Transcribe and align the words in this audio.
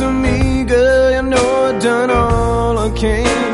of 0.00 0.14
me, 0.14 0.64
girl, 0.64 1.10
you 1.10 1.22
know 1.22 1.64
I've 1.66 1.82
done 1.82 2.10
all 2.10 2.78
I 2.78 2.90
can. 2.90 3.46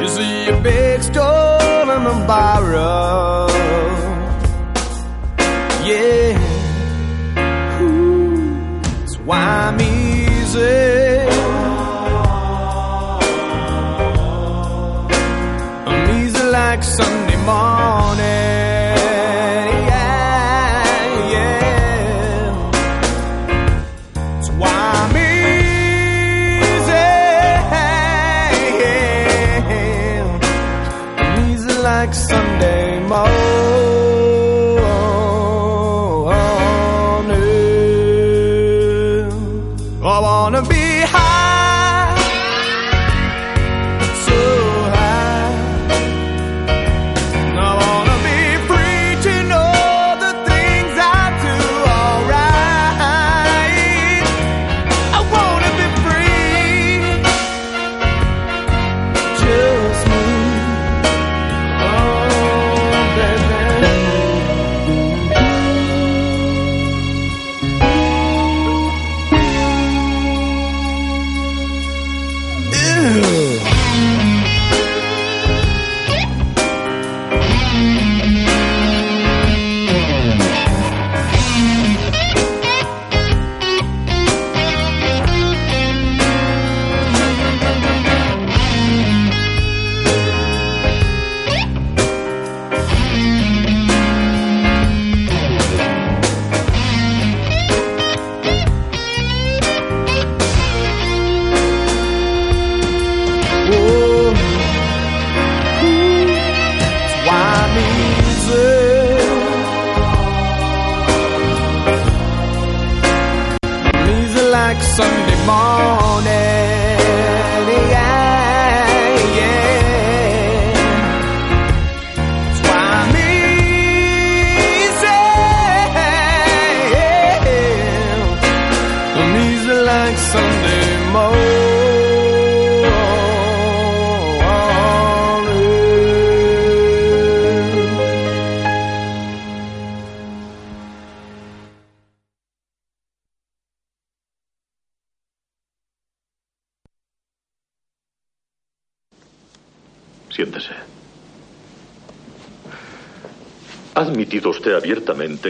You 0.00 0.08
see 0.08 0.48
a 0.48 0.60
big 0.62 1.02
store 1.02 1.90
and 1.94 2.06
a 2.06 2.26
borrow. 2.26 3.23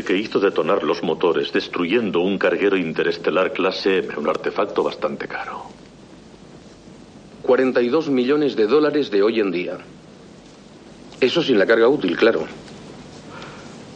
Que 0.03 0.16
hizo 0.16 0.41
detonar 0.41 0.82
los 0.82 1.03
motores 1.03 1.53
destruyendo 1.53 2.21
un 2.21 2.38
carguero 2.38 2.77
interestelar 2.77 3.53
clase 3.53 3.99
M, 3.99 4.16
un 4.16 4.28
artefacto 4.28 4.82
bastante 4.82 5.28
caro. 5.28 5.62
42 7.43 8.09
millones 8.09 8.56
de 8.56 8.66
dólares 8.66 9.10
de 9.10 9.22
hoy 9.22 9.41
en 9.41 9.53
día. 9.53 9.78
Eso 11.21 11.43
sin 11.43 11.59
la 11.59 11.66
carga 11.66 11.87
útil, 11.88 12.16
claro. 12.16 12.47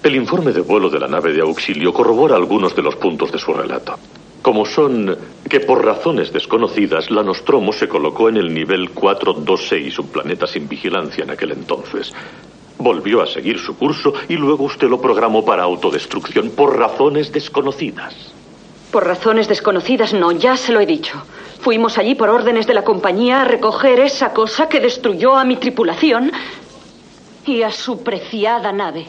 El 0.03 0.14
informe 0.14 0.53
de 0.53 0.60
vuelo 0.60 0.88
de 0.91 1.00
la 1.00 1.09
nave 1.09 1.32
de 1.32 1.41
auxilio 1.41 1.92
corrobora 1.92 2.36
algunos 2.36 2.76
de 2.76 2.82
los 2.82 2.97
puntos 2.97 3.32
de 3.32 3.38
su 3.38 3.53
relato. 3.53 3.97
Como 4.42 4.65
son 4.65 5.16
que 5.48 5.60
por 5.60 5.84
razones 5.84 6.32
desconocidas 6.32 7.10
la 7.10 7.22
Nostromo 7.22 7.72
se 7.72 7.88
colocó 7.88 8.28
en 8.28 8.36
el 8.36 8.54
nivel 8.54 8.91
426, 8.91 9.98
un 9.98 10.09
planeta 10.09 10.47
sin 10.47 10.69
vigilancia 10.69 11.25
en 11.25 11.30
aquel 11.30 11.53
entonces. 11.53 12.15
Volvió 12.78 13.22
a 13.22 13.27
seguir 13.27 13.59
su 13.59 13.77
curso 13.77 14.15
y 14.28 14.37
luego 14.37 14.65
usted 14.65 14.89
lo 14.89 15.00
programó 15.00 15.44
para 15.44 15.65
autodestrucción 15.65 16.50
por 16.50 16.78
razones 16.78 17.33
desconocidas. 17.33 18.33
Por 18.93 19.05
razones 19.05 19.49
desconocidas, 19.49 20.15
no, 20.15 20.33
ya 20.33 20.56
se 20.56 20.72
lo 20.72 20.81
he 20.81 20.87
dicho. 20.87 21.21
Fuimos 21.61 21.99
allí 21.99 22.15
por 22.15 22.31
órdenes 22.31 22.66
de 22.66 22.75
la 22.75 22.84
compañía 22.84 23.43
a 23.43 23.44
recoger 23.44 23.99
esa 23.99 24.33
cosa 24.33 24.69
que 24.69 24.81
destruyó 24.81 25.37
a 25.37 25.44
mi 25.44 25.56
tripulación 25.56 26.31
y 27.44 27.62
a 27.62 27.72
su 27.72 28.03
preciada 28.05 28.72
nave. 28.72 29.06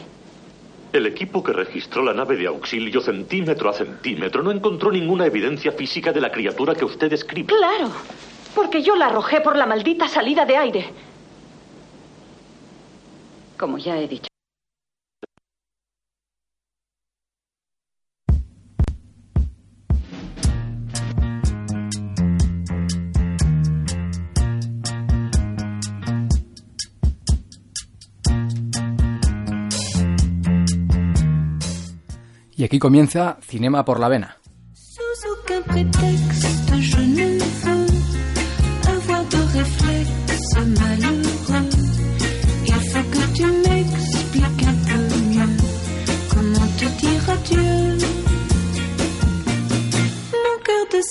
El 0.92 1.06
equipo 1.06 1.42
que 1.42 1.52
registró 1.52 2.02
la 2.02 2.12
nave 2.12 2.36
de 2.36 2.48
auxilio 2.48 3.00
centímetro 3.00 3.70
a 3.70 3.72
centímetro 3.72 4.42
no 4.42 4.50
encontró 4.50 4.90
ninguna 4.90 5.26
evidencia 5.26 5.70
física 5.70 6.12
de 6.12 6.20
la 6.20 6.32
criatura 6.32 6.74
que 6.74 6.84
usted 6.84 7.08
describe. 7.08 7.46
Claro, 7.46 7.92
porque 8.54 8.82
yo 8.82 8.96
la 8.96 9.06
arrojé 9.06 9.40
por 9.40 9.56
la 9.56 9.66
maldita 9.66 10.08
salida 10.08 10.44
de 10.44 10.56
aire. 10.56 10.90
Como 13.60 13.76
ya 13.76 13.98
he 13.98 14.08
dicho. 14.08 14.26
Y 32.56 32.64
aquí 32.64 32.78
comienza 32.78 33.38
Cinema 33.42 33.84
por 33.84 34.00
la 34.00 34.08
Vena. 34.08 34.38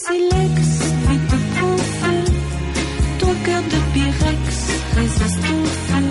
Silex 0.05 0.59
vite 1.07 1.35
prend 1.53 1.79
feu. 1.99 2.19
Ton 3.19 3.33
cœur 3.45 3.63
de 3.73 3.79
pyrex 3.93 4.43
résiste 4.95 5.45
au 5.55 5.61
feu. 5.87 6.09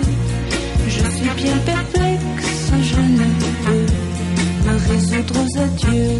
Je 0.95 1.03
suis 1.15 1.33
bien 1.43 1.57
perplexe, 1.71 2.71
je 2.91 3.01
ne 3.19 3.27
peux 3.63 3.85
me 4.65 4.73
résoudre 4.89 5.35
aux 5.41 5.53
adieux. 5.65 6.17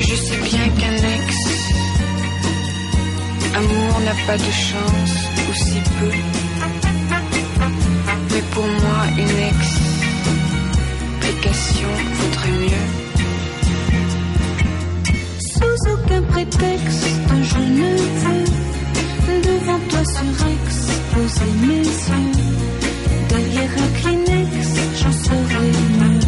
Je 0.00 0.14
sais 0.24 0.40
bien 0.50 0.66
qu'un 0.78 0.98
ex 1.16 1.28
amour 3.54 3.94
n'a 4.06 4.16
pas 4.26 4.38
de 4.38 4.52
chance, 4.68 5.14
ou 5.48 5.52
si 5.54 5.78
peu. 5.98 6.14
Mais 8.30 8.44
pour 8.52 8.68
moi, 8.82 9.00
une 9.18 9.38
explication 11.22 11.92
vaudrait 12.18 12.58
mieux. 12.66 13.11
Aucun 15.90 16.22
prétexte, 16.22 17.06
je 17.42 17.58
ne 17.58 17.96
veux. 18.22 18.44
Devant 19.42 19.80
toi 19.88 20.02
surexposer 20.04 21.52
mes 21.66 21.82
yeux. 21.82 22.32
Derrière 23.28 23.70
un 23.78 23.90
Kleenex, 24.00 24.50
j'en 25.00 25.12
saurai 25.12 25.70
mieux. 25.98 26.20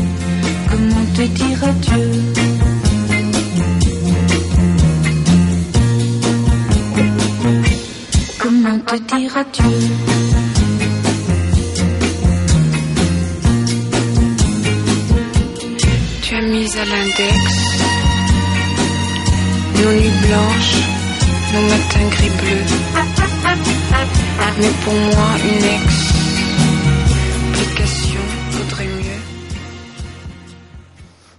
Comment 0.70 1.06
te 1.14 1.22
dire 1.22 1.64
adieu? 1.64 2.10
Comment 8.38 8.78
te 8.80 8.96
dire 9.16 9.36
adieu? 9.36 9.74
Tu 16.22 16.34
as 16.34 16.42
mis 16.42 16.76
à 16.76 16.84
l'index 16.84 17.83
nos 19.74 19.94
nuits 19.94 20.20
blanches, 20.26 20.88
nos 21.52 21.62
matins 21.70 22.10
gris 22.16 22.32
bleus. 22.40 22.72
Mais 24.60 24.74
pour 24.84 24.94
moi, 24.94 25.30
une 25.42 25.68
explication 27.52 28.22
vaudrait 28.52 28.86
mieux. 28.86 29.20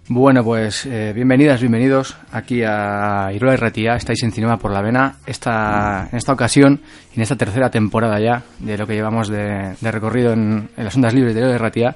Bueno, 0.08 0.44
pues 0.44 0.86
eh, 0.86 1.14
bienvenidas, 1.16 1.62
bienvenidos 1.62 2.18
aquí 2.32 2.62
a 2.64 3.32
Irola 3.34 3.54
y 3.54 3.58
Ratía. 3.58 3.96
Estáis 3.96 4.22
en 4.24 4.32
Cinema 4.32 4.58
por 4.58 4.72
la 4.72 4.82
Vena. 4.82 5.16
Esta, 5.26 6.10
en 6.12 6.18
esta 6.18 6.34
ocasión, 6.34 6.82
en 7.16 7.22
esta 7.22 7.38
tercera 7.38 7.70
temporada 7.70 8.20
ya 8.20 8.44
de 8.60 8.78
lo 8.78 8.86
que 8.86 8.96
llevamos 8.96 9.30
de, 9.30 9.76
de 9.80 9.92
recorrido 9.92 10.34
en, 10.34 10.70
en 10.76 10.84
las 10.84 10.96
ondas 10.96 11.14
libres 11.14 11.34
de 11.34 11.40
Irola 11.40 11.56
y 11.56 11.60
Ratía, 11.60 11.96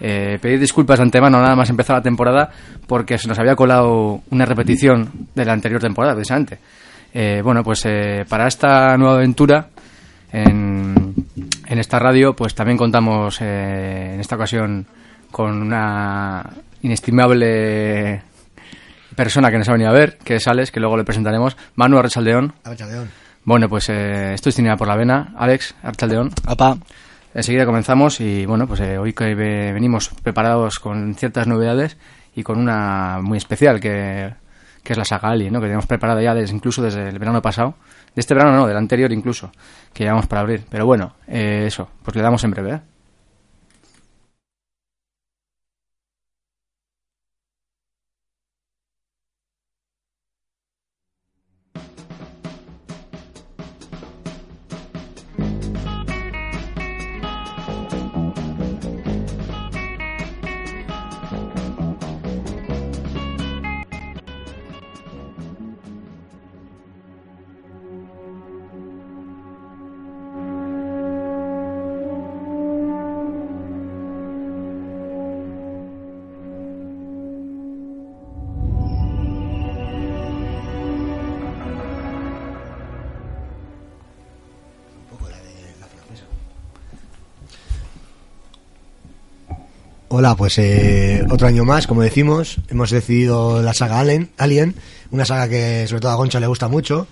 eh, 0.00 0.38
pedir 0.40 0.58
disculpas 0.58 0.98
de 0.98 1.04
antemano 1.04 1.40
nada 1.40 1.54
más 1.54 1.70
empezar 1.70 1.96
la 1.96 2.02
temporada 2.02 2.50
porque 2.86 3.18
se 3.18 3.28
nos 3.28 3.38
había 3.38 3.54
colado 3.54 4.22
una 4.30 4.44
repetición 4.44 5.10
de 5.34 5.44
la 5.44 5.52
anterior 5.52 5.80
temporada, 5.80 6.14
precisamente. 6.14 6.58
Eh, 7.12 7.40
bueno, 7.42 7.62
pues 7.62 7.84
eh, 7.86 8.24
para 8.28 8.46
esta 8.46 8.96
nueva 8.96 9.16
aventura 9.16 9.68
en, 10.32 11.14
en 11.66 11.78
esta 11.78 11.98
radio, 11.98 12.34
pues 12.34 12.54
también 12.54 12.78
contamos 12.78 13.40
eh, 13.40 14.12
en 14.14 14.20
esta 14.20 14.36
ocasión 14.36 14.86
con 15.30 15.62
una 15.62 16.48
inestimable 16.82 18.22
persona 19.14 19.50
que 19.50 19.58
nos 19.58 19.68
ha 19.68 19.72
venido 19.72 19.90
a 19.90 19.94
ver, 19.94 20.18
que 20.18 20.36
es 20.36 20.48
Alex, 20.48 20.70
que 20.70 20.80
luego 20.80 20.96
le 20.96 21.04
presentaremos. 21.04 21.56
Manu 21.76 21.98
Archaldeón. 21.98 22.54
Archaldeón. 22.64 23.10
Bueno, 23.44 23.68
pues 23.68 23.88
eh, 23.88 24.34
esto 24.34 24.48
es 24.48 24.54
Cinema 24.54 24.76
por 24.76 24.88
la 24.88 24.96
Vena. 24.96 25.34
Alex 25.36 25.74
Archaldeón. 25.82 26.30
Apa. 26.46 26.78
Enseguida 27.34 27.64
comenzamos 27.64 28.20
y 28.20 28.44
bueno, 28.46 28.66
pues 28.66 28.80
eh, 28.80 28.98
hoy 28.98 29.12
que 29.12 29.34
ve- 29.34 29.72
venimos 29.72 30.10
preparados 30.22 30.78
con 30.80 31.14
ciertas 31.14 31.46
novedades 31.46 31.96
y 32.34 32.42
con 32.42 32.58
una 32.58 33.20
muy 33.22 33.38
especial 33.38 33.78
que, 33.78 34.32
que 34.82 34.92
es 34.92 34.98
la 34.98 35.04
saga 35.04 35.30
Alien, 35.30 35.52
¿no? 35.52 35.60
que 35.60 35.66
tenemos 35.66 35.86
preparada 35.86 36.20
ya 36.22 36.34
desde, 36.34 36.54
incluso 36.56 36.82
desde 36.82 37.08
el 37.08 37.18
verano 37.18 37.40
pasado. 37.40 37.74
De 38.14 38.20
este 38.20 38.34
verano 38.34 38.56
no, 38.56 38.66
del 38.66 38.76
anterior 38.76 39.12
incluso, 39.12 39.52
que 39.92 40.02
llevamos 40.04 40.26
para 40.26 40.40
abrir. 40.40 40.64
Pero 40.68 40.86
bueno, 40.86 41.14
eh, 41.28 41.64
eso, 41.66 41.88
pues 42.02 42.16
le 42.16 42.22
damos 42.22 42.42
en 42.42 42.50
breve. 42.50 42.72
¿eh? 42.72 42.80
Hola, 90.20 90.36
pues 90.36 90.58
eh, 90.58 91.24
otro 91.30 91.46
año 91.48 91.64
más, 91.64 91.86
como 91.86 92.02
decimos, 92.02 92.58
hemos 92.68 92.90
decidido 92.90 93.62
la 93.62 93.72
saga 93.72 94.00
Alien, 94.00 94.28
Alien, 94.36 94.74
una 95.10 95.24
saga 95.24 95.48
que 95.48 95.86
sobre 95.88 96.02
todo 96.02 96.12
a 96.12 96.16
Goncha 96.16 96.38
le 96.38 96.46
gusta 96.46 96.68
mucho. 96.68 97.06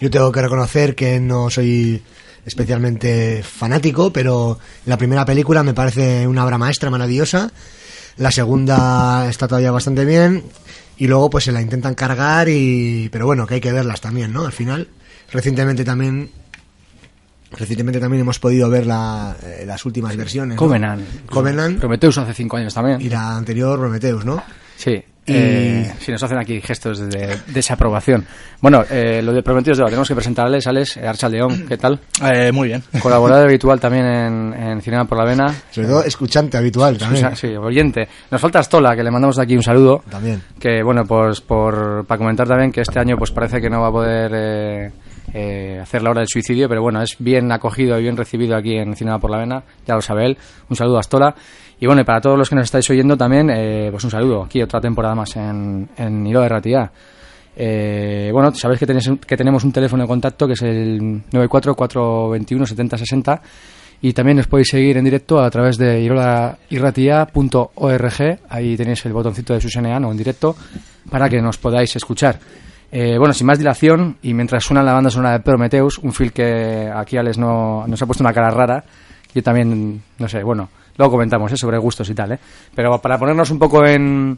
Yo 0.00 0.10
tengo 0.10 0.32
que 0.32 0.42
reconocer 0.42 0.96
que 0.96 1.20
no 1.20 1.48
soy 1.48 2.02
especialmente 2.44 3.44
fanático, 3.44 4.12
pero 4.12 4.58
la 4.84 4.96
primera 4.98 5.24
película 5.24 5.62
me 5.62 5.74
parece 5.74 6.26
una 6.26 6.44
obra 6.44 6.58
maestra 6.58 6.90
maravillosa. 6.90 7.52
La 8.16 8.32
segunda 8.32 9.28
está 9.30 9.46
todavía 9.46 9.70
bastante 9.70 10.04
bien 10.04 10.42
y 10.98 11.06
luego 11.06 11.30
pues 11.30 11.44
se 11.44 11.52
la 11.52 11.62
intentan 11.62 11.94
cargar 11.94 12.48
y 12.48 13.10
pero 13.12 13.26
bueno, 13.26 13.46
que 13.46 13.54
hay 13.54 13.60
que 13.60 13.70
verlas 13.70 14.00
también, 14.00 14.32
¿no? 14.32 14.44
Al 14.44 14.52
final, 14.52 14.88
recientemente 15.30 15.84
también 15.84 16.32
recientemente 17.52 18.00
también 18.00 18.22
hemos 18.22 18.38
podido 18.38 18.68
ver 18.70 18.86
la, 18.86 19.34
eh, 19.42 19.64
las 19.66 19.84
últimas 19.84 20.16
versiones. 20.16 20.56
¿no? 20.56 20.58
Covenant. 20.58 21.02
Covenant 21.26 21.78
Prometheus 21.78 22.18
hace 22.18 22.34
cinco 22.34 22.56
años 22.56 22.74
también. 22.74 23.00
y 23.00 23.08
la 23.08 23.36
anterior 23.36 23.78
Prometheus, 23.78 24.24
¿no? 24.24 24.42
Sí. 24.76 25.02
Y- 25.26 25.32
Eh, 25.32 25.92
sí, 26.00 26.10
nos 26.10 26.22
hacen 26.22 26.38
aquí 26.38 26.60
gestos 26.62 26.98
de 26.98 27.36
desaprobación. 27.48 28.24
Bueno, 28.62 28.82
eh, 28.90 29.20
lo 29.22 29.32
de 29.32 29.42
Prometheus 29.42 29.76
de 29.78 29.84
tenemos 29.84 30.08
que 30.08 30.14
presentarles, 30.14 30.66
Alex 30.66 30.96
eh, 30.96 31.06
Archaldeón, 31.06 31.66
¿qué 31.68 31.76
tal? 31.76 32.00
Eh, 32.24 32.50
muy 32.50 32.68
bien. 32.68 32.82
Colaborador 33.00 33.44
habitual 33.48 33.78
también 33.78 34.06
en, 34.06 34.54
en 34.54 34.80
Cinema 34.80 35.04
por 35.04 35.18
la 35.18 35.24
Vena. 35.24 35.54
Sobre 35.70 35.86
todo 35.88 36.02
escuchante 36.04 36.56
habitual 36.56 36.96
también. 36.98 37.36
Sí, 37.36 37.48
oyente. 37.48 38.08
Nos 38.30 38.40
falta 38.40 38.62
Stola, 38.62 38.96
que 38.96 39.04
le 39.04 39.10
mandamos 39.10 39.36
de 39.36 39.42
aquí 39.42 39.54
un 39.54 39.62
saludo. 39.62 40.02
También. 40.10 40.42
Que 40.58 40.82
bueno, 40.82 41.04
pues 41.04 41.42
por, 41.42 42.04
para 42.06 42.18
comentar 42.18 42.48
también 42.48 42.72
que 42.72 42.80
este 42.80 42.98
año 42.98 43.16
pues 43.18 43.30
parece 43.30 43.60
que 43.60 43.68
no 43.68 43.82
va 43.82 43.88
a 43.88 43.92
poder 43.92 44.90
eh, 45.32 45.78
hacer 45.80 46.02
la 46.02 46.10
hora 46.10 46.20
del 46.20 46.28
suicidio, 46.28 46.68
pero 46.68 46.82
bueno, 46.82 47.00
es 47.02 47.16
bien 47.18 47.50
acogido 47.52 47.98
y 47.98 48.02
bien 48.02 48.16
recibido 48.16 48.56
aquí 48.56 48.76
en 48.76 48.94
Cinema 48.96 49.18
por 49.18 49.30
la 49.30 49.38
Vena, 49.38 49.62
ya 49.86 49.94
lo 49.94 50.02
sabe 50.02 50.26
él. 50.26 50.36
Un 50.68 50.76
saludo 50.76 50.98
a 50.98 51.02
Stola. 51.02 51.34
Y 51.78 51.86
bueno, 51.86 52.02
y 52.02 52.04
para 52.04 52.20
todos 52.20 52.38
los 52.38 52.48
que 52.48 52.56
nos 52.56 52.64
estáis 52.64 52.90
oyendo 52.90 53.16
también, 53.16 53.48
eh, 53.50 53.88
pues 53.90 54.04
un 54.04 54.10
saludo. 54.10 54.44
Aquí 54.44 54.62
otra 54.62 54.80
temporada 54.80 55.14
más 55.14 55.36
en, 55.36 55.88
en 55.96 56.26
Hilo 56.26 56.40
de. 56.42 56.90
Eh, 57.56 58.30
bueno, 58.32 58.54
sabéis 58.54 58.78
que, 58.80 58.86
tenéis, 58.86 59.10
que 59.26 59.36
tenemos 59.36 59.64
un 59.64 59.72
teléfono 59.72 60.04
de 60.04 60.08
contacto 60.08 60.46
que 60.46 60.54
es 60.54 60.62
el 60.62 61.22
94-421-7060 61.30 63.40
y 64.02 64.12
también 64.12 64.38
os 64.38 64.46
podéis 64.46 64.68
seguir 64.68 64.96
en 64.96 65.04
directo 65.04 65.40
a 65.40 65.50
través 65.50 65.76
de 65.76 66.00
irolairratia.org. 66.00 68.38
Ahí 68.48 68.76
tenéis 68.76 69.04
el 69.04 69.12
botoncito 69.12 69.52
de 69.52 69.60
Susanean 69.60 70.04
o 70.04 70.10
en 70.10 70.16
directo 70.16 70.56
para 71.10 71.28
que 71.28 71.42
nos 71.42 71.58
podáis 71.58 71.94
escuchar. 71.96 72.38
Eh, 72.92 73.16
bueno, 73.18 73.32
sin 73.32 73.46
más 73.46 73.58
dilación, 73.58 74.16
y 74.22 74.34
mientras 74.34 74.64
suena 74.64 74.82
la 74.82 74.92
banda 74.94 75.10
sonora 75.10 75.32
de 75.34 75.40
Prometheus, 75.40 75.98
un 75.98 76.12
film 76.12 76.30
que 76.30 76.90
aquí 76.92 77.16
Alex 77.16 77.38
no, 77.38 77.86
nos 77.86 78.02
ha 78.02 78.06
puesto 78.06 78.24
una 78.24 78.32
cara 78.32 78.50
rara, 78.50 78.82
yo 79.32 79.42
también, 79.42 80.02
no 80.18 80.28
sé, 80.28 80.42
bueno, 80.42 80.68
luego 80.96 81.12
comentamos 81.12 81.52
¿eh? 81.52 81.56
sobre 81.56 81.78
gustos 81.78 82.10
y 82.10 82.14
tal, 82.14 82.32
¿eh? 82.32 82.38
pero 82.74 82.98
para 83.00 83.16
ponernos 83.16 83.48
un 83.50 83.60
poco 83.60 83.86
en, 83.86 84.36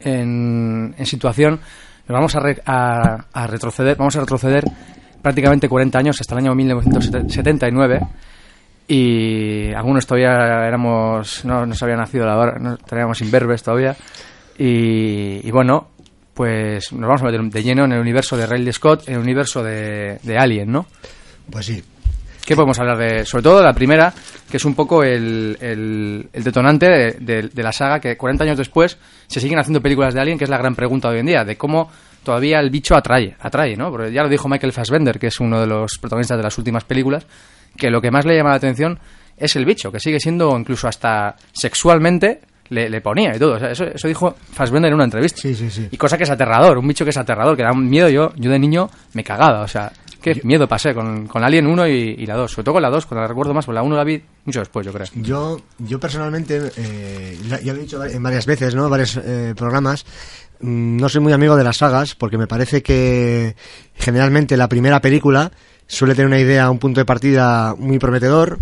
en, 0.00 0.94
en 0.96 1.06
situación, 1.06 1.60
vamos 2.08 2.34
a, 2.34 2.40
re- 2.40 2.62
a, 2.64 3.24
a 3.32 3.46
retroceder, 3.46 3.96
vamos 3.96 4.16
a 4.16 4.20
retroceder 4.20 4.64
prácticamente 5.20 5.68
40 5.68 5.98
años 5.98 6.18
hasta 6.20 6.34
el 6.34 6.38
año 6.46 6.54
1979 6.54 8.00
y 8.88 9.72
algunos 9.72 10.06
todavía 10.06 10.66
éramos 10.66 11.44
no 11.44 11.64
nos 11.64 11.82
había 11.82 11.96
nacido 11.96 12.26
la 12.26 12.36
hora, 12.36 12.58
no 12.58 12.76
teníamos 12.76 13.20
imberbes 13.22 13.62
todavía 13.62 13.94
y, 14.58 15.46
y 15.46 15.50
bueno 15.50 15.88
pues 16.34 16.92
nos 16.92 17.02
vamos 17.08 17.22
a 17.22 17.24
meter 17.26 17.40
de 17.42 17.62
lleno 17.62 17.84
en 17.84 17.92
el 17.92 18.00
universo 18.00 18.36
de 18.36 18.46
Ridley 18.46 18.72
Scott 18.72 19.08
en 19.08 19.14
el 19.14 19.20
universo 19.20 19.62
de, 19.62 20.18
de 20.22 20.38
Alien 20.38 20.70
¿no? 20.72 20.86
Pues 21.50 21.66
sí. 21.66 21.82
¿Qué 22.44 22.56
podemos 22.56 22.76
hablar 22.80 22.98
de? 22.98 23.24
Sobre 23.24 23.44
todo 23.44 23.58
de 23.58 23.64
la 23.64 23.72
primera, 23.72 24.12
que 24.50 24.56
es 24.56 24.64
un 24.64 24.74
poco 24.74 25.04
el, 25.04 25.56
el- 25.60 26.28
el 26.32 26.42
detonante 26.44 26.86
de, 26.88 27.12
de- 27.20 27.48
de 27.48 27.62
la 27.62 27.70
saga, 27.70 28.00
que 28.00 28.16
40 28.16 28.42
años 28.44 28.58
después 28.58 28.98
se 29.28 29.38
siguen 29.40 29.60
haciendo 29.60 29.80
películas 29.80 30.12
de 30.12 30.20
Alien, 30.20 30.38
que 30.38 30.44
es 30.44 30.50
la 30.50 30.58
gran 30.58 30.74
pregunta 30.74 31.08
de 31.08 31.14
hoy 31.14 31.20
en 31.20 31.26
día, 31.26 31.44
de 31.44 31.56
cómo 31.56 31.88
todavía 32.24 32.58
el 32.58 32.70
bicho 32.70 32.96
atrae, 32.96 33.36
atrae, 33.38 33.76
¿no? 33.76 33.90
Porque 33.92 34.10
ya 34.12 34.22
lo 34.24 34.28
dijo 34.28 34.48
Michael 34.48 34.72
Fassbender, 34.72 35.20
que 35.20 35.28
es 35.28 35.38
uno 35.38 35.60
de 35.60 35.68
los 35.68 35.98
protagonistas 36.00 36.36
de 36.36 36.42
las 36.42 36.58
últimas 36.58 36.82
películas, 36.82 37.26
que 37.76 37.90
lo 37.90 38.00
que 38.00 38.10
más 38.10 38.24
le 38.24 38.34
llama 38.36 38.50
la 38.50 38.56
atención 38.56 38.98
es 39.36 39.54
el 39.54 39.64
bicho, 39.64 39.92
que 39.92 40.00
sigue 40.00 40.18
siendo 40.18 40.56
incluso 40.58 40.88
hasta 40.88 41.36
sexualmente 41.52 42.40
le, 42.68 42.88
le 42.88 43.00
ponía 43.00 43.34
y 43.34 43.38
todo. 43.38 43.54
O 43.54 43.58
sea, 43.58 43.70
eso, 43.70 43.84
eso 43.84 44.08
dijo 44.08 44.34
Fassbender 44.52 44.88
en 44.90 44.94
una 44.94 45.04
entrevista. 45.04 45.40
Sí, 45.40 45.54
sí, 45.54 45.70
sí. 45.70 45.88
Y 45.90 45.96
cosa 45.96 46.16
que 46.16 46.24
es 46.24 46.30
aterrador, 46.30 46.78
un 46.78 46.88
bicho 46.88 47.04
que 47.04 47.10
es 47.10 47.16
aterrador, 47.16 47.56
que 47.56 47.62
da 47.62 47.72
un 47.72 47.88
miedo. 47.88 48.08
Yo, 48.08 48.32
yo 48.36 48.50
de 48.50 48.58
niño 48.58 48.88
me 49.14 49.22
cagaba, 49.24 49.60
o 49.62 49.68
sea, 49.68 49.92
qué 50.20 50.40
miedo 50.44 50.66
pasé 50.68 50.94
con, 50.94 51.26
con 51.26 51.42
Alien 51.44 51.66
1 51.66 51.88
y, 51.88 51.92
y 52.18 52.26
la 52.26 52.36
2. 52.36 52.50
Sobre 52.50 52.64
todo 52.64 52.74
con 52.74 52.82
la 52.82 52.90
2, 52.90 53.06
cuando 53.06 53.22
la 53.22 53.28
recuerdo 53.28 53.52
más, 53.54 53.66
porque 53.66 53.74
la 53.76 53.82
1 53.82 53.96
la 53.96 54.04
vi 54.04 54.22
mucho 54.44 54.60
después, 54.60 54.86
yo 54.86 54.92
creo. 54.92 55.06
Yo, 55.16 55.60
yo 55.78 55.98
personalmente, 56.00 56.70
eh, 56.76 57.38
ya 57.48 57.60
ya 57.60 57.72
lo 57.72 57.78
he 57.80 57.82
dicho 57.82 58.02
en 58.04 58.22
varias 58.22 58.46
veces, 58.46 58.74
¿no? 58.74 58.88
Varios 58.88 59.16
eh, 59.16 59.54
programas. 59.56 60.04
mm, 60.60 60.96
No 60.96 61.08
soy 61.08 61.20
muy 61.20 61.32
amigo 61.32 61.56
de 61.56 61.64
las 61.64 61.76
sagas 61.78 62.14
porque 62.14 62.38
me 62.38 62.46
parece 62.46 62.82
que 62.82 63.54
generalmente 63.96 64.56
la 64.56 64.68
primera 64.68 65.00
película 65.00 65.50
suele 65.88 66.14
tener 66.14 66.28
una 66.28 66.38
idea, 66.38 66.70
un 66.70 66.78
punto 66.78 67.00
de 67.00 67.04
partida 67.04 67.74
muy 67.76 67.98
prometedor 67.98 68.58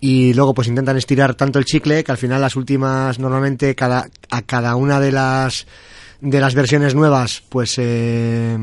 y 0.00 0.32
luego 0.34 0.54
pues 0.54 0.68
intentan 0.68 0.96
estirar 0.96 1.34
tanto 1.34 1.58
el 1.58 1.64
chicle 1.64 2.04
que 2.04 2.12
al 2.12 2.18
final 2.18 2.40
las 2.40 2.56
últimas 2.56 3.18
normalmente 3.18 3.74
cada 3.74 4.08
a 4.30 4.42
cada 4.42 4.76
una 4.76 5.00
de 5.00 5.12
las 5.12 5.66
de 6.20 6.40
las 6.40 6.54
versiones 6.54 6.94
nuevas 6.94 7.42
pues 7.48 7.74
eh, 7.78 8.56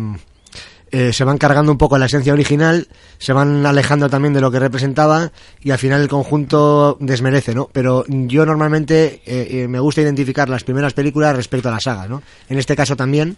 eh, 0.98 1.12
se 1.12 1.26
van 1.26 1.38
cargando 1.38 1.74
un 1.74 1.78
poco 1.78 1.98
la 1.98 2.06
esencia 2.06 2.32
original, 2.32 2.88
se 3.18 3.34
van 3.34 3.66
alejando 3.66 4.10
también 4.10 4.34
de 4.34 4.40
lo 4.40 4.50
que 4.50 4.60
representaba 4.60 5.30
y 5.62 5.72
al 5.72 5.78
final 5.78 6.02
el 6.02 6.08
conjunto 6.08 6.96
desmerece, 7.02 7.54
¿no? 7.54 7.70
Pero 7.74 8.06
yo 8.08 8.46
normalmente 8.46 9.22
eh, 9.26 9.48
eh, 9.52 9.68
me 9.68 9.82
gusta 9.82 10.00
identificar 10.00 10.48
las 10.48 10.64
primeras 10.64 10.94
películas 10.94 11.36
respecto 11.36 11.68
a 11.68 11.74
la 11.74 11.82
saga, 11.82 12.08
¿no? 12.08 12.24
En 12.48 12.60
este 12.60 12.78
caso 12.78 12.96
también 12.96 13.36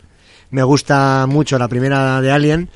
me 0.52 0.62
gusta 0.62 1.26
mucho 1.28 1.58
la 1.58 1.68
primera 1.68 2.22
de 2.22 2.32
Alien. 2.32 2.70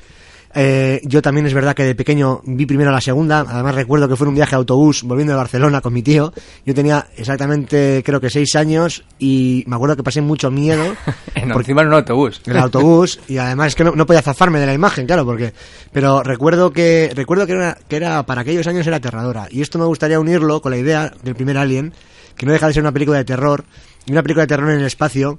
Eh, 0.54 1.00
yo 1.04 1.22
también 1.22 1.46
es 1.46 1.54
verdad 1.54 1.74
que 1.74 1.84
de 1.84 1.94
pequeño 1.94 2.42
vi 2.44 2.66
primero 2.66 2.90
la 2.90 3.00
segunda, 3.00 3.40
además 3.40 3.74
recuerdo 3.74 4.08
que 4.08 4.16
fue 4.16 4.28
un 4.28 4.34
viaje 4.34 4.50
de 4.50 4.56
autobús 4.56 5.02
volviendo 5.02 5.32
de 5.32 5.38
Barcelona 5.38 5.80
con 5.80 5.92
mi 5.92 6.02
tío. 6.02 6.32
Yo 6.66 6.74
tenía 6.74 7.06
exactamente 7.16 8.02
creo 8.04 8.20
que 8.20 8.28
seis 8.28 8.54
años 8.54 9.04
y 9.18 9.64
me 9.66 9.76
acuerdo 9.76 9.96
que 9.96 10.02
pasé 10.02 10.20
mucho 10.20 10.50
miedo 10.50 10.82
En, 11.34 11.50
encima 11.50 11.82
en 11.82 11.88
un 11.88 11.94
autobús. 11.94 12.40
el 12.44 12.56
autobús 12.58 13.18
y 13.28 13.38
además 13.38 13.68
es 13.68 13.74
que 13.74 13.84
no, 13.84 13.92
no 13.92 14.06
podía 14.06 14.22
zafarme 14.22 14.60
de 14.60 14.66
la 14.66 14.74
imagen, 14.74 15.06
claro, 15.06 15.24
porque 15.24 15.54
pero 15.92 16.22
recuerdo 16.22 16.70
que 16.70 17.10
recuerdo 17.14 17.46
que 17.46 17.52
era, 17.52 17.78
que 17.88 17.96
era 17.96 18.24
para 18.24 18.42
aquellos 18.42 18.66
años 18.66 18.86
era 18.86 18.98
aterradora 18.98 19.48
y 19.50 19.62
esto 19.62 19.78
me 19.78 19.86
gustaría 19.86 20.20
unirlo 20.20 20.60
con 20.60 20.72
la 20.72 20.78
idea 20.78 21.12
del 21.22 21.34
primer 21.34 21.56
Alien, 21.56 21.94
que 22.36 22.46
no 22.46 22.52
deja 22.52 22.66
de 22.66 22.74
ser 22.74 22.82
una 22.82 22.92
película 22.92 23.18
de 23.18 23.24
terror 23.24 23.64
y 24.06 24.12
una 24.12 24.22
película 24.22 24.42
de 24.42 24.48
terror 24.48 24.70
en 24.70 24.80
el 24.80 24.86
espacio, 24.86 25.38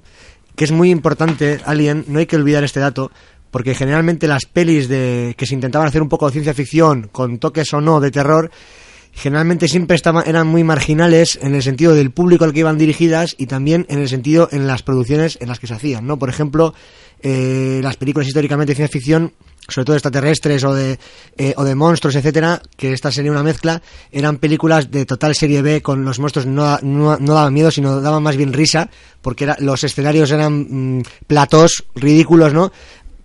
que 0.55 0.65
es 0.65 0.71
muy 0.71 0.89
importante, 0.91 1.59
Alien, 1.65 2.05
no 2.07 2.19
hay 2.19 2.25
que 2.25 2.35
olvidar 2.35 2.63
este 2.63 2.79
dato, 2.79 3.11
porque 3.53 3.75
generalmente 3.75 4.27
las 4.27 4.45
pelis 4.45 4.89
de 4.89 5.35
que 5.37 5.45
se 5.45 5.53
intentaban 5.53 5.87
hacer 5.87 6.01
un 6.01 6.09
poco 6.09 6.25
de 6.25 6.31
ciencia 6.31 6.55
ficción 6.55 7.07
con 7.11 7.37
toques 7.37 7.71
o 7.75 7.81
no 7.81 7.99
de 7.99 8.09
terror 8.09 8.49
generalmente 9.13 9.67
siempre 9.67 9.95
estaban, 9.95 10.27
eran 10.27 10.47
muy 10.47 10.63
marginales 10.63 11.37
en 11.39 11.53
el 11.53 11.61
sentido 11.61 11.93
del 11.93 12.09
público 12.09 12.45
al 12.45 12.51
que 12.51 12.61
iban 12.61 12.79
dirigidas 12.79 13.35
y 13.37 13.45
también 13.45 13.85
en 13.89 13.99
el 13.99 14.09
sentido 14.09 14.49
en 14.51 14.65
las 14.65 14.81
producciones 14.81 15.37
en 15.39 15.49
las 15.49 15.59
que 15.59 15.67
se 15.67 15.75
hacían, 15.75 16.07
¿no? 16.07 16.17
Por 16.17 16.29
ejemplo, 16.29 16.73
eh, 17.21 17.79
las 17.83 17.95
películas 17.95 18.27
históricamente 18.27 18.71
de 18.71 18.75
ciencia 18.75 18.91
ficción, 18.91 19.33
sobre 19.67 19.85
todo 19.85 19.95
extraterrestres 19.97 20.63
o 20.63 20.73
de, 20.73 20.97
eh, 21.37 21.53
o 21.55 21.63
de 21.63 21.75
monstruos, 21.75 22.15
etcétera, 22.15 22.59
que 22.75 22.91
esta 22.91 23.11
sería 23.11 23.31
una 23.31 23.43
mezcla, 23.43 23.83
eran 24.11 24.37
películas 24.37 24.89
de 24.89 25.05
total 25.05 25.35
serie 25.35 25.61
B 25.61 25.83
con 25.83 26.03
los 26.03 26.17
monstruos 26.17 26.47
no, 26.47 26.79
no, 26.81 27.17
no 27.17 27.33
daban 27.35 27.53
miedo, 27.53 27.69
sino 27.69 28.01
daban 28.01 28.23
más 28.23 28.35
bien 28.35 28.51
risa, 28.51 28.89
porque 29.21 29.43
era, 29.43 29.55
los 29.59 29.83
escenarios 29.83 30.31
eran 30.31 30.97
mm, 30.97 31.03
platós 31.27 31.85
ridículos, 31.93 32.51
¿no? 32.51 32.71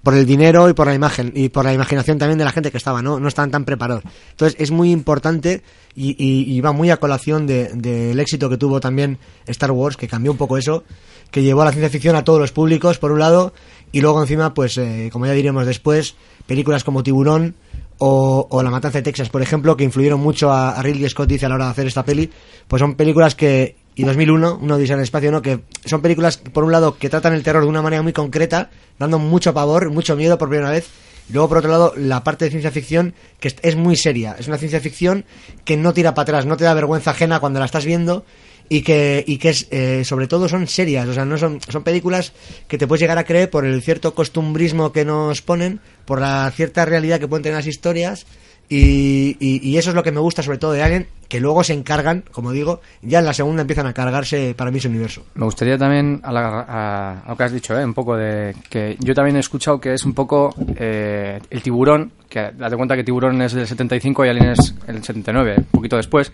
Por 0.03 0.15
el 0.15 0.25
dinero 0.27 0.69
y 0.69 0.75
por 0.75 0.87
la 0.87 0.95
imagen 0.95 1.33
y 1.35 1.49
por 1.49 1.65
la 1.65 1.73
imaginación 1.75 2.19
también 2.19 2.39
de 2.39 2.45
la 2.45 2.53
gente 2.53 2.71
que 2.71 2.77
estaba, 2.79 3.03
¿no? 3.03 3.19
No 3.21 3.29
estaban 3.29 3.51
tan 3.51 3.65
preparados. 3.65 4.05
Entonces 4.31 4.57
es 4.61 4.71
muy 4.71 4.91
importante 4.93 5.63
y, 5.95 6.15
y- 6.19 6.61
va 6.61 6.73
muy 6.73 6.91
a 6.91 6.99
colación 6.99 7.47
de- 7.47 7.69
del 7.75 8.19
éxito 8.21 8.49
que 8.49 8.57
tuvo 8.57 8.79
también 8.81 9.19
Star 9.47 9.73
Wars, 9.73 9.97
que 9.97 10.07
cambió 10.07 10.31
un 10.31 10.39
poco 10.39 10.57
eso, 10.57 10.85
que 11.33 11.43
llevó 11.43 11.63
a 11.63 11.65
la 11.67 11.73
ciencia 11.73 11.91
ficción 11.91 12.15
a 12.17 12.25
todos 12.25 12.41
los 12.41 12.53
públicos, 12.53 12.99
por 12.99 13.11
un 13.13 13.19
lado, 13.19 13.53
y 13.91 14.01
luego 14.01 14.21
encima, 14.23 14.55
pues, 14.55 14.79
eh, 14.79 15.11
como 15.13 15.27
ya 15.27 15.33
diremos 15.33 15.67
después, 15.67 16.15
películas 16.47 16.85
como 16.85 17.03
Tiburón 17.03 17.57
o, 17.99 18.47
o 18.49 18.63
La 18.63 18.71
Matanza 18.71 18.99
de 18.99 19.03
Texas, 19.03 19.29
por 19.29 19.43
ejemplo, 19.43 19.77
que 19.77 19.83
influyeron 19.85 20.21
mucho 20.21 20.53
a, 20.53 20.71
a 20.79 20.83
Ridley 20.83 21.09
Scott, 21.11 21.29
dice, 21.29 21.47
a 21.47 21.49
la 21.49 21.57
hora 21.57 21.65
de 21.65 21.71
hacer 21.73 21.87
esta 21.89 22.05
peli, 22.05 22.31
pues 22.69 22.79
son 22.81 22.95
películas 22.95 23.35
que 23.35 23.77
y 23.99 24.05
2001, 24.05 24.61
uno 24.63 24.79
dice 24.79 24.93
en 24.93 25.01
el 25.01 25.03
espacio, 25.03 25.33
¿no? 25.33 25.43
Que 25.43 25.59
son 25.85 26.01
películas, 26.01 26.37
por 26.37 26.63
un 26.63 26.71
lado, 26.71 26.97
que 26.99 27.11
tratan 27.11 27.35
el 27.35 27.43
terror 27.43 27.65
de 27.65 27.69
una 27.69 27.83
manera 27.83 28.01
muy 28.01 28.13
concreta, 28.13 28.71
dando 28.97 29.19
mucho 29.19 29.53
pavor, 29.53 29.91
mucho 29.91 30.15
miedo 30.15 30.39
por 30.39 30.49
primera 30.49 30.71
vez. 30.71 30.87
Y 31.29 31.33
luego, 31.33 31.49
por 31.49 31.59
otro 31.59 31.71
lado, 31.73 31.93
la 31.97 32.23
parte 32.23 32.45
de 32.45 32.53
ciencia 32.53 32.71
ficción, 32.71 33.13
que 33.41 33.53
es 33.61 33.75
muy 33.75 33.97
seria. 33.97 34.37
Es 34.39 34.47
una 34.47 34.57
ciencia 34.57 34.79
ficción 34.79 35.25
que 35.65 35.77
no 35.77 35.93
tira 35.95 36.15
para 36.15 36.23
atrás, 36.23 36.47
no 36.47 36.57
te 36.57 36.63
da 36.63 36.75
vergüenza 36.75 37.11
ajena 37.11 37.41
cuando 37.41 37.59
la 37.59 37.67
estás 37.67 37.85
viendo 37.85 38.25
y 38.69 38.83
que, 38.83 39.25
y 39.27 39.39
que 39.39 39.49
es, 39.49 39.67
eh, 39.73 40.05
sobre 40.05 40.29
todo 40.29 40.49
son 40.49 40.69
serias. 40.69 41.09
O 41.09 41.13
sea, 41.13 41.25
no 41.25 41.37
son, 41.37 41.61
son 41.69 41.83
películas 41.83 42.35
que 42.69 42.79
te 42.79 42.87
puedes 42.87 43.01
llegar 43.01 43.19
a 43.19 43.25
creer 43.25 43.51
por 43.51 43.67
el 43.67 43.83
cierto 43.83 44.15
costumbrismo 44.15 44.93
que 44.93 45.05
nos 45.05 45.43
ponen, 45.43 45.81
por 46.05 46.21
la 46.21 46.49
cierta 46.55 46.85
realidad 46.85 47.19
que 47.19 47.27
pueden 47.27 47.43
tener 47.43 47.57
las 47.57 47.67
historias. 47.67 48.27
Y, 48.71 49.37
y- 49.41 49.67
y 49.67 49.79
eso 49.79 49.91
es 49.91 49.97
lo 49.97 50.03
que 50.03 50.13
me 50.13 50.21
gusta 50.21 50.43
sobre 50.43 50.59
todo 50.59 50.73
de 50.73 50.83
Alien, 50.83 51.07
que 51.29 51.41
luego 51.41 51.65
se 51.65 51.73
encargan, 51.73 52.23
como 52.33 52.53
digo, 52.53 52.81
ya 53.01 53.21
en 53.21 53.25
la 53.25 53.33
segunda 53.33 53.63
empiezan 53.63 53.87
a 53.87 53.95
cargarse 53.95 54.55
para 54.55 54.71
mí 54.71 54.77
ese 54.79 54.89
universo. 54.89 55.25
Me 55.35 55.47
gustaría 55.47 55.79
también, 55.79 56.21
a, 56.23 56.33
la- 56.33 56.61
a- 56.69 57.21
a 57.21 57.29
lo 57.31 57.37
que 57.37 57.43
has 57.45 57.53
dicho, 57.53 57.79
¿eh? 57.79 57.85
un 57.85 57.95
poco 57.95 58.17
de 58.17 58.55
que 58.69 58.97
yo 59.01 59.15
también 59.15 59.37
he 59.37 59.41
escuchado 59.41 59.81
que 59.81 59.95
es 59.95 60.05
un 60.05 60.13
poco 60.13 60.55
eh, 60.77 61.41
el 61.49 61.63
tiburón, 61.63 62.13
que 62.29 62.51
date 62.57 62.77
cuenta 62.77 62.95
que 62.95 63.05
tiburón 63.05 63.41
es 63.41 63.53
del 63.55 63.67
75 63.67 64.27
y 64.27 64.29
Alien 64.29 64.51
es 64.51 64.75
el 64.87 64.97
79, 65.03 65.55
un 65.59 65.65
poquito 65.65 65.97
después, 65.97 66.31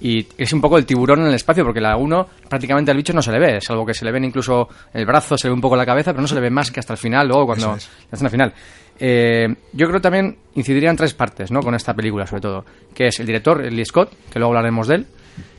y 0.00 0.26
es 0.38 0.52
un 0.54 0.60
poco 0.62 0.78
el 0.78 0.84
tiburón 0.86 1.20
en 1.20 1.26
el 1.28 1.34
espacio, 1.34 1.64
porque 1.64 1.80
la 1.80 1.96
1 1.96 2.26
prácticamente 2.48 2.90
al 2.90 2.96
bicho 2.98 3.12
no 3.12 3.20
se 3.22 3.32
le 3.32 3.38
ve, 3.38 3.60
salvo 3.60 3.84
que 3.84 3.94
se 3.94 4.04
le 4.04 4.12
ven 4.12 4.24
incluso 4.24 4.68
el 4.94 5.04
brazo, 5.06 5.36
se 5.38 5.46
le 5.46 5.50
ve 5.50 5.54
un 5.54 5.60
poco 5.62 5.76
la 5.76 5.86
cabeza, 5.86 6.12
pero 6.12 6.22
no 6.22 6.28
se 6.28 6.34
le 6.34 6.40
ve 6.42 6.50
más 6.50 6.70
que 6.70 6.80
hasta 6.80 6.92
el 6.94 6.98
final, 6.98 7.28
luego 7.28 7.46
cuando 7.46 7.76
es. 7.76 7.88
la 8.10 8.14
escena 8.16 8.30
final. 8.30 8.52
Eh, 8.98 9.46
yo 9.72 9.88
creo 9.88 10.00
también 10.00 10.36
incidiría 10.54 10.90
en 10.90 10.96
tres 10.96 11.12
partes, 11.14 11.50
¿no? 11.50 11.60
Con 11.60 11.74
esta 11.74 11.94
película, 11.94 12.26
sobre 12.26 12.42
todo, 12.42 12.64
que 12.94 13.08
es 13.08 13.20
el 13.20 13.26
director, 13.26 13.60
Lee 13.70 13.84
Scott, 13.84 14.12
que 14.32 14.38
luego 14.38 14.52
hablaremos 14.54 14.88
de 14.88 14.94
él. 14.94 15.06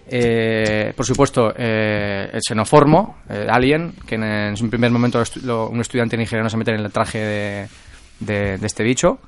Eh, 0.09 0.93
por 0.95 1.05
supuesto, 1.05 1.53
eh, 1.55 2.29
el 2.31 2.39
xenoformo, 2.41 3.17
eh, 3.29 3.45
Alien, 3.49 3.93
que 4.05 4.15
en, 4.15 4.23
en 4.23 4.57
su 4.57 4.69
primer 4.69 4.89
momento 4.89 5.21
lo- 5.43 5.69
un 5.69 5.81
estudiante 5.81 6.15
nigeriano 6.17 6.49
se 6.49 6.55
mete 6.57 6.71
en 6.71 6.79
el 6.79 6.91
traje 6.91 7.19
de, 7.19 7.67
de- 8.21 8.57
de 8.57 8.65
este 8.67 8.83
bicho, 8.83 9.19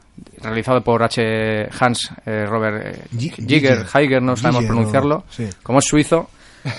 realizado 0.42 0.82
por 0.82 1.04
H. 1.04 1.68
Hans 1.80 2.12
eh, 2.26 2.46
Robert 2.46 2.96
eh, 2.96 3.02
Giger. 3.46 3.86
Heiger, 3.94 4.22
no 4.22 4.36
sabemos 4.38 4.64
pronunciarlo. 4.68 5.26
Como 5.62 5.80
es 5.80 5.86
suizo, 5.86 6.30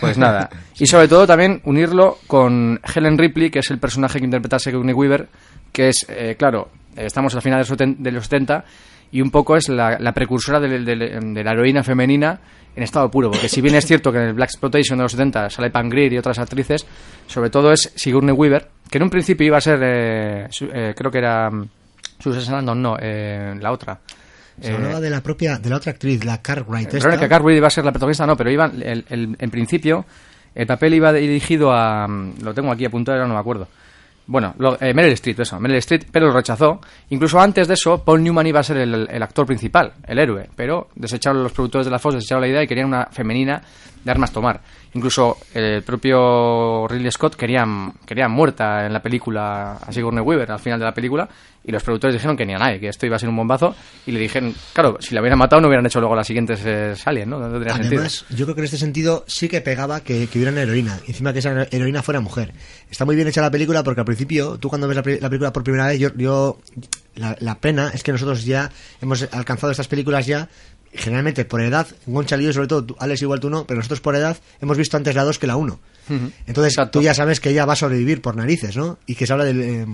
pues 0.01 0.17
nada. 0.19 0.49
Y 0.79 0.87
sobre 0.87 1.07
todo 1.07 1.27
también 1.27 1.61
unirlo 1.65 2.19
con 2.27 2.81
Helen 2.95 3.19
Ripley, 3.19 3.51
que 3.51 3.59
es 3.59 3.71
el 3.71 3.79
personaje 3.79 4.19
que 4.19 4.25
interpreta 4.25 4.59
Sigourney 4.59 4.95
Weaver, 4.95 5.29
que 5.73 5.89
es, 5.89 6.07
eh, 6.09 6.37
claro, 6.39 6.71
estamos 6.97 7.35
al 7.35 7.43
final 7.43 7.63
de 7.63 7.69
los 7.69 7.79
seten- 7.79 7.97
de 7.99 8.11
los 8.13 8.25
70 8.25 8.65
y 9.13 9.21
un 9.21 9.31
poco 9.31 9.57
es 9.57 9.69
la, 9.69 9.99
la 9.99 10.13
precursora 10.13 10.61
de, 10.61 10.79
de- 10.81 10.97
de 10.97 11.45
la 11.45 11.53
heroína 11.53 11.83
femenina 11.83 12.41
en 12.77 12.83
estado 12.85 13.11
puro, 13.11 13.31
porque 13.31 13.49
si 13.49 13.61
bien 13.61 13.75
es 13.75 13.85
cierto 13.87 14.13
que 14.13 14.19
en 14.19 14.25
el 14.29 14.33
Black 14.35 14.51
Exploitation 14.51 14.97
de 14.99 15.03
los 15.03 15.13
70 15.13 15.51
sale 15.51 15.71
Pam 15.71 15.89
Grier 15.89 16.13
y 16.13 16.19
otras 16.19 16.39
actrices, 16.39 16.87
sobre 17.27 17.51
todo 17.51 17.73
es 17.73 17.93
Sigourney 17.97 18.33
Weaver, 18.33 18.69
que 18.89 18.99
en 18.99 19.05
un 19.05 19.11
principio 19.11 19.47
iba 19.47 19.57
a 19.59 19.61
ser, 19.61 19.81
eh, 19.83 20.47
su- 20.51 20.71
eh, 20.73 20.95
creo 20.97 21.11
que 21.11 21.19
era 21.19 21.51
mm, 21.51 21.69
Susan 22.21 22.43
Sarandon, 22.43 22.81
no, 22.81 22.97
eh, 23.01 23.55
la 23.61 23.73
otra. 23.73 23.99
Se 24.61 24.73
hablaba 24.75 25.01
de 25.01 25.09
la 25.11 25.23
propia, 25.23 25.59
de 25.59 25.71
la 25.71 25.77
otra 25.77 25.93
actriz, 25.93 26.23
la 26.25 26.43
Cartwright. 26.43 26.93
esta. 26.93 27.09
Verónica 27.09 27.29
Cartwright 27.29 27.57
iba 27.59 27.67
a 27.69 27.71
ser 27.71 27.85
la 27.85 27.93
protagonista, 27.93 28.27
no, 28.27 28.37
pero 28.37 28.51
iba, 28.51 28.67
el- 28.67 29.05
el- 29.09 29.37
en 29.39 29.51
principio, 29.51 30.05
el 30.55 30.67
papel 30.67 30.95
iba 30.95 31.13
dirigido 31.15 31.73
a. 31.73 32.07
mm, 32.07 32.43
Lo 32.43 32.53
tengo 32.53 32.71
aquí 32.71 32.85
apuntado, 32.85 33.17
ahora 33.17 33.27
no 33.29 33.35
me 33.35 33.41
acuerdo. 33.41 33.69
Bueno, 34.31 34.55
lo- 34.59 34.81
eh, 34.81 34.95
Meryl 34.95 35.13
Streep, 35.15 35.41
eso, 35.41 35.59
Meryl 35.59 35.79
Streep, 35.79 36.05
pero 36.13 36.29
lo 36.29 36.33
rechazó. 36.33 36.81
Incluso 37.09 37.41
antes 37.41 37.67
de 37.67 37.75
eso, 37.75 38.05
Paul 38.05 38.23
Newman 38.23 38.47
iba 38.47 38.61
a 38.61 38.63
ser 38.63 38.77
el, 38.77 39.09
el 39.11 39.23
actor 39.25 39.45
principal, 39.45 39.93
el 40.07 40.21
héroe, 40.21 40.49
pero 40.55 40.87
desecharon 40.95 41.43
los 41.43 41.51
productores 41.51 41.85
de 41.87 41.91
la 41.91 41.99
Fox, 41.99 42.15
desecharon 42.15 42.43
la 42.43 42.47
idea 42.49 42.63
y 42.63 42.69
querían 42.69 42.87
una 42.87 43.07
femenina 43.07 43.61
de 44.05 44.11
armas 44.11 44.33
tomar. 44.33 44.61
Incluso 44.95 45.37
el 45.55 45.83
propio 45.83 46.87
Ridley 46.89 47.11
Scott 47.13 47.37
quería, 47.37 47.65
quería 48.05 48.29
muerta 48.29 48.87
en 48.87 48.93
la 48.93 49.01
película 49.01 49.73
a 49.77 49.93
Sigourney 49.93 50.23
Weaver 50.23 50.51
al 50.51 50.59
final 50.59 50.79
de 50.81 50.85
la 50.85 50.93
película 50.93 51.29
y 51.63 51.71
los 51.71 51.83
productores 51.83 52.15
dijeron 52.15 52.37
que 52.37 52.45
ni 52.47 52.55
a 52.55 52.59
nadie, 52.59 52.81
que 52.81 52.89
esto 52.89 53.07
iba 53.07 53.15
a 53.17 53.19
ser 53.19 53.29
un 53.29 53.37
bombazo 53.37 53.75
y 54.07 54.13
le 54.13 54.19
dijeron, 54.19 54.53
claro, 54.73 54.97
si 55.01 55.15
la 55.15 55.21
hubieran 55.21 55.39
matado 55.39 55.61
no 55.61 55.69
hubieran 55.69 55.87
hecho 55.87 56.01
luego 56.01 56.17
las 56.17 56.27
siguientes 56.27 56.61
eh, 56.65 56.95
Alien, 57.05 57.31
¿no? 57.31 57.39
No 57.39 57.51
tendría 57.51 57.75
Además, 57.75 58.13
sentido. 58.15 58.39
yo 58.39 58.47
creo 58.47 58.55
que 58.57 58.61
en 58.63 58.65
este 58.65 58.79
sentido 58.79 59.25
sí 59.29 59.49
que 59.49 59.61
pegaba 59.61 60.01
que, 60.01 60.27
que 60.27 60.39
hubiera 60.39 60.51
una 60.51 60.63
heroína. 60.63 60.99
Encima 61.07 61.33
que 61.33 61.39
esa 61.41 61.69
heroína 61.71 62.03
fuera 62.03 62.21
mujer. 62.21 62.53
Está 62.91 63.05
muy 63.05 63.15
bien 63.15 63.29
hecha 63.29 63.43
la 63.43 63.51
película 63.51 63.85
porque 63.85 64.01
al 64.01 64.07
principio, 64.07 64.59
tú 64.59 64.69
cuando 64.71 64.89
ves 64.89 64.97
la, 64.97 65.03
pe- 65.03 65.21
la 65.21 65.29
película 65.29 65.53
por 65.53 65.63
primera 65.63 65.87
vez, 65.87 66.01
yo, 66.01 66.09
yo 66.17 66.59
la, 67.15 67.37
la 67.41 67.57
pena 67.59 67.91
es 67.95 68.03
que 68.03 68.11
nosotros 68.13 68.45
ya 68.45 68.71
hemos 69.03 69.29
alcanzado 69.33 69.71
estas 69.71 69.87
películas 69.87 70.27
ya, 70.27 70.49
generalmente 70.93 71.45
por 71.45 71.61
edad, 71.61 71.87
Goncha 72.07 72.37
y 72.37 72.45
yo 72.45 72.53
sobre 72.53 72.69
todo, 72.69 72.85
tú, 72.85 72.97
Alex 72.99 73.23
igual 73.23 73.41
tú 73.41 73.49
no, 73.51 73.67
pero 73.67 73.79
nosotros 73.79 74.01
por 74.01 74.17
edad 74.17 74.37
hemos 74.61 74.77
visto 74.77 74.97
antes 74.97 75.15
la 75.15 75.25
2 75.25 75.39
que 75.39 75.47
la 75.47 75.57
1. 75.57 75.79
Entonces 76.47 76.73
Exacto. 76.73 76.99
tú 76.99 77.03
ya 77.05 77.15
sabes 77.15 77.39
que 77.41 77.51
ella 77.51 77.65
va 77.67 77.75
a 77.75 77.77
sobrevivir 77.77 78.21
por 78.21 78.35
narices, 78.35 78.77
¿no? 78.77 78.99
Y 79.07 79.15
que 79.15 79.27
se 79.27 79.33
habla 79.33 79.45
del... 79.45 79.61
eh, 79.63 79.87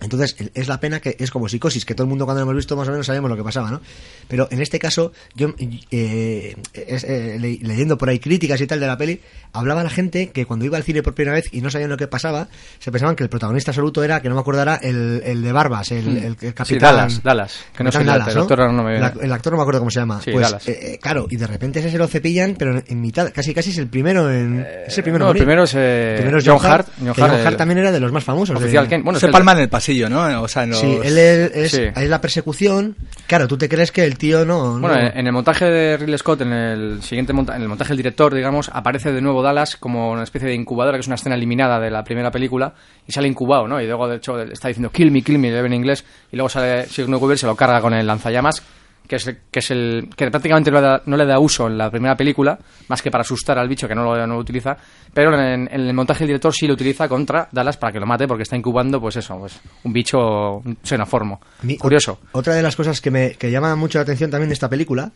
entonces, 0.00 0.36
es 0.54 0.68
la 0.68 0.78
pena 0.80 1.00
que 1.00 1.16
es 1.18 1.30
como 1.30 1.48
psicosis, 1.48 1.84
que 1.84 1.94
todo 1.94 2.04
el 2.04 2.08
mundo 2.08 2.24
cuando 2.24 2.40
lo 2.40 2.50
hemos 2.50 2.56
visto 2.56 2.76
más 2.76 2.86
o 2.88 2.90
menos 2.92 3.06
sabemos 3.06 3.28
lo 3.30 3.36
que 3.36 3.42
pasaba, 3.42 3.70
¿no? 3.70 3.80
Pero 4.28 4.46
en 4.50 4.60
este 4.62 4.78
caso, 4.78 5.12
yo 5.34 5.54
eh, 5.90 6.54
es- 6.72 7.04
eh, 7.04 7.36
le- 7.40 7.58
leyendo 7.62 7.96
por 7.98 8.08
ahí 8.08 8.18
críticas 8.18 8.60
y 8.60 8.66
tal 8.66 8.80
de 8.80 8.86
la 8.86 8.96
peli, 8.96 9.20
hablaba 9.52 9.82
la 9.82 9.90
gente 9.90 10.30
que 10.30 10.46
cuando 10.46 10.64
iba 10.64 10.76
al 10.76 10.82
cine 10.82 11.02
por 11.02 11.14
primera 11.14 11.34
vez 11.34 11.46
y 11.52 11.60
no 11.60 11.70
sabían 11.70 11.90
lo 11.90 11.96
que 11.96 12.06
pasaba, 12.06 12.48
se 12.78 12.90
pensaban 12.92 13.16
que 13.16 13.22
el 13.24 13.28
protagonista 13.30 13.70
absoluto 13.70 14.02
era, 14.04 14.20
que 14.20 14.28
no 14.28 14.34
me 14.34 14.40
acordara, 14.40 14.76
el, 14.76 15.22
el 15.24 15.42
de 15.42 15.52
Barbas, 15.52 15.90
el, 15.92 16.06
el, 16.08 16.24
el 16.24 16.36
Sí, 16.38 16.52
capitán... 16.52 16.78
Dallas, 16.96 17.22
Dallas, 17.22 17.58
que 17.76 17.84
no 17.84 17.90
Capitán 17.90 17.92
sé, 17.92 17.98
el- 18.00 18.06
Dallas, 18.06 18.34
el 18.36 18.40
actor 18.42 18.60
ahora 18.60 18.72
no 18.72 18.82
me 18.84 19.00
ac- 19.00 19.22
el 19.22 19.32
actor 19.32 19.52
no 19.52 19.56
me 19.56 19.62
acuerdo 19.62 19.80
cómo 19.80 19.90
se 19.90 20.00
llama. 20.00 20.20
Sí, 20.22 20.30
pues, 20.32 20.42
Dallas. 20.46 20.68
eh, 20.68 20.98
claro, 21.00 21.26
y 21.30 21.36
de 21.36 21.46
repente 21.46 21.80
ese 21.80 21.90
se 21.90 21.98
lo 21.98 22.06
cepillan, 22.06 22.54
pero 22.58 22.80
en 22.86 23.00
mitad, 23.00 23.32
casi 23.32 23.54
casi 23.54 23.70
es 23.70 23.78
el 23.78 23.88
primero 23.88 24.30
en... 24.32 24.64
es 24.86 24.96
el 24.96 25.02
primero 25.02 25.24
no, 25.26 25.30
el 25.32 25.36
primero 25.38 25.64
es, 25.64 25.72
eh, 25.76 26.14
Primero 26.18 26.38
es 26.38 26.44
John 26.46 26.58
John 26.58 26.70
Hart. 26.70 26.88
Hart, 26.88 26.98
John 26.98 27.08
Hart, 27.08 27.32
Hart 27.40 27.46
el- 27.52 27.56
también 27.56 27.78
era 27.78 27.92
de 27.92 28.00
los 28.00 28.12
más 28.12 28.24
famosos. 28.24 28.58
de- 28.58 28.64
Oficial 28.64 28.88
Ken. 28.88 29.02
Bueno, 29.02 29.16
es 29.16 29.20
Se 29.20 29.28
palman 29.28 29.56
en 29.56 29.62
el 29.64 29.68
pasillo. 29.68 29.87
Pasillo, 29.88 30.10
¿no? 30.10 30.42
O 30.42 30.48
sea, 30.48 30.64
en 30.64 30.70
los... 30.70 30.80
Sí, 30.80 30.98
él 31.02 31.16
es, 31.18 31.50
es, 31.56 31.70
Sí. 31.72 31.82
ahí 31.94 32.04
es 32.04 32.10
la 32.10 32.20
persecución. 32.20 32.94
Claro, 33.26 33.48
tú 33.48 33.56
te 33.56 33.68
crees 33.68 33.90
que 33.90 34.04
el 34.04 34.18
tío 34.18 34.44
no. 34.44 34.78
Bueno, 34.78 34.88
no- 35.00 35.10
en 35.14 35.26
el 35.26 35.32
montaje 35.32 35.64
de 35.64 35.96
Ridley 35.96 36.18
Scott, 36.18 36.42
en 36.42 36.52
el 36.52 37.02
siguiente 37.02 37.32
monta 37.32 37.56
en 37.56 37.62
el 37.62 37.68
montaje 37.68 37.88
del 37.90 37.96
director, 37.98 38.34
digamos, 38.34 38.70
aparece 38.72 39.12
de 39.12 39.20
nuevo 39.22 39.42
Dallas 39.42 39.76
como 39.76 40.10
una 40.12 40.24
especie 40.24 40.48
de 40.48 40.54
incubadora, 40.54 40.96
que 40.98 41.00
es 41.00 41.06
una 41.06 41.14
escena 41.16 41.34
eliminada 41.36 41.80
de 41.80 41.90
la 41.90 42.04
primera 42.04 42.30
película, 42.30 42.74
y 43.06 43.12
sale 43.12 43.28
incubado, 43.28 43.66
¿no? 43.66 43.80
Y 43.80 43.86
luego, 43.86 44.08
de 44.08 44.16
hecho, 44.16 44.38
está 44.42 44.68
diciendo 44.68 44.90
kill 44.90 45.10
me, 45.10 45.22
kill 45.22 45.38
me, 45.38 45.48
en 45.56 45.72
inglés, 45.72 46.04
y 46.30 46.36
luego 46.36 46.48
sale 46.50 46.86
Sigourney 46.86 47.18
Weaver, 47.18 47.38
se 47.38 47.46
lo 47.46 47.56
carga 47.56 47.80
con 47.80 47.94
el 47.94 48.06
lanzallamas, 48.06 48.62
que 49.08 49.16
es, 49.16 49.24
que 49.50 49.58
es 49.58 49.70
el 49.72 50.08
que 50.14 50.30
prácticamente 50.30 50.70
no 50.70 50.80
le, 50.80 50.86
da, 50.86 51.02
no 51.06 51.16
le 51.16 51.24
da 51.26 51.38
uso 51.40 51.66
en 51.66 51.76
la 51.78 51.90
primera 51.90 52.14
película, 52.16 52.58
más 52.88 53.02
que 53.02 53.10
para 53.10 53.22
asustar 53.22 53.58
al 53.58 53.66
bicho 53.68 53.88
que 53.88 53.94
no 53.94 54.04
lo, 54.04 54.26
no 54.26 54.34
lo 54.34 54.38
utiliza, 54.40 54.76
pero 55.12 55.34
en, 55.34 55.68
en 55.72 55.80
el 55.88 55.94
montaje 55.94 56.20
del 56.20 56.28
director 56.28 56.52
sí 56.54 56.66
lo 56.66 56.74
utiliza 56.74 57.08
contra 57.08 57.48
Dallas 57.50 57.76
para 57.78 57.92
que 57.92 57.98
lo 58.00 58.06
mate, 58.06 58.28
porque 58.28 58.42
está 58.44 58.56
incubando, 58.56 59.00
pues 59.00 59.16
eso, 59.16 59.36
pues 59.38 59.58
un 59.82 59.92
bicho 59.92 60.62
xenoformo. 60.84 61.40
Mi- 61.62 61.78
Curioso. 61.78 62.20
Otra 62.32 62.54
de 62.54 62.62
las 62.62 62.76
cosas 62.76 63.00
que 63.00 63.10
me 63.10 63.32
que 63.32 63.50
llama 63.50 63.74
mucho 63.74 63.98
la 63.98 64.02
atención 64.02 64.30
también 64.30 64.48
de 64.50 64.54
esta 64.54 64.68
película 64.68 65.10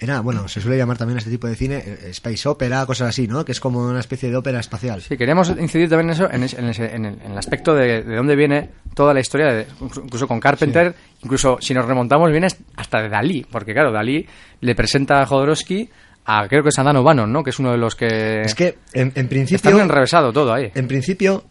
era, 0.00 0.20
bueno, 0.20 0.48
se 0.48 0.60
suele 0.62 0.78
llamar 0.78 0.96
también 0.96 1.16
a 1.16 1.18
este 1.18 1.30
tipo 1.30 1.46
de 1.46 1.54
cine 1.54 1.76
eh, 1.84 1.98
space 2.10 2.48
opera, 2.48 2.86
cosas 2.86 3.10
así, 3.10 3.28
¿no? 3.28 3.44
Que 3.44 3.52
es 3.52 3.60
como 3.60 3.86
una 3.86 4.00
especie 4.00 4.30
de 4.30 4.36
ópera 4.36 4.58
espacial. 4.58 5.02
Sí, 5.02 5.16
queríamos 5.18 5.50
incidir 5.50 5.88
también 5.90 6.08
en 6.08 6.14
eso, 6.14 6.30
en, 6.30 6.42
ese- 6.42 6.58
en 6.58 6.68
ese- 6.70 6.94
en 6.94 7.04
el, 7.04 7.18
en 7.22 7.32
el 7.32 7.38
aspecto 7.38 7.74
de, 7.74 8.02
de 8.02 8.16
dónde 8.16 8.34
viene 8.34 8.70
toda 8.94 9.12
la 9.12 9.20
historia, 9.20 9.52
de- 9.52 9.66
incluso 9.80 10.26
con 10.26 10.40
Carpenter, 10.40 10.94
incluso 11.22 11.58
si 11.60 11.74
nos 11.74 11.84
remontamos, 11.84 12.30
viene 12.30 12.48
hasta 12.76 13.02
de 13.02 13.08
Dalí, 13.10 13.46
porque 13.50 13.72
claro, 13.74 13.92
Dalí 13.92 14.26
le 14.62 14.74
presenta 14.74 15.20
a 15.20 15.26
Jodorowsky 15.26 15.88
a, 16.24 16.48
creo 16.48 16.62
que 16.62 16.70
es 16.70 16.78
a 16.78 16.82
Dan 16.82 16.96
O'Bannon, 16.96 17.30
¿no? 17.32 17.42
Que 17.44 17.50
es 17.50 17.58
uno 17.58 17.70
de 17.72 17.78
los 17.78 17.94
que... 17.94 18.40
Es 18.42 18.54
que, 18.54 18.78
en, 18.94 19.12
en 19.14 19.28
principio... 19.28 19.56
Está 19.56 19.70
muy 19.70 19.80
enrevesado 19.80 20.32
todo 20.32 20.52
ahí. 20.54 20.70
En 20.74 20.88
principio, 20.88 21.44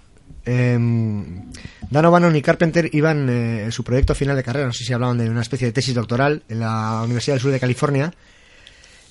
eh, 0.46 0.74
Dan 0.74 2.06
O'Bannon 2.06 2.36
y 2.36 2.42
Carpenter 2.42 2.90
iban 2.94 3.30
eh, 3.30 3.64
en 3.66 3.72
su 3.72 3.84
proyecto 3.84 4.14
final 4.16 4.36
de 4.36 4.44
carrera, 4.44 4.68
no 4.68 4.74
sé 4.74 4.84
si 4.84 4.94
hablaban 4.94 5.18
de 5.18 5.30
una 5.30 5.42
especie 5.42 5.68
de 5.68 5.74
tesis 5.74 5.94
doctoral 5.96 6.44
en 6.50 6.60
la 6.60 7.02
Universidad 7.04 7.36
del 7.36 7.42
Sur 7.42 7.52
de 7.52 7.60
California. 7.60 8.14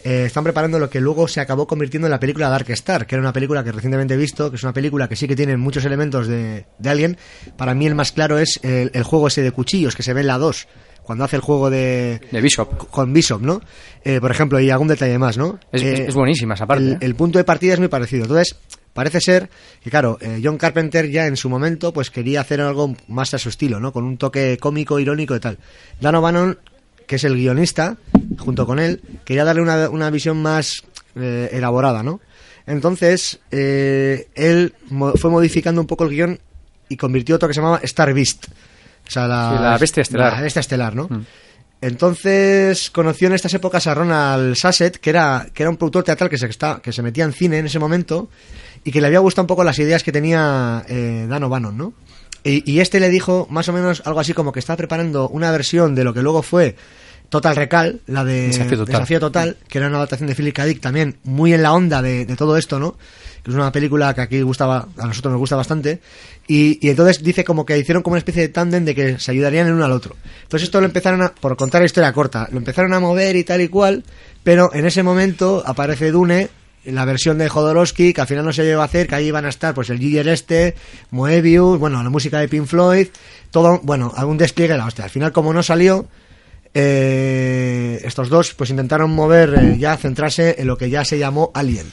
Eh, 0.09 0.25
están 0.25 0.43
preparando 0.43 0.79
lo 0.79 0.89
que 0.89 1.01
luego 1.01 1.29
se 1.29 1.41
acabó 1.41 1.67
convirtiendo 1.67 2.07
en 2.07 2.13
la 2.13 2.19
película 2.21 2.49
Dark 2.49 2.71
Star, 2.71 3.07
que 3.07 3.15
era 3.15 3.21
una 3.21 3.33
película 3.33 3.63
que 3.63 3.73
recientemente 3.73 4.15
he 4.15 4.17
visto, 4.17 4.49
que 4.51 4.57
es 4.57 4.63
una 4.63 4.73
película 4.73 5.07
que 5.09 5.17
sí 5.17 5.29
que 5.29 5.37
tiene 5.37 5.57
muchos 5.59 5.85
elementos 5.85 6.27
de, 6.27 6.65
de 6.79 6.89
Alien. 6.91 7.19
Para 7.57 7.75
mí 7.75 7.87
el 7.87 7.95
más 7.95 8.13
claro 8.13 8.39
es 8.39 8.59
el, 8.63 8.91
el 8.95 9.03
juego 9.03 9.29
ese 9.29 9.43
de 9.43 9.53
cuchillos 9.53 9.95
que 9.95 10.03
se 10.03 10.15
ve 10.15 10.23
en 10.23 10.29
la 10.29 10.39
2, 10.39 10.67
cuando 11.03 11.25
hace 11.25 11.37
el 11.37 11.43
juego 11.43 11.69
de... 11.69 12.21
De 12.31 12.41
Bishop. 12.41 12.89
Con 12.91 13.13
Bishop, 13.13 13.43
¿no? 13.43 13.61
Eh, 14.05 14.21
por 14.21 14.31
ejemplo, 14.31 14.59
y 14.61 14.71
algún 14.71 14.89
detalle 14.89 15.19
más, 15.19 15.37
¿no? 15.37 15.59
Es, 15.73 15.83
Eh, 15.83 16.07
es 16.09 16.15
buenísima 16.15 16.55
esa 16.55 16.67
parte. 16.67 16.85
el, 16.85 16.93
¿eh? 16.93 16.99
el 17.01 17.15
punto 17.15 17.39
de 17.39 17.45
partida 17.45 17.75
es 17.75 17.79
muy 17.79 17.89
parecido. 17.89 18.23
Entonces, 18.23 18.57
parece 18.95 19.21
ser 19.21 19.51
que, 19.83 19.91
claro, 19.91 20.19
John 20.43 20.59
Carpenter 20.59 21.11
ya 21.11 21.27
en 21.27 21.37
su 21.37 21.49
momento 21.49 21.93
pues 21.93 22.11
quería 22.11 22.41
hacer 22.41 22.61
algo 22.61 22.95
más 23.09 23.35
a 23.35 23.39
su 23.39 23.49
estilo, 23.49 23.79
¿no? 23.79 23.93
Con 23.93 24.05
un 24.05 24.17
toque 24.17 24.57
cómico, 24.59 24.99
irónico 24.99 25.37
y 25.37 25.41
tal. 25.41 25.59
Dan 26.01 26.15
O'Bannon, 26.15 26.59
que 27.09 27.17
es 27.17 27.25
el 27.25 27.35
guionista, 27.35 27.97
junto 28.39 28.65
con 28.67 28.79
él, 28.79 29.03
quería 29.25 29.45
darle 29.45 29.63
una, 29.63 29.91
una 29.91 30.11
visión 30.11 30.41
más 30.41 30.85
eh, 31.17 31.49
elaborada, 31.53 32.05
¿no? 32.05 32.21
Entonces, 32.67 33.41
eh, 33.51 34.29
él 34.37 34.75
mo- 34.91 35.15
fue 35.15 35.31
modificando 35.31 35.81
un 35.81 35.87
poco 35.89 36.05
el 36.05 36.11
guion 36.11 36.39
y 36.89 36.97
convirtió 36.97 37.35
otro 37.37 37.49
que 37.49 37.55
se 37.55 37.61
llamaba 37.61 37.81
Star 37.83 38.13
Beast. 38.15 38.47
O 39.07 39.11
sea, 39.11 39.27
la, 39.27 39.55
Sí, 39.57 39.63
la 39.65 39.79
bestia 39.79 40.03
estelar. 40.03 40.33
La 40.35 40.41
bestia 40.43 40.61
estelar, 40.61 40.95
¿no? 40.95 41.05
Mm. 41.11 41.25
Entonces 41.81 42.91
conoció 42.91 43.29
en 43.29 43.35
estas 43.35 43.55
épocas 43.55 43.87
a 43.87 43.95
Ronald 43.95 44.55
Sasset, 44.57 44.99
que 44.99 45.11
era, 45.11 45.47
que 45.55 45.63
era 45.63 45.71
un 45.71 45.77
productor 45.77 46.05
teatral 46.05 46.29
que 46.29 46.37
se, 46.37 46.47
está, 46.47 46.81
que 46.83 46.93
se 46.93 47.03
metía 47.03 47.25
en 47.25 47.33
cine 47.33 47.59
en 47.59 47.67
ese 47.67 47.79
momento 47.79 48.29
y 48.85 48.91
que 48.93 49.01
le 49.01 49.07
había 49.07 49.21
gustado 49.21 49.45
un 49.45 49.47
poco 49.49 49.65
las 49.65 49.79
ideas 49.79 50.03
que 50.03 50.13
tenía 50.13 50.85
eh, 50.89 51.27
Dan 51.29 51.45
O'Bannon, 51.45 51.77
¿no? 51.79 51.95
Y, 52.45 52.71
y 52.71 52.81
este 52.81 53.01
le 53.01 53.09
dijo 53.09 53.47
más 53.51 53.69
o 53.69 53.73
menos 53.73 54.03
algo 54.05 54.21
así 54.21 54.33
como 54.33 54.53
que 54.53 54.61
estaba 54.61 54.77
preparando 54.77 55.29
una 55.29 55.51
versión 55.51 55.95
de 55.95 56.05
lo 56.05 56.15
que 56.15 56.23
luego 56.23 56.43
fue 56.43 56.77
Total 57.29 57.57
Recall, 57.57 58.01
la 58.07 58.25
de 58.25 58.47
Desafío 58.47 58.79
Total. 58.79 58.95
Desafío 58.95 59.21
Total, 59.21 59.57
que 59.69 59.79
era 59.79 59.89
una 59.89 59.99
adaptación 59.99 60.29
de 60.29 60.35
Philip 60.35 60.55
K. 60.55 60.65
Dick 60.65 60.81
también 60.81 61.17
muy 61.25 61.53
en 61.53 61.63
la 61.63 61.73
onda 61.73 62.01
de, 62.01 62.25
de 62.25 62.37
todo 62.37 62.57
esto, 62.57 62.79
¿no? 62.79 62.97
Que 63.43 63.51
es 63.51 63.55
una 63.55 63.71
película 63.71 64.15
que 64.15 64.23
aquí 64.23 64.41
gustaba, 64.41 64.89
a 64.97 65.07
nosotros 65.07 65.33
nos 65.33 65.39
gusta 65.39 65.57
bastante. 65.57 66.01
Y, 66.47 66.79
y 66.81 66.91
entonces 66.91 67.23
dice 67.23 67.45
como 67.45 67.67
que 67.67 67.77
hicieron 67.77 68.03
como 68.03 68.15
una 68.15 68.19
especie 68.19 68.43
de 68.43 68.49
tándem 68.49 68.85
de 68.87 68.95
que 68.95 69.19
se 69.19 69.31
ayudarían 69.31 69.67
el 69.67 69.75
uno 69.75 69.85
al 69.85 69.93
otro. 69.93 70.17
Entonces 70.43 70.69
esto 70.69 70.81
lo 70.81 70.87
empezaron 70.87 71.21
a, 71.21 71.35
por 71.35 71.57
contar 71.57 71.83
la 71.83 71.87
historia 71.87 72.13
corta, 72.15 72.49
lo 72.51 72.59
empezaron 72.59 72.95
a 72.95 73.01
mover 73.01 73.37
y 73.37 73.45
tal 73.45 73.61
y 73.61 73.69
cual, 73.69 74.05
pero 74.43 74.73
en 74.73 74.87
ese 74.87 75.03
momento 75.03 75.63
aparece 75.67 76.11
Dune, 76.11 76.49
la 76.93 77.05
versión 77.05 77.39
de 77.39 77.49
Jodorowsky, 77.49 78.13
que 78.13 78.21
al 78.21 78.27
final 78.27 78.45
no 78.45 78.53
se 78.53 78.65
llegó 78.65 78.81
a 78.81 78.85
hacer, 78.85 79.07
que 79.07 79.15
ahí 79.15 79.27
iban 79.27 79.45
a 79.45 79.49
estar 79.49 79.75
pues 79.75 79.91
el 79.91 79.99
Giger 79.99 80.29
este, 80.29 80.75
Moebius, 81.11 81.79
bueno, 81.79 82.03
la 82.03 82.11
música 82.11 82.39
de 82.41 82.49
Pink 82.49 82.67
Floyd, 82.67 83.09
todo, 83.51 83.81
bueno, 83.83 84.13
algún 84.17 84.39
despliegue 84.39 84.73
de 84.73 84.79
la 84.79 84.87
hostia. 84.87 85.05
Al 85.05 85.11
final 85.11 85.33
como 85.33 85.53
no 85.53 85.63
salió, 85.63 86.07
eh, 86.75 88.01
estos 88.05 88.29
dos 88.29 88.55
pues 88.55 88.71
intentaron 88.71 89.11
mover, 89.11 89.55
eh, 89.55 89.79
ya 89.79 89.97
centrarse 89.97 90.57
en 90.59 90.67
lo 90.67 90.77
que 90.77 90.91
ya 90.91 91.05
se 91.05 91.19
llamó 91.19 91.51
Alien. 91.55 91.87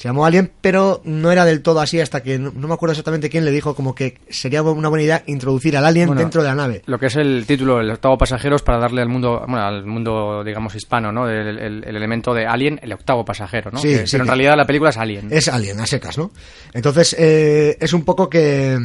Se 0.00 0.08
llamó 0.08 0.24
Alien, 0.24 0.50
pero 0.62 1.02
no 1.04 1.30
era 1.30 1.44
del 1.44 1.60
todo 1.60 1.78
así 1.78 2.00
hasta 2.00 2.22
que 2.22 2.38
no, 2.38 2.50
no 2.56 2.68
me 2.68 2.72
acuerdo 2.72 2.92
exactamente 2.92 3.28
quién 3.28 3.44
le 3.44 3.50
dijo 3.50 3.74
como 3.74 3.94
que 3.94 4.16
sería 4.30 4.62
una 4.62 4.88
buena 4.88 5.02
idea 5.04 5.22
introducir 5.26 5.76
al 5.76 5.84
Alien 5.84 6.06
Bueno, 6.06 6.22
dentro 6.22 6.40
de 6.42 6.48
la 6.48 6.54
nave. 6.54 6.80
Lo 6.86 6.98
que 6.98 7.04
es 7.08 7.16
el 7.16 7.44
título, 7.46 7.80
el 7.82 7.90
octavo 7.90 8.16
pasajero, 8.16 8.56
es 8.56 8.62
para 8.62 8.78
darle 8.78 9.02
al 9.02 9.10
mundo, 9.10 9.44
bueno, 9.46 9.62
al 9.62 9.84
mundo, 9.84 10.42
digamos, 10.42 10.74
hispano, 10.74 11.12
¿no? 11.12 11.28
El, 11.28 11.58
el- 11.58 11.84
el 11.84 11.96
elemento 11.96 12.32
de 12.32 12.46
Alien, 12.46 12.80
el 12.82 12.94
octavo 12.94 13.26
pasajero, 13.26 13.70
¿no? 13.72 13.78
Sí, 13.78 13.88
Que- 13.88 14.06
sí, 14.06 14.12
pero 14.12 14.24
en 14.24 14.28
realidad 14.28 14.56
la 14.56 14.64
película 14.64 14.88
es 14.88 14.96
Alien. 14.96 15.28
Es 15.30 15.48
Alien, 15.48 15.78
a 15.80 15.84
secas, 15.86 16.16
¿no? 16.16 16.30
Entonces, 16.72 17.14
eh, 17.18 17.76
es 17.78 17.92
un 17.92 18.02
poco 18.06 18.30
que... 18.30 18.78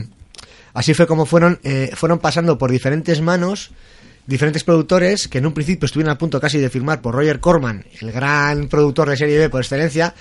Así 0.73 0.93
fue 0.93 1.08
como 1.08 1.25
fueron, 1.25 1.60
eh, 1.63 1.91
fueron 1.93 2.19
pasando 2.19 2.58
por 2.58 2.69
diferentes 2.71 3.21
manos, 3.21 3.71
diferentes 4.28 4.65
productores, 4.65 5.30
que 5.30 5.38
en 5.38 5.45
un 5.45 5.54
principio 5.54 5.86
estuvieron 5.86 6.12
a 6.12 6.17
punto 6.17 6.41
casi 6.41 6.58
de 6.58 6.69
firmar 6.69 6.99
por 7.01 7.15
Roger 7.15 7.39
Corman, 7.39 7.86
el 8.01 8.12
gran 8.12 8.67
productor 8.67 9.10
de 9.10 9.15
serie 9.15 9.38
B 9.39 9.49
por 9.49 9.62
excelencia, 9.62 10.13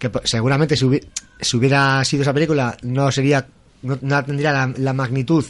que 0.00 0.10
seguramente 0.24 0.76
si, 0.76 0.84
hubi- 0.84 1.06
si 1.40 1.56
hubiera 1.56 2.04
sido 2.04 2.22
esa 2.22 2.34
película 2.34 2.76
no 2.82 3.12
sería, 3.12 3.46
no, 3.82 3.96
no 4.02 4.24
tendría 4.24 4.66
la 4.76 4.92
magnitud 4.92 5.44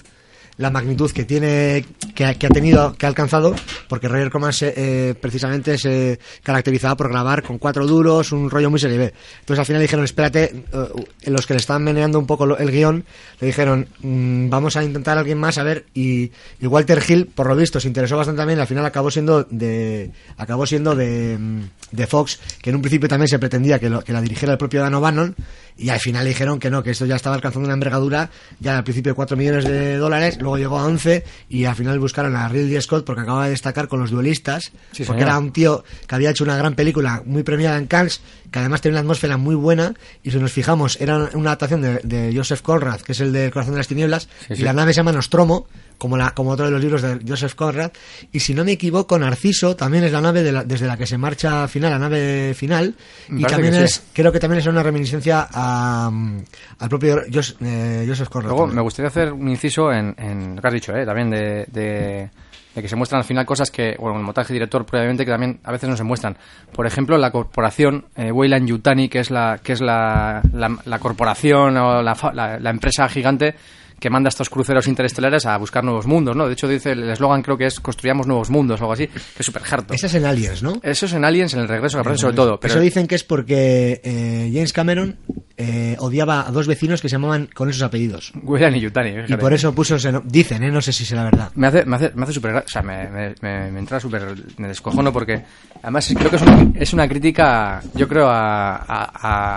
la 0.56 0.70
magnitud 0.70 1.10
que 1.10 1.24
tiene 1.24 1.84
que, 2.14 2.34
que 2.34 2.46
ha 2.46 2.50
tenido 2.50 2.94
que 2.94 3.06
ha 3.06 3.08
alcanzado 3.08 3.54
porque 3.88 4.08
Roger 4.08 4.30
Corman 4.30 4.52
se, 4.52 4.74
eh, 4.76 5.14
precisamente 5.14 5.78
se 5.78 6.18
caracterizaba 6.42 6.96
por 6.96 7.08
grabar 7.08 7.42
con 7.42 7.58
cuatro 7.58 7.86
duros 7.86 8.32
un 8.32 8.50
rollo 8.50 8.70
muy 8.70 8.78
serie 8.78 8.98
B. 8.98 9.14
Entonces 9.40 9.58
al 9.60 9.66
final 9.66 9.82
dijeron 9.82 10.04
espérate 10.04 10.64
eh, 10.72 11.30
los 11.30 11.46
que 11.46 11.54
le 11.54 11.60
estaban 11.60 11.82
meneando 11.82 12.18
un 12.18 12.26
poco 12.26 12.56
el 12.56 12.70
guion 12.70 13.04
le 13.40 13.46
dijeron 13.46 13.88
"Mm, 14.02 14.48
vamos 14.50 14.76
a 14.76 14.84
intentar 14.84 15.16
a 15.16 15.20
alguien 15.20 15.38
más 15.38 15.58
a 15.58 15.62
ver 15.62 15.86
y, 15.94 16.30
Walter 16.62 17.02
Hill 17.06 17.26
por 17.26 17.48
lo 17.48 17.56
visto 17.56 17.80
se 17.80 17.88
interesó 17.88 18.16
bastante 18.16 18.38
también 18.40 18.60
al 18.60 18.66
final 18.66 18.84
acabó 18.84 19.10
siendo 19.10 19.44
de 19.44 20.10
acabó 20.36 20.66
siendo 20.66 20.94
de, 20.94 21.36
mm, 21.38 21.60
de 21.92 22.06
Fox 22.06 22.38
que 22.62 22.70
en 22.70 22.76
un 22.76 22.82
principio 22.82 23.08
también 23.08 23.28
se 23.28 23.38
pretendía 23.38 23.78
que, 23.78 23.90
que 24.04 24.12
la 24.12 24.20
dirigiera 24.20 24.52
el 24.52 24.58
propio 24.58 24.80
Dan 24.80 24.94
O'Bannon 24.94 25.34
y 25.80 25.88
al 25.88 25.98
final 25.98 26.24
le 26.24 26.30
dijeron 26.30 26.58
que 26.58 26.70
no, 26.70 26.82
que 26.82 26.90
esto 26.90 27.06
ya 27.06 27.16
estaba 27.16 27.34
alcanzando 27.36 27.66
una 27.66 27.74
envergadura 27.74 28.30
ya 28.60 28.76
al 28.76 28.84
principio 28.84 29.12
de 29.12 29.16
4 29.16 29.36
millones 29.36 29.64
de 29.64 29.96
dólares, 29.96 30.38
luego 30.40 30.58
llegó 30.58 30.78
a 30.78 30.84
11 30.84 31.24
y 31.48 31.64
al 31.64 31.74
final 31.74 31.98
buscaron 31.98 32.36
a 32.36 32.48
Ridley 32.48 32.80
Scott 32.82 33.04
porque 33.04 33.22
acaba 33.22 33.44
de 33.44 33.50
destacar 33.50 33.88
con 33.88 34.00
Los 34.00 34.10
Duelistas, 34.10 34.72
Sí, 34.92 35.04
porque 35.04 35.22
era 35.22 35.38
un 35.38 35.52
tío 35.52 35.82
que 36.06 36.14
había 36.14 36.30
hecho 36.30 36.44
una 36.44 36.56
gran 36.56 36.74
película 36.74 37.22
muy 37.24 37.42
premiada 37.42 37.78
en 37.78 37.86
Cannes, 37.86 38.20
que 38.50 38.58
además 38.58 38.80
tenía 38.82 38.94
una 38.96 39.00
atmósfera 39.00 39.36
muy 39.38 39.54
buena 39.54 39.94
y 40.22 40.30
si 40.30 40.38
nos 40.38 40.52
fijamos 40.52 41.00
era 41.00 41.30
una 41.34 41.50
adaptación 41.50 41.80
de, 41.82 42.00
de 42.04 42.32
Joseph 42.36 42.60
Conrad, 42.60 43.00
que 43.00 43.12
es 43.12 43.20
el 43.20 43.32
de 43.32 43.50
Corazón 43.50 43.74
de 43.74 43.78
las 43.78 43.88
Tinieblas, 43.88 44.28
Sí, 44.48 44.54
y 44.58 44.62
la 44.62 44.72
nave 44.72 44.92
se 44.92 44.98
llama 44.98 45.12
Nostromo, 45.12 45.66
como, 46.00 46.16
la, 46.16 46.30
como 46.32 46.50
otro 46.50 46.64
de 46.64 46.72
los 46.72 46.80
libros 46.80 47.02
de 47.02 47.20
Joseph 47.28 47.54
Conrad, 47.54 47.92
y 48.32 48.40
si 48.40 48.54
no 48.54 48.64
me 48.64 48.72
equivoco, 48.72 49.16
Narciso 49.18 49.76
también 49.76 50.02
es 50.02 50.10
la 50.12 50.20
nave 50.20 50.42
de 50.42 50.50
la- 50.50 50.64
desde 50.64 50.86
la 50.86 50.96
que 50.96 51.06
se 51.06 51.18
marcha 51.18 51.68
final, 51.68 51.90
la 51.92 51.98
nave 51.98 52.54
final, 52.54 52.94
Me 53.28 53.42
y 53.42 53.44
también 53.44 53.74
es, 53.74 53.92
sí. 53.96 54.00
creo 54.14 54.32
que 54.32 54.40
también 54.40 54.60
es 54.60 54.66
una 54.66 54.82
reminiscencia 54.82 55.46
a, 55.52 56.10
mm, 56.10 56.38
al 56.80 56.88
propio 56.88 57.20
Jos- 57.32 57.56
eh, 57.60 58.04
Joseph 58.08 58.28
Conrad. 58.30 58.48
Luego 58.48 58.62
también. 58.62 58.76
me 58.76 58.82
gustaría 58.82 59.08
hacer 59.08 59.32
un 59.32 59.48
inciso 59.48 59.92
en, 59.92 60.14
en 60.18 60.56
lo 60.56 60.62
que 60.62 60.68
has 60.68 60.74
dicho, 60.74 60.96
¿eh? 60.96 61.04
También 61.04 61.30
de, 61.30 61.66
de- 61.70 62.30
de 62.74 62.82
que 62.82 62.88
se 62.88 62.94
muestran 62.94 63.18
al 63.18 63.24
final 63.24 63.44
cosas 63.44 63.68
que, 63.70 63.96
bueno, 63.98 64.16
el 64.16 64.24
montaje 64.24 64.52
director 64.52 64.86
probablemente 64.86 65.24
que 65.24 65.30
también 65.32 65.58
a 65.64 65.72
veces 65.72 65.88
no 65.90 65.96
se 65.96 66.04
muestran. 66.04 66.36
Por 66.72 66.86
ejemplo, 66.86 67.18
la 67.18 67.32
corporación 67.32 68.04
eh, 68.16 68.30
Weyland 68.30 68.68
Yutani, 68.68 69.08
que 69.08 69.18
es 69.18 69.30
la 69.32 69.58
que 69.62 69.72
es 69.72 69.80
la, 69.80 70.40
la, 70.52 70.78
la 70.84 70.98
corporación 71.00 71.76
o 71.76 72.00
la- 72.00 72.58
la 72.60 72.70
empresa 72.70 73.08
gigante 73.08 73.56
que 74.00 74.10
manda 74.10 74.28
estos 74.28 74.48
cruceros 74.50 74.88
interestelares 74.88 75.46
a 75.46 75.56
buscar 75.58 75.84
nuevos 75.84 76.06
mundos, 76.06 76.34
¿no? 76.34 76.46
De 76.46 76.54
hecho, 76.54 76.66
dice 76.66 76.92
el 76.92 77.08
eslogan 77.10 77.42
creo 77.42 77.56
que 77.58 77.66
es 77.66 77.78
construyamos 77.80 78.26
nuevos 78.26 78.50
mundos 78.50 78.80
o 78.80 78.84
algo 78.84 78.94
así, 78.94 79.06
que 79.06 79.18
es 79.38 79.46
súper 79.46 79.62
harto. 79.70 79.94
Esa 79.94 80.06
es 80.06 80.14
en 80.14 80.24
Aliens, 80.24 80.62
¿no? 80.62 80.80
Eso 80.82 81.06
es 81.06 81.12
en 81.12 81.24
Aliens, 81.24 81.54
en 81.54 81.60
el 81.60 81.68
regreso, 81.68 81.98
que 81.98 82.00
aparece 82.00 82.22
sobre 82.22 82.34
todo. 82.36 82.58
Pero 82.58 82.72
Eso 82.74 82.80
dicen 82.82 83.06
que 83.06 83.14
es 83.14 83.24
porque 83.24 84.00
eh, 84.02 84.50
James 84.52 84.72
Cameron 84.72 85.16
eh, 85.56 85.96
odiaba 85.98 86.48
a 86.48 86.50
dos 86.50 86.66
vecinos 86.66 87.02
que 87.02 87.08
se 87.10 87.16
llamaban 87.16 87.48
con 87.54 87.68
esos 87.68 87.82
apellidos. 87.82 88.32
Weyland 88.42 88.76
y 88.76 88.80
Yutani, 88.80 89.12
Y 89.28 89.36
por 89.36 89.52
eso 89.52 89.74
puso 89.74 89.96
ese 89.96 90.10
no- 90.10 90.22
Dicen, 90.24 90.62
¿eh? 90.62 90.70
No 90.70 90.80
sé 90.80 90.92
si 90.92 91.04
será 91.04 91.24
verdad. 91.24 91.50
Me 91.54 91.66
hace, 91.66 91.84
me 91.84 91.96
hace, 91.96 92.12
me 92.14 92.22
hace 92.22 92.32
súper... 92.32 92.52
gra- 92.52 92.64
O 92.64 92.68
sea, 92.68 92.80
me, 92.82 93.08
me, 93.10 93.34
me, 93.42 93.70
me 93.70 93.78
entra 93.80 94.00
súper... 94.00 94.34
Me 94.56 94.68
descojono 94.68 95.12
porque... 95.12 95.42
Además, 95.82 96.10
creo 96.16 96.30
que 96.30 96.36
es 96.36 96.42
una, 96.42 96.72
es 96.76 96.92
una 96.94 97.06
crítica, 97.08 97.82
yo 97.94 98.08
creo, 98.08 98.28
a, 98.28 98.76
a, 98.76 98.84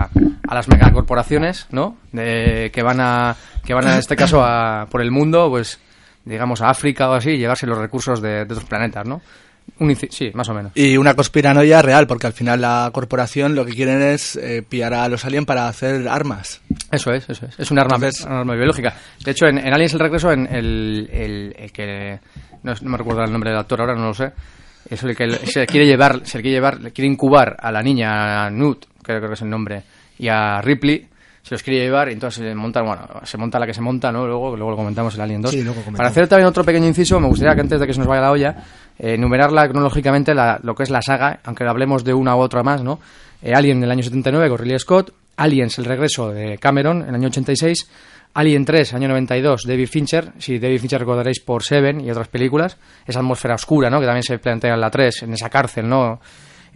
a, 0.02 0.10
a 0.48 0.54
las 0.54 0.68
megacorporaciones, 0.68 1.66
¿no? 1.70 1.96
De, 2.12 2.70
que 2.72 2.82
van 2.82 3.00
a... 3.00 3.34
Que 3.64 3.72
van, 3.72 3.86
a, 3.86 3.92
en 3.94 3.98
este 4.00 4.14
caso, 4.16 4.33
a, 4.42 4.86
por 4.90 5.02
el 5.02 5.10
mundo, 5.10 5.48
pues... 5.50 5.78
digamos, 6.24 6.62
a 6.62 6.70
África 6.70 7.10
o 7.10 7.12
así 7.12 7.30
y 7.32 7.38
llevarse 7.38 7.66
los 7.66 7.76
recursos 7.76 8.22
de, 8.22 8.30
de 8.46 8.54
otros 8.54 8.64
planetas, 8.64 9.06
¿no? 9.06 9.20
Un 9.78 9.94
sí, 9.96 10.30
más 10.34 10.48
o 10.50 10.54
menos. 10.54 10.72
Y 10.74 10.96
una 10.98 11.14
conspiranoia 11.14 11.80
real, 11.82 12.06
porque 12.06 12.26
al 12.26 12.32
final 12.34 12.60
la 12.60 12.90
corporación 12.92 13.54
lo 13.54 13.64
que 13.64 13.72
quieren 13.72 14.00
es 14.02 14.36
eh, 14.36 14.62
pillar 14.66 14.92
a 14.94 15.08
los 15.08 15.24
aliens 15.24 15.46
para 15.46 15.68
hacer 15.68 16.06
armas. 16.08 16.60
Eso 16.90 17.12
es, 17.12 17.28
eso 17.28 17.46
es. 17.46 17.58
Es 17.58 17.70
un 17.70 17.78
arma, 17.78 17.96
Entonces- 17.96 18.24
un 18.26 18.32
arma 18.32 18.54
biológica. 18.54 18.94
De 19.24 19.30
hecho, 19.30 19.46
en, 19.46 19.58
en 19.58 19.72
Aliens 19.72 19.94
el 19.94 20.00
regreso, 20.00 20.30
en 20.32 20.46
el, 20.46 21.08
el- 21.12 21.54
el 21.58 21.72
que... 21.72 22.18
No, 22.62 22.74
no 22.80 22.90
me 22.90 22.96
recuerdo 22.98 23.22
el 23.24 23.32
nombre 23.32 23.50
del 23.50 23.58
actor 23.58 23.80
ahora, 23.80 23.94
no 23.94 24.06
lo 24.06 24.14
sé. 24.14 24.32
Es 24.88 25.02
el 25.02 25.16
que 25.16 25.30
se 25.46 25.66
quiere 25.66 25.86
llevar, 25.86 26.20
se 26.24 26.40
quiere 26.42 26.56
llevar, 26.56 26.80
le 26.80 26.92
quiere 26.92 27.10
incubar 27.10 27.56
a 27.58 27.72
la 27.72 27.82
niña 27.82 28.50
Newt, 28.50 28.84
creo, 29.02 29.18
creo 29.18 29.28
que 29.30 29.34
es 29.34 29.42
el 29.42 29.48
nombre, 29.50 29.82
y 30.18 30.28
a 30.28 30.60
Ripley, 30.60 31.06
se 31.44 31.54
los 31.54 31.62
quiere 31.62 31.84
llevar, 31.84 32.08
y 32.08 32.14
entonces 32.14 32.42
se 32.42 32.54
monta, 32.54 32.80
bueno, 32.82 33.06
se 33.22 33.36
monta 33.38 33.58
la 33.60 33.66
que 33.66 33.74
se 33.74 33.80
monta, 33.82 34.10
¿no? 34.10 34.26
Luego, 34.26 34.56
luego 34.56 34.70
lo 34.72 34.76
comentamos 34.76 35.14
el 35.14 35.20
Alien 35.20 35.42
2. 35.42 35.50
Sí, 35.52 35.58
luego 35.58 35.74
comentamos. 35.74 35.98
Para 35.98 36.08
hacer 36.08 36.26
también 36.26 36.48
otro 36.48 36.64
pequeño 36.64 36.86
inciso, 36.86 37.20
me 37.20 37.28
gustaría 37.28 37.54
que 37.54 37.60
antes 37.60 37.78
de 37.78 37.86
que 37.86 37.92
se 37.92 37.98
nos 38.00 38.08
vaya 38.08 38.22
la 38.22 38.30
olla, 38.32 38.56
eh, 38.98 39.14
enumerarla 39.14 39.68
cronológicamente 39.68 40.34
la- 40.34 40.58
lo 40.62 40.74
que 40.74 40.82
es 40.84 40.90
la 40.90 41.02
saga, 41.02 41.40
aunque 41.44 41.64
hablemos 41.64 42.02
de 42.02 42.14
una 42.14 42.34
u 42.34 42.40
otra 42.40 42.62
más, 42.62 42.82
¿no? 42.82 42.98
Eh, 43.42 43.52
Alien 43.54 43.76
en 43.78 43.84
el 43.84 43.90
año 43.90 44.02
79 44.02 44.48
con 44.48 44.58
Ridley 44.58 44.78
Scott, 44.78 45.12
Aliens 45.36 45.78
el 45.78 45.84
regreso 45.84 46.30
de 46.30 46.56
Cameron 46.58 47.02
en 47.02 47.08
el 47.10 47.14
año 47.16 47.28
86, 47.28 47.90
Alien 48.34 48.64
3 48.64 48.94
año 48.94 49.08
92 49.08 49.64
David 49.66 49.86
Fincher, 49.88 50.32
si 50.38 50.58
David 50.58 50.80
Fincher 50.80 51.00
recordaréis 51.00 51.40
por 51.40 51.62
Seven 51.62 52.00
y 52.00 52.10
otras 52.10 52.28
películas, 52.28 52.78
esa 53.06 53.18
atmósfera 53.18 53.54
oscura, 53.56 53.90
¿no? 53.90 54.00
Que 54.00 54.06
también 54.06 54.22
se 54.22 54.38
plantea 54.38 54.74
en 54.74 54.80
la 54.80 54.90
3, 54.90 55.24
en 55.24 55.34
esa 55.34 55.50
cárcel, 55.50 55.88
¿no? 55.88 56.20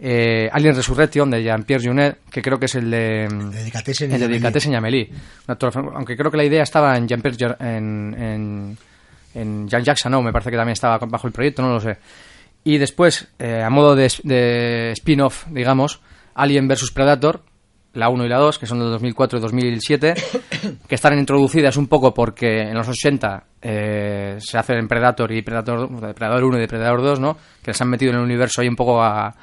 Eh, 0.01 0.49
Alien 0.51 0.75
Resurrection 0.75 1.29
de 1.29 1.43
Jean-Pierre 1.43 1.85
Junet, 1.85 2.19
que 2.31 2.41
creo 2.41 2.57
que 2.57 2.67
es 2.67 2.75
el 2.75 2.89
de 2.89 3.25
El 3.25 3.51
de 3.51 3.57
Delicatessen 3.57 4.11
y 4.11 4.15
el 4.15 4.71
de 4.71 4.77
Amélie. 4.77 5.09
Aunque 5.93 6.15
creo 6.15 6.31
que 6.31 6.37
la 6.37 6.45
idea 6.45 6.63
estaba 6.63 6.95
en 6.95 7.07
Jean-Pierre 7.07 7.57
en, 7.59 8.15
en, 8.17 8.77
en 9.33 9.67
Jean 9.67 9.83
Jackson, 9.83 10.11
no, 10.11 10.21
me 10.21 10.31
parece 10.31 10.51
que 10.51 10.57
también 10.57 10.73
estaba 10.73 10.97
bajo 10.99 11.27
el 11.27 11.33
proyecto, 11.33 11.61
no 11.61 11.73
lo 11.73 11.79
sé. 11.81 11.97
Y 12.63 12.77
después, 12.77 13.27
eh, 13.39 13.61
a 13.61 13.69
modo 13.69 13.95
de, 13.95 14.11
de 14.23 14.91
spin-off, 14.91 15.47
digamos, 15.49 16.01
Alien 16.35 16.67
vs 16.67 16.91
Predator, 16.91 17.43
la 17.93 18.09
1 18.09 18.25
y 18.25 18.29
la 18.29 18.37
2, 18.37 18.59
que 18.59 18.65
son 18.65 18.79
del 18.79 18.89
2004 18.91 19.39
y 19.39 19.41
2007, 19.41 20.13
que 20.87 20.95
están 20.95 21.17
introducidas 21.17 21.77
un 21.77 21.87
poco 21.87 22.13
porque 22.13 22.61
en 22.61 22.73
los 22.73 22.87
80 22.87 23.43
eh, 23.61 24.37
se 24.39 24.57
hacen 24.57 24.87
Predator 24.87 25.31
y 25.31 25.41
Predator, 25.41 25.89
Depredador 25.89 26.43
1 26.43 26.57
y 26.57 26.61
Depredador 26.61 27.01
2, 27.01 27.19
¿no? 27.19 27.37
Que 27.61 27.71
les 27.71 27.81
han 27.81 27.89
metido 27.89 28.11
en 28.11 28.19
el 28.19 28.23
universo 28.23 28.61
ahí 28.61 28.67
un 28.67 28.75
poco 28.75 29.01
a, 29.01 29.35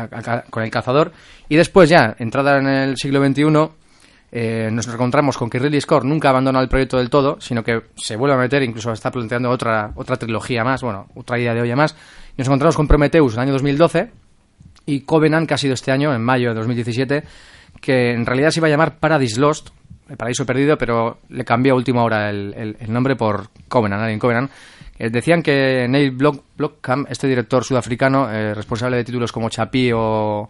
a- 0.00 0.08
a- 0.12 0.42
con 0.50 0.62
el 0.62 0.70
cazador. 0.70 1.12
Y 1.48 1.56
después 1.56 1.88
ya, 1.90 2.14
entrada 2.18 2.58
en 2.58 2.66
el 2.68 2.96
siglo 2.96 3.24
XXI, 3.24 3.70
eh, 4.34 4.70
nos 4.72 4.88
encontramos 4.88 5.36
con 5.36 5.50
que 5.50 5.58
Ridley 5.58 5.80
Scott 5.80 6.04
nunca 6.04 6.30
abandona 6.30 6.60
el 6.60 6.68
proyecto 6.68 6.96
del 6.98 7.10
todo, 7.10 7.38
sino 7.40 7.62
que 7.62 7.82
se 7.96 8.16
vuelve 8.16 8.34
a 8.34 8.38
meter, 8.38 8.62
incluso 8.62 8.90
está 8.92 9.10
planteando 9.10 9.50
otra, 9.50 9.92
otra 9.94 10.16
trilogía 10.16 10.64
más, 10.64 10.82
bueno, 10.82 11.06
otra 11.14 11.38
idea 11.38 11.52
de 11.52 11.60
olla 11.60 11.76
más. 11.76 11.94
Y 12.34 12.38
nos 12.38 12.46
encontramos 12.48 12.76
con 12.76 12.88
Prometheus 12.88 13.34
en 13.34 13.40
el 13.40 13.42
año 13.42 13.52
2012 13.52 14.10
y 14.86 15.00
Covenant, 15.02 15.46
que 15.46 15.54
ha 15.54 15.58
sido 15.58 15.74
este 15.74 15.92
año, 15.92 16.14
en 16.14 16.22
mayo 16.22 16.48
de 16.48 16.54
2017, 16.54 17.24
que 17.80 18.12
en 18.12 18.24
realidad 18.24 18.50
se 18.50 18.60
iba 18.60 18.68
a 18.68 18.70
llamar 18.70 18.98
Paradise 18.98 19.38
Lost, 19.38 19.68
el 20.08 20.16
paraíso 20.16 20.44
perdido, 20.46 20.76
pero 20.78 21.18
le 21.28 21.44
cambió 21.44 21.74
a 21.74 21.76
última 21.76 22.02
hora 22.02 22.30
el, 22.30 22.76
nombre 22.88 23.16
por 23.16 23.48
Covenant, 23.68 24.02
Alien 24.02 24.18
Covenant. 24.18 24.50
Eh, 25.02 25.10
decían 25.10 25.42
que 25.42 25.88
Neil 25.88 26.12
Block, 26.12 26.44
Blomkamp, 26.56 27.10
este 27.10 27.26
director 27.26 27.64
sudafricano, 27.64 28.30
eh, 28.30 28.54
responsable 28.54 28.98
de 28.98 29.02
títulos 29.02 29.32
como 29.32 29.50
Chapi 29.50 29.90
o, 29.92 30.48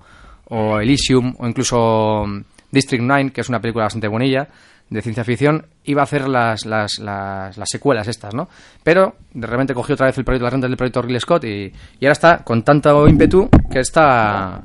o 0.51 0.79
Elysium, 0.79 1.35
o 1.39 1.49
incluso 1.49 2.27
mm, 2.27 2.45
District 2.71 3.03
9, 3.03 3.31
que 3.33 3.41
es 3.41 3.49
una 3.49 3.63
película 3.63 3.87
bastante 3.87 4.09
bonilla, 4.09 4.47
de 4.91 5.01
ciencia 5.01 5.25
ficción, 5.25 5.65
iba 5.85 6.03
a 6.03 6.05
hacer 6.05 6.29
las, 6.29 6.67
las, 6.67 6.99
las, 6.99 7.57
las 7.57 7.69
secuelas 7.71 8.09
estas, 8.09 8.35
¿no? 8.35 8.51
Pero 8.83 9.15
de 9.33 9.47
repente 9.47 9.73
cogió 9.73 9.95
otra 9.95 10.09
vez 10.09 10.19
el 10.19 10.25
proyecto, 10.27 10.45
la 10.45 10.51
renta 10.51 10.69
del 10.69 10.77
proyecto 10.77 11.01
Ridley 11.01 11.21
Scott 11.21 11.45
y, 11.45 11.73
y 11.99 12.05
ahora 12.05 12.13
está 12.13 12.45
con 12.45 12.63
tanto 12.63 13.09
ímpetu 13.09 13.49
que 13.71 13.81
está 13.81 14.65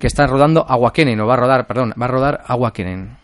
que 0.00 0.08
está 0.08 0.26
rodando 0.26 0.68
Aguakenen, 0.68 1.20
o 1.20 1.28
va 1.28 1.34
a 1.34 1.36
rodar, 1.36 1.68
perdón, 1.68 1.94
va 1.94 2.06
a 2.06 2.08
rodar 2.08 2.42
Aguakenen. 2.44 3.21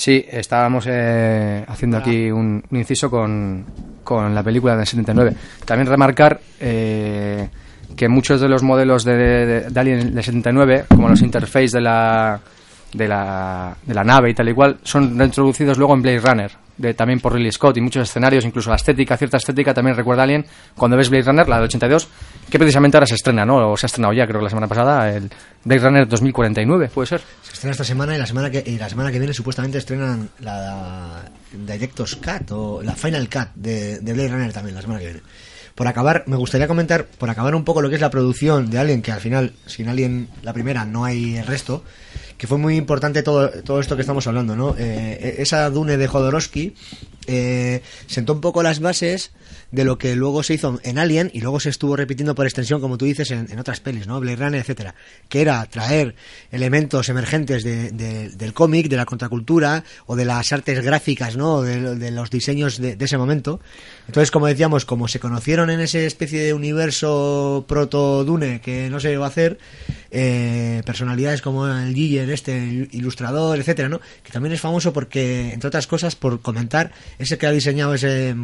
Sí, 0.00 0.24
estábamos 0.30 0.86
eh, 0.88 1.62
haciendo 1.68 1.98
aquí 1.98 2.30
un, 2.30 2.64
un 2.70 2.78
inciso 2.78 3.10
con, 3.10 3.66
con 4.02 4.34
la 4.34 4.42
película 4.42 4.74
del 4.74 4.86
79. 4.86 5.36
También 5.66 5.86
remarcar 5.86 6.40
eh, 6.58 7.46
que 7.94 8.08
muchos 8.08 8.40
de 8.40 8.48
los 8.48 8.62
modelos 8.62 9.04
de, 9.04 9.14
de, 9.14 9.60
de 9.68 9.78
Alien 9.80 10.14
del 10.14 10.24
79, 10.24 10.86
como 10.88 11.06
los 11.06 11.20
interface 11.20 11.76
de 11.76 11.82
la, 11.82 12.40
de 12.94 13.08
la, 13.08 13.76
de 13.84 13.92
la 13.92 14.02
nave 14.02 14.30
y 14.30 14.34
tal 14.34 14.48
y 14.48 14.54
cual, 14.54 14.78
son 14.84 15.18
reintroducidos 15.18 15.76
luego 15.76 15.92
en 15.92 16.00
Blade 16.00 16.20
Runner, 16.20 16.50
de, 16.80 16.94
también 16.94 17.20
por 17.20 17.34
Ridley 17.34 17.52
Scott 17.52 17.76
y 17.76 17.80
muchos 17.80 18.08
escenarios, 18.08 18.44
incluso 18.44 18.70
la 18.70 18.76
estética, 18.76 19.16
cierta 19.16 19.36
estética 19.36 19.74
también 19.74 19.96
recuerda 19.96 20.22
a 20.22 20.24
Alien. 20.24 20.46
Cuando 20.76 20.96
ves 20.96 21.10
Blade 21.10 21.24
Runner, 21.24 21.48
la 21.48 21.56
del 21.56 21.64
82, 21.66 22.08
que 22.48 22.58
precisamente 22.58 22.96
ahora 22.96 23.06
se 23.06 23.14
estrena, 23.14 23.44
¿no? 23.44 23.70
O 23.72 23.76
se 23.76 23.86
ha 23.86 23.88
estrenado 23.88 24.14
ya, 24.14 24.26
creo 24.26 24.40
que 24.40 24.44
la 24.44 24.50
semana 24.50 24.68
pasada, 24.68 25.14
el 25.14 25.30
Blade 25.64 25.80
Runner 25.80 26.08
2049, 26.08 26.90
puede 26.92 27.06
ser. 27.06 27.20
Se 27.42 27.52
estrena 27.52 27.72
esta 27.72 27.84
semana 27.84 28.14
y 28.14 28.18
la 28.18 28.26
semana 28.26 28.50
que, 28.50 28.62
y 28.64 28.78
la 28.78 28.88
semana 28.88 29.12
que 29.12 29.18
viene 29.18 29.34
supuestamente 29.34 29.78
estrenan 29.78 30.30
la 30.40 31.22
Director's 31.52 32.16
Cut 32.16 32.50
o 32.50 32.82
la 32.82 32.94
Final 32.94 33.28
Cut 33.28 33.48
de, 33.54 34.00
de 34.00 34.12
Blade 34.12 34.28
Runner 34.28 34.52
también 34.52 34.74
la 34.74 34.82
semana 34.82 35.00
que 35.00 35.06
viene. 35.06 35.22
Por 35.74 35.88
acabar, 35.88 36.24
me 36.26 36.36
gustaría 36.36 36.68
comentar, 36.68 37.06
por 37.06 37.30
acabar 37.30 37.54
un 37.54 37.64
poco 37.64 37.80
lo 37.80 37.88
que 37.88 37.94
es 37.94 38.00
la 38.00 38.10
producción 38.10 38.68
de 38.70 38.78
Alien, 38.78 39.00
que 39.00 39.12
al 39.12 39.20
final, 39.20 39.54
sin 39.66 39.88
Alien 39.88 40.28
la 40.42 40.52
primera, 40.52 40.84
no 40.84 41.04
hay 41.04 41.36
el 41.36 41.46
resto, 41.46 41.84
que 42.40 42.46
fue 42.46 42.56
muy 42.56 42.76
importante 42.76 43.22
todo, 43.22 43.50
todo 43.50 43.80
esto 43.80 43.96
que 43.96 44.00
estamos 44.00 44.26
hablando, 44.26 44.56
¿no? 44.56 44.74
Eh, 44.78 45.36
esa 45.40 45.68
Dune 45.68 45.98
de 45.98 46.06
Jodorowsky 46.06 46.72
eh, 47.26 47.82
sentó 48.06 48.32
un 48.32 48.40
poco 48.40 48.62
las 48.62 48.80
bases 48.80 49.32
de 49.70 49.84
lo 49.84 49.98
que 49.98 50.16
luego 50.16 50.42
se 50.42 50.54
hizo 50.54 50.80
en 50.82 50.98
Alien 50.98 51.30
y 51.32 51.40
luego 51.40 51.60
se 51.60 51.68
estuvo 51.70 51.94
repitiendo 51.96 52.34
por 52.34 52.46
extensión, 52.46 52.80
como 52.80 52.98
tú 52.98 53.04
dices, 53.04 53.30
en, 53.30 53.46
en 53.50 53.58
otras 53.58 53.80
pelis, 53.80 54.06
¿no? 54.06 54.18
Blade 54.18 54.36
Runner, 54.36 54.60
etcétera, 54.60 54.94
que 55.28 55.40
era 55.42 55.64
traer 55.66 56.14
elementos 56.50 57.08
emergentes 57.08 57.62
de- 57.62 57.90
de- 57.92 58.30
del 58.30 58.52
cómic, 58.52 58.88
de 58.88 58.96
la 58.96 59.06
contracultura 59.06 59.84
o 60.06 60.16
de 60.16 60.24
las 60.24 60.52
artes 60.52 60.82
gráficas, 60.84 61.36
¿no? 61.36 61.62
De, 61.62 61.94
de 61.96 62.10
los 62.10 62.30
diseños 62.30 62.78
de, 62.78 62.96
ese 62.98 63.16
momento. 63.18 63.60
Entonces, 64.06 64.30
como 64.30 64.46
decíamos, 64.46 64.84
como 64.84 65.06
se 65.08 65.20
conocieron 65.20 65.70
en 65.70 65.80
ese 65.80 66.06
especie 66.06 66.42
de 66.42 66.52
universo 66.54 67.64
proto-Dune 67.68 68.60
que 68.60 68.90
no 68.90 68.98
se 69.00 69.16
va 69.16 69.26
a 69.26 69.28
hacer, 69.28 69.58
eh, 70.10 70.82
personalidades 70.84 71.42
como 71.42 71.68
el 71.68 71.94
Giger, 71.94 72.28
este 72.30 72.88
ilustrador, 72.90 73.58
etcétera, 73.58 73.88
¿no? 73.88 74.00
Que 74.24 74.32
también 74.32 74.52
es 74.52 74.60
famoso 74.60 74.92
porque, 74.92 75.52
entre 75.52 75.68
otras 75.68 75.86
cosas, 75.86 76.16
por 76.16 76.40
comentar, 76.40 76.92
ese 77.18 77.38
que 77.38 77.46
ha 77.46 77.52
diseñado 77.52 77.94
ese 77.94 78.34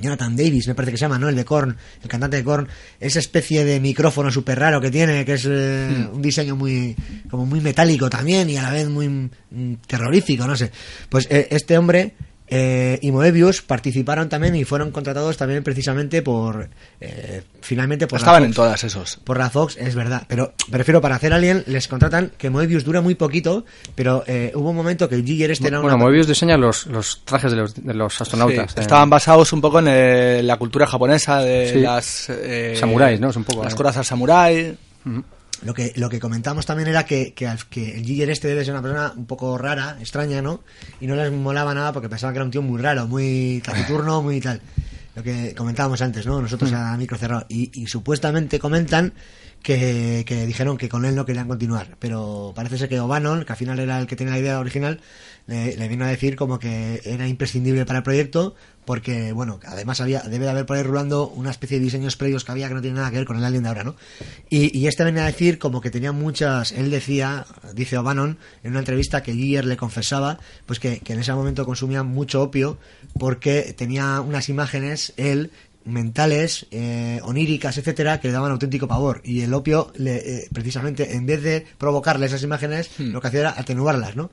Jonathan 0.00 0.34
Davis, 0.36 0.68
me 0.68 0.74
parece 0.74 0.92
que 0.92 0.98
se 0.98 1.02
llama, 1.02 1.18
¿no? 1.18 1.28
El 1.28 1.36
de 1.36 1.44
Korn, 1.44 1.76
el 2.02 2.08
cantante 2.08 2.38
de 2.38 2.44
Korn, 2.44 2.68
esa 2.98 3.18
especie 3.18 3.64
de 3.64 3.78
micrófono 3.78 4.30
súper 4.30 4.58
raro 4.58 4.80
que 4.80 4.90
tiene, 4.90 5.24
que 5.24 5.34
es 5.34 5.46
eh, 5.46 6.08
un 6.12 6.22
diseño 6.22 6.56
muy, 6.56 6.96
como 7.30 7.44
muy 7.44 7.60
metálico 7.60 8.08
también 8.08 8.48
y 8.48 8.56
a 8.56 8.62
la 8.62 8.70
vez 8.70 8.88
muy 8.88 9.08
mm, 9.08 9.74
terrorífico, 9.86 10.46
no 10.46 10.56
sé. 10.56 10.70
Pues 11.08 11.26
eh, 11.30 11.48
este 11.50 11.76
hombre 11.76 12.14
eh, 12.48 12.98
y 13.00 13.10
Moebius 13.12 13.62
participaron 13.62 14.28
también 14.28 14.54
y 14.56 14.64
fueron 14.64 14.90
contratados 14.90 15.36
también 15.38 15.62
precisamente 15.62 16.20
por, 16.22 16.68
eh, 17.00 17.42
finalmente 17.62 18.06
por 18.06 18.18
la 18.20 18.22
Estaban 18.24 18.42
Fox. 18.42 18.48
en 18.50 18.54
todas 18.54 18.84
esos. 18.84 19.16
Por 19.24 19.38
la 19.38 19.48
Fox, 19.48 19.76
es 19.78 19.94
verdad. 19.94 20.24
Pero 20.28 20.52
prefiero 20.70 21.00
para 21.00 21.14
hacer 21.16 21.32
Alien, 21.32 21.64
les 21.66 21.88
contratan 21.88 22.30
que 22.36 22.50
Moebius 22.50 22.84
dura 22.84 23.00
muy 23.00 23.14
poquito, 23.14 23.64
pero 23.94 24.22
eh, 24.26 24.52
hubo 24.54 24.70
un 24.70 24.76
momento 24.76 25.08
que 25.08 25.14
el 25.14 25.24
Giger 25.24 25.50
este 25.50 25.68
era 25.68 25.80
Bueno, 25.80 25.96
una... 25.96 26.04
Moebius 26.04 26.26
diseña 26.26 26.56
los, 26.58 26.86
los 26.86 27.22
trajes 27.24 27.52
de 27.52 27.56
los, 27.56 27.74
de 27.74 27.94
los 27.94 28.20
astronautas. 28.20 28.72
Sí, 28.72 28.78
eh, 28.78 28.82
estaban 28.82 29.08
basados 29.08 29.52
un 29.52 29.60
poco 29.62 29.78
en 29.78 29.86
eh, 29.88 30.42
la 30.42 30.56
cultura 30.58 30.86
japonesa 30.86 31.40
de 31.40 31.70
Sí. 31.72 31.80
las 31.80 32.28
eh, 32.28 32.74
Samuráis, 32.78 33.18
¿no? 33.20 33.30
Es 33.30 33.36
un 33.36 33.44
poco, 33.44 33.64
las 33.64 33.72
eh. 33.72 33.76
corazas 33.76 34.06
samurái. 34.06 34.76
Lo 35.64 35.74
que, 35.74 35.92
lo 35.96 36.08
que 36.08 36.18
comentamos 36.18 36.66
también 36.66 36.88
era 36.88 37.06
que, 37.06 37.34
que, 37.34 37.48
que 37.70 37.96
el 37.96 38.04
Giger 38.04 38.30
este 38.30 38.48
debe 38.48 38.64
ser 38.64 38.74
una 38.74 38.82
persona 38.82 39.12
un 39.16 39.26
poco 39.26 39.56
rara, 39.58 39.96
extraña, 40.00 40.42
¿no? 40.42 40.60
Y 41.00 41.06
no 41.06 41.14
les 41.14 41.30
molaba 41.30 41.72
nada 41.74 41.92
porque 41.92 42.08
pensaban 42.08 42.34
que 42.34 42.38
era 42.38 42.44
un 42.44 42.50
tío 42.50 42.62
muy 42.62 42.80
raro, 42.80 43.06
muy 43.06 43.62
taciturno, 43.64 44.22
muy 44.22 44.40
tal. 44.40 44.60
Lo 45.14 45.22
que 45.22 45.54
comentábamos 45.54 46.00
antes, 46.02 46.26
¿no? 46.26 46.40
Nosotros 46.40 46.72
a 46.72 46.96
micro 46.96 47.16
cerrado. 47.16 47.46
Y, 47.48 47.70
y 47.80 47.86
supuestamente 47.86 48.58
comentan 48.58 49.12
que, 49.62 50.44
dijeron 50.46 50.76
que 50.76 50.88
con 50.88 51.04
él 51.04 51.14
no 51.14 51.24
querían 51.24 51.48
continuar. 51.48 51.96
Pero 51.98 52.52
parece 52.54 52.78
ser 52.78 52.88
que 52.88 53.00
O'Bannon, 53.00 53.44
que 53.44 53.52
al 53.52 53.58
final 53.58 53.78
era 53.78 53.98
el 54.00 54.06
que 54.06 54.16
tenía 54.16 54.34
la 54.34 54.40
idea 54.40 54.60
original, 54.60 55.00
le, 55.46 55.88
vino 55.88 56.04
a 56.04 56.08
decir 56.08 56.36
como 56.36 56.58
que 56.58 57.00
era 57.04 57.26
imprescindible 57.26 57.84
para 57.84 57.98
el 57.98 58.02
proyecto 58.04 58.54
porque, 58.84 59.30
bueno, 59.32 59.60
además 59.64 60.00
había 60.00 60.22
debe 60.22 60.44
de 60.44 60.50
haber 60.50 60.66
por 60.66 60.76
ahí 60.76 60.82
rulando 60.82 61.28
una 61.28 61.50
especie 61.50 61.78
de 61.78 61.84
diseños 61.84 62.16
previos 62.16 62.44
que 62.44 62.50
había 62.50 62.66
que 62.66 62.74
no 62.74 62.80
tiene 62.80 62.96
nada 62.96 63.10
que 63.10 63.18
ver 63.18 63.26
con 63.26 63.36
el 63.36 63.44
Alien 63.44 63.62
de 63.62 63.68
ahora, 63.68 63.84
¿no? 63.84 63.94
Y, 64.50 64.86
este 64.86 65.04
venía 65.04 65.22
a 65.22 65.26
decir 65.26 65.58
como 65.58 65.80
que 65.80 65.90
tenía 65.90 66.10
muchas, 66.10 66.72
él 66.72 66.90
decía, 66.90 67.46
dice 67.74 67.96
O'Bannon 67.96 68.38
en 68.64 68.70
una 68.72 68.80
entrevista 68.80 69.22
que 69.22 69.34
Giger 69.34 69.64
le 69.66 69.76
confesaba, 69.76 70.40
pues 70.66 70.80
que 70.80 71.00
en 71.04 71.18
ese 71.20 71.32
momento 71.32 71.64
consumía 71.64 72.02
mucho 72.02 72.42
opio 72.42 72.78
porque 73.18 73.72
tenía 73.76 74.20
unas 74.20 74.48
imágenes, 74.48 75.12
él, 75.16 75.52
mentales, 75.84 76.66
eh, 76.70 77.20
oníricas, 77.24 77.76
etcétera, 77.78 78.20
que 78.20 78.28
le 78.28 78.34
daban 78.34 78.50
auténtico 78.52 78.86
pavor. 78.88 79.20
Y 79.24 79.42
el 79.42 79.52
opio, 79.54 79.92
le, 79.96 80.16
eh, 80.16 80.48
precisamente, 80.52 81.14
en 81.14 81.26
vez 81.26 81.42
de 81.42 81.66
provocarle 81.78 82.26
esas 82.26 82.42
imágenes, 82.42 82.90
lo 82.98 83.20
que 83.20 83.28
hacía 83.28 83.40
era 83.40 83.54
atenuarlas, 83.56 84.16
¿no? 84.16 84.30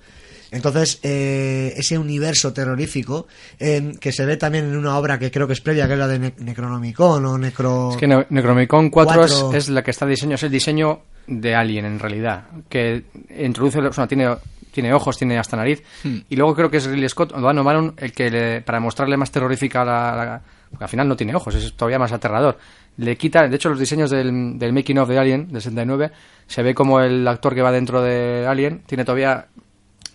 Entonces, 0.52 1.00
eh, 1.04 1.74
ese 1.78 1.98
universo 1.98 2.52
terrorífico, 2.54 3.28
eh, 3.60 3.94
que 4.00 4.12
se 4.12 4.26
ve 4.26 4.36
también 4.36 4.66
en 4.66 4.76
una 4.78 4.98
obra 4.98 5.20
que 5.20 5.30
creo 5.30 5.46
que 5.46 5.54
es 5.54 5.62
previa, 5.62 5.86
que 5.86 5.94
es 5.94 6.00
la 6.00 6.08
de 6.08 6.18
Ne- 6.20 6.34
Necronomicon 6.40 7.24
o 7.26 7.38
Necro... 7.38 7.92
Es 7.92 7.98
que 7.98 8.08
Ne- 8.08 8.26
Necronomicon 8.32 8.90
4, 8.90 9.16
Cuatro. 9.16 9.50
Es, 9.54 9.66
es 9.66 9.70
la 9.70 9.84
que 9.84 9.92
está 9.92 10.08
diseño, 10.08 10.36
es 10.36 10.44
el 10.44 10.50
diseño 10.52 11.02
de 11.28 11.54
Alien 11.54 11.86
en 11.86 12.00
realidad, 12.00 12.46
que 12.68 13.04
introduce, 13.38 13.78
o 13.80 13.94
sea, 13.94 14.08
tiene, 14.08 14.28
tiene 14.72 14.92
ojos, 14.92 15.18
tiene 15.20 15.38
hasta 15.38 15.56
nariz, 15.56 15.84
Hmm. 16.04 16.18
y 16.28 16.36
luego 16.36 16.56
creo 16.56 16.72
que 16.72 16.78
es 16.78 16.88
Ridley 16.88 17.10
Scott 17.10 17.32
o 17.34 17.40
Dan 17.42 17.60
O'Bannon 17.60 17.94
el 17.98 18.12
que 18.12 18.32
le- 18.32 18.62
para 18.62 18.80
mostrarle 18.80 19.18
más 19.18 19.30
terrorífica 19.30 19.86
la, 19.86 20.16
la- 20.16 20.42
porque 20.70 20.84
al 20.84 20.90
final 20.90 21.08
no 21.08 21.16
tiene 21.16 21.36
ojos, 21.36 21.56
es 21.56 21.74
todavía 21.74 22.00
más 22.00 22.12
aterrador. 22.12 22.58
Le 22.98 23.18
quita, 23.18 23.48
de 23.48 23.56
hecho 23.56 23.70
los 23.70 23.80
diseños 23.80 24.10
del, 24.10 24.60
del 24.60 24.74
making 24.74 25.00
of 25.00 25.10
de 25.10 25.18
Alien 25.18 25.48
del 25.52 25.62
69 25.62 26.12
se 26.48 26.64
ve 26.64 26.74
como 26.74 27.00
el 27.00 27.28
actor 27.28 27.56
que 27.56 27.62
va 27.62 27.72
dentro 27.72 28.02
de 28.02 28.46
Alien 28.48 28.84
tiene 28.86 29.06
todavía 29.06 29.48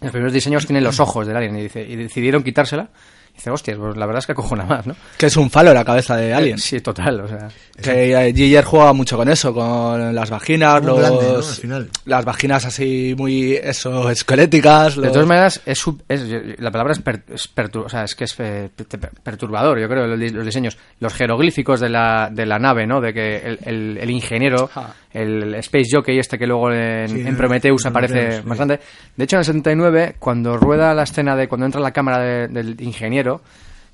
los 0.01 0.11
primeros 0.11 0.33
diseños 0.33 0.67
tiene 0.67 0.83
los 0.83 1.01
ojos 1.01 1.27
del 1.27 1.37
Alien 1.37 1.57
y, 1.57 1.63
dice, 1.63 1.83
y 1.83 1.97
decidieron 1.97 2.43
quitársela. 2.43 2.91
Dice, 3.35 3.51
hostia, 3.51 3.77
pues 3.77 3.97
la 3.97 4.07
verdad 4.07 4.21
es 4.21 4.27
que 4.27 4.33
acojona 4.33 4.65
más, 4.65 4.87
¿no? 4.87 4.95
Que 5.19 5.27
es 5.27 5.37
un 5.37 5.51
falo 5.51 5.75
la 5.75 5.85
cabeza 5.85 6.17
de 6.17 6.33
Alien. 6.33 6.57
Sí, 6.59 6.81
total, 6.81 7.21
o 7.21 7.29
sea. 7.29 7.49
Que 7.83 8.13
eh, 8.29 8.33
Giger 8.33 8.65
juega 8.65 8.93
mucho 8.93 9.17
con 9.17 9.29
eso, 9.29 9.53
con 9.53 10.15
las 10.15 10.31
vaginas, 10.31 10.83
los, 10.85 10.99
blande, 10.99 11.29
¿no? 11.33 11.37
Al 11.39 11.43
final. 11.43 11.91
las 12.07 12.25
vaginas 12.25 12.65
así 12.65 13.15
muy 13.19 13.55
eso 13.55 14.09
esqueléticas. 14.09 14.95
De 14.97 15.03
los- 15.03 15.13
todas 15.13 15.27
maneras, 15.27 15.61
es, 15.67 15.85
es- 16.09 16.61
la 16.61 16.71
palabra 16.71 16.93
es, 16.93 17.01
per- 17.01 17.25
es 17.29 17.53
pertur- 17.55 17.87
o 17.87 17.89
sea, 17.89 18.05
es 18.05 18.15
que 18.15 18.25
es 18.25 18.35
eh, 18.39 18.71
pe- 18.75 18.85
pe- 18.85 19.11
perturbador, 19.23 19.81
yo 19.81 19.89
creo, 19.89 20.07
los, 20.07 20.19
di- 20.19 20.31
los 20.31 20.47
diseños. 20.47 20.79
Los 21.01 21.13
jeroglíficos 21.13 21.81
de 21.81 21.89
la, 21.89 22.31
de 22.33 22.47
la 22.47 22.59
nave, 22.61 22.87
¿no? 22.87 23.01
De 23.01 23.13
que 23.13 23.37
el, 23.39 23.59
el- 23.65 23.99
el 24.01 24.11
ingeniero, 24.11 24.71
Ajá. 24.73 24.95
El 25.15 25.55
Space 25.55 25.89
Jockey 25.91 26.19
este 26.19 26.37
que 26.39 26.47
luego 26.47 26.71
en, 26.71 27.09
Sí, 27.09 27.21
en 27.27 27.37
Prometheus 27.37 27.87
aparece 27.87 28.43
sí. 28.43 28.43
bastante. 28.47 28.81
De 29.17 29.25
hecho, 29.25 29.37
en 29.37 29.39
el 29.41 29.45
79, 29.47 30.17
cuando 30.19 30.59
rueda 30.59 30.93
la 30.93 31.05
escena 31.05 31.35
de 31.37 31.49
cuando 31.49 31.65
entra 31.65 31.81
la 31.81 31.93
cámara 31.93 32.19
de- 32.23 32.49
del 32.49 32.79
ingeniero, 32.83 33.41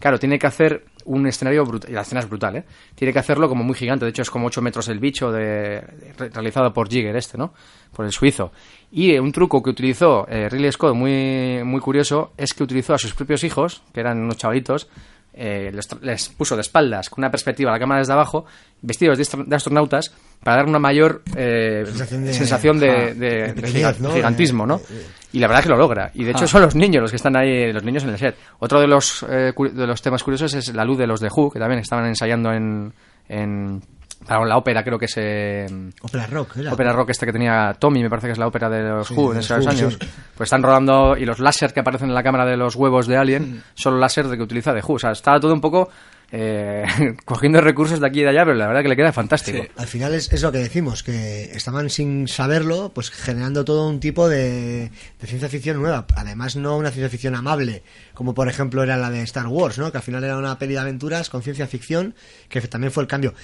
claro, 0.01 0.19
tiene 0.19 0.39
que 0.39 0.47
hacer 0.49 0.85
un 1.05 1.27
escenario 1.27 1.65
brutal, 1.65 1.91
y 1.91 1.95
la 1.95 2.03
escena 2.03 2.21
es 2.21 2.29
brutal, 2.29 2.57
¿eh? 2.57 2.65
Tiene 2.95 3.13
que 3.13 3.19
hacerlo 3.19 3.49
como 3.49 3.65
muy 3.65 3.75
gigante, 3.75 4.05
de 4.05 4.11
hecho 4.11 4.23
es 4.23 4.31
como 4.31 4.47
8 4.47 4.61
metros 4.63 4.89
el 4.89 4.99
bicho 4.99 5.31
de, 5.33 5.81
re- 6.19 6.29
realizado 6.31 6.73
por 6.73 6.89
Jigger 6.89 7.17
este, 7.17 7.37
¿no? 7.39 7.53
Por 7.95 8.05
el 8.07 8.13
suizo. 8.13 8.53
Y 8.93 9.19
un 9.19 9.33
truco 9.33 9.63
que 9.63 9.71
utilizó 9.71 10.27
eh, 10.29 10.49
Ridley 10.49 10.73
Scott 10.73 10.95
muy, 10.95 11.63
muy 11.65 11.81
curioso 11.81 12.33
es 12.37 12.53
que 12.55 12.63
utilizó 12.63 12.95
a 12.95 12.99
sus 12.99 13.15
propios 13.15 13.45
hijos, 13.45 13.83
que 13.93 14.01
eran 14.01 14.19
unos 14.19 14.37
chavalitos, 14.37 14.89
eh, 15.33 15.71
les, 15.73 15.89
les 16.03 16.29
puso 16.31 16.55
de 16.55 16.63
espaldas 16.63 17.09
con 17.09 17.23
una 17.23 17.31
perspectiva 17.31 17.71
a 17.71 17.75
la 17.75 17.79
cámara 17.79 18.01
desde 18.01 18.13
abajo, 18.13 18.45
vestidos 18.83 19.17
de 19.19 19.55
astronautas, 19.57 20.15
para 20.43 20.59
dar 20.59 20.67
una 20.67 20.79
mayor 20.79 21.23
eh, 21.37 21.83
Sensación 21.87 22.25
de- 22.25 22.33
sensación 22.33 22.81
de, 22.81 22.91
ajá, 22.91 22.99
de- 23.07 23.15
de 23.15 23.31
de 23.49 23.53
pequeñez, 23.55 23.75
giga- 23.75 23.97
¿no? 24.01 24.11
gigantismo, 24.13 24.67
¿no? 24.67 24.79
De- 24.79 24.95
de- 24.95 25.07
Y 25.33 25.39
la 25.39 25.47
verdad 25.47 25.63
que 25.63 25.69
lo 25.69 25.77
logra. 25.77 26.11
Y 26.15 26.25
de 26.25 26.33
hecho 26.33 26.45
Ah. 26.45 26.49
son 26.49 26.63
los 26.63 26.75
niños 26.75 27.03
los 27.03 27.11
que 27.13 27.17
están 27.17 27.37
ahí, 27.37 27.73
los 27.73 27.85
niños 27.85 28.03
en 28.05 28.11
el 28.11 28.19
set. 28.19 28.37
Otro 28.59 28.81
de 28.81 28.87
los, 28.89 29.25
eh, 29.29 29.53
de 29.73 29.87
los 29.87 30.03
temas 30.03 30.23
curiosos 30.25 30.53
es 30.55 30.75
la 30.75 30.85
luz 30.85 30.99
de 30.99 31.07
los 31.07 31.21
de 31.21 31.29
Who, 31.35 31.51
que 31.51 31.59
también 31.61 31.81
estaban 31.81 32.07
ensayando 32.07 32.53
en... 32.53 32.93
en 33.29 33.81
para 34.27 34.45
la 34.45 34.59
ópera, 34.59 34.85
creo 34.85 34.99
que 34.99 35.07
es... 35.07 35.15
eh, 35.17 35.67
Opera 36.03 36.27
Rock, 36.27 36.59
era. 36.59 36.73
ópera 36.75 36.93
rock 36.93 37.09
esta 37.09 37.25
que 37.25 37.33
tenía 37.33 37.75
Tommy, 37.79 38.03
me 38.03 38.11
parece 38.11 38.27
que 38.27 38.33
es 38.33 38.39
la 38.39 38.49
ópera 38.49 38.69
de 38.69 38.83
los 38.83 39.09
Sí, 39.09 39.15
Who 39.15 39.31
de 39.31 39.37
en 39.37 39.41
esos 39.41 39.67
años. 39.67 39.97
sí. 39.99 40.09
Pues 40.37 40.47
están 40.49 40.63
rodando 40.63 41.17
y 41.17 41.25
los 41.25 41.39
láser 41.39 41.73
que 41.73 41.81
aparecen 41.81 42.09
en 42.11 42.15
la 42.15 42.23
cámara 42.23 42.45
de 42.45 42.57
los 42.59 42.77
huevos 42.77 43.07
de 43.07 43.17
Alien 43.17 43.63
son 43.75 43.95
los 43.95 44.01
láser 44.01 44.29
de 44.29 44.37
que 44.37 44.43
utiliza 44.43 44.75
The 44.75 44.81
Who. 44.87 44.95
O 44.95 44.99
sea, 44.99 45.13
estaba 45.13 45.41
todo 45.41 45.55
un 45.55 45.61
poco 45.63 45.89
eh, 46.33 46.85
cogiendo 47.25 47.61
recursos 47.61 48.01
de 48.01 48.07
aquí 48.07 48.21
y 48.21 48.23
de 48.23 48.31
allá, 48.31 48.45
pero 48.45 48.57
la 48.57 48.67
verdad 48.67 48.83
que 48.83 48.89
le 48.89 48.97
queda 48.97 49.13
fantástico. 49.13 49.65
Al 49.77 49.87
final 49.87 50.15
es, 50.15 50.33
es 50.33 50.43
lo 50.43 50.53
que 50.53 50.59
decimos, 50.59 51.03
que 51.03 51.45
estaban 51.53 51.91
sin 51.91 52.29
saberlo, 52.29 52.93
pues 52.95 53.11
generando 53.11 53.65
todo 53.65 53.89
un 53.89 54.01
tipo 54.01 54.29
de, 54.29 54.91
de 55.21 55.27
ciencia 55.27 55.49
ficción 55.49 55.81
nueva. 55.81 56.07
Además, 56.17 56.57
no 56.57 56.77
una 56.77 56.91
ciencia 56.91 57.11
ficción 57.11 57.35
amable, 57.35 57.83
como 58.15 58.35
por 58.35 58.49
ejemplo 58.49 58.83
era 58.83 58.97
la 58.97 59.11
de 59.11 59.23
Star 59.23 59.49
Wars, 59.49 59.79
¿no? 59.79 59.91
Que 59.91 59.99
al 59.99 60.05
final 60.05 60.25
era 60.25 60.37
una 60.37 60.59
peli 60.59 60.75
de 60.75 60.81
aventuras 60.81 61.31
con 61.31 61.43
ciencia 61.43 61.67
ficción, 61.67 62.15
que 62.49 62.61
también 62.63 62.93
fue 62.93 63.03
el 63.03 63.09
cambio. 63.09 63.35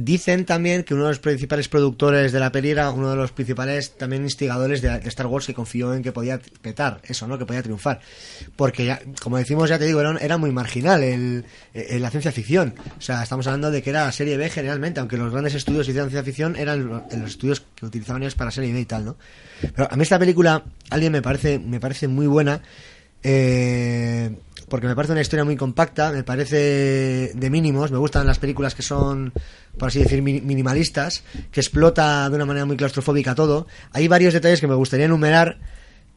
Dicen 0.00 0.44
también 0.44 0.84
que 0.84 0.94
uno 0.94 1.02
de 1.04 1.08
los 1.08 1.18
principales 1.18 1.68
productores 1.68 2.30
de 2.30 2.38
la 2.38 2.52
peli 2.52 2.70
era 2.70 2.88
uno 2.92 3.10
de 3.10 3.16
los 3.16 3.32
principales 3.32 3.96
también 3.96 4.22
instigadores 4.22 4.80
de, 4.80 4.88
Star 5.08 5.26
Wars 5.26 5.44
que 5.46 5.54
confió 5.54 5.92
en 5.92 6.04
que 6.04 6.12
podía 6.12 6.38
petar 6.62 7.00
eso, 7.02 7.26
¿no? 7.26 7.36
Que 7.36 7.44
podía 7.46 7.64
triunfar. 7.64 8.00
Porque 8.54 8.84
ya, 8.86 9.00
como 9.20 9.38
decimos, 9.38 9.68
ya 9.68 9.76
te 9.76 9.86
digo, 9.86 10.00
era, 10.00 10.16
era 10.18 10.36
muy 10.38 10.52
marginal 10.52 11.02
el, 11.02 11.44
el- 11.74 12.00
la 12.00 12.10
ciencia 12.10 12.30
ficción. 12.30 12.74
O 12.96 13.00
sea, 13.00 13.24
estamos 13.24 13.44
hablando 13.48 13.72
de 13.72 13.82
que 13.82 13.90
era 13.90 14.12
serie 14.12 14.36
B 14.36 14.48
generalmente, 14.50 15.00
aunque 15.00 15.16
los 15.16 15.32
grandes 15.32 15.54
estudios 15.56 15.88
hicieron 15.88 16.10
ciencia 16.10 16.24
ficción 16.24 16.54
eran 16.54 16.86
lo- 16.86 17.04
los 17.18 17.30
estudios 17.30 17.64
que 17.74 17.84
utilizaban 17.86 18.22
ellos 18.22 18.36
para 18.36 18.52
serie 18.52 18.72
B 18.72 18.78
y 18.78 18.84
tal, 18.84 19.04
¿no? 19.04 19.16
Pero 19.74 19.88
a 19.90 19.96
mí 19.96 20.02
esta 20.04 20.20
película, 20.20 20.62
alguien 20.90 21.10
me 21.10 21.22
parece, 21.22 21.58
me 21.58 21.80
parece 21.80 22.06
muy 22.06 22.28
buena. 22.28 22.62
eh, 23.24 24.30
porque 24.68 24.86
me 24.86 24.94
parece 24.94 25.12
una 25.12 25.22
historia 25.22 25.44
muy 25.44 25.56
compacta, 25.56 26.12
me 26.12 26.24
parece 26.24 27.32
de 27.34 27.50
mínimos, 27.50 27.90
me 27.90 27.96
gustan 27.98 28.26
las 28.26 28.38
películas 28.38 28.74
que 28.74 28.82
son, 28.82 29.32
por 29.76 29.88
así 29.88 29.98
decir, 29.98 30.22
mi- 30.22 30.40
minimalistas, 30.40 31.22
que 31.52 31.60
explota 31.60 32.28
de 32.30 32.36
una 32.36 32.46
manera 32.46 32.64
muy 32.66 32.76
claustrofóbica 32.76 33.34
todo. 33.34 33.66
Hay 33.92 34.08
varios 34.08 34.32
detalles 34.34 34.60
que 34.60 34.66
me 34.68 34.74
gustaría 34.74 35.06
enumerar 35.06 35.58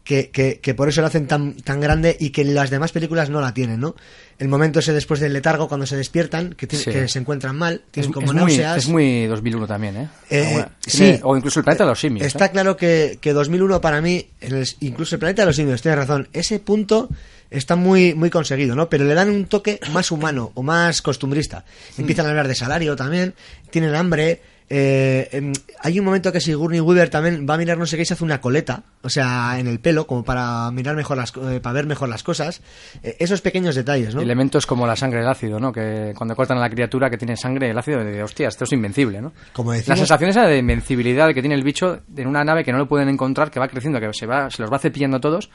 que, 0.03 0.29
que, 0.31 0.59
que 0.59 0.73
por 0.73 0.89
eso 0.89 1.01
lo 1.01 1.07
hacen 1.07 1.27
tan, 1.27 1.53
tan 1.57 1.79
grande 1.79 2.17
y 2.19 2.31
que 2.31 2.43
las 2.43 2.69
demás 2.69 2.91
películas 2.91 3.29
no 3.29 3.39
la 3.41 3.53
tienen, 3.53 3.79
¿no? 3.79 3.95
El 4.39 4.47
momento 4.47 4.79
ese 4.79 4.93
después 4.93 5.19
del 5.19 5.33
letargo, 5.33 5.67
cuando 5.67 5.85
se 5.85 5.95
despiertan, 5.95 6.53
que, 6.53 6.65
tienen- 6.65 6.85
Sí. 6.85 6.91
que 6.91 7.07
se 7.07 7.19
encuentran 7.19 7.55
mal, 7.55 7.83
tienen 7.91 8.09
Es, 8.09 8.13
como 8.15 8.25
es 8.27 8.33
muy, 8.33 8.41
náuseas. 8.57 8.77
es 8.77 8.87
muy 8.87 9.27
2001 9.27 9.67
también, 9.67 9.97
¿eh? 9.97 10.09
Eh, 10.31 10.45
Alguna- 10.47 10.71
sí. 10.85 11.19
O 11.21 11.37
incluso 11.37 11.59
el 11.59 11.63
planeta 11.65 11.83
de 11.83 11.89
los 11.91 11.99
simios. 11.99 12.25
Está 12.25 12.45
¿eh? 12.45 12.51
claro 12.51 12.75
que, 12.75 13.19
que 13.21 13.33
2001 13.33 13.79
para 13.81 14.01
mí, 14.01 14.27
en 14.41 14.55
el- 14.55 14.67
incluso 14.79 15.15
el 15.15 15.19
planeta 15.19 15.43
de 15.43 15.45
los 15.47 15.55
simios, 15.55 15.81
tienes 15.83 15.99
razón, 15.99 16.27
ese 16.33 16.59
punto 16.59 17.09
está 17.51 17.75
muy, 17.75 18.15
muy 18.15 18.31
conseguido, 18.31 18.75
¿no? 18.75 18.89
Pero 18.89 19.05
le 19.05 19.13
dan 19.13 19.29
un 19.29 19.45
toque 19.45 19.79
más 19.91 20.09
humano 20.09 20.51
o 20.55 20.63
más 20.63 21.03
costumbrista. 21.03 21.63
Empiezan 21.97 22.25
a 22.25 22.29
hablar 22.29 22.47
de 22.47 22.55
salario 22.55 22.95
también, 22.95 23.35
tienen 23.69 23.93
hambre. 23.93 24.41
Eh, 24.73 25.27
em, 25.33 25.51
hay 25.81 25.99
un 25.99 26.05
momento 26.05 26.31
que 26.31 26.39
Sigourney 26.39 26.79
Weaver 26.79 27.09
también 27.09 27.45
va 27.47 27.55
a 27.55 27.57
mirar 27.57 27.77
no 27.77 27.85
sé 27.85 27.97
qué 27.97 28.03
y 28.03 28.05
se 28.05 28.13
hace 28.13 28.23
una 28.23 28.39
coleta, 28.39 28.83
o 29.01 29.09
sea, 29.09 29.59
en 29.59 29.67
el 29.67 29.81
pelo, 29.81 30.07
como 30.07 30.23
para 30.23 30.71
mirar 30.71 30.95
mejor 30.95 31.17
las, 31.17 31.33
eh, 31.35 31.59
para 31.61 31.73
ver 31.73 31.87
mejor 31.87 32.07
las 32.07 32.23
cosas. 32.23 32.61
Eh, 33.03 33.17
esos 33.19 33.41
pequeños 33.41 33.75
detalles, 33.75 34.15
¿no? 34.15 34.21
Elementos 34.21 34.65
como 34.65 34.87
la 34.87 34.95
sangre 34.95 35.19
el 35.19 35.27
ácido, 35.27 35.59
¿no? 35.59 35.73
Que 35.73 36.13
cuando 36.15 36.37
cortan 36.37 36.57
a 36.57 36.61
la 36.61 36.69
criatura 36.69 37.09
que 37.09 37.17
tiene 37.17 37.35
sangre 37.35 37.69
el 37.69 37.77
ácido, 37.77 38.01
de 38.01 38.23
hostia, 38.23 38.47
esto 38.47 38.63
es 38.63 38.71
invencible, 38.71 39.21
¿no? 39.21 39.33
Como 39.51 39.71
La 39.71 39.77
decimos, 39.79 39.99
sensación 39.99 40.29
esa 40.29 40.47
de 40.47 40.59
invencibilidad 40.59 41.33
que 41.33 41.41
tiene 41.41 41.55
el 41.55 41.63
bicho 41.63 41.99
en 42.15 42.27
una 42.27 42.45
nave 42.45 42.63
que 42.63 42.71
no 42.71 42.77
lo 42.77 42.87
pueden 42.87 43.09
encontrar, 43.09 43.51
que 43.51 43.59
va 43.59 43.67
creciendo, 43.67 43.99
que 43.99 44.13
se 44.13 44.25
va, 44.25 44.49
se 44.49 44.61
los 44.61 44.71
va 44.71 44.79
cepillando 44.79 45.19
todos, 45.19 45.49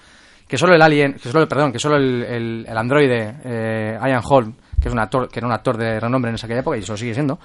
que 0.47 0.59
solo 0.59 0.75
el 0.75 0.83
alien, 0.83 1.15
que 1.15 1.31
solo, 1.31 1.49
perdón, 1.49 1.73
que 1.73 1.79
solo 1.79 1.97
el, 1.97 2.23
el, 2.23 2.67
el 2.69 2.77
androide 2.77 3.35
eh, 3.47 3.99
Ian 3.99 4.21
Holm, 4.23 4.55
que 4.81 4.89
es 4.89 4.93
un 4.93 4.99
actor, 4.99 5.29
que 5.29 5.39
era 5.39 5.47
un 5.47 5.53
actor 5.53 5.77
de 5.77 5.99
renombre 6.01 6.31
en 6.31 6.37
aquella 6.37 6.61
época 6.61 6.77
y 6.77 6.81
eso 6.81 6.93
lo 6.93 6.97
sigue 6.97 7.15
siendo, 7.15 7.39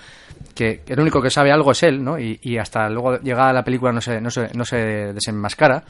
que 0.53 0.81
el 0.87 0.99
único 0.99 1.21
que 1.21 1.29
sabe 1.29 1.51
algo 1.51 1.71
es 1.71 1.83
él, 1.83 2.03
¿no? 2.03 2.19
Y, 2.19 2.39
y 2.41 2.57
hasta 2.57 2.89
luego 2.89 3.17
llegada 3.19 3.53
la 3.53 3.63
película 3.63 3.91
no 3.91 4.01
se, 4.01 4.19
no 4.19 4.29
se, 4.29 4.49
no 4.53 4.65
se 4.65 4.77
desenmascara. 5.13 5.83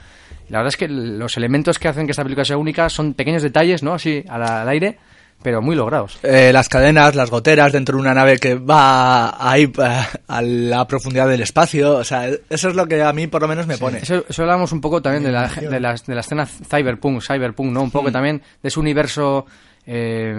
La 0.49 0.60
verdad 0.60 0.69
es 0.69 0.77
que 0.77 0.88
los 0.88 1.38
elementos 1.38 1.80
que 1.80 1.88
hacen 1.88 2.06
que 2.06 2.12
esta 2.12 2.23
película 2.23 2.45
sea 2.45 2.58
única 2.58 2.89
son 2.89 3.13
pequeños 3.13 3.41
detalles, 3.43 3.84
¿no? 3.84 3.93
Así 3.93 4.23
al, 4.27 4.43
al 4.43 4.67
aire, 4.69 4.97
pero 5.41 5.62
muy 5.62 5.75
logrados. 5.75 6.19
Eh, 6.23 6.51
las 6.54 6.69
cadenas, 6.69 7.15
las 7.15 7.30
goteras 7.32 7.71
dentro 7.71 7.95
de 7.95 8.01
una 8.01 8.13
nave 8.13 8.38
que 8.38 8.56
va 8.56 9.36
ahí 9.39 9.63
eh, 9.63 10.01
a 10.27 10.41
la 10.41 10.86
profundidad 10.88 11.27
del 11.27 11.41
espacio. 11.41 11.95
O 11.95 12.04
sea, 12.04 12.27
eso 12.27 12.69
es 12.69 12.75
lo 12.75 12.86
que 12.86 13.01
a 13.01 13.12
mí 13.13 13.27
por 13.27 13.41
lo 13.41 13.47
menos 13.47 13.65
me 13.65 13.77
pone. 13.77 13.99
Eso, 13.99 14.23
eso 14.27 14.41
hablamos 14.43 14.71
un 14.71 14.82
poco 14.82 15.01
también 15.01 15.23
de 15.23 15.32
la, 15.32 15.47
de, 15.47 15.80
la, 15.80 15.95
de 15.95 16.15
la 16.15 16.21
escena 16.21 16.45
cyberpunk, 16.45 17.21
cyberpunk, 17.21 17.71
¿no? 17.71 17.82
Un 17.82 17.91
poco 17.91 18.12
también 18.12 18.41
de 18.62 18.67
ese 18.67 18.80
universo, 18.80 19.45
eh, 19.86 20.36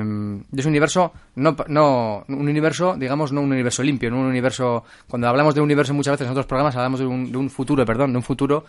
ese 0.57 0.69
universo, 0.69 1.13
no, 1.37 1.57
no, 1.69 2.25
un 2.29 2.49
universo, 2.49 2.95
digamos, 2.97 3.33
no 3.33 3.41
un 3.41 3.53
universo 3.53 3.83
limpio, 3.83 4.11
no 4.11 4.21
un 4.21 4.27
universo, 4.27 4.85
cuando 5.09 5.29
hablamos 5.29 5.55
de 5.55 5.61
un 5.61 5.65
universo 5.65 5.95
muchas 5.95 6.13
veces 6.13 6.27
en 6.27 6.33
otros 6.33 6.47
programas 6.47 6.77
hablamos 6.77 7.01
de 7.01 7.07
un, 7.07 7.33
de 7.33 7.39
un 7.39 7.51
futuro, 7.51 7.85
perdón, 7.85 8.13
de 8.13 8.19
un 8.19 8.23
futuro, 8.23 8.65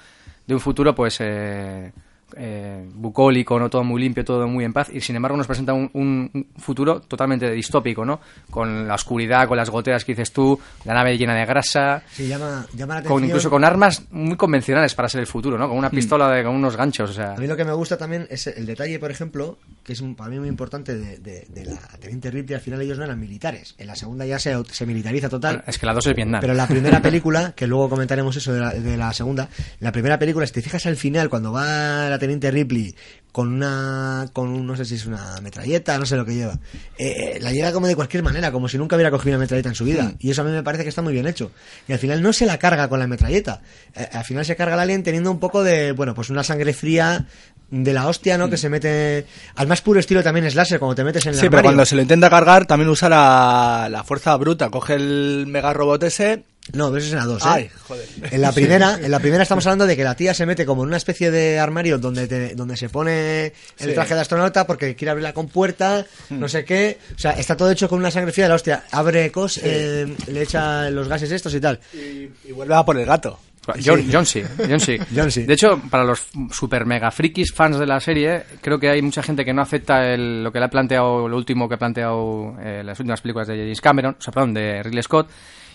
de 0.47 0.53
un 0.53 0.59
futuro 0.59 0.95
pues, 0.95 1.17
eh, 1.21 1.91
eh, 2.37 2.87
bucólico, 2.93 3.59
no 3.59 3.69
todo 3.69 3.83
muy 3.83 4.01
limpio, 4.01 4.23
todo 4.25 4.47
muy 4.47 4.63
en 4.65 4.73
paz, 4.73 4.89
y 4.93 5.01
sin 5.01 5.15
embargo 5.15 5.37
nos 5.37 5.47
presenta 5.47 5.73
un, 5.73 6.47
futuro 6.57 7.01
totalmente 7.01 7.49
distópico, 7.51 8.05
¿no? 8.05 8.19
Con 8.49 8.87
la 8.87 8.95
oscuridad, 8.95 9.47
con 9.47 9.57
las 9.57 9.69
goteras 9.69 10.03
que 10.05 10.13
dices 10.13 10.31
tú, 10.31 10.59
la 10.85 10.93
nave 10.93 11.17
llena 11.17 11.35
de 11.35 11.45
grasa, 11.45 12.01
Sí, 12.11 12.27
llama, 12.27 12.65
llama 12.73 12.95
la 12.95 12.99
atención. 12.99 13.19
con, 13.19 13.25
incluso 13.25 13.49
con 13.49 13.63
armas 13.63 14.03
muy 14.11 14.35
convencionales 14.37 14.93
para 14.95 15.09
ser 15.09 15.21
el 15.21 15.27
futuro, 15.27 15.57
¿no? 15.57 15.67
Con 15.67 15.77
una 15.77 15.89
pistola 15.89 16.29
de, 16.29 16.43
con 16.43 16.55
unos 16.55 16.75
ganchos, 16.75 17.09
o 17.09 17.13
sea... 17.13 17.33
A 17.33 17.37
mí 17.37 17.47
lo 17.47 17.55
que 17.57 17.65
me 17.65 17.73
gusta 17.73 17.97
también 17.97 18.27
es 18.29 18.47
el 18.47 18.65
detalle, 18.65 18.99
por 18.99 19.11
ejemplo, 19.11 19.57
que 19.83 19.93
es 19.93 20.01
un- 20.01 20.15
para 20.15 20.29
mí 20.29 20.39
muy 20.39 20.47
importante 20.49 20.95
de, 20.95 21.17
de- 21.17 21.45
de 21.49 21.65
la 21.65 21.77
Teniente 21.99 22.31
Ripley. 22.31 22.55
Al 22.55 22.61
final 22.61 22.81
ellos 22.81 22.97
no 22.97 23.03
eran 23.03 23.19
militares. 23.19 23.75
En 23.77 23.87
la 23.87 23.95
segunda 23.95 24.25
ya 24.25 24.39
se, 24.39 24.55
se 24.71 24.85
militariza 24.85 25.29
total. 25.29 25.63
Es 25.67 25.77
que 25.77 25.85
la 25.85 25.93
dos 25.93 26.07
es 26.07 26.15
Vietnam. 26.15 26.41
Pero 26.41 26.53
la 26.53 26.67
primera 26.67 27.01
película, 27.01 27.53
que 27.55 27.67
luego 27.67 27.89
comentaremos 27.89 28.35
eso 28.35 28.53
de 28.53 28.59
la, 28.59 28.69
de 28.73 28.97
la 28.97 29.11
segunda, 29.13 29.49
la 29.79 29.91
primera 29.91 30.17
película, 30.19 30.45
si 30.47 30.53
te 30.53 30.61
fijas 30.61 30.85
al 30.85 30.95
final, 30.95 31.29
cuando 31.29 31.51
va 31.51 32.09
la 32.09 32.19
Teniente 32.23 32.51
Ripley 32.51 32.95
con 33.33 33.51
una, 33.51 34.29
con 34.31 34.49
un, 34.49 34.67
no 34.67 34.77
sé 34.77 34.86
si 34.86 34.93
es 34.93 35.07
una 35.07 35.41
metralleta, 35.41 35.97
no 35.97 36.05
sé 36.05 36.15
lo 36.15 36.23
que 36.23 36.36
lleva, 36.36 36.53
eh, 36.99 37.33
eh, 37.36 37.39
la 37.41 37.51
lleva 37.51 37.73
como 37.73 37.88
de 37.88 37.95
cualquier 37.95 38.21
manera, 38.21 38.51
como 38.51 38.69
si 38.69 38.77
nunca 38.77 38.95
hubiera 38.95 39.09
cogido 39.09 39.31
una 39.31 39.39
metralleta 39.39 39.69
en 39.69 39.75
su 39.75 39.86
vida. 39.86 40.13
Y 40.19 40.29
eso 40.29 40.43
a 40.43 40.45
mí 40.45 40.51
me 40.51 40.62
parece 40.62 40.83
que 40.83 40.89
está 40.89 41.01
muy 41.01 41.13
bien 41.13 41.25
hecho. 41.25 41.51
Y 41.88 41.93
al 41.93 41.99
final 41.99 42.21
no 42.21 42.31
se 42.31 42.45
la 42.45 42.59
carga 42.59 42.88
con 42.89 42.99
la 42.99 43.07
metralleta. 43.07 43.62
Eh, 43.95 44.07
al 44.13 44.23
final 44.23 44.45
se 44.45 44.55
carga 44.55 44.75
el 44.75 44.81
alien 44.81 45.01
teniendo 45.01 45.31
un 45.31 45.39
poco 45.39 45.63
de, 45.63 45.93
bueno, 45.93 46.13
pues 46.13 46.29
una 46.29 46.43
sangre 46.43 46.73
fría 46.73 47.25
de 47.71 47.93
la 47.93 48.07
hostia, 48.07 48.38
¿no? 48.38 48.51
Que 48.51 48.57
se 48.57 48.69
mete 48.69 49.25
al 49.55 49.65
más 49.65 49.81
puro 49.81 49.99
estilo 49.99 50.21
también 50.21 50.45
es 50.45 50.53
láser 50.53 50.77
cuando 50.77 50.93
te 50.93 51.03
metes 51.03 51.25
en 51.25 51.33
el 51.33 51.39
Sí, 51.39 51.49
pero 51.49 51.63
cuando 51.63 51.86
se 51.88 51.95
lo 51.95 52.03
intenta 52.03 52.29
cargar 52.29 52.67
también 52.67 52.88
usa 52.88 53.09
la, 53.09 53.88
la 53.89 54.03
fuerza 54.03 54.38
bruta. 54.38 54.69
Coge 54.69 54.93
el 54.93 55.45
mega 55.47 55.73
robot 55.73 56.03
ese. 56.03 56.43
No, 56.71 56.88
pero 56.88 56.99
eso 56.99 57.08
es 57.08 57.12
en 57.13 57.19
la 57.19 57.26
2, 57.26 57.41
¿eh? 57.41 57.45
Ay, 57.49 57.69
joder. 57.88 58.08
En 58.32 58.41
la 58.41 58.54
primera, 58.54 58.97
en 59.04 59.12
la 59.12 59.19
primera 59.19 59.43
estamos 59.43 59.65
hablando 59.67 59.86
de 59.86 59.97
que 59.97 60.04
la 60.06 60.15
tía 60.15 60.34
se 60.34 60.45
mete 60.45 60.65
como 60.65 60.84
en 60.84 60.88
una 60.88 60.97
especie 60.97 61.30
de 61.30 61.60
armario 61.60 61.97
donde 61.97 62.26
te- 62.26 62.56
donde 62.56 62.78
se 62.78 62.88
pone 62.88 63.47
el 63.47 63.54
Sí. 63.76 63.93
Traje 63.93 64.15
de 64.15 64.21
astronauta 64.21 64.65
porque 64.65 64.95
quiere 64.95 65.12
abrir 65.12 65.23
la 65.23 65.34
compuerta, 65.34 66.06
no 66.30 66.47
sé 66.47 66.63
qué. 66.63 66.97
O 67.15 67.19
sea, 67.19 67.32
está 67.32 67.58
todo 67.58 67.69
hecho 67.69 67.89
con 67.89 67.99
una 67.99 68.12
sangre 68.12 68.32
fría 68.32 68.45
de 68.45 68.49
la 68.49 68.56
hostia. 68.56 68.86
Abre 68.91 69.30
cos, 69.30 69.60
eh, 69.62 70.15
le 70.28 70.41
echa 70.41 70.89
los 70.89 71.10
gases 71.10 71.32
estos 71.32 71.54
y 71.54 71.60
tal. 71.60 71.80
Y, 71.93 72.30
y 72.47 72.52
vuelve 72.54 72.76
a 72.76 72.84
por 72.86 72.97
el 72.97 73.06
gato. 73.06 73.38
John, 73.84 74.06
John 74.12 74.26
sí, 74.26 74.43
John 74.58 74.80
sí. 74.80 74.97
John 75.15 75.32
sí. 75.32 75.43
De 75.43 75.54
hecho, 75.54 75.82
para 75.89 76.04
los 76.04 76.28
super 76.52 76.86
mega 76.86 77.12
frikis 77.12 77.54
fans 77.54 77.78
de 77.80 77.86
la 77.88 77.99
serie, 78.02 78.43
creo 78.62 78.78
que 78.80 78.89
hay 78.89 79.02
mucha 79.02 79.21
gente 79.23 79.43
que 79.45 79.54
no 79.54 79.62
acepta 79.62 80.13
el- 80.13 80.43
lo 80.43 80.52
que 80.52 80.60
le 80.60 80.65
ha 80.65 80.69
planteado, 80.69 81.28
lo 81.28 81.36
último 81.38 81.67
que 81.67 81.76
ha 81.76 81.80
planteado 81.80 82.56
eh, 82.62 82.84
las 82.86 82.99
últimas 82.99 83.21
películas 83.21 83.47
de 83.49 83.56
James 83.58 83.80
Cameron, 83.82 84.15
o 84.19 84.21
sea, 84.21 84.34
perdón, 84.34 84.54
de 84.54 84.84
Ridley 84.84 85.04
Scott, 85.04 85.30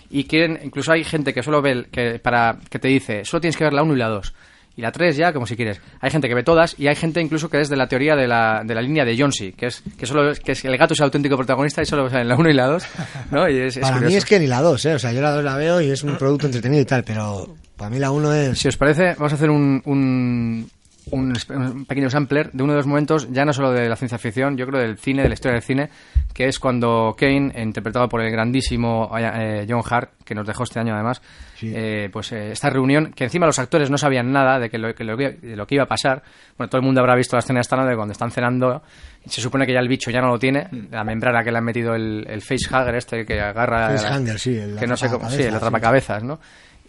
y 0.09 0.23
quieren, 0.25 0.59
incluso 0.63 0.91
hay 0.91 1.03
gente 1.03 1.33
que 1.33 1.43
solo 1.43 1.61
ve, 1.61 1.87
que 1.91 2.19
para 2.19 2.57
que 2.69 2.79
te 2.79 2.87
dice, 2.87 3.25
solo 3.25 3.41
tienes 3.41 3.57
que 3.57 3.63
ver 3.63 3.73
la 3.73 3.83
1 3.83 3.93
y 3.93 3.97
la 3.97 4.07
2. 4.07 4.33
Y 4.75 4.81
la 4.81 4.91
3 4.93 5.17
ya, 5.17 5.33
como 5.33 5.45
si 5.45 5.57
quieres. 5.57 5.81
Hay 5.99 6.09
gente 6.09 6.29
que 6.29 6.35
ve 6.35 6.43
todas 6.43 6.73
y 6.79 6.87
hay 6.87 6.95
gente 6.95 7.19
incluso 7.19 7.49
que 7.49 7.59
es 7.59 7.67
de 7.67 7.75
la 7.75 7.87
teoría 7.87 8.15
de 8.15 8.27
la, 8.27 8.61
de 8.63 8.73
la 8.73 8.81
línea 8.81 9.03
de 9.03 9.17
Johnsy, 9.17 9.51
que 9.51 9.65
es 9.65 9.83
que 9.97 10.05
solo 10.05 10.33
que 10.33 10.53
es 10.53 10.63
el 10.63 10.77
gato 10.77 10.93
es 10.93 10.99
el 11.01 11.05
auténtico 11.05 11.35
protagonista 11.35 11.81
y 11.81 11.85
solo 11.85 12.09
sale 12.09 12.21
en 12.21 12.29
la 12.29 12.35
1 12.35 12.49
y 12.49 12.53
la 12.53 12.67
2, 12.67 12.83
¿no? 13.31 13.49
Y 13.49 13.59
es, 13.59 13.75
es 13.75 13.81
Para 13.81 13.99
mí 13.99 14.15
es 14.15 14.23
que 14.23 14.39
ni 14.39 14.47
la 14.47 14.61
2, 14.61 14.85
¿eh? 14.85 14.93
O 14.95 14.99
sea, 14.99 15.11
yo 15.11 15.21
la 15.21 15.31
2 15.31 15.43
la 15.43 15.57
veo 15.57 15.81
y 15.81 15.89
es 15.89 16.01
un 16.03 16.15
producto 16.17 16.45
entretenido 16.45 16.81
y 16.81 16.85
tal, 16.85 17.03
pero 17.03 17.55
para 17.75 17.89
mí 17.89 17.99
la 17.99 18.11
1 18.11 18.33
es... 18.35 18.59
Si 18.59 18.69
os 18.69 18.77
parece, 18.77 19.15
vamos 19.15 19.33
a 19.33 19.35
hacer 19.35 19.49
un, 19.49 19.81
un, 19.83 20.69
un 21.11 21.85
pequeño 21.87 22.09
sampler 22.09 22.51
de 22.51 22.63
uno 22.63 22.73
de 22.73 22.77
los 22.77 22.87
momentos, 22.87 23.27
ya 23.31 23.45
no 23.45 23.53
solo 23.53 23.71
de 23.71 23.87
la 23.89 23.95
ciencia 23.95 24.17
ficción, 24.17 24.57
yo 24.57 24.65
creo 24.67 24.79
del 24.81 24.97
cine, 24.97 25.23
de 25.23 25.29
la 25.29 25.33
historia 25.33 25.53
del 25.53 25.63
cine, 25.63 25.89
que 26.33 26.47
es 26.47 26.59
cuando 26.59 27.15
Kane, 27.17 27.51
interpretado 27.61 28.07
por 28.09 28.21
el 28.21 28.31
grandísimo 28.31 29.11
eh, 29.17 29.65
John 29.69 29.81
Hart, 29.89 30.11
que 30.23 30.35
nos 30.35 30.45
dejó 30.45 30.63
este 30.63 30.79
año 30.79 30.93
además, 30.93 31.21
eh, 31.61 32.09
pues 32.11 32.31
eh, 32.31 32.51
esta 32.51 32.69
reunión, 32.69 33.11
que 33.15 33.25
encima 33.25 33.45
los 33.45 33.59
actores 33.59 33.89
no 33.89 33.97
sabían 33.97 34.31
nada 34.31 34.59
de, 34.59 34.69
que 34.69 34.77
lo, 34.77 34.93
que 34.93 35.03
lo 35.03 35.17
que- 35.17 35.31
de 35.31 35.55
lo 35.55 35.65
que 35.67 35.75
iba 35.75 35.83
a 35.83 35.87
pasar. 35.87 36.21
Bueno, 36.57 36.69
todo 36.69 36.79
el 36.79 36.85
mundo 36.85 37.01
habrá 37.01 37.15
visto 37.15 37.35
la 37.35 37.39
escena 37.39 37.59
esta 37.61 37.83
de 37.83 37.95
cuando 37.95 38.11
están 38.13 38.31
cenando, 38.31 38.81
se 39.25 39.41
supone 39.41 39.65
que 39.65 39.73
ya 39.73 39.79
el 39.79 39.87
bicho 39.87 40.11
ya 40.11 40.21
no 40.21 40.27
lo 40.29 40.39
tiene, 40.39 40.67
la 40.91 41.03
membrana 41.03 41.43
que 41.43 41.51
le 41.51 41.57
han 41.57 41.63
metido 41.65 41.93
el, 41.95 42.25
el 42.29 42.41
facehugger 42.41 42.95
este 42.95 43.25
que 43.25 43.39
agarra... 43.41 43.89
Facehanger, 43.97 44.39
sí, 44.39 44.55
el 44.57 44.75
que 44.77 44.87
no 44.87 44.95
sé 44.97 45.07
cómo, 45.09 45.29
sí, 45.29 45.43
el 45.43 45.55
atrapacabezas, 45.55 46.23
¿no? 46.23 46.39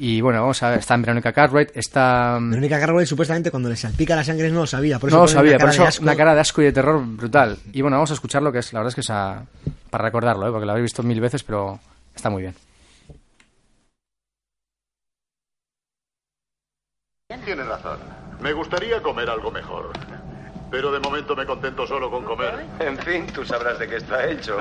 Y 0.03 0.23
bueno, 0.23 0.41
vamos 0.41 0.63
a 0.63 0.71
ver, 0.71 0.79
está 0.79 0.95
en 0.95 1.03
Verónica 1.03 1.31
Cartwright, 1.31 1.73
está... 1.77 2.39
Verónica 2.41 2.81
Cartwright 2.81 3.07
supuestamente 3.07 3.51
cuando 3.51 3.69
le 3.69 3.77
salpica 3.77 4.17
la 4.17 4.25
sangre 4.25 4.51
no 4.51 4.61
lo 4.61 4.67
sabía, 4.67 4.99
por 4.99 5.11
eso 5.11 5.17
no 5.19 5.25
lo 5.25 5.29
sabía, 5.29 5.57
una 5.57 5.59
por 5.59 5.67
cara 5.67 5.73
eso 5.75 5.83
de 5.83 5.89
asco. 5.89 6.03
una 6.05 6.17
cara 6.17 6.35
de 6.35 6.41
asco 6.41 6.63
y 6.63 6.65
de 6.65 6.73
terror 6.73 7.05
brutal. 7.05 7.59
Y 7.75 7.83
bueno, 7.83 7.99
vamos 7.99 8.11
a 8.11 8.15
escuchar 8.15 8.41
lo 8.41 8.51
que 8.51 8.61
es, 8.61 8.73
la 8.73 8.79
verdad 8.81 8.89
es 8.89 8.95
que 8.95 9.01
es 9.03 9.11
a- 9.11 9.45
para 9.91 10.05
recordarlo, 10.05 10.49
¿eh? 10.49 10.51
porque 10.53 10.65
lo 10.65 10.73
habéis 10.73 10.85
visto 10.85 11.03
mil 11.03 11.21
veces, 11.21 11.43
pero 11.43 11.79
está 12.15 12.31
muy 12.31 12.41
bien. 12.41 12.55
Tiene 17.45 17.63
razón. 17.65 17.99
Me 18.41 18.55
gustaría 18.55 19.03
comer 19.03 19.29
algo 19.29 19.51
mejor. 19.51 19.93
Pero 20.71 20.93
de 20.93 21.01
momento 21.01 21.35
me 21.35 21.45
contento 21.45 21.87
solo 21.87 22.11
con 22.11 22.25
comer. 22.25 22.67
En 22.79 22.97
fin, 22.99 23.27
tú 23.27 23.45
sabrás 23.45 23.79
de 23.79 23.89
qué 23.89 23.97
está 23.97 24.25
hecho. 24.27 24.57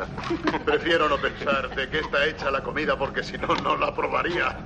Prefiero 0.64 1.08
no 1.08 1.18
pensar 1.18 1.68
de 1.74 1.90
qué 1.90 1.98
está 2.00 2.24
hecha 2.24 2.50
la 2.50 2.62
comida 2.62 2.96
porque 2.96 3.22
si 3.22 3.36
no, 3.36 3.54
no 3.56 3.76
la 3.76 3.94
probaría. 3.94 4.56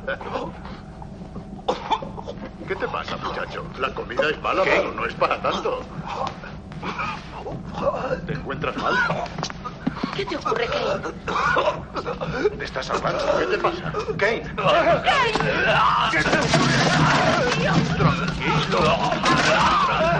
¿Qué 2.69 2.77
te 2.77 2.87
pasa, 2.89 3.17
muchacho? 3.17 3.65
La 3.79 3.93
comida 3.95 4.31
es 4.31 4.41
mala, 4.41 4.63
pero 4.63 4.93
no 4.93 5.07
es 5.07 5.15
para 5.15 5.41
tanto. 5.43 5.81
¿Te 8.27 8.33
encuentras 8.33 8.77
mal? 8.77 8.95
¿Qué 10.15 10.25
te 10.25 10.37
ocurre, 10.37 10.67
Kate? 10.67 11.15
¿Te 12.59 12.65
estás 12.65 12.87
salvando? 12.87 13.25
¿Qué 13.39 13.47
te 13.47 13.59
pasa? 13.59 13.93
Kane. 14.17 14.43
¿Qué 16.11 16.23
te 16.23 16.31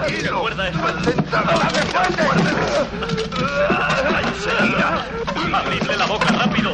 Tranquilo. 0.07 0.47
Recuerda 0.47 0.69
eso. 0.69 0.79
Enseguida. 4.23 5.07
Abridle 5.53 5.97
la 5.97 6.05
boca, 6.05 6.27
rápido. 6.27 6.73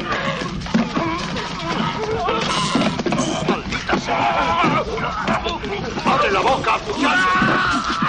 ¡Maldita 3.47 3.97
sea! 3.99 4.83
¡Abre 6.05 6.31
la 6.31 6.39
boca, 6.41 6.77
muchacho! 6.87 8.02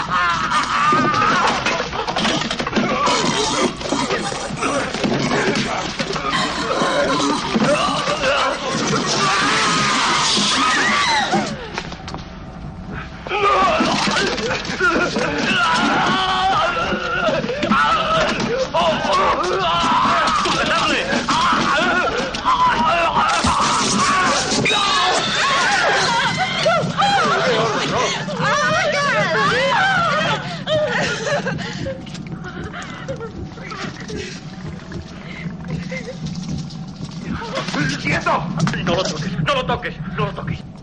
No 38.84 38.94
lo 38.94 39.02
toques, 39.02 39.32
no 39.46 39.54
lo 39.54 39.64
toques, 39.64 39.94
no 40.16 40.26
lo 40.26 40.32
toques. 40.32 40.73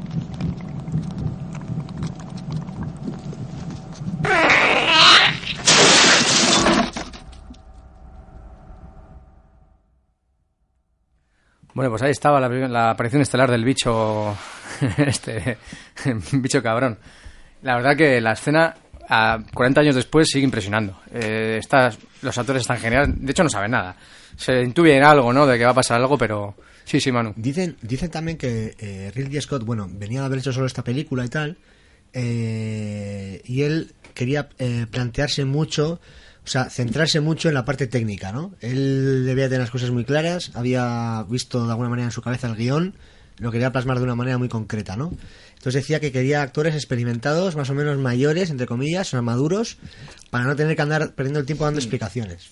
Bueno, 11.82 11.94
pues 11.94 12.04
ahí 12.04 12.12
estaba 12.12 12.39
la, 12.39 12.91
aparición 12.91 13.24
estelar 13.24 13.50
del 13.50 13.65
bicho, 13.65 14.38
este 15.00 15.58
bicho 16.34 16.62
cabrón. 16.62 17.00
La 17.63 17.74
verdad 17.74 17.98
que 17.98 18.22
la 18.22 18.34
escena, 18.34 18.76
a 19.10 19.39
40 19.52 19.82
años 19.82 19.96
después, 19.96 20.28
sigue 20.30 20.46
impresionando. 20.46 21.02
Eh, 21.12 21.60
los 22.22 22.38
actores 22.38 22.62
están 22.62 22.78
geniales. 22.78 23.20
De 23.20 23.32
hecho, 23.32 23.41
no 23.41 23.50
saben 23.50 23.72
nada. 23.72 23.96
Se 24.36 24.62
intuyen 24.62 25.02
algo, 25.02 25.34
¿no? 25.34 25.48
De 25.48 25.58
que 25.58 25.65
va 25.65 25.72
a 25.72 25.74
pasar 25.74 26.00
algo, 26.00 26.20
pero... 26.20 26.54
Sí, 26.84 27.02
sí, 27.02 27.12
Manu. 27.12 27.34
Dicen, 27.36 27.76
dicen 27.82 28.12
también 28.12 28.38
que 28.38 28.76
eh, 28.78 29.12
Ridley 29.15 29.41
Scott, 29.41 29.63
bueno, 29.63 29.89
venía 29.91 30.20
de 30.20 30.28
haber 30.28 30.38
hecho 30.38 30.54
solo 30.54 30.67
esta 30.67 30.84
película 30.84 31.26
y 31.26 31.30
tal, 31.30 31.58
eh, 32.13 33.41
y 33.44 33.63
él 33.63 33.91
quería 34.13 34.50
eh, 34.60 34.86
plantearse 34.88 35.46
mucho, 35.46 36.00
o 36.43 36.47
sea, 36.47 36.69
centrarse 36.69 37.19
mucho 37.19 37.49
en 37.49 37.54
la 37.54 37.65
parte 37.65 37.88
técnica, 37.88 38.31
¿no? 38.31 38.54
Él 38.62 39.25
debía 39.25 39.46
tener 39.46 39.62
las 39.62 39.71
cosas 39.71 39.92
muy 39.92 40.06
claras, 40.06 40.52
había 40.56 41.23
visto 41.29 41.65
de 41.65 41.71
alguna 41.71 41.89
manera 41.89 42.08
en 42.08 42.12
su 42.12 42.21
cabeza 42.21 42.48
el 42.48 42.56
guion, 42.56 42.96
lo 43.37 43.52
quería 43.52 43.71
plasmar 43.71 43.98
de 43.98 44.04
una 44.04 44.15
manera 44.15 44.37
muy 44.37 44.50
concreta, 44.50 44.96
¿no? 44.96 45.12
Entonces 45.52 45.83
decía 45.83 46.00
que 46.00 46.12
quería 46.12 46.42
actores 46.42 46.73
experimentados, 46.73 47.56
más 47.56 47.69
o 47.69 47.75
menos 47.75 47.98
mayores, 47.98 48.50
entre 48.50 48.65
comillas, 48.65 49.13
o 49.13 49.21
maduros, 49.21 49.77
para 50.31 50.46
no 50.46 50.56
tener 50.56 50.75
que 50.75 50.81
andar 50.81 51.13
perdiendo 51.13 51.39
el 51.39 51.46
tiempo 51.46 51.65
dando 51.65 51.79
explicaciones. 51.79 52.50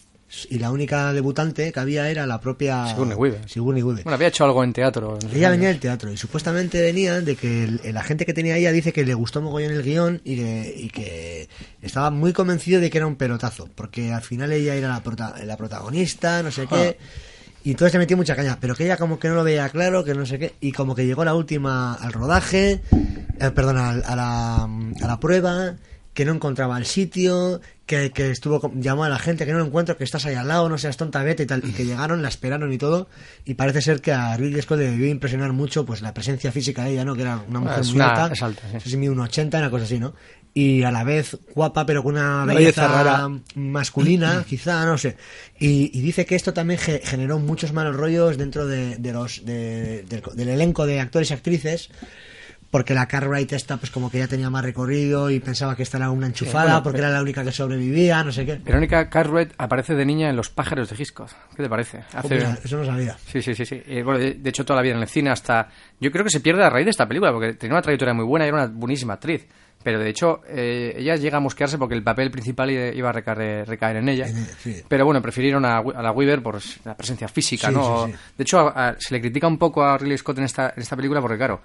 Y 0.50 0.60
la 0.60 0.72
única 0.72 1.12
debutante 1.14 1.72
que 1.72 1.80
había 1.80 2.10
era 2.10 2.26
la 2.28 2.40
propia 2.40 2.88
Sigourney 2.88 3.16
Weaver. 3.16 3.50
Sigourney 3.50 3.82
Weaver. 3.84 4.04
Bueno, 4.04 4.16
había 4.16 4.28
hecho 4.28 4.46
algo 4.46 4.64
en 4.64 4.74
teatro. 4.74 5.18
sé 5.22 5.36
Ella 5.38 5.50
venía 5.50 5.70
del 5.70 5.80
teatro 5.80 6.12
y 6.12 6.18
supuestamente 6.18 6.82
venía 6.82 7.22
de 7.22 7.36
que 7.36 7.64
el, 7.64 7.82
el 7.84 7.98
agente 7.98 8.26
que 8.26 8.34
tenía 8.34 8.56
ella 8.58 8.72
dice 8.72 8.94
que 8.94 9.06
le 9.06 9.14
gustó 9.14 9.42
mogollón 9.42 9.72
el 9.72 9.84
guion 9.84 10.22
y 10.24 10.36
que, 10.36 10.74
y 10.78 10.90
que 10.90 11.50
estaba 11.82 12.12
muy 12.12 12.32
convencido 12.34 12.80
de 12.82 12.90
que 12.90 12.98
era 13.00 13.08
un 13.08 13.16
pelotazo, 13.16 13.70
porque 13.76 14.12
al 14.14 14.22
final 14.22 14.52
ella 14.52 14.76
era 14.76 14.90
la, 14.90 15.02
prota- 15.04 15.36
la 15.46 15.58
protagonista, 15.58 16.44
no 16.44 16.52
sé 16.52 16.68
qué, 16.68 16.98
y 17.64 17.72
entonces 17.72 17.94
le 17.94 18.00
metió 18.00 18.16
mucha 18.16 18.36
caña, 18.36 18.58
pero 18.62 18.76
que 18.76 18.86
ella 18.86 18.98
como 18.98 19.20
que 19.20 19.28
no 19.30 19.36
lo 19.36 19.44
veía 19.44 19.68
claro, 19.70 20.04
que 20.04 20.14
no 20.14 20.26
sé 20.26 20.40
qué, 20.40 20.54
y 20.62 20.72
como 20.72 20.96
que 20.96 21.06
llegó 21.06 21.26
la 21.26 21.34
última 21.34 21.94
al 21.96 22.14
rodaje, 22.14 22.82
eh, 23.40 23.52
perdón, 23.54 23.78
al- 23.78 24.04
a, 24.06 24.16
la, 24.16 24.64
a 24.64 25.08
la 25.08 25.20
prueba, 25.20 25.76
que 26.20 26.26
no 26.26 26.34
encontraba 26.34 26.78
el 26.78 26.86
sitio, 26.86 27.62
que, 27.86 28.12
que 28.12 28.30
estuvo 28.30 28.74
llamó 28.76 29.06
a 29.06 29.10
la 29.10 29.20
gente 29.20 29.46
que 29.46 29.54
no 29.54 29.60
lo 29.60 29.66
encuentro, 29.68 29.96
que 29.96 30.04
estás 30.04 30.26
ahí 30.26 30.36
al 30.36 30.50
lado, 30.50 30.68
no 30.68 30.78
seas 30.78 30.98
tonta, 30.98 31.24
vete 31.24 31.44
y 31.44 31.46
tal, 31.46 31.62
y 31.66 31.72
que 31.72 31.86
llegaron, 31.86 32.22
la 32.22 32.28
esperaron 32.28 32.74
y 32.74 32.78
todo, 32.78 33.08
y 33.46 33.54
parece 33.54 33.82
ser 33.82 34.02
que 34.02 34.12
a 34.12 34.36
Ridley 34.36 34.62
Scott 34.62 34.80
le 34.80 34.92
debió 34.92 35.08
impresionar 35.08 35.54
mucho 35.54 35.86
pues 35.86 36.02
la 36.02 36.14
presencia 36.14 36.52
física 36.52 36.84
de 36.84 36.92
ella, 36.92 37.06
¿no? 37.06 37.16
Que 37.16 37.22
era 37.22 37.42
una 37.48 37.62
mujer 37.62 37.80
es 37.80 37.88
muy 37.92 37.96
una- 38.02 38.10
alta, 38.24 38.34
es 38.34 38.44
alta, 38.44 38.62
sí. 38.68 38.74
no 38.74 38.80
sé 38.82 38.90
si 38.90 38.98
mide 38.98 39.12
un 39.12 39.20
80, 39.22 39.58
una 39.60 39.70
cosa 39.70 39.86
así, 39.86 39.98
¿no? 39.98 40.14
Y 40.54 40.84
a 40.84 40.92
la 40.92 41.06
vez 41.06 41.38
guapa, 41.56 41.86
pero 41.86 42.04
con 42.04 42.16
una 42.16 42.44
belleza 42.44 42.82
belleza 42.90 43.04
rara. 43.04 43.30
masculina, 43.56 44.44
quizá, 44.50 44.86
no 44.86 44.98
sé. 44.98 45.16
Y, 45.58 45.98
y 45.98 46.02
dice 46.02 46.26
que 46.26 46.36
esto 46.36 46.54
también 46.54 46.80
ge- 46.82 47.02
generó 47.04 47.40
muchos 47.40 47.72
malos 47.72 47.96
rollos 47.96 48.38
dentro 48.38 48.68
de, 48.68 48.98
de 48.98 49.14
los 49.14 49.46
de- 49.46 50.04
del, 50.04 50.22
del 50.36 50.50
elenco 50.50 50.86
de 50.86 51.00
actores 51.00 51.30
y 51.32 51.34
actrices. 51.34 51.90
Porque 52.72 52.94
la 52.94 53.08
Cartwright 53.08 53.52
esta, 53.54 53.78
pues 53.78 53.90
como 53.90 54.12
que 54.12 54.20
ya 54.20 54.28
tenía 54.28 54.50
más 54.52 54.64
recorrido 54.64 55.32
y 55.32 55.40
pensaba 55.40 55.76
que 55.76 55.82
esta 55.82 55.98
era 55.98 56.12
una 56.12 56.28
enchufada, 56.28 56.66
bueno, 56.66 56.84
porque 56.84 56.98
pero- 56.98 57.08
era 57.08 57.16
la 57.18 57.24
única 57.24 57.44
que 57.44 57.52
sobrevivía, 57.52 58.24
no 58.24 58.32
sé 58.32 58.46
qué. 58.46 58.56
Verónica 58.58 59.10
Cartwright 59.10 59.54
aparece 59.58 59.96
de 59.96 60.06
niña 60.06 60.30
en 60.30 60.36
Los 60.36 60.50
pájaros 60.52 60.88
de 60.90 60.96
Hitchcock. 61.02 61.30
¿Qué 61.56 61.64
te 61.64 61.70
parece? 61.70 62.04
Eso 62.64 62.78
no 62.78 62.86
sabía. 62.86 63.18
Sí, 63.26 63.42
sí, 63.42 63.56
sí. 63.56 63.66
sí. 63.66 63.82
Eh, 63.88 64.04
bueno, 64.04 64.20
de, 64.20 64.50
hecho, 64.50 64.64
toda 64.64 64.78
la 64.78 64.84
vida 64.84 64.94
en 64.96 65.02
el 65.02 65.08
cine 65.08 65.32
hasta... 65.32 65.68
Yo 66.00 66.12
creo 66.12 66.24
que 66.24 66.30
se 66.30 66.42
pierde 66.42 66.64
a 66.64 66.70
raíz 66.70 66.86
de 66.86 66.92
esta 66.92 67.08
película, 67.08 67.32
porque 67.32 67.54
tenía 67.54 67.74
una 67.74 67.82
trayectoria 67.82 68.14
muy 68.14 68.26
buena 68.26 68.46
y 68.46 68.50
era 68.50 68.58
una 68.58 68.68
buenísima 68.68 69.14
actriz. 69.14 69.48
Pero 69.82 69.98
de 69.98 70.10
hecho, 70.10 70.42
eh, 70.48 70.94
ella 70.98 71.16
llega 71.16 71.38
a 71.38 71.40
mosquearse 71.40 71.78
porque 71.78 71.96
el 71.96 72.04
papel 72.04 72.30
principal 72.30 72.70
iba 72.70 73.10
a 73.10 73.14
recaer, 73.14 73.66
recaer 73.66 73.96
en 73.96 74.10
ella. 74.10 74.28
sí. 74.60 74.84
Pero 74.88 75.06
bueno, 75.06 75.22
prefirieron 75.22 75.64
a, 75.66 75.82
la 75.82 76.12
Weaver 76.12 76.44
por 76.44 76.60
la 76.84 76.96
presencia 76.98 77.30
física, 77.30 77.70
Sí, 77.70 77.74
¿no? 77.74 78.06
sí, 78.06 78.12
sí. 78.12 78.18
De 78.38 78.44
hecho, 78.44 78.60
a- 78.60 78.90
a- 78.90 78.96
se 79.00 79.14
le 79.14 79.22
critica 79.22 79.48
un 79.48 79.58
poco 79.58 79.82
a 79.84 79.98
Ridley 79.98 80.18
Scott 80.18 80.38
en 80.38 80.44
esta, 80.44 80.74
en 80.76 80.82
esta 80.82 80.98
película 80.98 81.22
porque, 81.22 81.38
claro, 81.38 81.62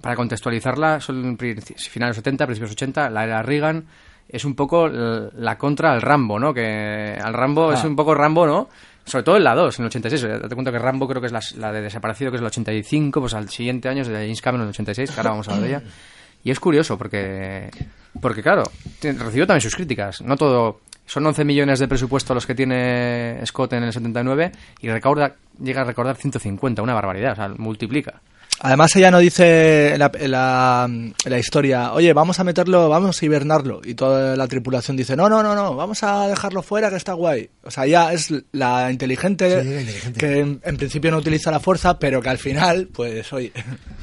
para 0.00 0.16
contextualizarla, 0.16 1.00
son 1.00 1.36
finales 1.38 2.16
70, 2.16 2.46
principios 2.46 2.72
80, 2.72 3.10
la 3.10 3.24
era 3.24 3.42
Reagan 3.42 3.84
es 4.28 4.44
un 4.44 4.54
poco 4.56 4.88
la 4.88 5.56
contra 5.56 5.92
al 5.92 6.02
Rambo, 6.02 6.38
¿no? 6.38 6.52
Que 6.52 7.16
al 7.22 7.32
Rambo 7.32 7.70
Ah. 7.70 7.74
es 7.74 7.84
un 7.84 7.94
poco 7.94 8.14
Rambo, 8.14 8.46
¿no? 8.46 8.68
Sobre 9.04 9.22
todo 9.22 9.36
en 9.36 9.44
la 9.44 9.54
2, 9.54 9.78
en 9.78 9.84
el 9.84 9.86
86. 9.86 10.22
Date 10.42 10.54
cuenta 10.56 10.72
que 10.72 10.78
Rambo 10.80 11.06
creo 11.06 11.20
que 11.20 11.26
es 11.28 11.32
la, 11.32 11.40
la 11.58 11.70
de 11.72 11.80
Desaparecido, 11.82 12.30
que 12.32 12.36
es 12.38 12.40
el 12.40 12.46
85, 12.48 13.20
pues 13.20 13.34
al 13.34 13.48
siguiente 13.50 13.88
año 13.88 14.02
es 14.02 14.08
de 14.08 14.14
James 14.14 14.42
Cameron 14.42 14.62
en 14.62 14.68
el 14.68 14.70
86, 14.70 15.10
que 15.12 15.20
ahora 15.20 15.30
vamos 15.30 15.46
a 15.48 15.52
hablar 15.52 15.68
de 15.68 15.76
ella. 15.76 15.82
Y 16.42 16.50
es 16.50 16.58
curioso 16.58 16.98
porque, 16.98 17.70
porque 18.20 18.42
claro, 18.42 18.64
te- 18.98 19.12
recibió 19.12 19.46
también 19.46 19.60
sus 19.60 19.76
críticas. 19.76 20.22
No 20.22 20.36
todo. 20.36 20.80
Son 21.06 21.24
11 21.24 21.44
millones 21.44 21.78
de 21.78 21.86
presupuesto 21.86 22.34
los 22.34 22.46
que 22.46 22.56
tiene 22.56 23.38
Scott 23.46 23.74
en 23.74 23.84
el 23.84 23.92
79 23.92 24.50
y 24.80 24.88
recauda, 24.90 25.34
llega 25.62 25.82
a 25.82 25.84
recordar 25.84 26.16
150, 26.16 26.82
una 26.82 26.94
barbaridad, 26.94 27.32
o 27.32 27.36
sea, 27.36 27.48
multiplica. 27.56 28.20
Además 28.60 28.96
ella 28.96 29.10
no 29.10 29.18
dice 29.18 29.92
en 29.92 29.98
la, 29.98 30.10
en 30.18 30.30
la- 30.30 30.86
en 30.88 31.14
la 31.30 31.38
historia, 31.38 31.92
oye, 31.92 32.12
vamos 32.14 32.40
a 32.40 32.44
meterlo, 32.44 32.88
vamos 32.88 33.20
a 33.20 33.24
hibernarlo. 33.26 33.80
Y 33.84 33.94
toda 33.94 34.34
la 34.34 34.48
tripulación 34.48 34.96
dice, 34.96 35.14
no, 35.14 35.28
no, 35.28 35.42
no, 35.42 35.54
no, 35.54 35.76
vamos 35.76 36.02
a 36.02 36.26
dejarlo 36.28 36.62
fuera 36.62 36.88
que 36.88 36.96
está 36.96 37.12
guay. 37.12 37.50
O 37.64 37.70
sea, 37.70 37.84
ella 37.84 38.12
es 38.12 38.32
la 38.52 38.90
inteligente, 38.90 39.62
Sí, 39.62 39.68
la 39.68 39.80
inteligente. 39.82 40.18
que 40.18 40.38
en, 40.40 40.60
en 40.64 40.76
principio 40.78 41.10
no 41.10 41.18
utiliza 41.18 41.50
la 41.50 41.60
fuerza, 41.60 41.98
pero 41.98 42.22
que 42.22 42.28
al 42.30 42.38
final, 42.38 42.88
pues, 42.92 43.30
oye. 43.32 43.52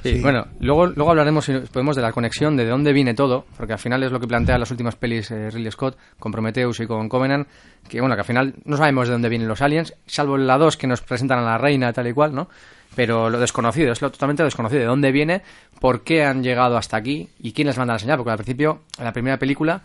Sí, 0.03 0.19
bueno, 0.21 0.45
luego, 0.59 0.85
luego 0.87 1.09
hablaremos, 1.11 1.45
si 1.45 1.53
podemos, 1.71 1.95
de 1.95 2.01
la 2.03 2.11
conexión, 2.11 2.55
de 2.55 2.65
dónde 2.67 2.93
viene 2.93 3.13
todo, 3.15 3.45
porque 3.57 3.73
al 3.73 3.79
final 3.79 4.03
es 4.03 4.11
lo 4.11 4.19
que 4.19 4.27
plantea 4.27 4.57
las 4.59 4.69
últimas 4.69 4.95
pelis 4.95 5.31
eh, 5.31 5.49
Ridley 5.49 5.71
Scott, 5.71 5.97
con 6.19 6.31
Prometheus 6.31 6.79
y 6.79 6.85
con 6.85 7.09
Covenant, 7.09 7.47
que 7.89 7.99
bueno, 8.01 8.15
que 8.15 8.21
al 8.21 8.27
final 8.27 8.53
no 8.65 8.77
sabemos 8.77 9.07
de 9.07 9.13
dónde 9.13 9.29
vienen 9.29 9.47
los 9.47 9.61
aliens, 9.61 9.93
salvo 10.05 10.35
en 10.35 10.45
la 10.45 10.57
2 10.57 10.77
que 10.77 10.87
nos 10.87 11.01
presentan 11.01 11.39
a 11.39 11.43
la 11.43 11.57
reina 11.57 11.91
tal 11.91 12.07
y 12.07 12.13
cual, 12.13 12.35
¿no? 12.35 12.49
Pero 12.95 13.29
lo 13.29 13.39
desconocido, 13.39 13.91
es 13.91 14.01
lo 14.01 14.11
totalmente 14.11 14.43
desconocido, 14.43 14.81
de 14.81 14.87
dónde 14.87 15.11
viene, 15.11 15.41
por 15.79 16.03
qué 16.03 16.23
han 16.23 16.43
llegado 16.43 16.77
hasta 16.77 16.97
aquí 16.97 17.27
y 17.39 17.51
quién 17.53 17.67
les 17.67 17.77
manda 17.77 17.93
la 17.93 17.99
señal, 17.99 18.17
porque 18.17 18.31
al 18.31 18.37
principio, 18.37 18.81
en 18.97 19.05
la 19.05 19.11
primera 19.13 19.37
película, 19.37 19.81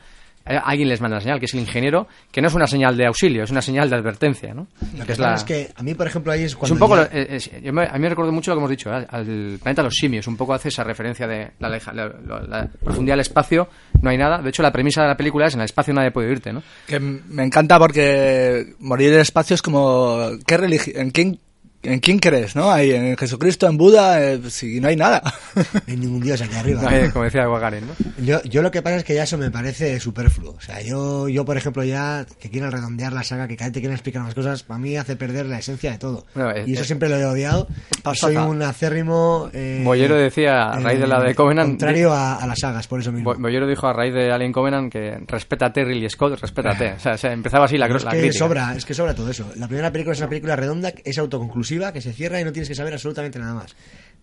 eh, 0.47 0.59
alguien 0.63 0.89
les 0.89 1.01
manda 1.01 1.17
la 1.17 1.21
señal, 1.21 1.39
que 1.39 1.47
es 1.47 1.55
el 1.55 1.61
ingeniero, 1.61 2.07
que 2.31 2.41
no 2.41 2.49
es 2.49 2.55
una 2.55 2.67
señal 2.67 2.97
de 2.97 3.07
auxilio, 3.07 3.43
es 3.45 3.51
una 3.51 3.61
señal 3.63 3.91
de 3.91 3.97
advertencia, 3.97 4.55
¿no? 4.55 4.67
Lo 4.95 5.01
Que 5.01 5.07
que 5.07 5.13
es, 5.13 5.19
la- 5.19 5.35
es 5.35 5.45
que 5.45 5.71
a 5.75 5.83
mí, 5.83 5.95
por 5.95 6.07
ejemplo, 6.07 6.33
ahí 6.33 6.41
es 6.43 6.53
es 6.53 6.57
cuando... 6.57 6.75
un 6.75 6.79
poco, 6.79 6.97
ya- 6.97 7.09
eh, 7.13 7.27
es- 7.31 7.51
yo 7.63 7.73
me- 7.73 7.87
a 7.87 7.93
mí 7.93 7.99
me 7.99 8.09
recuerdo 8.09 8.33
mucho 8.33 8.51
lo 8.51 8.57
que 8.57 8.61
hemos 8.61 8.71
dicho, 8.71 8.91
¿eh? 8.91 9.07
al 9.11 9.59
planeta 9.63 9.83
de 9.83 9.85
los 9.85 9.95
simios, 9.95 10.27
un 10.27 10.37
poco 10.37 10.55
hace 10.55 10.69
esa 10.69 10.85
referencia 10.85 11.27
de 11.27 11.51
la, 11.59 11.69
leja- 11.69 11.93
la- 11.93 12.09
la- 12.27 12.41
la 12.47 12.69
profundidad 12.83 13.15
del 13.15 13.21
espacio, 13.21 13.69
no 14.01 14.09
hay 14.11 14.17
nada. 14.17 14.39
De 14.41 14.49
hecho, 14.51 14.63
la 14.63 14.73
premisa 14.73 15.03
de 15.03 15.09
la 15.09 15.17
película 15.17 15.47
es 15.47 15.55
en 15.55 15.61
el 15.61 15.65
espacio 15.67 15.93
nadie 15.93 16.11
puede 16.13 16.29
oírte, 16.29 16.53
¿no? 16.53 16.63
Que 16.87 16.99
me 17.01 17.43
encanta 17.43 17.79
porque 17.79 18.75
morir 18.79 19.09
en 19.09 19.15
el 19.17 19.21
espacio 19.21 19.55
es 19.55 19.61
como, 19.63 20.31
¿qué 20.47 20.59
religi- 20.59 20.93
¿En 20.97 21.11
quién, 21.11 21.39
¿En 21.83 22.01
quién 22.01 22.19
crees, 22.19 22.57
no? 22.57 22.71
Ahí, 22.73 22.91
en 22.91 23.17
Jesucristo, 23.17 23.67
en 23.69 23.77
Buda, 23.79 24.21
eh, 24.23 24.41
si 24.51 24.81
no 24.81 24.89
hay 24.89 24.97
nada. 24.97 25.23
No 25.55 25.81
hay 25.87 25.97
ningún 25.97 26.21
dios 26.21 26.41
aquí 26.41 26.55
arriba. 26.55 26.83
Eh, 26.95 27.11
como 27.13 27.25
decía 27.25 27.47
Gagarin, 27.47 27.85
¿no? 27.87 27.95
Yo, 28.25 28.43
yo 28.45 28.63
lo 28.63 28.71
que 28.71 28.81
pasa 28.83 28.97
es 28.97 29.05
que 29.05 29.15
ya 29.15 29.25
eso 29.25 29.39
me 29.39 29.51
parece 29.51 29.99
superfluo. 30.01 30.53
O 30.57 30.61
sea, 30.61 30.81
yo, 30.83 31.29
yo 31.29 31.45
por 31.45 31.57
ejemplo, 31.57 31.83
ya 31.85 32.27
que 32.41 32.51
quieren 32.51 32.71
redondear 32.71 33.13
la 33.13 33.23
saga, 33.25 33.49
que 33.49 33.57
cada 33.57 33.69
vez 33.69 33.75
te 33.75 33.81
quieren 33.81 33.95
explicar 33.95 34.23
más 34.23 34.35
cosas, 34.35 34.63
para 34.63 34.79
mí 34.79 34.97
hace 34.97 35.17
perder 35.17 35.47
la 35.47 35.59
esencia 35.59 35.93
de 35.93 35.99
todo. 35.99 36.27
Bueno, 36.35 36.51
eh, 36.53 36.65
y 36.67 36.75
eso 36.75 36.83
eh, 36.83 36.87
siempre 36.87 37.09
lo 37.09 37.17
he 37.17 37.25
odiado. 37.25 37.69
Soy 38.15 38.37
un 38.37 38.63
acérrimo. 38.63 39.51
Eh, 39.53 39.83
Bollero 39.85 40.17
decía, 40.17 40.71
a 40.71 40.81
raíz 40.81 41.01
de 41.01 41.07
la 41.07 41.23
de 41.23 41.35
Covenant... 41.35 41.71
Contrario 41.71 42.13
a, 42.13 42.37
a 42.37 42.47
las 42.47 42.59
sagas, 42.61 42.87
por 42.87 43.01
eso 43.01 43.13
mismo. 43.13 43.35
Bollero 43.35 43.67
dijo 43.67 43.87
a 43.87 43.93
raíz 43.93 44.15
de 44.15 44.31
Alien 44.31 44.53
Covenant 44.53 44.93
que 44.93 45.19
respétate 45.27 45.85
Ridley 45.85 46.11
Scott, 46.11 46.41
respétate. 46.41 46.93
O 46.99 47.01
sea, 47.01 47.13
o 47.15 47.19
sea, 47.19 47.33
empezaba 47.33 47.65
así 47.67 47.77
la, 47.79 47.87
Pero 47.87 47.99
la 48.01 48.11
es 48.11 48.15
que 48.15 48.21
crítica. 48.21 48.39
sobra, 48.45 48.75
es 48.77 48.85
que 48.85 48.95
sobra 48.95 49.15
todo 49.15 49.31
eso. 49.31 49.51
La 49.57 49.67
primera 49.69 49.91
película 49.93 50.13
es 50.15 50.19
una 50.21 50.29
película 50.29 50.57
redonda, 50.57 50.93
es 51.05 51.19
autoconclusiva, 51.19 51.68
que 51.93 52.01
se 52.01 52.13
cierra 52.13 52.41
y 52.41 52.45
no 52.45 52.53
tienes 52.53 52.69
que 52.69 52.75
saber 52.75 52.93
absolutamente 52.95 53.39
nada 53.39 53.55
más. 53.55 53.75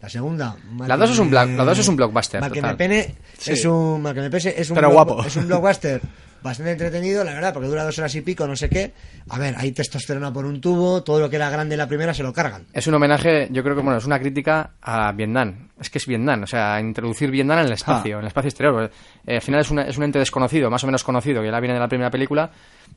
La 0.02 0.10
segunda, 0.10 0.56
La 0.80 0.96
que 0.96 1.00
dos 1.02 1.12
es 1.12 1.20
un 1.20 1.32
la 1.34 1.46
dos 1.46 1.80
es 1.80 1.88
un 1.88 1.96
blockbuster, 1.96 2.42
Mal 2.42 2.52
que 2.52 2.62
me 2.62 2.76
pene 2.76 3.16
Sí. 3.38 3.54
es 3.54 3.66
un 3.66 4.02
mal 4.02 4.14
que 4.14 4.22
me 4.22 4.30
pese 4.30 4.54
es 4.60 4.70
un 4.70 4.76
Pero 4.76 4.90
block- 4.90 4.94
guapo. 5.08 5.26
es 5.26 5.36
un 5.38 5.48
blockbuster 5.48 6.02
bastante 6.44 6.74
entretenido, 6.74 7.24
la 7.24 7.34
verdad, 7.34 7.54
porque 7.54 7.68
dura 7.70 7.84
dos 7.84 7.98
horas 7.98 8.14
y 8.14 8.22
pico, 8.22 8.46
no 8.46 8.56
sé 8.56 8.70
qué. 8.70 8.92
A 9.30 9.40
ver, 9.40 9.56
hay 9.58 9.72
testosterona 9.72 10.32
por 10.32 10.46
un 10.46 10.62
tubo, 10.62 11.02
todo 11.02 11.20
lo 11.20 11.28
que 11.28 11.38
era 11.38 11.50
grande 11.50 11.74
en 11.74 11.80
la 11.80 11.88
primera 11.88 12.14
se 12.14 12.22
lo 12.22 12.32
cargan. 12.34 12.66
Es 12.72 12.86
un 12.86 12.94
homenaje, 12.94 13.48
yo 13.52 13.64
creo 13.64 13.76
que 13.76 13.82
bueno, 13.82 13.98
es 13.98 14.06
una 14.06 14.20
crítica 14.20 14.72
a 14.82 15.12
Vietnam. 15.14 15.70
Es 15.80 15.90
que 15.90 15.98
es 15.98 16.06
Vietnam, 16.06 16.44
o 16.44 16.48
sea, 16.48 16.80
introducir 16.80 17.32
Vietnam 17.32 17.60
en 17.60 17.66
el 17.68 17.72
espacio, 17.72 18.18
Ah. 18.18 18.20
en 18.20 18.26
el 18.26 18.28
espacio 18.28 18.50
exterior. 18.50 18.92
Eh, 19.26 19.36
al 19.38 19.42
final 19.42 19.62
es, 19.62 19.72
una- 19.72 19.84
es 19.88 19.98
un 19.98 20.04
ente 20.04 20.20
desconocido, 20.20 20.70
más 20.70 20.84
o 20.84 20.88
menos 20.88 21.04
conocido, 21.04 21.42
que 21.42 21.50
ya 21.50 21.60
viene 21.60 21.74
de 21.74 21.80
la 21.80 21.88
primera 21.88 22.12
película, 22.12 22.52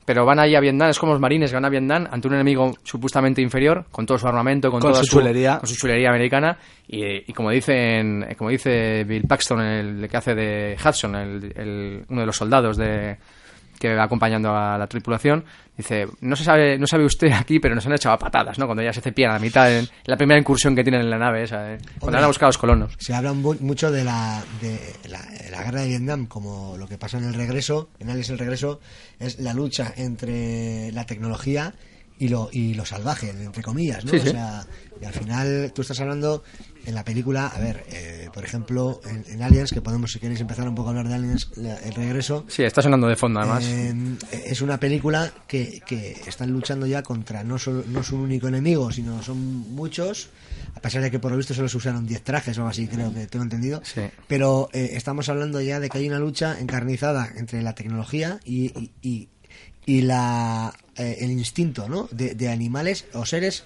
pero 0.05 0.25
van 0.25 0.39
ahí 0.39 0.55
a 0.55 0.61
Vietnam, 0.61 0.89
es 0.91 0.99
como 0.99 1.13
los 1.13 1.21
marines 1.21 1.51
que 1.51 1.55
van 1.57 1.65
a 1.65 1.69
Vietnam 1.69 2.07
ante 2.11 2.29
un 2.29 2.35
enemigo 2.35 2.75
supuestamente 2.83 3.43
inferior, 3.43 3.85
con 3.91 4.07
todo 4.07 4.19
su 4.19 4.27
armamento, 4.27 4.71
con, 4.71 4.81
Con 4.81 4.93
toda 4.93 5.05
su 5.05 5.11
chulería. 5.19 5.59
con 5.59 5.69
su 5.69 5.77
chulería 5.77 6.09
americana, 6.09 6.57
y, 6.87 7.31
y 7.31 7.33
como 7.35 7.51
dicen, 7.51 8.27
como 8.39 8.51
dice 8.51 9.05
Bill 9.05 9.25
Paxton, 9.27 9.61
el, 9.61 10.09
que 10.09 10.17
hace 10.17 10.35
de 10.35 10.77
Hudson, 10.83 11.15
el- 11.15 11.53
el- 11.57 12.05
uno 12.09 12.21
de 12.21 12.27
los 12.27 12.37
soldados 12.37 12.77
de 12.79 13.17
que 13.79 13.95
va 13.95 14.05
acompañando 14.05 14.55
a 14.57 14.77
la 14.79 14.87
tripulación, 14.87 15.45
dice, 15.77 16.07
no 16.21 16.35
se 16.37 16.45
sabe, 16.45 16.79
no 16.79 16.87
sabe 16.87 17.05
usted 17.05 17.31
aquí, 17.33 17.61
pero 17.61 17.75
nos 17.75 17.87
han 17.87 17.93
echado 17.93 18.15
a 18.15 18.19
patadas, 18.19 18.59
¿no? 18.59 18.67
Cuando 18.67 18.83
ya 18.83 18.93
se 18.93 19.01
cepillan 19.01 19.31
a 19.31 19.35
la 19.35 19.41
mitad 19.41 19.73
en 19.73 19.89
la 20.05 20.17
primera 20.17 20.39
incursión 20.41 20.75
que 20.75 20.83
tienen 20.83 21.03
en 21.03 21.11
la 21.11 21.19
nave 21.19 21.45
esa, 21.45 21.73
¿eh? 21.75 21.79
cuando 21.79 22.07
Hombre. 22.07 22.15
van 22.17 22.25
a 22.25 22.27
buscar 22.27 22.47
a 22.47 22.49
los 22.49 22.59
colonos. 22.59 22.95
Se 22.99 23.15
habla 23.15 23.33
mu- 23.33 23.57
mucho 23.61 23.91
de 23.91 24.05
la, 24.05 24.43
de 24.61 24.79
la, 25.09 25.21
la 25.51 25.63
guerra 25.63 25.83
de 25.83 25.89
Vietnam, 25.89 26.27
como 26.27 26.77
lo 26.77 26.89
que 26.89 26.99
pasa 26.99 27.19
en 27.19 27.25
el 27.25 27.35
regreso, 27.35 27.89
en 28.01 28.11
Alice 28.11 28.33
el 28.33 28.39
regreso, 28.39 28.81
es 29.21 29.39
la 29.39 29.55
lucha 29.55 29.93
entre 29.97 30.91
la 30.93 31.07
tecnología 31.07 31.75
y 32.21 32.29
lo, 32.29 32.49
y 32.53 32.75
lo 32.75 32.85
salvaje, 32.85 33.31
entre 33.31 33.63
comillas, 33.63 34.05
¿no? 34.05 34.11
Sí, 34.11 34.19
sí. 34.19 34.29
O 34.29 34.33
sea, 34.33 34.63
y 35.01 35.05
al 35.05 35.13
final 35.13 35.73
tú 35.73 35.83
estás 35.83 36.01
hablando 36.01 36.43
en 36.89 36.95
la 36.95 37.05
película, 37.05 37.47
a 37.49 37.59
ver, 37.61 37.85
eh, 37.91 38.29
por 38.33 38.45
ejemplo, 38.45 39.01
en, 39.05 39.25
en 39.29 39.43
Aliens, 39.43 39.71
que 39.73 39.83
podemos, 39.83 40.11
si 40.11 40.19
queréis 40.19 40.41
empezar 40.41 40.67
un 40.69 40.75
poco 40.75 40.89
a 40.89 40.91
hablar 40.93 41.09
de 41.09 41.15
Aliens, 41.15 41.51
la- 41.57 41.77
el 41.77 41.95
regreso, 41.95 42.47
Sí, 42.49 42.63
está 42.63 42.81
sonando 42.83 43.07
de 43.07 43.17
fondo 43.17 43.41
además. 43.41 43.63
eh, 43.67 43.95
es 44.47 44.63
una 44.63 44.81
película 44.81 45.31
que, 45.47 45.81
que 45.87 46.17
están 46.27 46.51
luchando 46.51 46.87
ya 46.87 47.03
contra 47.03 47.45
no, 47.45 47.59
solo, 47.59 47.85
no 47.87 48.01
es 48.01 48.11
un 48.11 48.21
único 48.21 48.49
enemigo, 48.49 48.91
sino 48.91 49.23
son 49.23 49.39
muchos, 49.75 50.31
a 50.75 50.81
pesar 50.81 51.03
de 51.03 51.11
que 51.11 51.19
por 51.19 51.31
lo 51.31 51.37
visto 51.37 51.53
solo 51.55 51.69
se 51.69 51.77
usaron 51.77 52.07
10 52.07 52.23
trajes 52.25 52.57
o 52.57 52.63
algo 52.63 52.71
así, 52.71 52.89
creo 52.89 53.13
que 53.13 53.27
tengo 53.27 53.43
entendido. 53.43 53.83
Sí. 53.85 54.03
Pero 54.27 54.71
eh, 54.73 54.91
estamos 54.95 55.29
hablando 55.29 55.61
ya 55.61 55.81
de 55.81 55.91
que 55.91 55.99
hay 55.99 56.09
una 56.09 56.19
lucha 56.19 56.59
encarnizada 56.59 57.29
entre 57.37 57.61
la 57.63 57.75
tecnología 57.75 58.41
y, 58.45 58.67
y, 58.81 58.91
y- 59.03 59.29
y 59.87 60.03
la, 60.03 60.75
eh, 60.97 61.19
el 61.21 61.31
instinto 61.31 61.89
¿no? 61.89 62.09
de, 62.13 62.35
de 62.35 62.51
animales 62.51 63.07
o 63.15 63.25
seres 63.25 63.65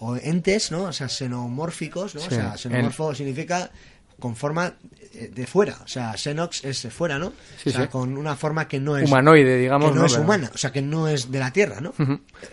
o 0.00 0.16
entes, 0.16 0.70
¿no? 0.72 0.84
O 0.84 0.92
sea, 0.92 1.08
xenomórficos, 1.08 2.14
¿no? 2.14 2.20
Sí. 2.20 2.28
O 2.28 2.30
sea, 2.30 2.56
xenomorfo 2.56 3.14
significa 3.14 3.70
con 4.18 4.36
forma 4.36 4.74
eh, 5.14 5.30
de 5.34 5.46
fuera. 5.46 5.76
O 5.82 5.88
sea, 5.88 6.12
Xenox 6.16 6.62
es 6.64 6.82
de 6.82 6.90
fuera, 6.90 7.18
¿no? 7.18 7.32
Sí, 7.56 7.70
o 7.70 7.72
sea, 7.72 7.82
sí. 7.84 7.88
con 7.88 8.18
una 8.18 8.36
forma 8.36 8.68
que 8.68 8.78
no 8.78 8.98
es... 8.98 9.08
Humanoide, 9.08 9.56
digamos, 9.56 9.88
Que 9.88 9.94
no, 9.94 10.00
¿no? 10.02 10.06
es 10.06 10.12
Pero- 10.12 10.24
humana, 10.24 10.50
o 10.54 10.58
sea, 10.58 10.70
que 10.70 10.82
no 10.82 11.08
es 11.08 11.30
de 11.30 11.38
la 11.38 11.50
Tierra, 11.50 11.80
¿no? 11.80 11.94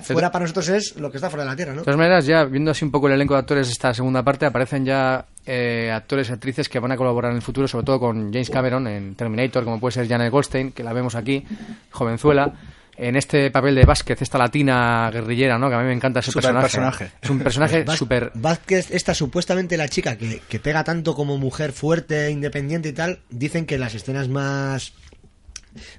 Fuera 0.01 0.31
para 0.31 0.43
nosotros 0.43 0.69
es 0.69 0.95
lo 0.95 1.11
que 1.11 1.17
está 1.17 1.29
fuera 1.29 1.43
de 1.43 1.49
la 1.49 1.55
Tierra, 1.57 1.73
¿no? 1.73 1.79
De 1.81 1.85
todas 1.85 1.97
maneras, 1.97 2.25
ya 2.25 2.45
viendo 2.45 2.71
así 2.71 2.85
un 2.85 2.91
poco 2.91 3.07
el 3.07 3.13
elenco 3.15 3.33
de 3.33 3.41
actores 3.41 3.67
de 3.67 3.73
esta 3.73 3.93
segunda 3.93 4.23
parte, 4.23 4.45
aparecen 4.45 4.85
ya 4.85 5.25
eh, 5.45 5.91
actores 5.93 6.29
y 6.29 6.31
actrices 6.31 6.69
que 6.69 6.79
van 6.79 6.93
a 6.93 6.97
colaborar 6.97 7.31
en 7.31 7.37
el 7.37 7.43
futuro, 7.43 7.67
sobre 7.67 7.85
todo 7.85 7.99
con 7.99 8.31
James 8.31 8.49
Cameron 8.49 8.87
en 8.87 9.15
Terminator, 9.15 9.65
como 9.65 9.77
puede 9.79 9.91
ser 9.91 10.07
Janet 10.07 10.31
Goldstein, 10.31 10.71
que 10.71 10.83
la 10.83 10.93
vemos 10.93 11.15
aquí, 11.15 11.45
jovenzuela. 11.91 12.53
En 12.97 13.15
este 13.15 13.51
papel 13.51 13.75
de 13.75 13.85
Vázquez, 13.85 14.21
esta 14.21 14.39
latina 14.39 15.09
guerrillera, 15.11 15.59
¿no? 15.59 15.69
Que 15.69 15.75
a 15.75 15.79
mí 15.79 15.85
me 15.85 15.93
encanta 15.93 16.19
ese 16.19 16.31
Super 16.31 16.51
personaje. 16.51 16.63
personaje. 16.65 17.11
Es 17.21 17.29
un 17.29 17.39
personaje 17.39 17.85
súper... 17.95 18.31
Vázquez, 18.33 18.89
esta 18.89 19.13
supuestamente 19.13 19.77
la 19.77 19.87
chica 19.87 20.17
que, 20.17 20.41
que 20.49 20.59
pega 20.59 20.83
tanto 20.83 21.13
como 21.13 21.37
mujer 21.37 21.73
fuerte, 21.73 22.31
independiente 22.31 22.89
y 22.89 22.93
tal, 22.93 23.19
dicen 23.29 23.67
que 23.67 23.77
las 23.77 23.93
escenas 23.93 24.29
más 24.29 24.93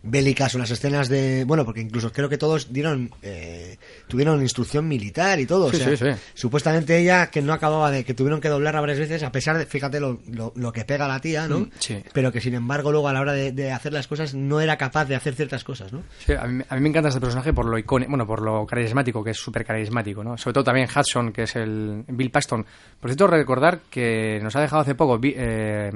bélicas 0.03 0.55
o 0.55 0.59
las 0.59 0.71
escenas 0.71 1.09
de 1.09 1.45
bueno 1.45 1.65
porque 1.65 1.81
incluso 1.81 2.13
creo 2.13 2.29
que 2.29 2.39
todos 2.39 2.73
dieron 2.73 3.11
eh, 3.23 3.77
tuvieron 4.07 4.41
instrucción 4.43 4.87
militar 4.89 5.39
y 5.41 5.47
todo 5.47 5.71
Sí, 5.71 5.77
o 5.77 5.79
sea, 5.81 5.97
sí, 5.97 5.97
sí. 5.97 6.21
supuestamente 6.35 6.99
ella 6.99 7.29
que 7.31 7.43
no 7.43 7.53
acababa 7.53 7.91
de 7.91 8.05
que 8.05 8.15
tuvieron 8.15 8.41
que 8.41 8.49
doblarla 8.49 8.81
varias 8.81 8.99
veces 8.99 9.23
a 9.23 9.33
pesar 9.33 9.59
de 9.59 9.67
fíjate 9.67 10.01
lo, 10.01 10.21
lo, 10.31 10.53
lo 10.57 10.73
que 10.73 10.85
pega 10.85 11.07
la 11.09 11.21
tía 11.21 11.47
no 11.49 11.59
Mm, 11.61 11.71
sí. 11.79 12.03
pero 12.13 12.31
que 12.33 12.41
sin 12.41 12.55
embargo 12.55 12.93
luego 12.93 13.09
a 13.09 13.13
la 13.13 13.21
hora 13.21 13.33
de, 13.33 13.53
de 13.53 13.73
hacer 13.73 13.93
las 13.93 14.07
cosas 14.07 14.35
no 14.35 14.61
era 14.61 14.77
capaz 14.77 15.07
de 15.07 15.17
hacer 15.17 15.35
ciertas 15.35 15.65
cosas 15.65 15.93
no 15.93 16.03
Sí, 16.25 16.33
a, 16.33 16.45
mí, 16.47 16.63
a 16.69 16.75
mí 16.77 16.81
me 16.81 16.89
encanta 16.89 17.09
este 17.09 17.21
personaje 17.21 17.53
por 17.53 17.67
lo 17.67 17.79
icónico, 17.79 18.11
bueno, 18.11 18.27
por 18.27 18.43
lo 18.43 18.67
carismático, 18.67 19.23
que 19.25 19.31
es 19.31 19.37
súper 19.37 19.65
carismático, 19.65 20.23
¿no? 20.23 20.37
Sobre 20.39 20.55
todo 20.55 20.65
también 20.65 20.89
Hudson, 20.95 21.33
que 21.33 21.43
es 21.45 21.57
el 21.57 22.05
Bill 22.09 22.31
Paxton. 22.31 22.65
Por 23.01 23.11
cierto, 23.11 23.27
recordar 23.27 23.81
que 23.91 24.39
nos 24.43 24.55
ha 24.57 24.61
dejado 24.61 24.83
hace 24.83 24.95
poco 24.95 25.19
eh, 25.23 25.91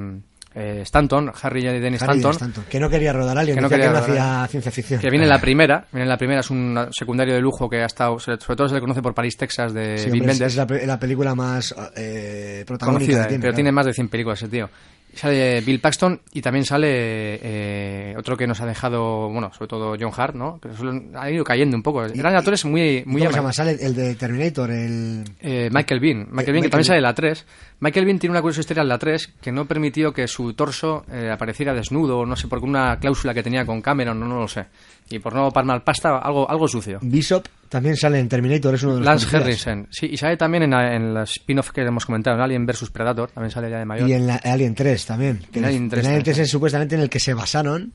eh, 0.55 0.81
Stanton, 0.83 1.33
Harry 1.43 1.61
y 1.67 1.81
Dennis 1.81 2.03
Harry 2.03 2.19
Stanton, 2.19 2.33
Stanton, 2.33 2.65
que 2.69 2.79
no 2.81 2.89
quería 2.91 3.13
rodar 3.13 3.39
Alien 3.39 3.57
que 3.57 3.63
no 3.63 3.69
quería 3.69 3.87
que 3.87 3.91
rodar. 3.93 4.11
hacía 4.11 4.47
ciencia 4.49 4.73
ficción 4.73 5.01
que 5.01 5.11
viene 5.11 5.25
en 5.25 5.31
la 5.31 5.41
primera, 5.41 5.87
viene 5.93 6.03
en 6.05 6.09
la 6.09 6.17
primera, 6.19 6.41
es 6.41 6.51
un 6.51 6.79
secundario 6.91 7.35
de 7.35 7.41
lujo 7.41 7.69
que 7.71 7.83
ha 7.83 7.87
estado, 7.87 8.19
sobre 8.19 8.37
todo 8.39 8.69
se 8.69 8.75
le 8.75 8.81
conoce 8.81 9.03
por 9.03 9.15
París, 9.15 9.37
Texas, 9.37 9.73
de 9.73 9.99
Sí, 9.99 10.11
hombre, 10.11 10.33
es, 10.33 10.41
es 10.41 10.57
la, 10.57 10.67
la 10.87 10.99
película 10.99 11.35
más 11.35 11.75
eh, 11.97 12.65
protagónica 12.67 12.99
conocida, 13.07 13.23
que 13.23 13.25
eh, 13.25 13.29
tiene, 13.29 13.41
pero 13.41 13.51
claro. 13.53 13.55
tiene 13.57 13.73
más 13.73 13.87
de 13.87 13.95
100 13.95 14.09
películas 14.09 14.39
ese 14.43 14.49
tío. 14.51 14.69
Sale 15.15 15.61
Bill 15.61 15.79
Paxton 15.79 16.19
y 16.33 16.41
también 16.41 16.65
sale 16.65 17.39
eh, 17.43 18.15
otro 18.17 18.35
que 18.35 18.47
nos 18.47 18.63
ha 18.63 18.67
dejado, 18.67 19.29
bueno, 19.29 19.53
sobre 19.53 19.69
todo 19.69 19.95
John 20.01 20.11
Hart, 20.17 20.35
¿no? 20.35 20.59
Que 20.59 20.71
ha 21.19 21.31
ido 21.31 21.45
cayendo 21.45 21.77
un 21.77 21.83
poco. 21.83 22.05
Eran 22.07 22.35
actores 22.35 22.65
muy, 22.65 23.03
muy 23.05 23.21
¿Cómo 23.21 23.31
se 23.31 23.37
llama? 23.37 23.53
Sale 23.53 23.77
el 23.79 23.95
de 23.95 24.15
Terminator, 24.15 24.71
el... 24.71 25.23
Eh, 25.41 25.69
Michael 25.71 26.01
Bean. 26.01 26.29
Michael 26.31 26.31
Eh, 26.31 26.33
Bean, 26.33 26.45
que 26.45 26.53
Michael- 26.53 26.71
también 26.71 26.85
sale 26.87 27.01
la 27.03 27.15
3. 27.15 27.45
Michael 27.83 28.07
Bean 28.07 28.21
tiene 28.21 28.31
una 28.31 28.41
curiosa 28.41 28.61
historia 28.61 28.83
en 28.83 28.89
la 28.89 28.97
3 28.97 29.35
que 29.41 29.51
no 29.51 29.67
permitió 29.67 30.13
que 30.13 30.29
su 30.29 30.55
torso 30.55 31.05
eh, 31.11 31.29
apareciera 31.33 31.75
desnudo, 31.75 32.25
no 32.25 32.37
sé, 32.37 32.47
por 32.47 32.61
una 32.61 32.97
cláusula 33.01 33.35
que 33.35 33.43
tenía 33.43 33.67
con 33.67 33.83
Cameron, 33.83 34.21
no, 34.21 34.29
no 34.29 34.39
lo 34.39 34.47
sé. 34.47 34.67
Y 35.11 35.19
por 35.19 35.35
no 35.35 35.51
palmar 35.51 35.83
pasta, 35.83 36.17
algo, 36.19 36.49
algo 36.49 36.69
sucio. 36.69 37.01
Bishop 37.03 37.45
también 37.69 37.97
sale 37.97 38.21
en 38.21 38.29
Terminator, 38.29 38.77
es 38.77 38.85
uno 38.85 38.93
de 38.93 38.99
los 39.01 39.07
Lance. 39.07 39.37
Harrison, 39.37 39.89
sí, 39.91 40.07
y 40.13 40.17
sale 40.17 40.37
también 40.37 40.63
en, 40.63 40.73
en 40.73 41.13
la 41.13 41.25
spin-off 41.25 41.73
que 41.73 41.81
hemos 41.81 42.07
comentado, 42.07 42.37
en 42.37 42.43
Alien 42.43 42.65
vs 42.65 42.91
Predator, 42.91 43.33
también 43.33 43.51
sale 43.51 43.69
ya 43.69 43.81
de 43.81 43.85
mayor. 43.85 44.09
Y 44.09 44.13
en 44.13 44.29
la 44.29 44.37
Alien 44.37 44.77
3 44.77 45.05
también. 45.05 45.41
En 45.53 45.65
Alien 45.65 45.89
3 45.89 46.05
en 46.05 46.07
Alien 46.07 46.23
3 46.23 46.35
también. 46.37 46.45
es 46.45 46.51
supuestamente 46.53 46.95
en 46.95 47.01
el 47.01 47.11
que 47.11 47.19
se 47.19 47.35
basaron 47.35 47.95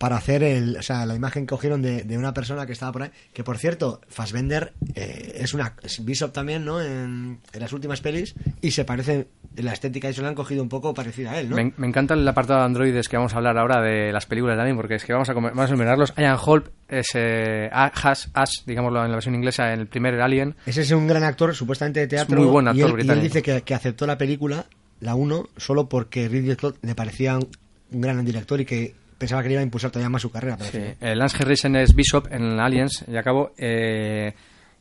para 0.00 0.16
hacer 0.16 0.42
el, 0.42 0.78
o 0.78 0.82
sea, 0.82 1.04
la 1.04 1.14
imagen 1.14 1.42
que 1.44 1.50
cogieron 1.50 1.82
de, 1.82 2.04
de 2.04 2.16
una 2.16 2.32
persona 2.32 2.64
que 2.64 2.72
estaba 2.72 2.90
por 2.90 3.02
ahí. 3.02 3.10
Que 3.34 3.44
por 3.44 3.58
cierto, 3.58 4.00
Fassbender 4.08 4.72
eh, 4.94 5.34
es 5.40 5.52
una. 5.52 5.74
Es 5.82 6.02
Bishop 6.02 6.32
también, 6.32 6.64
¿no? 6.64 6.80
En, 6.80 7.38
en 7.52 7.60
las 7.60 7.70
últimas 7.74 8.00
pelis. 8.00 8.34
Y 8.62 8.70
se 8.70 8.86
parece. 8.86 9.28
La 9.56 9.74
estética 9.74 10.08
y 10.08 10.14
se 10.14 10.22
lo 10.22 10.28
han 10.28 10.34
cogido 10.34 10.62
un 10.62 10.70
poco 10.70 10.94
parecida 10.94 11.32
a 11.32 11.40
él, 11.40 11.50
¿no? 11.50 11.56
Me, 11.56 11.74
me 11.76 11.86
encanta 11.86 12.14
el 12.14 12.26
apartado 12.26 12.60
de 12.60 12.64
androides 12.64 13.10
que 13.10 13.18
vamos 13.18 13.34
a 13.34 13.36
hablar 13.36 13.58
ahora 13.58 13.82
de 13.82 14.10
las 14.10 14.24
películas 14.24 14.56
de 14.56 14.62
Alien, 14.62 14.76
porque 14.76 14.94
es 14.94 15.04
que 15.04 15.12
vamos 15.12 15.28
a, 15.28 15.34
vamos 15.34 15.58
a 15.58 15.68
enumerarlos. 15.68 16.14
Ian 16.16 16.38
Holt 16.42 16.68
es 16.88 17.08
eh, 17.12 17.68
Ash, 17.70 18.28
Ash, 18.32 18.64
digámoslo 18.64 19.04
en 19.04 19.10
la 19.10 19.16
versión 19.16 19.34
inglesa, 19.34 19.70
en 19.74 19.80
el 19.80 19.86
primer 19.86 20.18
Alien. 20.18 20.54
Ese 20.64 20.80
es 20.80 20.90
un 20.92 21.06
gran 21.06 21.24
actor, 21.24 21.54
supuestamente 21.54 22.00
de 22.00 22.06
teatro. 22.06 22.40
muy 22.40 22.48
buen 22.48 22.64
y 22.68 22.68
actor 22.70 22.84
él, 22.84 22.88
y 22.88 22.90
él 22.90 22.92
británico. 22.94 23.24
dice 23.24 23.42
que, 23.42 23.60
que 23.60 23.74
aceptó 23.74 24.06
la 24.06 24.16
película, 24.16 24.64
la 25.00 25.14
1, 25.14 25.48
solo 25.58 25.90
porque 25.90 26.26
Ridley 26.26 26.54
Scott 26.54 26.78
le 26.80 26.94
parecía 26.94 27.36
un 27.36 28.00
gran 28.00 28.24
director 28.24 28.60
y 28.62 28.64
que 28.64 28.94
pensaba 29.20 29.42
que 29.42 29.48
le 29.48 29.54
iba 29.54 29.60
a 29.60 29.64
impulsar 29.64 29.90
todavía 29.92 30.08
más 30.10 30.22
su 30.22 30.30
carrera. 30.32 30.56
pero 30.56 30.70
Sí, 30.72 30.78
final- 30.78 30.96
eh, 31.00 31.14
Lance 31.14 31.36
Harrison 31.40 31.76
es 31.76 31.94
Bishop 31.94 32.26
en 32.32 32.58
Aliens, 32.58 33.04
y 33.06 33.16
acabo. 33.16 33.52
Eh, 33.56 34.32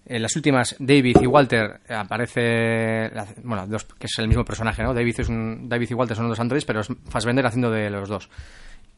en 0.05 0.21
las 0.23 0.35
últimas, 0.35 0.75
David 0.79 1.17
y 1.21 1.27
Walter 1.27 1.81
aparece. 1.89 3.11
Bueno, 3.43 3.67
dos, 3.67 3.85
que 3.85 4.07
es 4.07 4.17
el 4.17 4.27
mismo 4.27 4.43
personaje, 4.43 4.81
¿no? 4.81 4.93
David, 4.93 5.19
es 5.19 5.29
un, 5.29 5.69
David 5.69 5.87
y 5.91 5.93
Walter 5.93 6.17
son 6.17 6.29
dos 6.29 6.39
androides, 6.39 6.65
pero 6.65 6.79
es 6.79 6.87
Fassbender 7.09 7.45
haciendo 7.45 7.69
de 7.69 7.89
los 7.91 8.09
dos. 8.09 8.27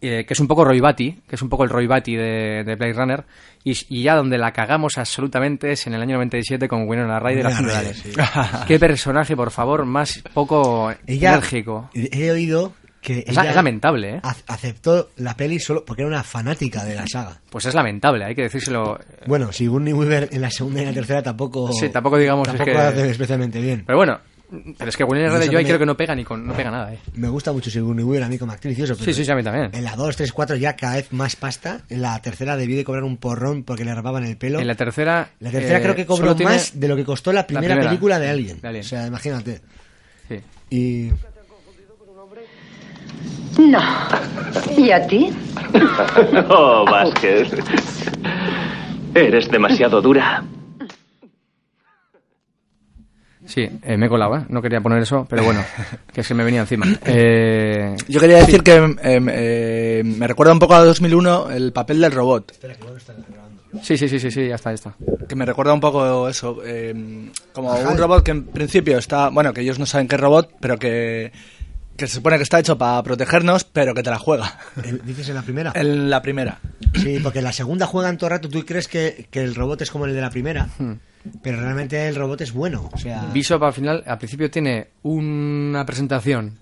Eh, 0.04 0.26
que 0.26 0.34
es 0.34 0.40
un 0.40 0.48
poco 0.48 0.64
Roy 0.66 0.80
Batty, 0.80 1.20
que 1.28 1.36
es 1.36 1.42
un 1.44 1.50
poco 1.50 1.64
el 1.64 1.70
Roy 1.70 1.86
Batty 1.86 2.16
de, 2.16 2.64
de 2.66 2.76
Blade 2.76 2.94
Runner. 2.94 3.24
Y, 3.64 3.74
y 3.90 4.02
ya 4.04 4.16
donde 4.16 4.38
la 4.40 4.52
cagamos 4.52 4.98
absolutamente 4.98 5.74
es 5.74 5.86
en 5.86 5.94
el 5.94 6.02
año 6.02 6.16
97 6.16 6.68
con 6.68 6.88
Winona 6.88 7.20
Ryder 7.20 7.46
haciendo 7.48 7.74
de. 7.74 7.94
Qué 8.68 8.80
personaje, 8.80 9.36
por 9.36 9.52
favor, 9.52 9.86
más 9.86 10.24
poco 10.34 10.92
Ella, 11.06 11.34
enérgico. 11.34 11.90
He 11.94 12.32
oído 12.32 12.74
que 13.02 13.20
Es 13.28 13.36
es 13.38 13.56
lamentable, 13.56 14.16
¿eh? 14.16 14.20
ac- 14.22 14.44
aceptó 14.48 15.10
la 15.18 15.36
peli 15.36 15.60
solo 15.60 15.84
porque 15.84 16.04
era 16.04 16.10
una 16.10 16.24
fanática 16.24 16.84
de 16.86 16.96
la 16.96 17.06
saga. 17.08 17.40
Pues 17.50 17.66
es 17.66 17.74
lamentable, 17.74 18.26
hay 18.26 18.36
que 18.36 18.44
decírselo. 18.44 19.00
Bueno, 19.28 19.52
si 19.52 19.60
Sigourney 19.66 19.94
Weaver 19.94 20.30
en 20.32 20.42
la 20.42 20.52
segunda 20.52 20.80
y 20.80 20.84
en 20.84 20.90
la 20.90 20.94
tercera 20.96 21.24
tampoco... 21.24 21.72
Sí, 21.74 21.90
tampoco 21.90 22.18
digamos 22.18 22.48
es 22.48 22.56
tampoco 22.56 22.72
que- 22.72 22.78
hace 22.78 23.10
especialmente 23.10 23.60
bien. 23.60 23.84
Pero 23.86 23.98
bueno, 23.98 24.20
pero 24.78 24.90
es 24.90 24.98
que 24.98 25.06
Ryder 25.06 25.28
eso 25.42 25.50
yo 25.52 25.60
ahí 25.60 25.64
creo 25.66 25.80
que 25.80 25.86
no 25.86 25.96
pega 25.96 26.14
ni 26.14 26.26
con, 26.26 26.46
no 26.46 26.54
pega 26.54 26.70
nada, 26.70 26.94
eh. 26.94 27.00
Me 27.16 27.30
gusta 27.30 27.52
mucho 27.54 27.72
Sigourney 27.72 28.04
Weaver 28.04 28.24
a 28.26 28.30
mí 28.30 28.38
como 28.38 28.52
actriz 28.52 28.78
y 28.78 28.84
eso, 28.84 28.94
pero 28.96 29.06
Sí, 29.06 29.14
sí, 29.14 29.24
sí, 29.26 29.32
a 29.32 29.36
mí 29.36 29.44
también. 29.44 29.70
En 29.74 29.84
la 29.84 29.96
2, 29.96 30.16
3, 30.18 30.32
4 30.34 30.56
ya 30.58 30.76
cada 30.76 30.96
vez 30.98 31.12
más 31.14 31.36
pasta. 31.38 31.82
En 31.90 32.02
la 32.02 32.22
tercera 32.22 32.58
debí 32.58 32.76
de 32.76 32.84
cobrar 32.84 33.04
un 33.06 33.16
porrón 33.18 33.64
porque 33.64 33.86
le 33.86 33.96
rapaban 33.96 34.26
el 34.26 34.36
pelo. 34.38 34.60
En 34.60 34.68
la 34.68 34.76
tercera. 34.76 35.30
La 35.40 35.52
tercera 35.52 35.80
eh, 35.80 35.82
creo 35.82 35.96
que 35.96 36.06
cobró 36.06 36.26
solo 36.26 36.36
tiene 36.36 36.52
más 36.52 36.80
de 36.80 36.88
lo 36.88 36.96
que 36.98 37.06
costó 37.06 37.32
la 37.32 37.48
primera, 37.48 37.74
primera, 37.76 37.90
película 37.90 38.20
de 38.20 38.30
Alien. 38.30 38.60
de 38.62 38.68
Alien. 38.68 38.84
O 38.86 38.88
sea, 38.88 39.08
imagínate. 39.08 39.62
Sí. 40.28 40.40
Y... 40.70 41.12
No. 43.70 43.80
¿Y 44.78 44.92
a 44.92 45.06
ti? 45.08 45.30
Oh, 46.50 46.84
Vázquez. 46.90 47.50
Eres 49.16 49.50
demasiado 49.50 50.02
dura. 50.02 50.44
Sí, 53.46 53.68
eh, 53.84 53.98
me 53.98 54.06
he 54.06 54.10
colado, 54.10 54.38
¿eh? 54.38 54.46
No 54.50 54.62
quería 54.62 54.82
poner 54.82 55.02
eso, 55.02 55.26
pero 55.30 55.44
bueno, 55.44 55.64
que 56.14 56.24
se 56.24 56.34
me 56.34 56.44
venía 56.44 56.62
encima. 56.62 56.86
Eh, 57.06 57.96
Yo 58.08 58.20
quería 58.20 58.38
decir 58.38 58.64
que 58.64 58.76
eh, 58.76 58.96
eh, 59.04 60.02
me 60.06 60.28
recuerda 60.28 60.54
un 60.54 60.60
poco 60.60 60.76
a 60.76 60.84
2001 60.84 61.52
el 61.52 61.72
papel 61.72 62.02
del 62.02 62.12
robot. 62.12 62.54
Sí, 63.82 63.98
sí, 63.98 64.08
sí, 64.10 64.20
sí, 64.20 64.30
sí, 64.32 64.48
ya 64.48 64.56
está, 64.56 64.72
ya 64.72 64.76
está. 64.76 64.94
Que 65.28 65.36
me 65.36 65.46
recuerda 65.46 65.74
un 65.74 65.80
poco 65.80 66.28
eso, 66.28 66.58
eh, 66.66 66.94
como 67.54 67.74
un 67.74 67.98
robot 67.98 68.24
que 68.24 68.32
en 68.32 68.46
principio 68.46 68.98
está, 68.98 69.30
bueno, 69.30 69.54
que 69.54 69.62
ellos 69.62 69.80
no 69.80 69.86
saben 69.86 70.08
qué 70.08 70.16
es 70.16 70.22
robot, 70.22 70.52
pero 70.60 70.78
que, 70.78 71.32
que 71.98 72.08
se 72.08 72.16
supone 72.16 72.38
que 72.38 72.44
está 72.44 72.60
hecho 72.60 72.78
para 72.78 73.02
protegernos, 73.04 73.64
pero 73.64 73.94
que 73.94 74.02
te 74.04 74.10
la 74.10 74.18
juega. 74.20 74.58
¿El- 74.84 75.02
¿Dices 75.06 75.30
en 75.30 75.36
la 75.36 75.42
primera? 75.44 75.72
En 75.76 76.10
la 76.10 76.22
primera. 76.22 76.60
Sí, 76.96 77.20
porque 77.22 77.40
en 77.40 77.46
la 77.46 77.54
segunda 77.54 77.86
juegan 77.86 78.18
todo 78.18 78.28
el 78.28 78.32
rato. 78.32 78.50
Tú 78.50 78.66
crees 78.66 78.88
que, 78.88 79.28
que 79.30 79.42
el 79.42 79.56
robot 79.56 79.82
es 79.82 79.92
como 79.92 80.06
el 80.06 80.14
de 80.14 80.22
la 80.22 80.30
primera, 80.30 80.68
Hmm. 80.78 80.94
pero 81.44 81.60
realmente 81.62 82.08
el 82.08 82.16
robot 82.16 82.42
es 82.42 82.52
bueno. 82.54 82.90
O 82.92 82.98
sea, 82.98 83.26
Bishop 83.34 83.64
al 83.64 83.74
final, 83.74 84.04
al 84.08 84.18
principio 84.18 84.50
tiene 84.50 84.88
una 85.04 85.86
presentación 85.86 86.58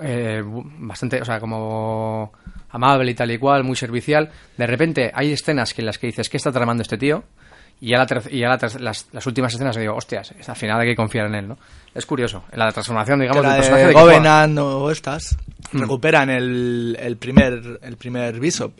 eh, 0.00 0.42
bastante, 0.44 1.20
o 1.20 1.24
sea, 1.24 1.38
como 1.38 2.32
amable 2.70 3.10
y 3.10 3.14
tal 3.14 3.30
y 3.30 3.38
cual, 3.38 3.64
muy 3.64 3.76
servicial. 3.76 4.30
De 4.56 4.66
repente 4.66 5.12
hay 5.14 5.32
escenas 5.32 5.74
que 5.74 5.82
en 5.82 5.86
las 5.86 5.98
que 5.98 6.06
dices, 6.06 6.28
¿qué 6.30 6.38
está 6.38 6.50
tramando 6.50 6.82
este 6.82 6.96
tío? 6.96 7.24
Y 7.84 7.90
ya, 7.90 7.98
la 7.98 8.06
ter- 8.06 8.28
y 8.30 8.38
ya 8.38 8.48
la 8.48 8.56
ter- 8.58 8.80
las, 8.80 9.08
las 9.10 9.26
últimas 9.26 9.52
escenas 9.52 9.74
digo, 9.76 9.96
hostias, 9.96 10.32
al 10.46 10.54
final 10.56 10.80
hay 10.80 10.86
que 10.90 10.94
confiar 10.94 11.26
en 11.26 11.34
él, 11.34 11.48
¿no? 11.48 11.58
Es 11.92 12.06
curioso, 12.06 12.44
en 12.52 12.60
la 12.60 12.70
transformación, 12.70 13.18
digamos, 13.18 13.42
la 13.42 13.48
del 13.54 13.58
personaje 13.58 13.82
de 13.82 13.88
de. 13.88 13.94
Covenant 13.94 14.58
o 14.58 14.90
estas 14.90 15.36
Hmm. 15.72 15.80
recuperan 15.80 16.30
el, 16.30 16.96
el 17.00 17.16
primer 17.16 17.80
el 17.82 17.96
primer 17.96 18.38
Bishop. 18.38 18.72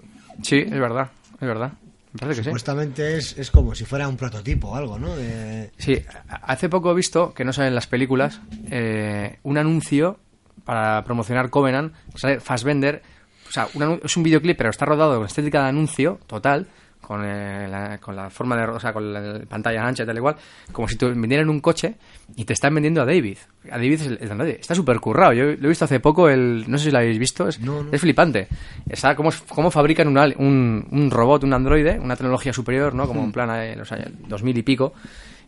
Sí, 0.43 0.59
es 0.59 0.71
verdad, 0.79 1.11
es 1.35 1.49
verdad. 1.49 1.73
Me 2.13 2.19
parece 2.21 2.37
que 2.41 2.43
sí. 2.43 2.51
supuestamente 2.51 3.17
es, 3.17 3.37
es 3.39 3.51
como 3.51 3.75
si 3.75 3.85
fuera 3.87 4.07
un 4.07 4.17
prototipo 4.17 4.69
o 4.69 4.77
algo, 4.77 4.99
¿no? 4.99 5.17
De- 5.17 5.71
Sí, 5.79 6.01
hace 6.43 6.69
poco 6.69 6.91
he 6.93 6.95
visto, 6.95 7.33
que 7.35 7.45
no 7.45 7.53
sale 7.53 7.69
en 7.69 7.75
las 7.75 7.87
películas, 7.89 8.41
eh, 8.71 9.39
un 9.45 9.59
anuncio 9.59 10.19
para 10.65 11.03
promocionar 11.05 11.51
Covenant, 11.51 11.93
sale 12.15 12.39
Fassbender, 12.41 13.03
o 13.49 13.51
sea, 13.53 13.67
un 13.75 14.01
es 14.05 14.17
un 14.17 14.23
videoclip, 14.23 14.57
pero 14.59 14.71
está 14.71 14.85
rodado 14.85 15.17
con 15.17 15.27
estética 15.27 15.63
de 15.63 15.69
anuncio 15.71 16.21
total, 16.27 16.67
con, 17.03 17.23
eh, 17.25 17.69
la, 17.69 17.99
con 17.99 18.17
la 18.17 18.31
forma 18.31 18.57
de, 18.57 18.65
o 18.65 18.81
sea, 18.81 18.93
con 18.95 19.13
la 19.13 19.41
pantalla 19.47 19.87
ancha 19.87 20.05
y 20.05 20.07
tal 20.07 20.17
igual, 20.17 20.37
como 20.73 20.89
si 20.89 20.97
te 20.97 21.07
vendieran 21.07 21.51
un 21.51 21.61
coche 21.61 21.97
y 22.37 22.45
te 22.47 22.55
están 22.55 22.73
vendiendo 22.75 23.03
a 23.03 23.05
David. 23.05 23.37
A 23.67 23.73
David 23.77 23.93
es 23.95 24.07
el, 24.07 24.19
el 24.23 24.31
androide. 24.31 24.59
Está 24.61 24.75
súper 24.75 24.99
currado. 25.01 25.33
Yo 25.35 25.45
lo 25.45 25.51
he 25.67 25.69
visto 25.69 25.85
hace 25.85 26.01
poco, 26.01 26.29
el, 26.31 26.65
no 26.69 26.79
sé 26.79 26.85
si 26.87 26.91
lo 26.93 26.99
habéis 26.99 27.19
visto, 27.19 27.49
es, 27.49 27.61
es 27.93 28.01
flipante. 28.01 28.49
Está 28.89 29.15
cómo, 29.15 29.31
cómo 29.49 29.71
fabrican 29.71 30.09
un, 30.09 30.17
un, 30.39 30.87
un 30.91 31.11
robot, 31.11 31.45
un 31.45 31.53
androide, 31.53 31.99
una 31.99 32.17
tecnología 32.17 32.53
superior, 32.53 32.95
¿no? 32.95 33.07
Como 33.07 33.23
en 33.25 33.33
plan 33.33 33.51
eh, 33.61 33.77
los 33.77 33.91
años 33.93 34.09
2000 34.29 34.57
y 34.59 34.63
pico. 34.63 34.95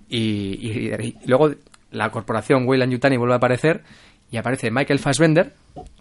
Y, 0.08 0.18
y- 0.60 1.14
y 1.24 1.28
luego 1.28 1.50
la 1.92 2.10
corporación 2.10 2.66
Weyland 2.66 2.92
Yutani 2.92 3.16
vuelve 3.16 3.34
a 3.34 3.36
aparecer 3.36 3.82
y 4.34 4.36
aparece 4.36 4.68
Michael 4.68 4.98
Fassbender, 4.98 5.52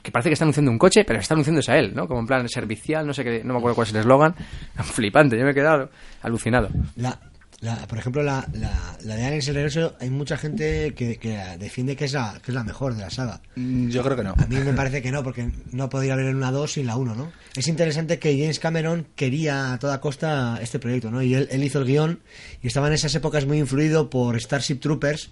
que 0.01 0.11
parece 0.11 0.29
que 0.29 0.33
está 0.33 0.43
anunciando 0.43 0.71
un 0.71 0.79
coche, 0.79 1.05
pero 1.05 1.19
está 1.19 1.35
anunciándose 1.35 1.71
a 1.71 1.77
él, 1.77 1.93
¿no? 1.93 2.07
Como 2.07 2.21
en 2.21 2.25
plan 2.25 2.49
servicial, 2.49 3.05
no 3.05 3.13
sé 3.13 3.23
qué, 3.23 3.43
no 3.43 3.53
me 3.53 3.59
acuerdo 3.59 3.75
cuál 3.75 3.85
es 3.85 3.93
el 3.93 3.99
eslogan. 3.99 4.33
Flipante, 4.83 5.37
yo 5.37 5.45
me 5.45 5.51
he 5.51 5.53
quedado 5.53 5.91
alucinado. 6.23 6.69
La, 6.95 7.19
la- 7.63 7.87
por 7.87 7.97
ejemplo, 7.97 8.21
la, 8.21 8.45
la, 8.53 8.97
la 9.03 9.15
de 9.15 9.23
Aliens 9.25 9.47
el 9.47 9.55
regreso, 9.55 9.95
hay 9.99 10.09
mucha 10.09 10.37
gente 10.37 10.93
que, 10.93 11.17
que 11.17 11.37
defiende 11.57 11.95
que 11.95 12.05
es, 12.05 12.13
la, 12.13 12.39
que 12.43 12.51
es 12.51 12.55
la 12.55 12.63
mejor 12.63 12.93
de 12.95 13.01
la 13.01 13.09
saga. 13.09 13.41
Mm, 13.55 13.89
Yo 13.89 14.03
creo 14.03 14.17
que 14.17 14.23
no. 14.23 14.33
A 14.37 14.45
mí 14.47 14.57
me 14.57 14.73
parece 14.73 15.01
que 15.01 15.11
no, 15.11 15.23
porque 15.23 15.49
no 15.71 15.89
podría 15.89 16.13
haber 16.13 16.35
una 16.35 16.51
2 16.51 16.73
sin 16.73 16.85
la 16.87 16.97
1, 16.97 17.15
¿no? 17.15 17.31
Es 17.55 17.67
interesante 17.67 18.19
que 18.19 18.37
James 18.37 18.59
Cameron 18.59 19.07
quería 19.15 19.73
a 19.73 19.79
toda 19.79 20.01
costa 20.01 20.59
este 20.61 20.77
proyecto, 20.79 21.09
¿no? 21.09 21.21
Y 21.21 21.33
él, 21.35 21.47
él 21.51 21.63
hizo 21.63 21.79
el 21.79 21.85
guion 21.85 22.19
y 22.61 22.67
estaba 22.67 22.87
en 22.87 22.93
esas 22.93 23.15
épocas 23.15 23.45
muy 23.45 23.59
influido 23.59 24.09
por 24.09 24.39
Starship 24.39 24.79
Troopers, 24.79 25.29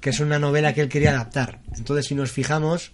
que 0.00 0.10
es 0.10 0.20
una 0.20 0.38
novela 0.38 0.72
que 0.74 0.80
él 0.80 0.88
quería 0.88 1.10
adaptar. 1.10 1.60
Entonces, 1.76 2.06
si 2.06 2.14
nos 2.14 2.32
fijamos, 2.32 2.92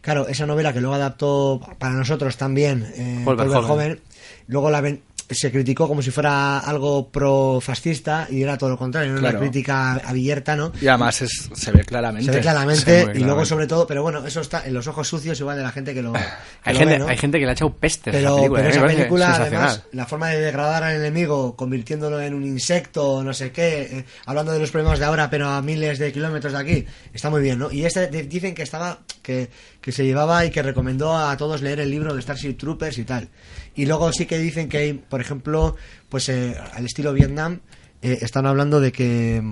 claro, 0.00 0.26
esa 0.28 0.46
novela 0.46 0.72
que 0.72 0.80
luego 0.80 0.94
adaptó 0.96 1.60
para 1.78 1.94
nosotros 1.94 2.36
también 2.36 2.86
eh, 2.96 3.22
Paul 3.24 3.36
Verhoeven. 3.36 3.62
Verhoeven, 3.62 4.00
luego 4.48 4.70
la 4.70 4.80
ven- 4.80 5.02
se 5.30 5.50
criticó 5.52 5.86
como 5.88 6.02
si 6.02 6.10
fuera 6.10 6.58
algo 6.58 7.08
pro-fascista 7.10 8.26
y 8.30 8.42
era 8.42 8.58
todo 8.58 8.70
lo 8.70 8.78
contrario, 8.78 9.12
era 9.12 9.20
Claro. 9.20 9.38
una 9.38 9.48
crítica 9.48 9.92
abierta, 10.04 10.56
¿no? 10.56 10.72
Y 10.80 10.86
además 10.88 11.22
es- 11.22 11.50
se 11.54 11.70
ve 11.72 11.84
claramente. 11.84 12.26
Se 12.30 12.36
ve 12.36 12.40
claramente 12.40 12.80
Se 12.84 12.90
ve 13.06 13.06
muy 13.14 13.22
y 13.22 13.24
luego 13.24 13.44
sobre 13.44 13.66
todo, 13.66 13.86
pero 13.86 14.02
bueno, 14.02 14.24
eso 14.26 14.40
está 14.40 14.66
en 14.66 14.74
los 14.74 14.86
ojos 14.86 15.08
sucios 15.08 15.38
igual 15.40 15.56
de 15.56 15.62
la 15.62 15.72
gente 15.72 15.94
que 15.94 16.02
lo, 16.02 16.12
que 16.12 16.18
Hay 16.64 16.74
lo 16.74 16.78
gente, 16.80 16.94
ve, 16.94 16.98
¿no? 17.00 17.08
hay 17.08 17.16
gente 17.16 17.38
que 17.38 17.44
le 17.44 17.50
ha 17.50 17.54
echado 17.54 17.72
pestes 17.74 18.14
a 18.14 18.16
pero, 18.18 18.36
esa 18.68 18.86
película. 18.86 19.26
pero 19.26 19.30
esa 19.30 19.42
además 19.42 19.82
la 19.92 20.06
forma 20.06 20.28
de 20.30 20.40
degradar 20.40 20.82
al 20.84 20.96
enemigo 20.96 21.56
convirtiéndolo 21.56 22.20
en 22.20 22.34
un 22.34 22.44
insecto 22.44 23.22
no 23.22 23.32
sé 23.32 23.52
qué 23.52 23.82
eh, 23.82 24.04
hablando 24.26 24.52
de 24.52 24.58
los 24.58 24.70
problemas 24.70 24.98
de 24.98 25.04
ahora 25.04 25.30
pero 25.30 25.48
a 25.48 25.62
miles 25.62 25.98
de 25.98 26.12
kilómetros 26.12 26.52
de 26.52 26.58
aquí 26.58 26.86
está 27.12 27.30
muy 27.30 27.42
bien 27.42 27.58
¿no? 27.58 27.70
y 27.70 27.84
este 27.84 28.08
dicen 28.08 28.54
que 28.54 28.62
estaba 28.62 28.98
que, 29.22 29.48
que 29.80 29.92
se 29.92 30.04
llevaba 30.04 30.44
y 30.44 30.50
que 30.50 30.62
recomendó 30.62 31.16
a 31.16 31.36
todos 31.36 31.62
leer 31.62 31.80
el 31.80 31.90
libro 31.90 32.14
de 32.14 32.22
Starship 32.22 32.54
Troopers 32.54 32.98
y 32.98 33.04
tal. 33.04 33.28
Y 33.74 33.86
luego 33.86 34.12
sí 34.12 34.26
que 34.26 34.38
dicen 34.38 34.68
que 34.68 34.78
hay 34.78 34.92
por 34.94 35.20
ejemplo 35.20 35.76
pues 36.08 36.28
eh, 36.28 36.56
al 36.72 36.84
estilo 36.84 37.12
Vietnam 37.12 37.60
eh, 38.02 38.18
están 38.20 38.46
hablando 38.46 38.80
de 38.80 38.92
que 38.92 39.42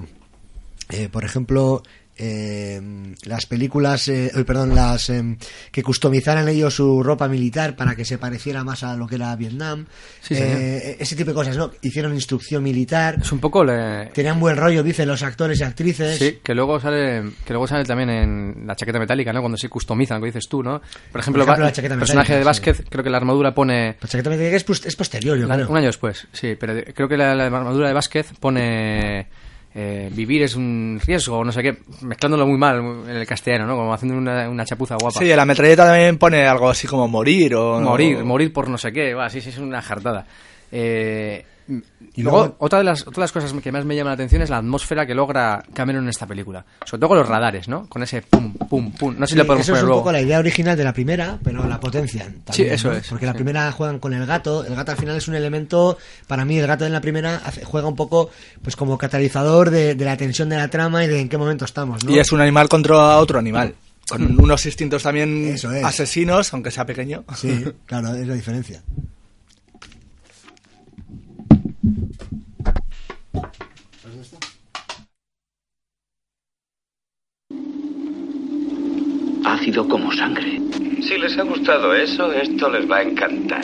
eh, 0.90 1.08
por 1.10 1.24
ejemplo 1.24 1.82
eh, 2.18 2.80
las 3.24 3.46
películas 3.46 4.08
eh, 4.08 4.30
uy, 4.34 4.44
perdón 4.44 4.74
las 4.74 5.08
eh, 5.10 5.36
que 5.72 5.82
customizaran 5.82 6.48
ellos 6.48 6.74
su 6.74 7.02
ropa 7.02 7.28
militar 7.28 7.76
para 7.76 7.94
que 7.94 8.04
se 8.04 8.18
pareciera 8.18 8.64
más 8.64 8.82
a 8.82 8.96
lo 8.96 9.06
que 9.06 9.14
era 9.14 9.34
Vietnam. 9.36 9.86
Sí, 10.20 10.34
Eh, 10.36 10.96
ese 11.00 11.16
tipo 11.16 11.30
de 11.30 11.34
cosas 11.34 11.56
no 11.56 11.70
hicieron 11.82 12.14
instrucción 12.14 12.62
militar. 12.62 13.18
Es 13.20 13.32
un 13.32 13.38
poco... 13.38 13.64
le- 13.64 14.06
tenían 14.12 14.38
buen 14.40 14.56
rollo 14.56 14.82
dicen 14.82 15.08
los 15.08 15.22
actores 15.22 15.60
y 15.60 15.62
actrices. 15.62 16.18
Sí, 16.18 16.38
que 16.42 16.54
luego 16.54 16.78
sale 16.80 17.22
que 17.46 17.52
luego 17.52 17.66
sale 17.66 17.84
también 17.84 18.10
en 18.10 18.66
la 18.66 18.74
chaqueta 18.76 18.98
metálica, 18.98 19.32
¿no? 19.32 19.40
Cuando 19.40 19.56
se 19.58 19.68
customizan, 19.68 20.16
como 20.18 20.26
dices 20.26 20.48
tú, 20.48 20.62
¿no? 20.62 20.80
Por 21.12 21.20
ejemplo, 21.20 21.44
el 21.44 21.98
personaje 21.98 22.34
de 22.36 22.44
Vázquez, 22.44 22.82
creo 22.88 23.04
que 23.04 23.10
la 23.10 23.18
armadura 23.18 23.54
pone... 23.54 23.96
La 24.00 24.08
chaqueta 24.08 24.30
metálica 24.30 24.56
es, 24.56 24.64
pos- 24.64 24.84
es 24.86 24.96
posterior 24.96 25.38
yo 25.38 25.46
La- 25.46 25.54
creo. 25.54 25.68
Un 25.68 25.76
año 25.76 25.86
después, 25.86 26.26
sí, 26.32 26.56
pero 26.58 26.74
creo 26.94 27.08
que 27.08 27.16
la, 27.16 27.34
la 27.34 27.46
armadura 27.46 27.88
de 27.88 27.94
Vázquez 27.94 28.32
pone 28.40 29.26
eh, 29.74 30.10
vivir 30.12 30.42
es 30.42 30.56
un 30.56 31.00
riesgo, 31.04 31.44
no 31.44 31.52
sé 31.52 31.62
qué, 31.62 31.78
mezclándolo 32.02 32.46
muy 32.46 32.58
mal 32.58 32.78
en 33.08 33.16
el 33.16 33.26
castellano, 33.26 33.66
¿no? 33.66 33.76
Como 33.76 33.92
haciendo 33.92 34.16
una, 34.16 34.48
una 34.48 34.64
chapuza 34.64 34.96
guapa. 34.96 35.18
Sí, 35.20 35.26
la 35.26 35.44
metralleta 35.44 35.86
también 35.86 36.18
pone 36.18 36.46
algo 36.46 36.68
así 36.68 36.86
como 36.86 37.06
morir 37.06 37.54
o... 37.54 37.80
Morir, 37.80 38.24
morir 38.24 38.52
por 38.52 38.68
no 38.68 38.78
sé 38.78 38.92
qué, 38.92 39.14
va, 39.14 39.28
sí, 39.28 39.40
sí, 39.40 39.50
es 39.50 39.58
una 39.58 39.82
jartada. 39.82 40.26
Eh, 40.72 41.44
y 42.14 42.22
luego, 42.22 42.38
luego- 42.38 42.56
otra, 42.60 42.78
de 42.78 42.84
las, 42.84 43.02
otra 43.02 43.12
de 43.14 43.20
las 43.20 43.32
cosas 43.32 43.52
que 43.52 43.70
más 43.70 43.84
me 43.84 43.94
llama 43.94 44.10
la 44.10 44.14
atención 44.14 44.40
es 44.42 44.48
la 44.50 44.56
atmósfera 44.58 45.06
que 45.06 45.14
logra 45.14 45.62
Cameron 45.74 46.04
en 46.04 46.08
esta 46.08 46.26
película. 46.26 46.64
Sobre 46.84 47.00
todo 47.00 47.08
con 47.10 47.18
los 47.18 47.28
radares, 47.28 47.68
¿no? 47.68 47.86
Con 47.88 48.02
ese 48.02 48.22
pum, 48.22 48.52
pum, 48.54 48.90
pum. 48.92 49.14
No 49.18 49.26
sé 49.26 49.30
si 49.30 49.32
Sí, 49.34 49.38
lo 49.38 49.46
podemos 49.46 49.66
eso 49.66 49.72
es 49.72 49.78
poner 49.78 49.84
un 49.84 49.88
luego. 49.88 50.00
poco 50.02 50.12
la 50.12 50.20
idea 50.22 50.38
original 50.38 50.76
de 50.76 50.84
la 50.84 50.92
primera, 50.92 51.38
pero 51.44 51.66
la 51.68 51.78
potencian. 51.78 52.32
también, 52.44 52.52
Sí, 52.54 52.62
eso 52.74 52.88
¿no? 52.90 52.96
es, 52.96 53.08
Porque 53.08 53.26
la 53.26 53.34
primera 53.34 53.70
juegan 53.72 53.98
con 53.98 54.14
el 54.14 54.24
gato. 54.26 54.64
El 54.64 54.74
gato 54.74 54.92
al 54.92 54.98
final 54.98 55.16
es 55.16 55.28
un 55.28 55.34
elemento, 55.34 55.98
para 56.26 56.44
mí 56.44 56.58
el 56.58 56.66
gato 56.66 56.86
en 56.86 56.92
la 56.92 57.00
primera 57.00 57.36
hace- 57.44 57.64
juega 57.64 57.86
un 57.88 57.96
poco 57.96 58.30
pues 58.62 58.74
como 58.76 58.96
catalizador 58.98 59.70
de, 59.70 59.94
de 59.94 60.04
la 60.04 60.16
tensión 60.16 60.48
de 60.48 60.56
la 60.56 60.68
trama 60.68 61.04
y 61.04 61.08
de 61.08 61.20
en 61.20 61.28
qué 61.28 61.36
momento 61.36 61.64
estamos. 61.66 62.04
¿no? 62.04 62.10
Y 62.10 62.18
es 62.18 62.32
un 62.32 62.40
animal 62.40 62.68
contra 62.68 63.18
otro 63.18 63.38
animal. 63.38 63.74
Con 64.08 64.40
unos 64.40 64.64
instintos 64.64 65.02
también 65.02 65.48
es. 65.48 65.64
asesinos, 65.66 66.54
aunque 66.54 66.70
sea 66.70 66.86
pequeño. 66.86 67.24
Sí, 67.36 67.62
claro, 67.84 68.14
es 68.14 68.26
la 68.26 68.32
diferencia. 68.34 68.82
Ácido 79.44 79.86
como 79.88 80.12
sangre. 80.12 80.60
Si 81.02 81.16
les 81.16 81.38
ha 81.38 81.42
gustado 81.42 81.94
eso, 81.94 82.32
esto 82.32 82.68
les 82.68 82.90
va 82.90 82.98
a 82.98 83.02
encantar. 83.02 83.62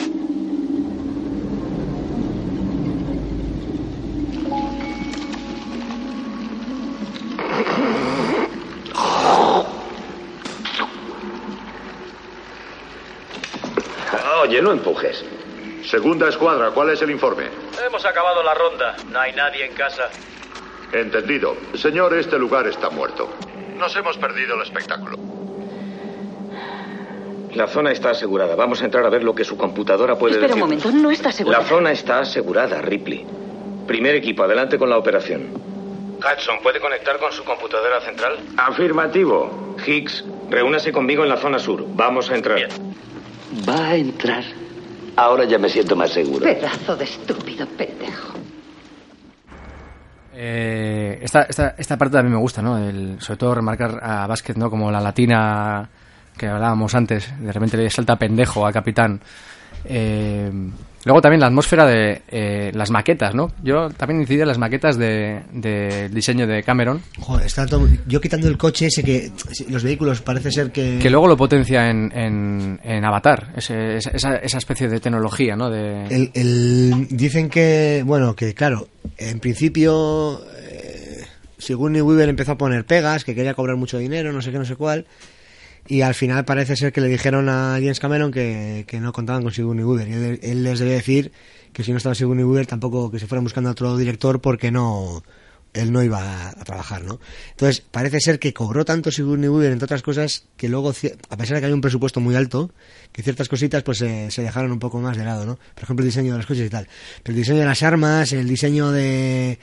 Oye, 14.41 14.61
no 14.61 14.71
empujes. 14.71 15.25
Segunda 15.83 16.29
escuadra, 16.29 16.69
¿cuál 16.71 16.91
es 16.91 17.01
el 17.01 17.09
informe? 17.09 17.45
Hemos 17.85 18.05
acabado 18.05 18.43
la 18.43 18.53
ronda. 18.53 18.95
No 19.11 19.19
hay 19.19 19.33
nadie 19.33 19.65
en 19.65 19.73
casa. 19.73 20.09
Entendido. 20.91 21.57
Señor, 21.73 22.13
este 22.13 22.37
lugar 22.37 22.67
está 22.67 22.89
muerto. 22.89 23.29
Nos 23.75 23.95
hemos 23.95 24.17
perdido 24.17 24.55
el 24.55 24.61
espectáculo. 24.61 25.17
La 27.55 27.67
zona 27.67 27.91
está 27.91 28.11
asegurada. 28.11 28.55
Vamos 28.55 28.81
a 28.81 28.85
entrar 28.85 29.05
a 29.05 29.09
ver 29.09 29.23
lo 29.23 29.33
que 29.33 29.43
su 29.43 29.57
computadora 29.57 30.15
puede 30.17 30.35
Espera 30.35 30.53
un 30.55 30.59
decirnos. 30.69 30.83
momento, 30.85 31.03
no 31.07 31.11
está 31.11 31.31
seguro. 31.31 31.57
La 31.57 31.63
zona 31.65 31.91
está 31.91 32.19
asegurada, 32.19 32.81
Ripley. 32.81 33.25
Primer 33.87 34.15
equipo, 34.15 34.43
adelante 34.43 34.77
con 34.77 34.89
la 34.89 34.97
operación. 34.97 35.49
Hudson, 36.17 36.57
¿puede 36.61 36.79
conectar 36.79 37.17
con 37.17 37.31
su 37.31 37.43
computadora 37.43 38.01
central? 38.01 38.33
Afirmativo. 38.57 39.75
Higgs, 39.85 40.25
reúnase 40.49 40.91
conmigo 40.91 41.23
en 41.23 41.29
la 41.29 41.37
zona 41.37 41.59
sur. 41.59 41.85
Vamos 41.95 42.29
a 42.29 42.35
entrar. 42.35 42.59
Va 43.67 43.87
a 43.89 43.95
entrar. 43.95 44.43
Ahora 45.15 45.45
ya 45.45 45.57
me 45.57 45.69
siento 45.69 45.95
más 45.95 46.11
seguro. 46.11 46.43
Pedazo 46.43 46.95
de 46.97 47.05
estúpido 47.05 47.65
pendejo. 47.67 48.33
Eh, 50.33 51.19
esta, 51.21 51.43
esta, 51.43 51.75
esta 51.77 51.97
parte 51.97 52.17
también 52.17 52.33
me 52.33 52.39
gusta, 52.39 52.61
¿no? 52.61 52.77
El, 52.77 53.21
sobre 53.21 53.37
todo 53.37 53.55
remarcar 53.55 53.99
a 54.03 54.27
Vázquez, 54.27 54.57
¿no? 54.57 54.69
Como 54.69 54.91
la 54.91 54.99
latina 54.99 55.89
que 56.37 56.47
hablábamos 56.47 56.93
antes, 56.95 57.31
de 57.39 57.51
repente 57.51 57.77
le 57.77 57.89
salta 57.89 58.15
pendejo 58.17 58.65
a 58.65 58.71
capitán. 58.71 59.19
Eh, 59.87 60.49
luego 61.05 61.21
también 61.21 61.39
la 61.41 61.47
atmósfera 61.47 61.85
de 61.85 62.23
eh, 62.29 62.71
las 62.73 62.89
maquetas, 62.89 63.35
¿no? 63.35 63.51
Yo 63.63 63.89
también 63.91 64.21
incidí 64.21 64.41
en 64.41 64.47
las 64.47 64.57
maquetas 64.57 64.97
de- 64.97 65.43
del 65.51 66.11
diseño 66.13 66.47
de 66.47 66.63
Cameron, 66.63 67.01
Joder, 67.19 67.45
está 67.45 67.67
todo- 67.67 67.87
yo 68.07 68.19
quitando 68.19 68.47
el 68.47 68.57
coche 68.57 68.87
ese 68.87 69.03
que 69.03 69.31
los 69.69 69.83
vehículos 69.83 70.21
parece 70.21 70.51
ser 70.51 70.71
que 70.71 70.97
que 70.99 71.09
luego 71.11 71.27
lo 71.27 71.37
potencia 71.37 71.89
en, 71.91 72.11
en, 72.17 72.79
en 72.83 73.05
Avatar, 73.05 73.53
ese- 73.55 73.97
esa, 73.97 74.37
esa- 74.37 74.57
especie 74.57 74.87
de 74.87 74.99
tecnología, 74.99 75.55
¿no? 75.55 75.69
De, 75.69 76.05
El, 76.07 76.31
el- 76.33 77.07
dicen 77.11 77.49
que, 77.49 78.01
bueno, 78.05 78.35
que 78.35 78.55
claro, 78.55 78.87
en 79.19 79.39
principio 79.39 80.41
eh, 80.59 81.21
Sigourney 81.59 82.01
Weaver 82.01 82.29
empezó 82.29 82.53
a 82.53 82.57
poner 82.57 82.85
pegas, 82.85 83.23
que 83.23 83.35
quería 83.35 83.53
cobrar 83.53 83.75
mucho 83.75 83.99
dinero, 83.99 84.33
no 84.33 84.41
sé 84.41 84.51
qué, 84.51 84.57
no 84.57 84.65
sé 84.65 84.75
cuál, 84.75 85.05
y 85.87 86.01
al 86.01 86.15
final 86.15 86.45
parece 86.45 86.75
ser 86.75 86.91
que 86.91 87.01
le 87.01 87.07
dijeron 87.07 87.49
a 87.49 87.73
James 87.73 87.99
Cameron 87.99 88.31
que, 88.31 88.85
que 88.87 88.99
no 88.99 89.13
contaban 89.13 89.43
con 89.43 89.51
Sigourney 89.51 89.83
Weaver, 89.83 90.07
y 90.07 90.47
él, 90.49 90.63
les 90.63 90.79
debe 90.79 90.91
decir 90.93 91.31
que 91.73 91.83
si 91.83 91.91
no 91.91 91.97
estaba 91.97 92.15
Sigourney 92.15 92.43
Weaver 92.43 92.65
tampoco 92.65 93.11
que 93.11 93.19
se 93.19 93.27
fueran 93.27 93.43
buscando 93.43 93.69
a 93.69 93.73
otro 93.73 93.97
director 93.97 94.41
porque 94.41 94.71
no 94.71 95.23
él 95.73 95.91
no 95.91 96.01
iba 96.01 96.49
a, 96.49 96.63
trabajar, 96.63 97.03
¿no? 97.03 97.19
Entonces, 97.51 97.81
parece 97.81 98.19
ser 98.21 98.39
que 98.39 98.53
cobró 98.53 98.85
tanto 98.85 99.11
Sigourney 99.11 99.49
Weaver, 99.49 99.73
entre 99.73 99.85
otras 99.85 100.01
cosas, 100.01 100.45
que 100.55 100.69
luego, 100.69 100.89
a 100.89 101.37
pesar 101.37 101.55
de 101.55 101.59
que 101.59 101.65
había 101.65 101.75
un 101.75 101.81
presupuesto 101.81 102.21
muy 102.21 102.35
alto, 102.35 102.71
que 103.11 103.21
ciertas 103.23 103.49
cositas 103.49 103.83
pues 103.83 103.97
se 103.97 104.41
dejaron 104.41 104.71
un 104.71 104.79
poco 104.79 104.99
más 104.99 105.17
de 105.17 105.25
lado, 105.25 105.45
¿no? 105.45 105.59
Por 105.73 105.83
ejemplo, 105.83 106.03
el 106.03 106.09
diseño 106.09 106.31
de 106.31 106.37
los 106.37 106.45
coches 106.45 106.65
y 106.65 106.69
tal. 106.69 106.87
Pero 107.21 107.33
el 107.33 107.41
diseño 107.41 107.59
de 107.59 107.65
las 107.65 107.83
armas, 107.83 108.31
el 108.31 108.47
diseño 108.47 108.91
de 108.91 109.59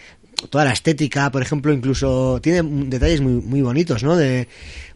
toda 0.51 0.65
la 0.65 0.73
estética, 0.73 1.31
por 1.31 1.43
ejemplo, 1.43 1.73
incluso 1.73 2.41
tiene 2.41 2.63
detalles 2.87 3.21
muy, 3.21 3.33
muy 3.35 3.63
bonitos, 3.63 4.03
¿no? 4.03 4.17
De, 4.17 4.49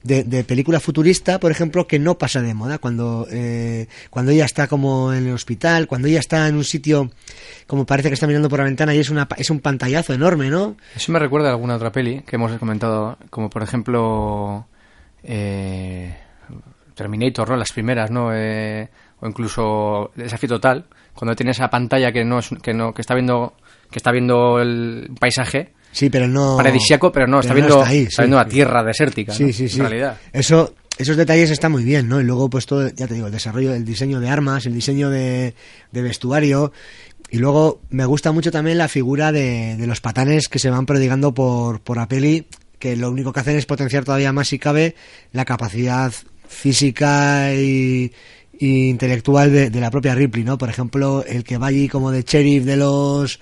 de, 0.03 0.45
película 0.45 0.81
futurista, 0.81 1.41
por 1.41 1.51
ejemplo, 1.51 1.87
que 1.87 1.99
no 1.99 2.17
pasa 2.17 2.41
de 2.41 2.55
moda. 2.55 2.79
Cuando, 2.79 3.27
eh, 3.31 3.89
cuando 4.11 4.33
ella 4.33 4.45
está 4.45 4.69
como 4.69 5.13
en 5.13 5.27
el 5.27 5.35
hospital, 5.35 5.87
cuando 5.87 6.09
ella 6.09 6.21
está 6.21 6.47
en 6.49 6.57
un 6.57 6.65
sitio, 6.65 7.11
como 7.67 7.87
parece 7.87 8.09
que 8.09 8.15
está 8.15 8.27
mirando 8.27 8.49
por 8.49 8.61
la 8.61 8.65
ventana 8.65 8.95
y 8.95 8.99
es, 8.99 9.11
una, 9.11 9.29
es 9.37 9.51
un 9.51 9.61
pantallazo 9.61 10.15
enorme, 10.15 10.49
¿no? 10.51 10.77
Eso 10.95 11.13
me 11.13 11.19
recuerda 11.19 11.49
a 11.49 11.53
alguna 11.53 11.77
otra 11.77 11.91
peli 11.93 12.23
que 12.23 12.37
hemos 12.37 12.57
comentado, 12.59 13.19
como 13.31 13.51
por 13.51 13.63
ejemplo 13.63 14.67
eh, 15.23 16.17
Terminator, 16.95 17.51
¿no? 17.51 17.57
Las 17.57 17.73
primeras, 17.73 18.11
¿no? 18.11 18.31
Eh, 18.33 18.89
o 19.21 19.27
incluso 19.27 20.13
Desafío 20.15 20.51
Total, 20.51 20.85
cuando 21.15 21.35
tiene 21.35 21.53
esa 21.53 21.69
pantalla 21.69 22.13
que 22.13 22.25
no 22.25 22.39
es, 22.39 22.51
que 22.63 22.75
no 22.75 22.93
que 22.93 23.03
está 23.03 23.15
viendo 23.15 23.55
que 23.91 23.99
está 23.99 24.13
viendo 24.13 24.61
el 24.61 25.11
paisaje 25.19 25.73
Sí, 25.93 26.11
pero 26.11 26.29
no. 26.29 26.57
paradisíaco, 26.59 27.11
pero 27.11 27.27
no, 27.27 27.41
está 27.41 27.55
viendo, 27.55 27.83
ahí, 27.83 28.01
está 28.03 28.23
viendo 28.23 28.37
la 28.37 28.47
tierra 28.47 28.85
desértica, 28.85 29.33
Sí, 29.33 29.45
¿no? 29.45 29.53
sí, 29.53 29.69
sí. 29.69 29.77
En 29.81 29.87
realidad. 29.89 30.19
Eso, 30.33 30.75
esos 30.99 31.17
detalles 31.17 31.51
están 31.51 31.73
muy 31.73 31.85
bien, 31.85 32.07
¿no? 32.07 32.21
Y 32.21 32.25
luego, 32.25 32.51
pues 32.51 32.67
todo, 32.67 32.89
ya 32.91 33.07
te 33.07 33.15
digo, 33.15 33.27
el 33.29 33.33
desarrollo, 33.33 33.75
el 33.75 33.85
diseño 33.85 34.21
de 34.21 34.29
armas, 34.29 34.67
el 34.67 34.75
diseño 34.75 35.09
de, 35.09 35.55
de 35.93 36.03
vestuario. 36.03 36.73
Y 37.31 37.39
luego 37.39 37.81
me 37.89 38.05
gusta 38.05 38.31
mucho 38.33 38.51
también 38.51 38.77
la 38.79 38.89
figura 38.89 39.33
de, 39.33 39.77
de 39.77 39.87
los 39.87 40.01
patanes 40.03 40.49
que 40.49 40.59
se 40.59 40.69
van 40.71 40.85
prodigando 40.85 41.33
por, 41.33 41.81
por 41.81 41.97
la 41.97 42.07
peli, 42.09 42.47
que 42.79 42.95
lo 42.95 43.11
único 43.11 43.33
que 43.33 43.41
hacen 43.41 43.57
es 43.57 43.65
potenciar 43.65 44.05
todavía 44.05 44.33
más, 44.35 44.49
si 44.49 44.59
cabe, 44.59 44.95
la 45.33 45.45
capacidad 45.47 46.13
física 46.61 47.53
y, 47.55 48.13
y 48.59 48.89
intelectual 48.91 49.53
de, 49.53 49.71
de 49.71 49.81
la 49.81 49.91
propia 49.91 50.15
Ripley, 50.15 50.45
¿no? 50.45 50.59
Por 50.59 50.69
ejemplo, 50.69 51.25
el 51.27 51.43
que 51.45 51.59
va 51.59 51.69
allí 51.69 51.89
como 51.89 52.11
de 52.11 52.23
sheriff 52.23 52.65
de 52.65 52.77
los, 52.77 53.41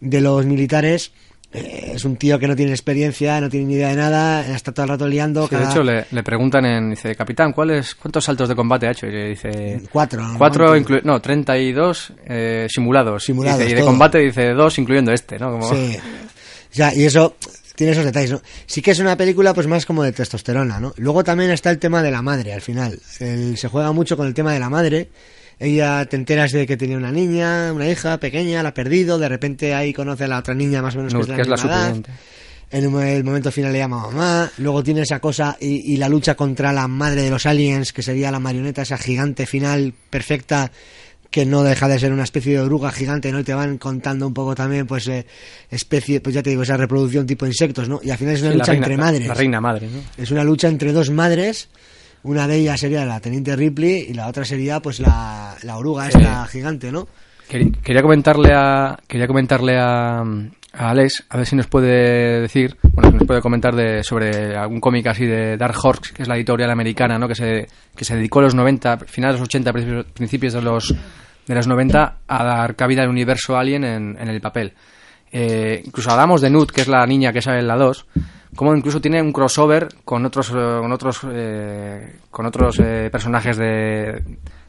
de 0.00 0.20
los 0.20 0.44
militares, 0.46 1.12
eh, 1.52 1.92
es 1.94 2.04
un 2.04 2.16
tío 2.16 2.38
que 2.38 2.48
no 2.48 2.56
tiene 2.56 2.72
experiencia, 2.72 3.40
no 3.40 3.48
tiene 3.48 3.66
ni 3.66 3.74
idea 3.74 3.88
de 3.88 3.96
nada, 3.96 4.46
está 4.54 4.72
todo 4.72 4.84
el 4.84 4.88
rato 4.90 5.06
liando. 5.06 5.46
Sí, 5.48 5.54
de 5.56 5.64
hecho, 5.64 5.82
le, 5.82 6.06
le 6.10 6.22
preguntan 6.22 6.64
en, 6.66 6.90
dice, 6.90 7.14
capitán, 7.14 7.52
¿cuáles, 7.52 7.94
¿cuántos 7.94 8.24
saltos 8.24 8.48
de 8.48 8.54
combate 8.56 8.86
ha 8.88 8.90
hecho? 8.90 9.06
Y 9.06 9.12
le 9.12 9.28
dice... 9.30 9.80
Cuatro, 9.92 10.20
¿no? 10.26 10.36
Cuatro, 10.38 10.76
inclu- 10.76 11.02
no, 11.04 11.20
32 11.20 12.12
eh, 12.26 12.66
simulados. 12.68 13.24
Simulados, 13.24 13.60
Dice, 13.60 13.70
y 13.70 13.74
de 13.74 13.82
combate 13.82 14.18
dice 14.18 14.48
dos, 14.52 14.78
incluyendo 14.78 15.12
este, 15.12 15.38
¿no? 15.38 15.52
Como... 15.52 15.72
Sí. 15.74 15.96
Ya, 16.72 16.92
y 16.92 17.04
eso 17.04 17.36
tiene 17.76 17.92
esos 17.92 18.04
detalles, 18.04 18.32
¿no? 18.32 18.42
Sí 18.66 18.82
que 18.82 18.90
es 18.90 18.98
una 18.98 19.16
película 19.16 19.54
pues 19.54 19.66
más 19.68 19.86
como 19.86 20.02
de 20.02 20.10
testosterona, 20.12 20.80
¿no? 20.80 20.92
Luego 20.96 21.22
también 21.22 21.50
está 21.52 21.70
el 21.70 21.78
tema 21.78 22.02
de 22.02 22.10
la 22.10 22.20
madre 22.22 22.52
al 22.52 22.60
final. 22.62 22.98
El- 23.20 23.56
se 23.56 23.68
juega 23.68 23.92
mucho 23.92 24.16
con 24.16 24.26
el 24.26 24.34
tema 24.34 24.52
de 24.52 24.58
la 24.58 24.68
madre. 24.70 25.08
Ella 25.58 26.04
te 26.06 26.16
enteras 26.16 26.52
de 26.52 26.66
que 26.66 26.76
tenía 26.76 26.96
una 26.96 27.12
niña, 27.12 27.72
una 27.72 27.88
hija 27.88 28.18
pequeña, 28.18 28.62
la 28.62 28.70
ha 28.70 28.74
perdido, 28.74 29.18
de 29.18 29.28
repente 29.28 29.74
ahí 29.74 29.92
conoce 29.92 30.24
a 30.24 30.28
la 30.28 30.38
otra 30.38 30.54
niña 30.54 30.82
más 30.82 30.94
o 30.94 30.98
menos 30.98 31.12
que 31.14 31.20
es 31.20 31.26
que 31.36 31.42
es 31.42 31.48
la 31.48 31.54
edad. 31.56 31.96
En 32.70 32.82
el 32.82 33.22
momento 33.24 33.52
final 33.52 33.72
le 33.72 33.78
llama 33.78 34.02
mamá, 34.10 34.50
luego 34.58 34.82
tiene 34.82 35.02
esa 35.02 35.20
cosa 35.20 35.56
y, 35.60 35.92
y 35.92 35.96
la 35.96 36.08
lucha 36.08 36.34
contra 36.34 36.72
la 36.72 36.88
madre 36.88 37.22
de 37.22 37.30
los 37.30 37.46
aliens, 37.46 37.92
que 37.92 38.02
sería 38.02 38.32
la 38.32 38.40
marioneta, 38.40 38.82
esa 38.82 38.98
gigante 38.98 39.46
final 39.46 39.94
perfecta 40.10 40.72
que 41.30 41.44
no 41.46 41.62
deja 41.62 41.88
de 41.88 41.98
ser 41.98 42.12
una 42.12 42.22
especie 42.24 42.52
de 42.54 42.60
oruga 42.60 42.90
gigante, 42.92 43.30
¿no? 43.32 43.40
Y 43.40 43.44
te 43.44 43.54
van 43.54 43.76
contando 43.78 44.26
un 44.26 44.34
poco 44.34 44.54
también, 44.54 44.86
pues, 44.86 45.06
eh, 45.08 45.26
especie, 45.70 46.20
pues 46.20 46.34
ya 46.34 46.42
te 46.42 46.50
digo, 46.50 46.62
esa 46.62 46.76
reproducción 46.76 47.26
tipo 47.26 47.44
insectos, 47.46 47.88
¿no? 47.88 48.00
Y 48.04 48.10
al 48.10 48.18
final 48.18 48.34
es 48.34 48.42
una 48.42 48.52
Sí, 48.52 48.58
lucha 48.58 48.72
reina- 48.72 48.86
entre 48.86 48.96
la- 48.96 49.04
madres. 49.04 49.26
la 49.28 49.34
reina 49.34 49.60
madre, 49.60 49.88
¿no? 49.92 50.00
Es 50.22 50.30
una 50.30 50.42
lucha 50.44 50.68
entre 50.68 50.92
dos 50.92 51.10
madres. 51.10 51.68
Una 52.24 52.46
de 52.48 52.56
ellas 52.56 52.80
sería 52.80 53.04
la 53.04 53.20
teniente 53.20 53.54
Ripley 53.54 54.06
y 54.08 54.14
la 54.14 54.26
otra 54.26 54.44
sería, 54.44 54.80
pues, 54.80 54.98
la, 55.00 55.54
la 55.62 55.76
oruga 55.76 56.08
esta 56.08 56.44
gigante, 56.46 56.90
¿no? 56.90 57.06
Quería, 57.48 58.02
comentarle 58.02 58.52
a 58.54 58.98
quería 59.06 59.26
comentarle 59.26 59.76
a, 59.78 60.20
a 60.20 60.90
Alex 60.90 61.24
a 61.28 61.36
ver 61.36 61.46
si 61.46 61.54
nos 61.54 61.66
puede 61.66 62.40
decir, 62.40 62.76
bueno, 62.94 63.10
si 63.10 63.16
nos 63.18 63.26
puede 63.26 63.42
comentar 63.42 63.76
de 63.76 64.02
sobre 64.02 64.56
algún 64.56 64.80
cómic 64.80 65.06
así 65.06 65.26
de 65.26 65.56
Dark 65.58 65.76
Horse, 65.80 66.14
que 66.14 66.22
es 66.22 66.28
la 66.28 66.36
editorial 66.36 66.70
americana, 66.70 67.18
¿no? 67.18 67.28
Que 67.28 67.34
se 67.34 67.66
que 67.94 68.04
se 68.06 68.16
dedicó 68.16 68.38
a 68.40 68.44
los 68.44 68.54
90, 68.54 68.96
finales 69.06 69.36
de 69.36 69.40
los 69.40 69.48
80, 69.48 69.72
principios- 69.72 70.06
principios 70.14 70.52
de 70.54 70.62
los 70.62 70.94
de 71.46 71.54
los 71.54 71.66
90 71.66 72.16
a 72.26 72.44
dar 72.44 72.74
cabida 72.74 73.02
al 73.02 73.10
universo 73.10 73.58
Alien 73.58 73.84
en, 73.84 74.16
en 74.18 74.28
el 74.28 74.40
papel. 74.40 74.72
Eh, 75.30 75.82
incluso 75.84 76.10
hablamos 76.10 76.40
de 76.40 76.48
Nut, 76.48 76.70
que 76.70 76.80
es 76.80 76.88
la 76.88 77.04
niña 77.06 77.32
que 77.32 77.42
sale 77.42 77.58
en 77.58 77.66
la 77.68 77.76
2, 77.76 78.06
como 78.54 78.74
incluso 78.74 79.00
tiene 79.00 79.20
un 79.20 79.32
crossover 79.32 79.88
con 80.04 80.24
otros 80.24 80.50
eh, 80.50 80.78
con 80.80 80.92
otros 80.92 81.20
eh, 81.32 82.16
con 82.30 82.46
otros 82.46 82.80
eh, 82.80 83.08
personajes 83.10 83.56
de, 83.56 84.22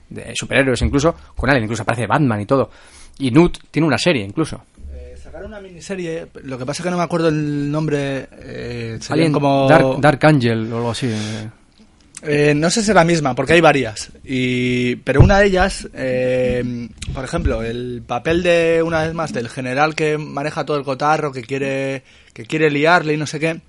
de 0.09 0.33
superhéroes 0.36 0.81
incluso 0.81 1.15
con 1.36 1.49
Alien 1.49 1.63
incluso 1.63 1.83
aparece 1.83 2.07
Batman 2.07 2.41
y 2.41 2.45
todo 2.45 2.69
y 3.19 3.31
Nut 3.31 3.57
tiene 3.71 3.88
una 3.88 3.97
serie 3.97 4.23
incluso 4.23 4.61
Sacaron 5.21 5.47
una 5.47 5.59
miniserie, 5.59 6.27
lo 6.43 6.57
que 6.57 6.65
pasa 6.67 6.81
es 6.81 6.83
que 6.86 6.91
no 6.91 6.97
me 6.97 7.03
acuerdo 7.03 7.29
el 7.29 7.71
nombre. 7.71 8.29
Eh, 8.31 8.99
Alien 9.09 9.33
como 9.33 9.67
Dark, 9.67 9.99
Dark 9.99 10.25
Angel 10.27 10.71
o 10.71 10.77
algo 10.77 10.91
así 10.91 11.07
eh. 11.07 11.49
Eh, 12.27 12.53
no 12.55 12.69
sé 12.69 12.81
si 12.81 12.91
es 12.91 12.95
la 12.95 13.03
misma, 13.03 13.36
porque 13.36 13.53
hay 13.53 13.61
varias. 13.61 14.11
Y, 14.23 14.95
pero 14.97 15.21
una 15.21 15.39
de 15.39 15.47
ellas, 15.47 15.88
eh, 15.93 16.89
por 17.13 17.23
ejemplo, 17.23 17.61
el 17.61 18.01
papel 18.05 18.41
de, 18.41 18.81
una 18.83 19.03
vez 19.03 19.13
más, 19.13 19.33
del 19.33 19.49
general 19.49 19.95
que 19.95 20.17
maneja 20.17 20.65
todo 20.65 20.77
el 20.77 20.83
cotarro, 20.83 21.31
que 21.31 21.43
quiere, 21.43 22.03
que 22.33 22.45
quiere 22.45 22.71
liarle 22.71 23.13
y 23.13 23.17
no 23.17 23.27
sé 23.27 23.39
qué, 23.39 23.61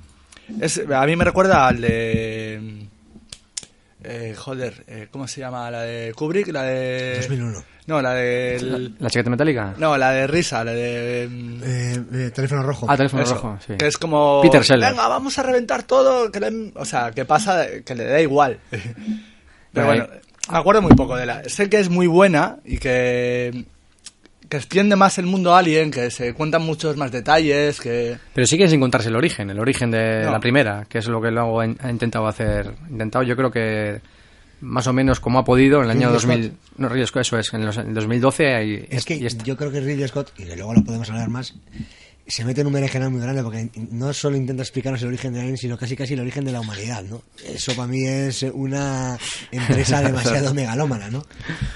es, 0.61 0.81
a 0.93 1.07
mí 1.07 1.17
me 1.17 1.25
recuerda 1.25 1.67
al 1.69 1.81
de... 1.81 2.87
eh, 4.05 4.35
joder, 4.37 4.85
eh, 4.87 5.09
¿cómo 5.11 5.27
se 5.27 5.41
llama? 5.41 5.71
La 5.71 5.83
de 5.83 6.13
Kubrick, 6.15 6.49
la 6.49 6.63
de... 6.63 7.17
2001. 7.21 7.65
No, 7.87 8.03
la 8.03 8.15
de... 8.15 8.59
la, 8.63 8.79
la 8.99 9.11
chaqueta 9.11 9.31
metálica 9.31 9.75
No, 9.79 9.97
la 9.97 10.11
de 10.11 10.27
Risa, 10.27 10.65
la 10.65 10.73
de... 10.73 11.29
mm, 11.31 11.63
Eh, 11.63 12.05
eh, 12.27 12.31
teléfono 12.35 12.63
rojo. 12.63 12.87
ah 12.89 12.97
teléfono 12.97 13.23
eso, 13.23 13.35
rojo 13.35 13.59
sí 13.65 13.75
Que 13.79 13.87
es 13.87 13.97
como... 13.97 14.41
Peter 14.43 14.65
Sellers 14.65 14.91
Venga, 14.93 15.07
vamos 15.09 15.39
a 15.39 15.43
reventar 15.45 15.85
todo. 15.85 16.31
Que 16.33 16.41
le- 16.41 16.73
o 16.75 16.85
sea, 16.85 17.13
que 17.13 17.25
pasa, 17.25 17.67
que 17.85 17.95
le 17.95 18.05
da 18.05 18.21
igual. 18.21 18.59
Pero 19.73 19.87
bueno, 19.87 20.07
me 20.51 20.59
acuerdo 20.59 20.81
muy 20.83 20.95
poco 20.95 21.17
de 21.17 21.27
la. 21.27 21.45
Sé 21.49 21.69
que 21.69 21.79
es 21.79 21.89
muy 21.91 22.07
buena 22.07 22.59
y 22.65 22.79
que. 22.79 23.67
Que 24.49 24.57
extiende 24.57 24.97
más 24.97 25.19
el 25.19 25.27
mundo 25.27 25.55
alien, 25.55 25.91
que 25.91 26.11
se 26.11 26.35
cuentan 26.35 26.63
muchos 26.63 26.97
más 26.97 27.11
detalles, 27.11 27.81
que. 27.81 28.17
pero 28.35 28.47
sigue 28.47 28.69
sin 28.69 28.81
contarse 28.81 29.09
el 29.09 29.17
origen 29.17 29.51
el 29.51 29.59
origen 29.59 29.91
de 29.91 30.23
No. 30.25 30.33
la 30.33 30.41
primera 30.41 30.87
que 30.89 30.99
es 30.99 31.09
lo 31.09 31.21
que 31.21 31.31
luego 31.31 31.61
ha, 31.61 31.91
intentado 31.91 32.27
hacer 32.27 32.75
intentado 32.91 33.25
yo 33.25 33.37
creo 33.37 33.51
que 33.51 34.01
más 34.61 34.87
o 34.87 34.93
menos 34.93 35.21
como 35.21 35.39
ha 35.39 35.45
podido 35.45 35.79
en 35.79 35.85
el 35.85 35.91
año 35.91 36.09
Ridley 36.09 36.49
2000 36.49 36.53
no 36.79 36.89
Ridley 36.89 37.07
Scott, 37.07 37.23
eso 37.23 37.39
es 37.39 37.53
en, 37.53 37.67
los, 37.67 37.77
en 37.77 37.93
2012 37.93 38.65
y, 38.65 38.87
Es 38.91 39.05
que 39.05 39.15
y 39.15 39.27
yo 39.45 39.57
creo 39.57 39.71
que 39.71 39.81
Ridley 39.81 40.09
Scott, 40.09 40.33
y 40.39 40.45
de 40.45 40.57
luego 40.57 40.75
lo 40.75 40.83
podemos 40.85 41.09
hablar 41.11 41.29
más, 41.29 41.55
se 42.27 42.45
mete 42.45 42.61
en 42.63 42.67
un 42.67 42.73
berenjenal 42.73 43.11
muy 43.11 43.21
grande 43.21 43.43
porque 43.43 43.69
no 43.93 44.13
solo 44.13 44.37
intenta 44.37 44.63
explicarnos 44.63 45.01
el 45.03 45.09
origen 45.09 45.33
de 45.33 45.41
Alien, 45.41 45.57
sino 45.57 45.77
casi 45.79 45.97
casi 45.97 46.15
el 46.15 46.21
origen 46.21 46.45
de 46.45 46.53
la 46.53 46.61
humanidad, 46.61 47.03
¿no? 47.05 47.23
Eso 47.45 47.73
para 47.75 47.87
mí 47.89 48.05
es 48.05 48.43
una 48.53 49.17
empresa 49.53 50.01
demasiado 50.03 50.53
megalómana, 50.55 51.09
¿no? 51.11 51.25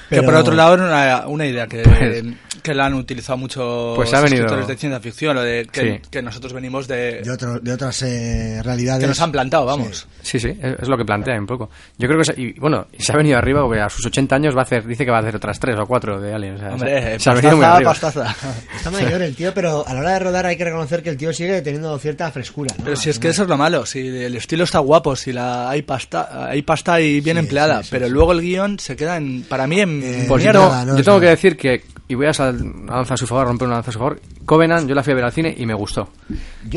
Que 0.09 0.23
por 0.23 0.35
otro 0.35 0.55
lado, 0.55 0.75
una, 0.75 1.27
una 1.29 1.47
idea 1.47 1.67
que, 1.67 1.83
Pues- 1.83 2.25
que 2.63 2.75
la 2.75 2.87
han 2.87 2.95
utilizado 2.95 3.39
muchos 3.39 3.97
Pues 3.97 4.13
ha 4.13 4.21
venido- 4.21 4.45
escritores 4.45 4.67
de 4.69 4.77
ciencia 4.77 5.01
ficción, 5.01 5.35
lo 5.37 5.43
de 5.43 5.67
que, 5.71 5.81
Sí. 6.03 6.09
que 6.11 6.21
nosotros 6.23 6.53
venimos 6.53 6.87
de. 6.89 7.23
De, 7.23 7.31
otro- 7.31 7.59
de 7.61 7.73
otras 7.73 8.03
eh, 8.03 8.61
realidades. 8.63 9.01
que 9.03 9.07
nos 9.09 9.21
han 9.21 9.33
plantado, 9.33 9.65
vamos. 9.67 10.07
Sí, 10.23 10.39
sí, 10.41 10.49
es, 10.61 10.81
es 10.83 10.89
lo 10.89 10.99
que 10.99 11.05
plantea 11.05 11.39
un 11.39 11.47
poco. 11.47 11.71
Yo 11.97 12.07
creo 12.09 12.19
que, 12.19 12.25
se, 12.25 12.41
y 12.41 12.53
bueno, 12.59 12.87
se 12.99 13.13
ha 13.13 13.17
venido 13.17 13.39
arriba 13.39 13.63
porque 13.63 13.81
a 13.81 13.89
sus 13.89 14.05
80 14.07 14.35
años 14.37 14.55
va 14.55 14.61
a 14.61 14.65
hacer, 14.65 14.85
dice 14.87 15.05
que 15.05 15.11
va 15.11 15.19
a 15.19 15.21
hacer 15.21 15.37
otras 15.37 15.59
tres 15.59 15.77
o 15.79 15.87
cuatro 15.87 16.21
de 16.21 16.35
Alien. 16.35 16.57
O 16.57 16.59
sea, 16.59 16.69
Hombre, 16.75 17.13
se, 17.13 17.21
se 17.21 17.31
ha 17.31 17.35
venido 17.35 17.57
muy 17.57 17.65
pastaza, 17.65 17.77
arriba. 18.21 18.35
pastaza. 18.35 18.77
Está 18.77 18.91
mayor 18.91 19.23
el 19.23 19.35
tío, 19.37 19.55
pero 19.55 19.87
a 19.87 19.95
la 19.95 20.01
hora 20.01 20.13
de 20.13 20.19
rodar 20.19 20.40
hay 20.47 20.57
que 20.57 20.65
reconocer 20.65 21.03
que 21.03 21.11
el 21.11 21.17
tío 21.17 21.33
sigue 21.33 21.63
teniendo 21.63 21.97
cierta 21.99 22.31
frescura. 22.31 22.75
¿no? 22.79 22.85
Pero 22.85 22.97
si 22.97 23.11
es 23.11 23.19
que 23.19 23.29
eso 23.29 23.43
es 23.45 23.49
lo 23.49 23.57
malo, 23.57 23.87
si 23.87 24.01
el 24.07 24.35
estilo 24.37 24.65
está 24.65 24.79
guapo, 24.79 25.15
si 25.17 25.33
la 25.33 25.69
hay 25.71 25.83
pasta, 25.83 26.47
hay 26.49 26.63
pasta 26.63 27.01
y 27.01 27.21
bien 27.21 27.37
Sí, 27.37 27.41
empleada, 27.41 27.79
sí, 27.79 27.85
sí, 27.85 27.89
pero 27.93 28.07
sí. 28.07 28.13
luego 28.13 28.33
el 28.33 28.41
guion 28.41 28.79
se 28.79 28.97
queda 28.97 29.17
en, 29.17 29.43
para 29.43 29.67
mí 29.67 29.81
en 29.81 30.03
Eh, 30.03 30.25
Pues 30.29 30.43
yo 30.43 30.51
mierda, 30.53 30.69
tengo, 30.81 30.85
no, 30.87 30.93
yo 30.95 30.99
es 30.99 31.05
tengo 31.05 31.21
que 31.21 31.27
decir 31.27 31.57
que, 31.57 31.85
y 32.09 32.15
voy 32.15 32.27
a 32.27 32.33
lanzar 32.33 33.13
a 33.13 33.17
su 33.17 33.27
favor, 33.27 33.47
romper 33.47 33.67
una 33.69 33.77
lanza 33.77 33.91
a 33.91 33.93
su 33.93 33.99
favor, 33.99 34.21
Covenant 34.45 34.89
yo 34.89 34.95
la 34.95 35.03
fui 35.03 35.13
a 35.13 35.17
ver 35.17 35.25
al 35.25 35.33
cine 35.33 35.55
y 35.57 35.65
me 35.67 35.75
gustó. 35.75 36.09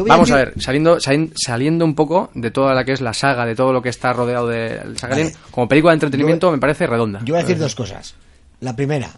Vamos 0.08 0.30
a, 0.32 0.36
ver, 0.36 0.54
saliendo, 0.60 0.98
saliendo 1.00 1.86
un 1.86 1.96
poco 1.96 2.30
de 2.36 2.52
toda 2.52 2.74
la 2.76 2.84
que 2.86 2.92
es 2.94 3.02
la 3.02 3.14
saga, 3.14 3.46
de 3.46 3.56
todo 3.56 3.74
lo 3.74 3.82
que 3.82 3.90
está 3.90 4.14
rodeado 4.14 4.48
de 4.48 4.76
la 4.86 4.98
saga 4.98 5.16
Vale. 5.16 5.22
Alien, 5.28 5.38
como 5.52 5.68
película 5.68 5.92
de 5.92 5.96
entretenimiento 5.96 6.52
me 6.52 6.58
parece 6.60 6.86
redonda. 6.86 7.20
Yo 7.24 7.34
voy 7.34 7.42
a 7.42 7.46
decir 7.46 7.58
dos 7.58 7.74
cosas. 7.76 8.14
La 8.60 8.76
primera, 8.76 9.10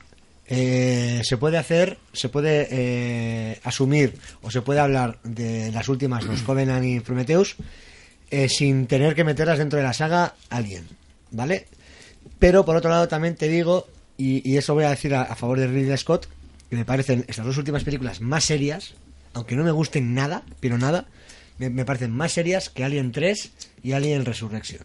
eh, 0.48 1.22
se 1.24 1.38
puede 1.38 1.58
hacer, 1.58 1.98
se 2.14 2.30
puede 2.30 2.68
eh, 2.70 3.60
asumir 3.64 4.16
o 4.42 4.52
se 4.52 4.62
puede 4.62 4.80
hablar 4.80 5.18
de 5.24 5.72
las 5.72 5.90
últimas, 5.90 6.24
los 6.24 6.42
Covenant 6.44 6.86
y 6.86 7.00
Prometheus, 7.00 7.56
eh, 8.30 8.50
sin 8.50 8.88
tener 8.88 9.16
que 9.16 9.24
meterlas 9.24 9.58
dentro 9.58 9.78
de 9.78 9.84
la 9.84 9.94
saga 9.94 10.36
Alien, 10.50 10.88
¿vale? 11.32 11.68
Pero 12.40 12.66
por 12.66 12.76
otro 12.76 12.90
lado 12.90 13.08
también 13.08 13.36
te 13.36 13.48
digo, 13.48 13.88
y, 14.18 14.48
y 14.50 14.58
eso 14.58 14.74
voy 14.74 14.84
a 14.84 14.90
decir 14.90 15.16
a, 15.16 15.24
a 15.24 15.36
favor 15.36 15.60
de 15.60 15.68
Ridley 15.68 15.98
Scott, 15.98 16.28
que 16.70 16.76
me 16.76 16.86
parecen 16.86 17.26
estas 17.28 17.46
dos 17.46 17.58
últimas 17.58 17.84
películas 17.84 18.22
más 18.22 18.44
serias, 18.44 18.96
aunque 19.34 19.56
no 19.56 19.64
me 19.64 19.72
gusten 19.72 20.14
nada, 20.14 20.44
pero 20.60 20.78
nada, 20.78 21.06
me, 21.58 21.70
me 21.70 21.86
parecen 21.86 22.12
más 22.12 22.32
serias 22.32 22.70
que 22.70 22.84
Alien 22.84 23.12
3 23.12 23.52
y 23.84 23.94
Alien 23.94 24.26
Resurrection. 24.26 24.82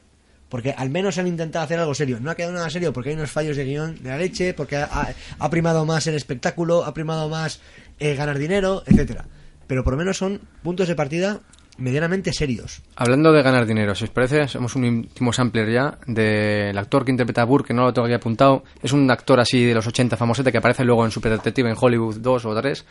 Porque 0.50 0.72
al 0.76 0.90
menos 0.90 1.16
han 1.16 1.26
intentado 1.26 1.64
hacer 1.64 1.78
algo 1.78 1.94
serio. 1.94 2.18
No 2.20 2.30
ha 2.30 2.34
quedado 2.34 2.52
nada 2.52 2.68
serio 2.68 2.92
porque 2.92 3.10
hay 3.10 3.16
unos 3.16 3.30
fallos 3.30 3.56
de 3.56 3.64
guion 3.64 4.02
de 4.02 4.10
la 4.10 4.18
leche, 4.18 4.52
porque 4.52 4.76
ha, 4.76 5.50
primado 5.50 5.86
más 5.86 6.06
el 6.06 6.16
espectáculo, 6.16 6.84
ha 6.84 6.92
primado 6.92 7.30
más 7.30 7.60
eh, 7.98 8.14
ganar 8.14 8.38
dinero, 8.38 8.82
etcétera. 8.84 9.24
Pero 9.66 9.84
por 9.84 9.92
lo 9.92 9.98
menos 9.98 10.18
son 10.18 10.40
puntos 10.62 10.88
de 10.88 10.96
partida 10.96 11.40
medianamente 11.80 12.32
serios. 12.32 12.82
Hablando 12.96 13.32
de 13.32 13.42
ganar 13.42 13.66
dinero, 13.66 13.94
si 13.94 14.04
os 14.04 14.10
parece, 14.10 14.46
somos 14.48 14.76
un 14.76 14.84
último 14.84 15.32
sampler 15.32 15.72
ya 15.72 15.98
del 16.06 16.76
actor 16.76 17.04
que 17.04 17.10
interpreta 17.10 17.42
a 17.42 17.46
Burke, 17.46 17.68
que 17.68 17.74
no 17.74 17.84
lo 17.84 17.92
tengo 17.92 18.06
aquí 18.06 18.14
apuntado. 18.14 18.64
Es 18.82 18.92
un 18.92 19.10
actor 19.10 19.40
así 19.40 19.64
de 19.64 19.74
los 19.74 19.86
80 19.86 20.16
famosete 20.16 20.52
que 20.52 20.58
aparece 20.58 20.84
luego 20.84 21.04
en 21.04 21.10
Super 21.10 21.32
Detective 21.32 21.70
en 21.70 21.76
Hollywood 21.78 22.18
2 22.18 22.44
o 22.44 22.54
3. 22.54 22.84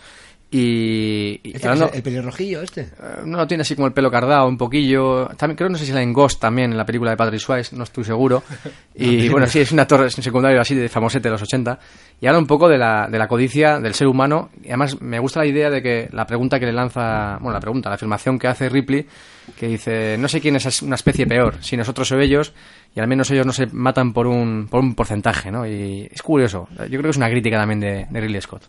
Y, 0.51 1.39
y 1.43 1.51
Este 1.55 1.67
hablando- 1.67 1.89
es 1.91 1.95
el 1.97 2.01
pelirrojillo 2.03 2.61
este. 2.63 2.81
eh, 2.81 2.87
no 3.23 3.45
tiene 3.45 3.61
así 3.61 3.75
como 3.75 3.85
el 3.87 3.93
pelo 3.93 4.09
cardado 4.09 4.47
un 4.47 4.57
poquillo. 4.57 5.27
También 5.37 5.55
creo 5.55 5.69
no 5.69 5.77
sé 5.77 5.85
si 5.85 5.91
la 5.91 6.01
en 6.01 6.11
Ghost 6.11 6.41
también 6.41 6.71
en 6.71 6.77
la 6.77 6.85
película 6.87 7.11
de 7.11 7.17
Patrick 7.17 7.39
Swayze 7.39 7.75
no 7.75 7.83
estoy 7.83 8.03
seguro. 8.03 8.41
Y 8.95 9.27
No, 9.27 9.31
bueno 9.33 9.45
no. 9.45 9.51
sí 9.51 9.59
es 9.59 9.71
un 9.71 9.79
actor 9.79 10.11
secundario 10.11 10.59
así 10.59 10.75
de 10.75 10.89
famosete 10.89 11.29
de 11.29 11.31
los 11.31 11.41
80 11.41 11.79
y 12.19 12.27
habla 12.27 12.39
un 12.39 12.47
poco 12.47 12.67
de 12.67 12.77
la, 12.77 13.07
de 13.09 13.17
la 13.17 13.27
codicia 13.29 13.79
del 13.79 13.93
ser 13.93 14.07
humano. 14.07 14.49
Y 14.63 14.67
además 14.69 14.99
me 15.01 15.19
gusta 15.19 15.39
la 15.39 15.45
idea 15.45 15.69
de 15.69 15.81
que 15.81 16.09
la 16.11 16.25
pregunta 16.25 16.59
que 16.59 16.65
le 16.65 16.73
lanza 16.73 17.37
bueno 17.37 17.53
la 17.53 17.59
pregunta 17.61 17.87
la 17.89 17.95
afirmación 17.95 18.37
que 18.39 18.47
hace 18.47 18.67
Ripley 18.69 19.05
que 19.57 19.67
dice 19.67 20.17
no 20.17 20.27
sé 20.27 20.41
quién 20.41 20.55
es 20.57 20.81
una 20.81 20.95
especie 20.95 21.25
peor 21.27 21.55
si 21.61 21.77
nosotros 21.77 22.11
o 22.11 22.19
ellos 22.19 22.53
y 22.95 22.99
al 22.99 23.07
menos 23.07 23.31
ellos 23.31 23.45
no 23.45 23.53
se 23.53 23.67
matan 23.67 24.11
por 24.13 24.27
un 24.27 24.67
por 24.69 24.81
un 24.81 24.95
porcentaje 24.95 25.49
no 25.51 25.65
y 25.65 26.09
es 26.11 26.21
curioso. 26.21 26.67
Yo 26.77 26.87
creo 26.87 27.03
que 27.03 27.09
es 27.11 27.17
una 27.17 27.29
crítica 27.29 27.57
también 27.57 27.79
de, 27.79 28.07
de 28.09 28.19
Ridley 28.19 28.41
Scott 28.41 28.63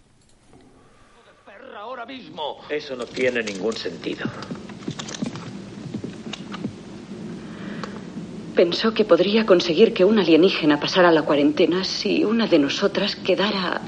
mismo. 2.41 2.57
Eso 2.69 2.97
no 2.97 3.05
tiene 3.05 3.43
ningún 3.43 3.77
sentido. 3.77 4.27
Pensó 8.55 8.93
que 8.93 9.05
podría 9.05 9.47
conseguir 9.47 9.95
que 9.95 10.05
un 10.05 10.19
alienígena 10.19 10.79
pasara 10.79 11.11
la 11.11 11.23
cuarentena 11.23 11.85
si 11.85 12.25
una 12.25 12.47
de 12.47 12.59
nosotras 12.59 13.17
quedara 13.17 13.81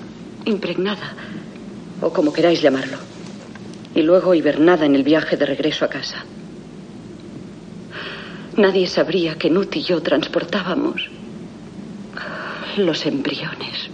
impregnada, 0.45 1.15
o 2.01 2.13
como 2.13 2.33
queráis 2.33 2.63
llamarlo, 2.63 2.99
y 3.95 4.03
luego 4.03 4.35
hibernada 4.35 4.87
en 4.87 4.95
el 4.95 5.03
viaje 5.03 5.37
de 5.37 5.47
regreso 5.47 5.85
a 5.85 5.89
casa. 5.89 6.25
Nadie 8.57 8.87
sabría 8.87 9.37
que 9.37 9.51
Nut 9.51 9.75
y 9.77 9.83
yo 9.83 10.01
transportábamos 10.03 11.09
los 12.77 13.07
embriones. 13.07 13.91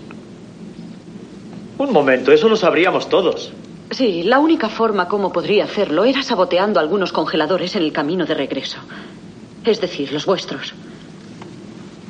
Un 1.79 1.93
momento, 1.93 2.33
eso 2.33 2.49
lo 2.49 2.57
sabríamos 2.57 3.09
todos. 3.09 3.53
Sí, 3.91 4.23
la 4.23 4.39
única 4.39 4.69
forma 4.69 5.09
como 5.09 5.33
podría 5.33 5.65
hacerlo 5.65 6.05
era 6.05 6.23
saboteando 6.23 6.79
algunos 6.79 7.13
congeladores 7.13 7.75
en 7.75 7.83
el 7.83 7.93
camino 7.93 8.27
de 8.27 8.35
regreso. 8.35 8.79
Es 9.65 9.81
decir, 9.81 10.13
los 10.13 10.27
vuestros. 10.27 10.75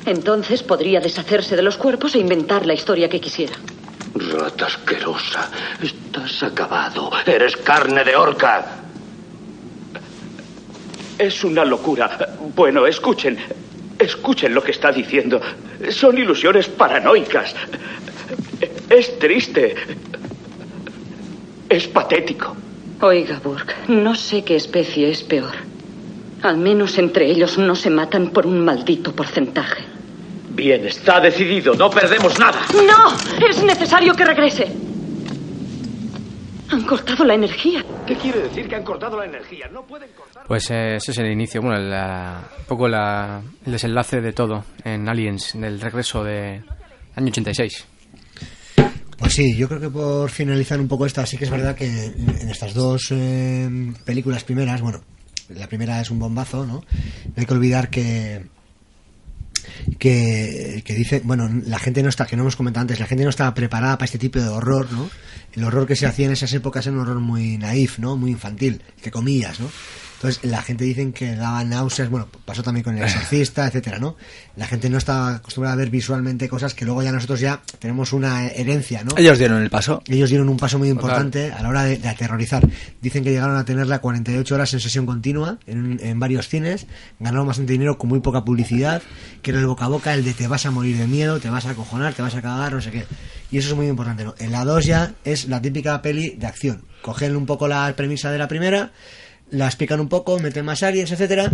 Entonces 0.05 0.63
podría 0.63 0.99
deshacerse 0.99 1.55
de 1.55 1.61
los 1.61 1.77
cuerpos 1.77 2.15
e 2.15 2.19
inventar 2.19 2.65
la 2.65 2.73
historia 2.73 3.09
que 3.09 3.21
quisiera. 3.21 3.53
Rata 4.15 4.65
asquerosa. 4.65 5.49
Estás 5.81 6.43
acabado. 6.43 7.11
Eres 7.25 7.55
carne 7.57 8.03
de 8.03 8.15
orca. 8.15 8.65
Es 11.17 11.43
una 11.43 11.63
locura. 11.63 12.35
Bueno, 12.55 12.87
escuchen. 12.87 13.37
Escuchen 13.97 14.53
lo 14.53 14.63
que 14.63 14.71
está 14.71 14.91
diciendo. 14.91 15.41
Son 15.91 16.17
ilusiones 16.17 16.67
paranoicas. 16.69 17.55
Es 18.89 19.19
triste. 19.19 19.75
Es 21.69 21.87
patético. 21.87 22.55
Oiga, 23.01 23.39
Burke, 23.43 23.73
no 23.87 24.15
sé 24.15 24.43
qué 24.43 24.55
especie 24.55 25.09
es 25.09 25.23
peor. 25.23 25.53
Al 26.41 26.57
menos 26.57 26.97
entre 26.97 27.29
ellos 27.29 27.57
no 27.57 27.75
se 27.75 27.89
matan 27.89 28.29
por 28.29 28.45
un 28.45 28.63
maldito 28.65 29.13
porcentaje. 29.15 29.83
Bien, 30.49 30.85
está 30.85 31.19
decidido. 31.21 31.73
No 31.75 31.89
perdemos 31.89 32.37
nada. 32.39 32.59
¡No! 32.73 33.45
Es 33.47 33.63
necesario 33.63 34.13
que 34.13 34.25
regrese. 34.25 34.67
Han 36.71 36.83
cortado 36.83 37.23
la 37.25 37.33
energía. 37.35 37.83
¿Qué 38.05 38.15
quiere 38.15 38.41
decir 38.41 38.67
que 38.67 38.75
han 38.75 38.83
cortado 38.83 39.17
la 39.17 39.25
energía? 39.25 39.67
No 39.71 39.83
pueden 39.83 40.09
cortar. 40.15 40.43
Pues 40.47 40.69
eh, 40.69 40.95
ese 40.97 41.11
es 41.11 41.17
el 41.17 41.31
inicio, 41.31 41.61
bueno, 41.61 41.79
la- 41.79 42.41
un 42.59 42.65
poco 42.65 42.87
la- 42.87 43.41
el 43.65 43.71
desenlace 43.71 44.21
de 44.21 44.33
todo 44.33 44.65
en 44.83 45.07
Aliens, 45.09 45.53
del 45.59 45.79
regreso 45.81 46.23
de 46.23 46.61
año 47.15 47.27
86. 47.27 47.87
Pues 49.19 49.33
sí, 49.33 49.55
yo 49.55 49.67
creo 49.67 49.81
que 49.81 49.89
por 49.89 50.29
finalizar 50.29 50.79
un 50.79 50.87
poco 50.87 51.05
esta, 51.05 51.25
sí 51.25 51.37
que 51.37 51.45
es 51.45 51.51
verdad 51.51 51.75
que 51.75 52.05
en 52.05 52.49
estas 52.49 52.73
dos 52.73 53.07
eh, 53.11 53.69
películas 54.05 54.43
primeras, 54.43 54.81
bueno, 54.81 55.01
la 55.49 55.67
primera 55.67 55.99
es 55.99 56.09
un 56.09 56.19
bombazo, 56.19 56.65
¿no? 56.65 56.75
No 56.75 57.33
hay 57.35 57.45
que 57.45 57.53
olvidar 57.53 57.89
que 57.89 58.45
que, 59.97 60.83
dice, 60.87 61.21
bueno, 61.23 61.49
la 61.65 61.79
gente 61.79 62.03
no 62.03 62.09
está, 62.09 62.25
que 62.25 62.35
no 62.35 62.43
hemos 62.43 62.55
comentado 62.55 62.81
antes, 62.81 62.99
la 62.99 63.07
gente 63.07 63.23
no 63.23 63.29
estaba 63.29 63.53
preparada 63.53 63.97
para 63.97 64.05
este 64.05 64.17
tipo 64.17 64.39
de 64.39 64.47
horror, 64.47 64.91
¿no? 64.91 65.09
El 65.53 65.63
horror 65.63 65.87
que 65.87 65.95
se 65.95 66.05
hacía 66.05 66.27
en 66.27 66.31
esas 66.31 66.53
épocas 66.53 66.85
era 66.85 66.95
un 66.95 67.01
horror 67.01 67.19
muy 67.19 67.57
naif, 67.57 67.99
¿no? 67.99 68.15
Muy 68.15 68.31
infantil, 68.31 68.81
que 69.01 69.11
comillas, 69.11 69.59
¿no? 69.59 69.69
Entonces, 70.19 70.43
la 70.43 70.61
gente 70.61 70.83
dicen 70.83 71.13
que 71.13 71.33
daba 71.37 71.63
náuseas, 71.63 72.09
bueno, 72.09 72.27
pasó 72.43 72.61
también 72.61 72.83
con 72.83 72.97
el 72.97 73.03
exorcista, 73.03 73.65
etcétera, 73.67 73.99
¿no? 73.99 74.17
La 74.57 74.67
gente 74.67 74.89
no 74.89 74.97
estaba 74.97 75.35
acostumbrada 75.35 75.75
a 75.75 75.77
ver 75.77 75.89
visualmente 75.89 76.49
cosas 76.49 76.73
que 76.73 76.83
luego 76.83 77.01
ya 77.01 77.13
nosotros 77.13 77.39
ya 77.39 77.61
tenemos 77.79 78.11
una 78.11 78.47
herencia, 78.47 79.05
¿no? 79.05 79.11
Ellos 79.15 79.39
dieron 79.39 79.63
el 79.63 79.69
paso. 79.69 80.03
Ellos 80.07 80.29
dieron 80.29 80.49
un 80.49 80.57
paso 80.57 80.77
muy 80.77 80.89
Total. 80.89 81.01
importante 81.01 81.53
a 81.53 81.61
la 81.61 81.69
hora 81.69 81.83
de, 81.85 81.99
de 81.99 82.09
aterrorizar. 82.09 82.67
Dicen 83.01 83.23
que 83.23 83.31
llegaron 83.31 83.55
a 83.55 83.63
tenerla 83.63 83.99
48 83.99 84.55
horas 84.55 84.73
en 84.73 84.81
sesión 84.81 85.05
continua 85.05 85.57
en, 85.67 86.01
en 86.03 86.19
varios 86.19 86.49
cines, 86.49 86.85
ganaron 87.17 87.47
bastante 87.47 87.71
dinero 87.71 87.97
con 87.97 88.09
muy 88.09 88.19
poca 88.19 88.43
publicidad, 88.43 89.01
que 89.41 89.51
era 89.51 89.61
el 89.61 89.67
boca 89.67 89.85
a 89.85 89.87
boca, 89.87 90.13
el 90.13 90.25
de 90.25 90.33
te 90.33 90.49
vas 90.49 90.65
a 90.65 90.71
morir 90.71 90.97
de 90.97 91.07
miedo, 91.07 91.39
te 91.39 91.49
vas 91.49 91.65
a 91.65 91.69
acojonar, 91.69 92.13
te 92.13 92.21
vas 92.21 92.35
a 92.35 92.41
cagar, 92.41 92.73
no 92.73 92.81
sé 92.81 92.91
qué. 92.91 93.05
Y 93.51 93.57
eso 93.57 93.69
es 93.69 93.75
muy 93.75 93.87
importante, 93.87 94.25
¿no? 94.25 94.35
En 94.37 94.51
la 94.51 94.65
2 94.65 94.85
ya 94.85 95.13
es 95.23 95.47
la 95.47 95.61
típica 95.61 96.01
peli 96.01 96.31
de 96.31 96.45
acción. 96.45 96.83
Cogen 97.01 97.37
un 97.37 97.45
poco 97.45 97.69
la 97.69 97.93
premisa 97.95 98.31
de 98.31 98.37
la 98.37 98.49
primera, 98.49 98.91
la 99.51 99.65
explican 99.65 99.99
un 99.99 100.09
poco, 100.09 100.39
meten 100.39 100.65
más 100.65 100.83
aliens, 100.83 101.11
etcétera, 101.11 101.49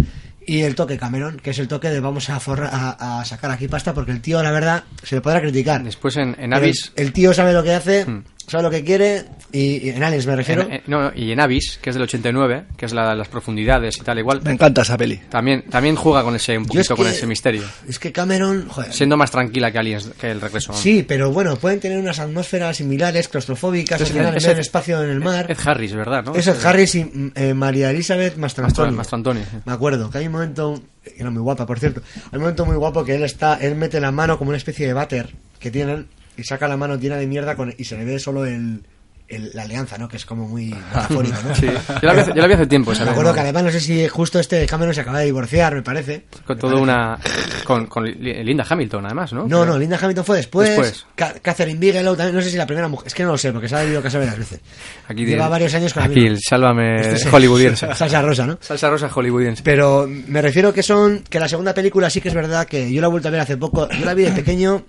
y 0.45 0.61
el 0.61 0.75
toque 0.75 0.97
Cameron, 0.97 1.37
que 1.37 1.49
es 1.51 1.59
el 1.59 1.67
toque 1.67 1.89
de 1.89 1.99
vamos 1.99 2.29
a, 2.29 2.39
forra- 2.39 2.69
a, 2.71 3.19
a 3.21 3.25
sacar 3.25 3.51
aquí 3.51 3.67
pasta 3.67 3.93
porque 3.93 4.11
el 4.11 4.21
tío, 4.21 4.41
la 4.43 4.51
verdad, 4.51 4.83
se 5.03 5.15
le 5.15 5.21
podrá 5.21 5.41
criticar. 5.41 5.83
Después 5.83 6.15
en, 6.17 6.35
en. 6.39 6.53
El, 6.53 6.73
el 6.95 7.13
tío 7.13 7.33
sabe 7.33 7.53
lo 7.53 7.63
que 7.63 7.73
hace, 7.73 8.05
Hmm. 8.05 8.23
Sabe 8.47 8.63
lo 8.63 8.69
que 8.71 8.83
quiere, 8.83 9.25
y, 9.51 9.87
y 9.87 9.89
en 9.89 10.03
Aliens 10.03 10.25
me 10.27 10.35
refiero. 10.35 10.61
en- 10.63 10.73
en- 10.73 10.81
no, 10.87 11.01
no, 11.03 11.11
y 11.15 11.31
en 11.31 11.39
Abyss, 11.39 11.79
que 11.81 11.89
es 11.89 11.95
del 11.95 12.03
89, 12.03 12.65
que 12.77 12.85
es 12.85 12.93
la, 12.93 13.15
las 13.15 13.27
profundidades 13.27 13.97
y 13.97 14.01
tal, 14.01 14.19
igual. 14.19 14.41
Me 14.43 14.51
encanta 14.51 14.81
esa 14.83 14.97
peli. 14.97 15.17
También, 15.29 15.63
también 15.69 15.95
juega 15.95 16.23
con 16.23 16.35
ese, 16.35 16.57
un 16.57 16.63
es 16.63 16.67
poquito 16.69 16.95
con 16.95 17.07
ese 17.07 17.25
misterio. 17.27 17.63
Es 17.87 17.99
que 17.99 18.11
Cameron, 18.11 18.67
joder, 18.69 18.91
Siendo 18.93 19.17
más 19.17 19.31
tranquila 19.31 19.71
que 19.71 19.79
Aliens, 19.79 20.11
que 20.19 20.31
el 20.31 20.41
regreso. 20.41 20.73
Sí, 20.73 21.03
pero 21.07 21.31
bueno, 21.31 21.55
pueden 21.55 21.79
tener 21.79 21.97
unas 21.97 22.19
atmósferas 22.19 22.77
similares, 22.77 23.27
claustrofóbicas, 23.27 24.01
Es- 24.01 24.09
final, 24.09 24.35
en 24.37 24.49
Ed- 24.49 24.59
espacio 24.59 25.03
en 25.03 25.09
el 25.09 25.19
mar. 25.21 25.45
Ed 25.49 25.57
Harris, 25.65 25.93
¿verdad? 25.93 26.23
¿no? 26.25 26.35
Es 26.35 26.47
Ed 26.47 26.57
Harris 26.63 26.95
y 26.95 27.31
eh, 27.35 27.53
María 27.53 27.89
Elizabeth 27.91 28.37
Mastrantoni. 28.37 28.91
Mastrantoni, 28.95 29.41
sí. 29.41 29.57
Me 29.65 29.73
acuerdo 29.73 30.09
que 30.09 30.17
hay 30.19 30.27
un 30.27 30.33
momento, 30.33 30.81
que 31.03 31.13
era 31.17 31.29
muy 31.31 31.41
guapa, 31.41 31.65
por 31.65 31.79
cierto, 31.79 32.01
hay 32.15 32.35
un 32.37 32.41
momento 32.41 32.65
muy 32.65 32.75
guapo 32.75 33.03
que 33.03 33.15
él 33.15 33.23
está, 33.23 33.55
él 33.61 33.75
mete 33.75 33.99
la 33.99 34.11
mano 34.11 34.37
como 34.37 34.49
una 34.49 34.57
especie 34.57 34.85
de 34.87 34.93
váter 34.93 35.33
que 35.59 35.71
tienen 35.71 36.07
y 36.37 36.43
saca 36.43 36.67
la 36.67 36.77
mano 36.77 36.95
llena 36.97 37.17
de 37.17 37.27
mierda 37.27 37.55
con, 37.55 37.73
y 37.77 37.83
se 37.83 37.97
le 37.97 38.05
ve 38.05 38.19
solo 38.19 38.45
el, 38.45 38.83
el- 39.27 39.51
la 39.55 39.63
alianza, 39.63 39.97
¿no? 39.97 40.07
Que 40.07 40.17
es 40.17 40.25
como 40.25 40.47
muy 40.47 40.65
metafórico, 40.93 41.35
¿no? 41.47 41.55
Sí. 41.55 41.65
Yo 41.67 42.07
la 42.07 42.13
vi 42.13 42.19
hace- 42.19 42.31
yo 42.35 42.41
la 42.41 42.47
vi 42.47 42.53
hace 42.53 42.67
tiempo, 42.67 42.91
esa 42.91 43.05
Me 43.05 43.11
acuerdo 43.11 43.33
que 43.33 43.39
además 43.39 43.63
no 43.63 43.71
sé 43.71 43.79
si 43.79 44.07
justo 44.07 44.39
este 44.39 44.65
Cameron 44.67 44.93
se 44.93 45.01
acaba 45.01 45.19
de 45.19 45.25
divorciar, 45.25 45.73
me 45.73 45.81
parece. 45.81 46.25
Con 46.45 46.57
todo 46.59 46.79
una. 46.81 47.17
Con, 47.63 47.87
con 47.87 48.03
Li- 48.05 48.43
Linda 48.43 48.63
Hamilton, 48.69 49.05
además, 49.07 49.33
¿no? 49.33 49.47
No, 49.47 49.65
no, 49.65 49.79
Linda 49.79 49.97
Hamilton 49.99 50.23
fue 50.23 50.37
después. 50.37 50.69
Después. 50.69 51.05
Ca- 51.15 51.33
Catherine 51.41 51.79
Bigelow 51.79 52.15
también, 52.15 52.35
no 52.35 52.41
sé 52.43 52.51
si 52.51 52.57
la 52.57 52.67
primera 52.67 52.87
mujer, 52.87 53.07
es 53.07 53.15
que 53.15 53.23
no 53.23 53.31
lo 53.31 53.37
sé, 53.39 53.51
porque 53.51 53.67
se 53.67 53.75
ha 53.75 53.79
debido 53.79 54.03
casar 54.03 54.19
varias 54.21 54.37
veces. 54.37 54.59
Aquí 55.07 55.25
Lleva 55.25 55.45
de- 55.45 55.49
varios 55.49 55.73
años 55.73 55.91
con 55.91 56.03
Aquí, 56.03 56.27
el 56.27 56.37
sálvame 56.39 57.01
Este 57.01 57.13
es- 57.15 57.33
hollywoodiense. 57.33 57.87
Salsa 57.95 58.21
rosa, 58.21 58.45
¿no? 58.45 58.59
Salsa 58.61 58.91
rosa 58.91 59.09
hollywoodiense. 59.09 59.63
Pero 59.63 60.07
me 60.07 60.43
refiero 60.43 60.71
que 60.71 60.83
son, 60.83 61.23
que 61.27 61.39
la 61.39 61.47
segunda 61.49 61.73
película 61.73 62.11
sí 62.11 62.21
que 62.21 62.27
es 62.27 62.35
verdad 62.35 62.67
que 62.67 62.93
yo 62.93 63.01
la 63.01 63.07
he 63.07 63.09
vuelto 63.09 63.29
a 63.29 63.31
ver 63.31 63.39
hace 63.41 63.57
poco, 63.57 63.89
yo 63.89 64.05
la 64.05 64.13
vi 64.13 64.25
de 64.25 64.31
pequeño, 64.33 64.83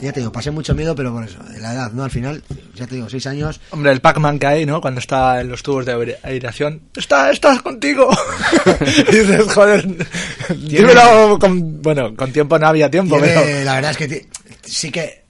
ya 0.00 0.12
te 0.12 0.20
digo, 0.20 0.30
pasé 0.32 0.50
mucho 0.50 0.74
miedo, 0.74 0.94
pero 0.94 1.12
por 1.12 1.24
eso, 1.24 1.38
de 1.44 1.60
la 1.60 1.72
edad, 1.74 1.92
¿no? 1.92 2.04
Al 2.04 2.10
final, 2.10 2.42
ya 2.74 2.86
te 2.86 2.94
digo, 2.96 3.08
seis 3.08 3.26
años. 3.26 3.60
Hombre, 3.70 3.90
el 3.92 4.00
Pac-Man 4.00 4.38
que 4.38 4.46
hay, 4.46 4.66
¿no? 4.66 4.80
Cuando 4.80 5.00
está 5.00 5.40
en 5.40 5.48
los 5.48 5.62
tubos 5.62 5.84
de 5.86 5.92
aire- 5.92 6.18
aireación. 6.22 6.82
¡Está, 6.96 7.30
estás 7.30 7.62
contigo! 7.62 8.08
y 9.10 9.16
dices, 9.16 9.42
joder, 9.52 9.86
dímelo 10.56 11.38
con... 11.38 11.82
Bueno, 11.82 12.14
con 12.16 12.32
tiempo 12.32 12.58
no 12.58 12.66
había 12.68 12.90
tiempo, 12.90 13.18
Tiene- 13.18 13.34
pero... 13.34 13.64
La 13.64 13.74
verdad 13.76 13.90
es 13.92 13.96
que 13.96 14.28
sí 14.64 14.90
que 14.90 15.24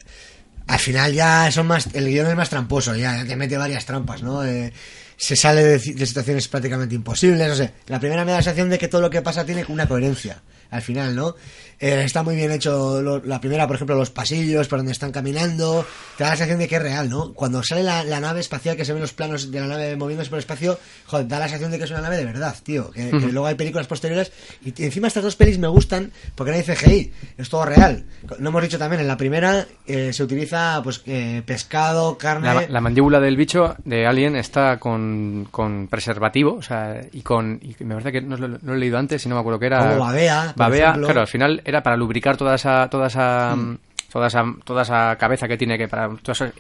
al 0.67 0.79
final 0.79 1.13
ya 1.15 1.51
son 1.51 1.67
más, 1.67 1.89
el 1.95 2.07
guion 2.09 2.27
es 2.27 2.37
más 2.37 2.51
tramposo, 2.51 2.95
ya 2.95 3.25
te 3.25 3.37
mete 3.37 3.57
varias 3.57 3.87
trampas, 3.87 4.23
¿no? 4.23 4.45
Eh, 4.45 4.71
se 5.17 5.35
sale 5.35 5.65
de, 5.65 5.79
de 5.79 6.07
situaciones 6.07 6.47
prácticamente 6.47 6.95
imposibles, 6.95 7.49
no 7.49 7.55
sé. 7.55 7.73
La 7.87 7.99
primera 7.99 8.25
me 8.25 8.33
da 8.33 8.37
la 8.39 8.43
sensación 8.43 8.69
de 8.69 8.79
que 8.79 8.89
todo 8.89 9.01
lo 9.01 9.09
que 9.11 9.23
pasa 9.23 9.45
tiene 9.47 9.65
una 9.69 9.89
coherencia, 9.89 10.43
al 10.71 10.83
final, 10.83 11.15
¿no? 11.15 11.35
Eh, 11.81 12.03
está 12.05 12.23
muy 12.25 12.35
bien 12.35 12.51
hecho 12.51 13.01
lo- 13.01 13.25
la 13.25 13.41
primera, 13.41 13.67
por 13.69 13.77
ejemplo, 13.77 13.95
los 13.97 14.11
pasillos 14.11 14.67
por 14.67 14.81
donde 14.81 14.91
están 14.93 15.13
caminando, 15.13 15.87
te 16.17 16.25
da 16.25 16.31
la 16.31 16.37
sensación 16.37 16.59
de 16.59 16.67
que 16.67 16.77
es 16.77 16.83
real, 16.83 17.09
¿no? 17.09 17.33
Cuando 17.35 17.63
sale 17.63 17.83
la, 17.85 18.03
la 18.03 18.19
nave 18.19 18.41
espacial, 18.41 18.77
que 18.77 18.85
se 18.85 18.93
ven 18.93 19.01
los 19.03 19.13
planos 19.13 19.51
de 19.53 19.61
la 19.61 19.67
nave 19.69 19.97
moviéndose 19.97 20.29
por 20.29 20.39
el 20.39 20.41
espacio, 20.41 20.79
joder, 21.07 21.29
da 21.29 21.39
la 21.39 21.45
sensación 21.45 21.71
de 21.71 21.79
que 21.79 21.85
es 21.85 21.91
una 21.93 22.01
nave 22.01 22.17
de 22.17 22.25
verdad, 22.25 22.55
tío. 22.65 22.91
Que, 22.91 23.11
que 23.11 23.27
luego 23.33 23.47
hay 23.47 23.55
películas 23.55 23.87
posteriores 23.87 24.33
y 24.65 24.73
encima 24.83 25.07
estas 25.07 25.23
dos 25.23 25.37
pelis 25.37 25.59
me 25.59 25.69
gustan 25.69 26.11
porque 26.35 26.51
no 26.51 26.57
hay 26.59 26.65
CGI, 26.65 27.13
es 27.39 27.49
todo 27.49 27.65
real. 27.65 28.05
No 28.41 28.49
hemos 28.49 28.63
dicho 28.63 28.79
también, 28.79 29.01
en 29.01 29.09
la 29.09 29.17
primera 29.17 29.67
eh, 29.87 30.13
se 30.13 30.23
utiliza 30.25 30.81
pues 30.83 31.03
eh, 31.07 31.43
pescado, 31.47 32.19
carne... 32.19 32.49
La, 32.55 32.69
la 32.69 32.81
mandíbula 32.81 33.21
del 33.21 33.37
bicho 33.37 33.77
de 33.85 34.05
Alien 34.07 34.35
está 34.35 34.79
con, 34.81 35.47
con 35.53 35.87
preservativo, 35.89 36.55
o 36.55 36.63
sea, 36.63 37.01
y 37.13 37.21
con. 37.23 37.61
Y 37.63 37.77
me 37.85 37.95
parece 37.95 38.13
que 38.13 38.21
no 38.21 38.37
lo, 38.37 38.49
no 38.49 38.59
lo 38.63 38.75
he 38.75 38.79
leído 38.79 38.99
antes 38.99 39.25
y 39.25 39.29
no 39.29 39.37
me 39.37 39.41
acuerdo 39.41 39.61
qué 39.61 39.67
era. 39.67 39.79
Como 39.91 40.01
babea, 40.07 40.55
Babea, 40.59 40.89
ejemplo. 40.89 41.07
claro, 41.07 41.21
al 41.23 41.27
final 41.27 41.63
era 41.65 41.83
para 41.83 41.97
lubricar 41.97 42.37
toda 42.37 42.55
esa. 42.55 42.89
Toda 42.89 43.07
esa 43.07 43.55
Mm. 43.57 43.79
toda 44.11 44.27
esa, 44.29 44.43
toda 44.65 44.83
esa 44.83 45.17
cabeza 45.17 45.47
que 45.47 45.57
tiene 45.59 45.77
que 45.77 45.87
para 45.89 46.09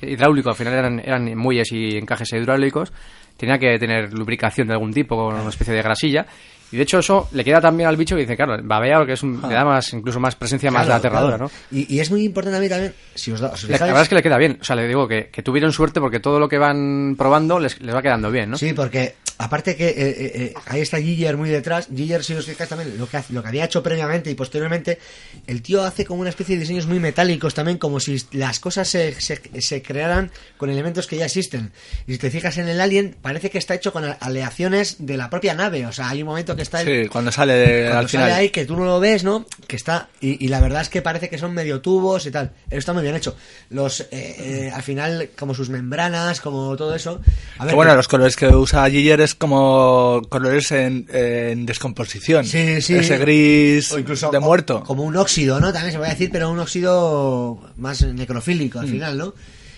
hidráulico 0.03 0.51
al 0.51 0.55
final 0.57 0.75
eran, 0.75 1.01
eran 1.01 1.35
muelles 1.37 1.73
y 1.73 1.97
encajes 1.97 2.31
hidráulicos 2.35 2.93
tenía 3.39 3.59
que 3.59 3.79
tener 3.79 4.13
lubricación 4.13 4.67
de 4.69 4.75
algún 4.75 4.93
tipo 4.93 5.17
con 5.17 5.35
una 5.35 5.49
especie 5.49 5.73
de 5.73 5.81
grasilla 5.81 6.27
y 6.71 6.77
de 6.77 6.83
hecho 6.83 6.99
eso 6.99 7.27
le 7.33 7.43
queda 7.45 7.59
también 7.63 7.89
al 7.89 7.97
bicho 7.97 8.17
que 8.17 8.21
dice 8.23 8.37
claro 8.37 8.59
babea 8.63 9.07
que 9.07 9.13
es 9.15 9.23
un, 9.23 9.41
le 9.49 9.55
da 9.55 9.65
más 9.65 9.91
incluso 9.95 10.21
más 10.21 10.37
presencia 10.37 10.71
más 10.71 10.87
aterradora 10.91 11.39
claro. 11.39 11.51
¿no? 11.73 11.79
Y, 11.79 11.95
y 11.97 12.01
es 12.01 12.11
muy 12.11 12.23
importante 12.25 12.59
a 12.59 12.61
mí 12.61 12.69
también, 12.69 12.93
si 13.15 13.33
os, 13.33 13.41
da, 13.41 13.49
os 13.49 13.65
la 13.67 13.79
verdad 13.79 14.03
es 14.03 14.09
que 14.11 14.15
le 14.17 14.23
queda 14.23 14.37
bien 14.37 14.59
o 14.61 14.65
sea 14.65 14.77
le 14.77 14.87
digo 14.87 15.09
que, 15.09 15.29
que 15.33 15.43
tuvieron 15.43 15.73
suerte 15.73 16.01
porque 16.01 16.21
todo 16.21 16.39
lo 16.39 16.49
que 16.51 16.59
van 16.59 17.15
probando 17.17 17.59
les, 17.59 17.81
les 17.81 17.95
va 17.95 18.03
quedando 18.03 18.31
bien 18.31 18.51
¿no? 18.51 18.59
Sí, 18.59 18.75
porque 18.75 19.15
aparte 19.39 19.77
que 19.77 19.89
eh, 19.89 19.95
eh, 19.99 20.33
eh, 20.35 20.55
ahí 20.67 20.81
está 20.81 20.99
Giger 20.99 21.37
muy 21.37 21.49
detrás. 21.51 21.89
Giger, 21.95 22.23
si 22.25 22.35
os 22.35 22.45
fijáis 22.45 22.69
también, 22.69 22.99
lo 22.99 23.09
que, 23.09 23.19
lo 23.31 23.43
que 23.43 23.49
había 23.49 23.65
hecho 23.65 23.83
previamente 23.83 24.31
y 24.31 24.35
posteriormente, 24.35 24.99
el 25.47 25.63
tío 25.63 25.83
hace 25.85 26.05
como 26.05 26.21
una 26.21 26.31
especie 26.31 26.57
de 26.57 26.61
diseños 26.63 26.87
muy 26.87 26.99
metálicos 27.01 27.55
también, 27.55 27.79
como 27.79 28.01
si 28.01 28.21
las 28.33 28.61
cosas 28.61 28.89
se, 28.89 29.19
se, 29.21 29.41
se 29.61 29.83
crearan 29.83 30.31
con 30.57 30.71
elementos 30.71 31.07
que 31.07 31.17
ya 31.17 31.27
existen. 31.27 31.73
Y 32.07 32.13
si 32.13 32.19
te 32.19 32.31
fijas 32.31 32.59
en 32.59 32.69
el 32.69 32.81
Alien, 32.81 33.17
parece 33.23 33.51
que 33.51 33.59
está 33.59 33.75
hecho 33.75 33.93
con 33.93 34.05
aleaciones 34.21 34.97
de 34.99 35.17
la 35.17 35.31
propia 35.31 35.55
nave. 35.55 35.87
O 35.87 35.93
sea, 35.93 36.11
hay 36.11 36.23
un 36.23 36.29
momento 36.29 36.55
que 36.57 36.63
está... 36.63 36.81
el- 36.83 37.05
Sí, 37.05 37.09
cuando 37.09 37.33
sale 37.33 37.53
de- 37.55 37.83
cuando 37.85 37.99
al 37.99 38.09
sale 38.09 38.25
final. 38.25 38.39
ahí 38.39 38.51
que 38.51 38.65
tú 38.65 38.77
no 38.77 38.85
lo 38.85 39.01
ves, 39.01 39.25
¿no? 39.25 39.47
Que 39.67 39.77
está 39.77 40.09
y, 40.21 40.45
y 40.45 40.49
la 40.49 40.61
verdad 40.61 40.83
es 40.83 40.89
que 40.89 41.03
parece 41.03 41.29
que 41.29 41.39
son 41.39 41.53
medio 41.55 41.81
tubos 41.81 42.27
y 42.27 42.31
tal. 42.31 42.53
Eso 42.69 42.79
está 42.79 42.93
muy 42.93 43.03
bien 43.03 43.15
hecho. 43.15 43.37
Los 43.71 44.01
eh, 44.01 44.07
eh, 44.11 44.71
al 44.75 44.83
final 44.83 45.31
como 45.39 45.55
sus 45.55 45.69
membranas, 45.71 46.41
como 46.41 46.77
todo 46.77 46.95
eso. 46.95 47.21
A 47.59 47.65
ver, 47.65 47.71
Que 47.71 47.77
bueno, 47.77 47.93
que- 47.93 47.97
los 47.97 48.09
colores 48.09 48.37
que 48.37 48.47
usa 48.49 48.89
Giger 48.91 49.21
es 49.21 49.28
como 49.35 50.23
colores 50.29 50.71
en, 50.73 51.07
en 51.13 51.67
descomposición. 51.67 52.45
Sí, 52.45 52.81
sí. 52.83 52.95
Ese 52.97 53.19
gris 53.19 53.93
O 53.93 53.99
incluso 53.99 54.31
de 54.31 54.39
muerto. 54.41 54.83
como 54.85 55.03
un 55.05 55.17
óxido, 55.17 55.61
¿no? 55.61 55.73
También 55.73 55.93
se 55.93 55.99
puede 55.99 56.11
decir, 56.11 56.31
pero 56.33 56.51
un 56.51 56.59
óxido 56.59 57.59
más 57.77 58.03
necrofílico 58.03 58.79
al 58.81 58.87
Mm. 58.87 58.91
final, 58.91 59.19
¿no? 59.19 59.35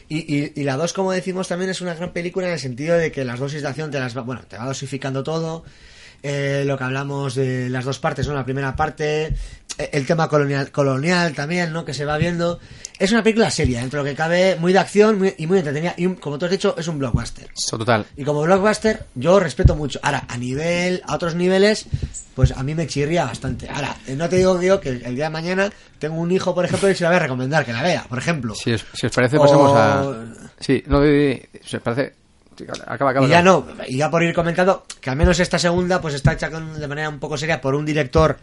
Y, 0.08 0.18
y, 0.36 0.52
y 0.56 0.64
la 0.64 0.76
2, 0.76 0.92
como 0.92 1.12
decimos, 1.12 1.46
también 1.48 1.70
es 1.70 1.80
una 1.80 1.94
gran 1.94 2.12
película 2.12 2.46
en 2.48 2.54
el 2.54 2.58
sentido 2.58 2.96
de 2.96 3.12
que 3.12 3.24
las 3.24 3.38
dosis 3.38 3.62
de 3.62 3.68
acción 3.68 3.90
te 3.92 4.00
las 4.00 4.16
va, 4.16 4.22
bueno, 4.22 4.42
te 4.48 4.56
va 4.58 4.66
dosificando 4.66 5.22
todo. 5.22 5.62
Eh, 6.22 6.64
lo 6.66 6.76
que 6.76 6.84
hablamos 6.84 7.34
de 7.34 7.70
las 7.70 7.84
dos 7.86 7.98
partes, 7.98 8.26
¿no? 8.28 8.34
La 8.34 8.44
primera 8.44 8.76
parte, 8.76 9.34
el 9.78 10.06
tema 10.06 10.28
colonial, 10.28 10.70
colonial 10.70 11.32
también, 11.34 11.72
¿no? 11.72 11.84
Que 11.84 11.94
se 11.94 12.04
va 12.04 12.18
viendo. 12.18 12.58
Es 12.98 13.12
una 13.12 13.22
película 13.22 13.50
seria, 13.50 13.80
dentro 13.80 14.02
de 14.02 14.10
lo 14.10 14.14
que 14.14 14.16
cabe, 14.16 14.56
muy 14.56 14.72
de 14.74 14.78
acción 14.78 15.18
muy- 15.18 15.34
y 15.38 15.46
muy 15.46 15.58
entretenida. 15.58 15.94
Y 15.96 16.04
un- 16.06 16.16
como 16.16 16.38
tú 16.38 16.44
has 16.44 16.50
dicho, 16.50 16.74
es 16.76 16.86
un 16.86 16.98
blockbuster. 16.98 17.48
total 17.70 18.04
Y 18.16 18.24
como 18.24 18.42
blockbuster, 18.42 19.04
yo 19.14 19.40
respeto 19.40 19.74
mucho. 19.74 19.98
Ahora, 20.02 20.24
a 20.28 20.36
nivel, 20.36 21.02
a 21.06 21.14
otros 21.14 21.34
niveles, 21.34 21.86
pues 22.34 22.52
a 22.52 22.62
mí 22.62 22.74
me 22.74 22.86
chirría 22.86 23.24
bastante. 23.24 23.68
Ahora, 23.70 23.96
eh, 24.06 24.14
no 24.16 24.28
te 24.28 24.36
digo, 24.36 24.58
digo 24.58 24.80
que 24.80 24.90
el 24.90 25.14
día 25.14 25.24
de 25.24 25.30
mañana 25.30 25.70
tengo 25.98 26.16
un 26.16 26.30
hijo, 26.30 26.54
por 26.54 26.64
ejemplo, 26.66 26.90
y 26.90 26.94
se 26.94 27.04
la 27.04 27.10
voy 27.10 27.16
a 27.16 27.20
recomendar 27.20 27.64
que 27.64 27.72
la 27.72 27.82
vea, 27.82 28.04
por 28.08 28.18
ejemplo. 28.18 28.54
si 28.54 28.72
os, 28.74 28.84
si 28.92 29.06
os 29.06 29.12
parece 29.12 29.38
pasemos 29.38 29.70
O- 29.72 29.76
a 29.76 30.14
sí 30.60 30.82
no 30.86 31.00
si 31.02 31.76
os 31.76 31.82
parece 31.82 32.14
acaba 32.86 33.10
acaba 33.12 33.26
Y 33.26 33.30
ya 33.30 33.40
no, 33.40 33.66
y 33.88 33.96
ya 33.96 34.10
por 34.10 34.22
ir 34.22 34.34
comentando, 34.34 34.84
que 35.00 35.08
al 35.08 35.16
menos 35.16 35.40
esta 35.40 35.58
segunda, 35.58 36.02
pues 36.02 36.12
está 36.14 36.34
hecha 36.34 36.50
con- 36.50 36.78
de 36.78 36.86
manera 36.86 37.08
un 37.08 37.18
poco 37.18 37.38
seria 37.38 37.58
por 37.62 37.74
un 37.74 37.86
director 37.86 38.36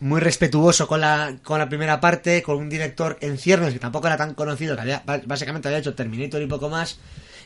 muy 0.00 0.20
respetuoso 0.20 0.86
con 0.88 1.00
la, 1.00 1.36
con 1.42 1.58
la 1.58 1.68
primera 1.68 2.00
parte, 2.00 2.42
con 2.42 2.56
un 2.56 2.68
director 2.68 3.18
en 3.20 3.38
ciernes 3.38 3.72
que 3.72 3.78
tampoco 3.78 4.06
era 4.06 4.16
tan 4.16 4.34
conocido, 4.34 4.74
que 4.74 4.82
había- 4.82 5.02
básicamente 5.26 5.68
había 5.68 5.78
hecho 5.78 5.94
Terminator 5.94 6.40
y 6.42 6.46
poco 6.46 6.68
más, 6.70 6.98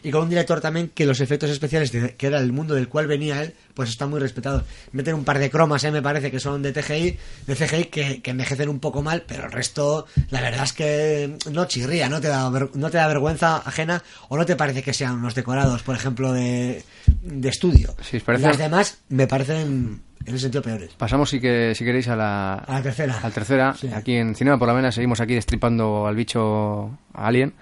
y 0.04 0.10
con 0.10 0.22
un 0.24 0.28
director 0.28 0.60
también 0.60 0.90
que 0.94 1.06
los 1.06 1.20
efectos 1.20 1.48
especiales, 1.50 1.90
de- 1.90 2.14
que 2.14 2.26
era 2.26 2.38
el 2.38 2.52
mundo 2.52 2.74
del 2.74 2.88
cual 2.88 3.06
venía 3.06 3.42
él, 3.42 3.54
pues 3.72 3.88
están 3.88 4.10
muy 4.10 4.20
respetados. 4.20 4.62
Meten 4.92 5.14
un 5.14 5.24
par 5.24 5.38
de 5.38 5.50
cromas, 5.50 5.82
eh, 5.82 5.90
me 5.90 6.02
parece 6.02 6.30
que 6.30 6.38
son 6.38 6.62
de 6.62 6.72
TGI, 6.72 7.18
de 7.46 7.56
CGI, 7.56 7.84
que, 7.86 8.22
que 8.22 8.30
envejecen 8.30 8.68
un 8.68 8.78
poco 8.80 9.02
mal, 9.02 9.24
pero 9.26 9.46
el 9.46 9.50
resto, 9.52 10.06
la 10.30 10.40
verdad 10.42 10.64
es 10.64 10.72
que 10.74 11.36
no 11.50 11.64
chirría, 11.64 12.08
no 12.08 12.20
te 12.20 12.28
da, 12.28 12.50
no 12.50 12.90
te 12.90 12.98
da 12.98 13.08
vergüenza 13.08 13.56
ajena, 13.56 14.02
o 14.28 14.36
no 14.36 14.44
te 14.46 14.54
parece 14.56 14.82
que 14.82 14.92
sean 14.92 15.14
unos 15.14 15.34
decorados, 15.34 15.82
por 15.82 15.96
ejemplo, 15.96 16.32
de, 16.34 16.84
de 17.22 17.48
estudio. 17.48 17.96
Parece- 18.26 18.42
Las 18.46 18.58
demás 18.58 18.98
me 19.08 19.26
parecen, 19.26 20.02
en 20.26 20.34
ese 20.34 20.42
sentido, 20.42 20.62
peores. 20.62 20.90
Pasamos 20.96 21.30
si, 21.30 21.40
que, 21.40 21.74
si 21.74 21.84
queréis 21.84 22.08
a 22.08 22.16
la, 22.16 22.54
A 22.54 22.74
la 22.74 22.82
tercera. 22.82 23.18
a 23.18 23.22
la 23.22 23.30
tercera. 23.30 23.74
Aquí 23.94 24.14
en 24.14 24.34
Cinema 24.34 24.58
por 24.58 24.68
la 24.68 24.74
Mena 24.74 24.90
seguimos 24.92 25.20
aquí 25.20 25.34
destripando 25.34 26.06
al 26.06 26.16
bicho 26.16 26.90
a 27.12 27.26
Alien. 27.26 27.52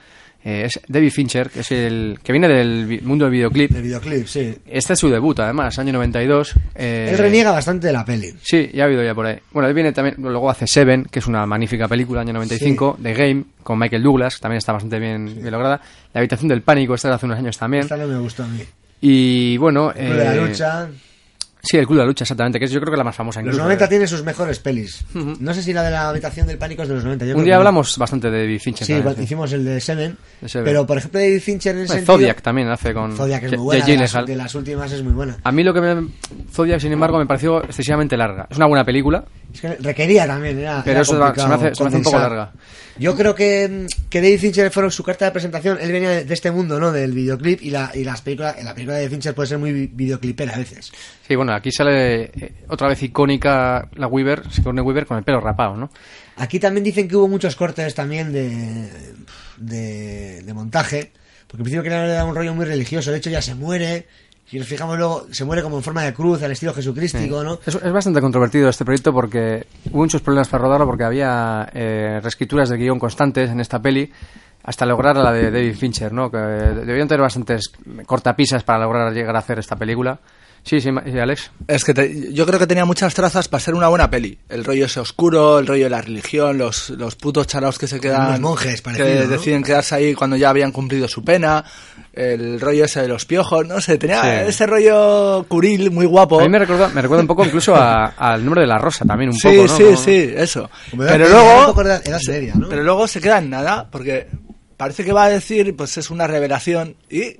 Eh, 0.44 0.64
es 0.64 0.80
David 0.88 1.10
Fincher, 1.12 1.50
que 1.50 1.60
es 1.60 1.70
el 1.70 2.18
que 2.20 2.32
viene 2.32 2.48
del 2.48 3.00
mundo 3.02 3.26
del 3.26 3.32
videoclip. 3.32 3.70
Del 3.70 3.82
videoclip, 3.82 4.26
sí. 4.26 4.52
Este 4.66 4.94
es 4.94 4.98
su 4.98 5.08
debut, 5.08 5.38
además, 5.38 5.78
año 5.78 5.92
92. 5.92 6.54
Eh, 6.74 7.10
Él 7.12 7.18
reniega 7.18 7.52
bastante 7.52 7.86
de 7.86 7.92
la 7.92 8.04
peli. 8.04 8.34
Sí, 8.42 8.68
ya 8.74 8.82
ha 8.82 8.86
habido 8.86 9.04
ya 9.04 9.14
por 9.14 9.26
ahí. 9.26 9.38
Bueno, 9.52 9.68
él 9.68 9.74
viene 9.74 9.92
también, 9.92 10.16
luego 10.18 10.50
hace 10.50 10.66
Seven, 10.66 11.04
que 11.04 11.20
es 11.20 11.28
una 11.28 11.46
magnífica 11.46 11.86
película, 11.86 12.22
año 12.22 12.32
95, 12.32 12.98
The 13.00 13.14
Game, 13.14 13.44
con 13.62 13.78
Michael 13.78 14.02
Douglas, 14.02 14.34
que 14.34 14.40
también 14.40 14.58
está 14.58 14.72
bastante 14.72 14.98
bien, 14.98 15.26
bien 15.26 15.50
lograda. 15.52 15.80
La 16.12 16.18
habitación 16.18 16.48
del 16.48 16.62
pánico, 16.62 16.94
esta 16.94 17.08
de 17.08 17.14
hace 17.14 17.26
unos 17.26 17.38
años 17.38 17.56
también. 17.56 17.84
Esta 17.84 17.96
no 17.96 18.08
me 18.08 18.18
gustó 18.18 18.42
a 18.42 18.48
mí. 18.48 18.62
Y 19.00 19.56
bueno... 19.58 19.92
Club 19.92 20.04
de 20.04 20.24
la 20.24 20.34
eh, 20.34 20.40
lucha. 20.40 20.88
Sí, 21.64 21.76
el 21.76 21.86
Club 21.86 21.98
de 21.98 22.02
la 22.02 22.06
Lucha, 22.08 22.24
exactamente, 22.24 22.58
que 22.58 22.64
es 22.64 22.72
yo 22.72 22.80
creo 22.80 22.90
que 22.90 22.96
la 22.96 23.04
más 23.04 23.14
famosa 23.14 23.40
Los 23.40 23.46
incluso. 23.46 23.62
90 23.62 23.84
eh. 23.84 23.88
tiene 23.88 24.06
sus 24.08 24.24
mejores 24.24 24.58
pelis. 24.58 25.04
No 25.14 25.54
sé 25.54 25.62
si 25.62 25.72
la 25.72 25.84
de 25.84 25.92
la 25.92 26.08
habitación 26.08 26.48
del 26.48 26.58
pánico 26.58 26.82
es 26.82 26.88
de 26.88 26.94
los 26.96 27.04
90. 27.04 27.24
yo 27.24 27.36
Un 27.36 27.44
día 27.44 27.44
que 27.44 27.50
no. 27.50 27.56
hablamos 27.58 27.96
bastante 27.98 28.30
de 28.32 28.38
David 28.40 28.58
Fincher. 28.60 28.84
Sí, 28.84 28.92
también, 28.94 29.10
igual 29.12 29.24
hicimos 29.24 29.52
el 29.52 29.64
de 29.64 29.80
Seven. 29.80 30.16
De 30.40 30.48
Seven. 30.48 30.64
Pero, 30.64 30.84
por 30.86 30.98
ejemplo, 30.98 31.20
David 31.20 31.40
Fincher 31.40 31.76
en 31.76 31.86
Bueno, 31.86 31.92
sentido... 31.94 32.14
Zodiac 32.16 32.42
también 32.42 32.68
hace 32.68 32.92
con... 32.92 33.16
Zodiac 33.16 33.44
es 33.44 33.50
muy 33.52 33.58
buena. 33.58 33.74
De 33.74 33.78
las, 33.78 33.86
Gyllenhaal. 33.86 34.26
de 34.26 34.36
las 34.36 34.54
últimas 34.56 34.92
es 34.92 35.02
muy 35.04 35.12
buena. 35.12 35.36
A 35.44 35.52
mí 35.52 35.62
lo 35.62 35.72
que 35.72 35.80
me... 35.80 36.08
Zodiac, 36.50 36.80
sin 36.80 36.92
embargo, 36.92 37.18
me 37.18 37.26
pareció 37.26 37.62
excesivamente 37.62 38.16
larga. 38.16 38.48
Es 38.50 38.56
una 38.56 38.66
buena 38.66 38.84
película, 38.84 39.24
Es 39.54 39.60
que 39.60 39.76
requería 39.76 40.26
también, 40.26 40.58
era, 40.58 40.80
pero 40.82 40.92
era 40.92 41.00
eso 41.02 41.12
se 41.12 41.18
me 41.18 41.54
hace, 41.54 41.74
se 41.76 41.82
me 41.84 41.88
hace 41.88 41.96
un 41.98 42.02
poco 42.02 42.18
larga. 42.18 42.52
Yo 42.98 43.16
creo 43.16 43.34
que, 43.34 43.86
que 44.10 44.20
David 44.20 44.38
Fincher 44.38 44.70
fue 44.70 44.90
su 44.90 45.02
carta 45.02 45.24
de 45.24 45.30
presentación. 45.30 45.78
Él 45.80 45.92
venía 45.92 46.10
de, 46.10 46.24
de 46.24 46.34
este 46.34 46.50
mundo, 46.50 46.78
¿no? 46.78 46.92
Del 46.92 47.12
videoclip 47.12 47.62
y, 47.62 47.70
la, 47.70 47.90
y 47.94 48.04
las 48.04 48.20
películas, 48.20 48.62
la 48.62 48.74
película 48.74 48.98
de 48.98 49.08
Fincher 49.08 49.34
puede 49.34 49.48
ser 49.48 49.58
muy 49.58 49.72
vi- 49.72 49.90
videoclipera 49.92 50.54
a 50.54 50.58
veces. 50.58 50.92
Sí, 51.26 51.34
bueno, 51.34 51.54
aquí 51.54 51.72
sale 51.72 52.24
eh, 52.24 52.52
otra 52.68 52.88
vez 52.88 53.02
icónica 53.02 53.88
la 53.94 54.06
Weaver, 54.06 54.52
Sigourney 54.52 54.84
Weaver, 54.84 55.06
con 55.06 55.16
el 55.18 55.24
pelo 55.24 55.40
rapado, 55.40 55.76
¿no? 55.76 55.90
Aquí 56.36 56.58
también 56.60 56.84
dicen 56.84 57.08
que 57.08 57.16
hubo 57.16 57.28
muchos 57.28 57.56
cortes 57.56 57.94
también 57.94 58.32
de, 58.32 58.88
de, 59.56 60.42
de 60.42 60.54
montaje, 60.54 61.12
porque 61.46 61.60
en 61.62 61.64
principio 61.64 61.82
que 61.82 61.90
le 61.90 62.08
da 62.08 62.24
un 62.24 62.34
rollo 62.34 62.54
muy 62.54 62.64
religioso. 62.64 63.10
De 63.10 63.18
hecho, 63.18 63.30
ya 63.30 63.42
se 63.42 63.54
muere. 63.54 64.06
Si 64.52 64.58
nos 64.58 64.68
fijamos 64.68 64.98
luego, 64.98 65.26
se 65.30 65.46
muere 65.46 65.62
como 65.62 65.78
en 65.78 65.82
forma 65.82 66.02
de 66.02 66.12
cruz, 66.12 66.42
al 66.42 66.52
estilo 66.52 66.74
jesucrístico, 66.74 67.40
Sí. 67.40 67.46
¿no? 67.46 67.58
Es, 67.64 67.74
es 67.74 67.90
bastante 67.90 68.20
controvertido 68.20 68.68
este 68.68 68.84
proyecto 68.84 69.10
porque 69.10 69.66
hubo 69.90 70.02
muchos 70.02 70.20
problemas 70.20 70.48
para 70.48 70.64
rodarlo 70.64 70.84
porque 70.84 71.04
había 71.04 71.70
eh, 71.72 72.20
reescrituras 72.22 72.68
de 72.68 72.76
guion 72.76 72.98
constantes 72.98 73.48
en 73.48 73.60
esta 73.60 73.80
peli 73.80 74.12
hasta 74.62 74.84
lograr 74.84 75.16
la 75.16 75.32
de 75.32 75.50
David 75.50 75.74
Fincher, 75.74 76.12
¿no? 76.12 76.30
Que 76.30 76.36
debían 76.36 77.08
tener 77.08 77.22
bastantes 77.22 77.72
cortapisas 78.04 78.62
para 78.62 78.80
lograr 78.80 79.10
llegar 79.14 79.34
a 79.36 79.38
hacer 79.38 79.58
esta 79.58 79.74
película. 79.76 80.20
Sí, 80.64 80.80
sí, 80.80 80.90
Alex. 81.20 81.50
Es 81.66 81.82
que 81.84 81.92
te- 81.92 82.32
yo 82.32 82.46
creo 82.46 82.60
que 82.60 82.68
tenía 82.68 82.84
muchas 82.84 83.12
trazas 83.14 83.48
para 83.48 83.60
ser 83.60 83.74
una 83.74 83.88
buena 83.88 84.08
peli. 84.08 84.38
El 84.48 84.64
rollo 84.64 84.84
ese 84.86 85.00
oscuro, 85.00 85.58
el 85.58 85.66
rollo 85.66 85.84
de 85.84 85.90
la 85.90 86.00
religión, 86.02 86.56
los, 86.58 86.90
los 86.90 87.16
putos 87.16 87.48
charaos 87.48 87.80
que 87.80 87.88
se 87.88 87.98
quedan. 87.98 88.28
Unos 88.28 88.40
monjes, 88.40 88.76
Que 88.76 88.82
parecido, 88.82 89.24
¿no? 89.24 89.28
deciden 89.28 89.64
quedarse 89.64 89.96
ahí 89.96 90.14
cuando 90.14 90.36
ya 90.36 90.50
habían 90.50 90.70
cumplido 90.70 91.08
su 91.08 91.24
pena. 91.24 91.64
El 92.12 92.60
rollo 92.60 92.84
ese 92.84 93.00
de 93.02 93.08
los 93.08 93.24
piojos, 93.24 93.66
no 93.66 93.80
sé, 93.80 93.96
tenía 93.96 94.20
Sí. 94.22 94.48
ese 94.50 94.66
rollo 94.66 95.44
curil 95.48 95.90
muy 95.90 96.04
guapo. 96.04 96.40
A 96.40 96.42
mí 96.42 96.48
me 96.50 96.58
recuerda, 96.58 96.88
me 96.88 97.00
recuerda 97.00 97.22
un 97.22 97.26
poco 97.28 97.44
incluso 97.44 97.74
a- 97.74 98.08
al 98.18 98.44
nombre 98.44 98.60
de 98.62 98.66
la 98.66 98.76
rosa 98.76 99.04
también, 99.06 99.30
un 99.30 99.36
sí, 99.36 99.48
poco, 99.48 99.62
¿no? 99.62 99.76
sí, 99.76 99.82
Como- 99.84 99.96
sí, 99.96 100.32
eso. 100.36 100.70
Como 100.90 101.04
Pero 101.04 101.28
luego, 101.28 101.82
de 101.84 101.94
edad 102.04 102.20
media, 102.28 102.54
¿no? 102.54 102.68
pero 102.68 102.82
luego 102.82 103.08
se 103.08 103.20
queda 103.20 103.38
en 103.38 103.48
nada, 103.48 103.88
porque 103.90 104.26
parece 104.76 105.04
que 105.04 105.12
va 105.14 105.24
a 105.24 105.30
decir, 105.30 105.74
pues 105.74 105.96
es 105.96 106.10
una 106.10 106.26
revelación 106.26 106.96
y 107.08 107.36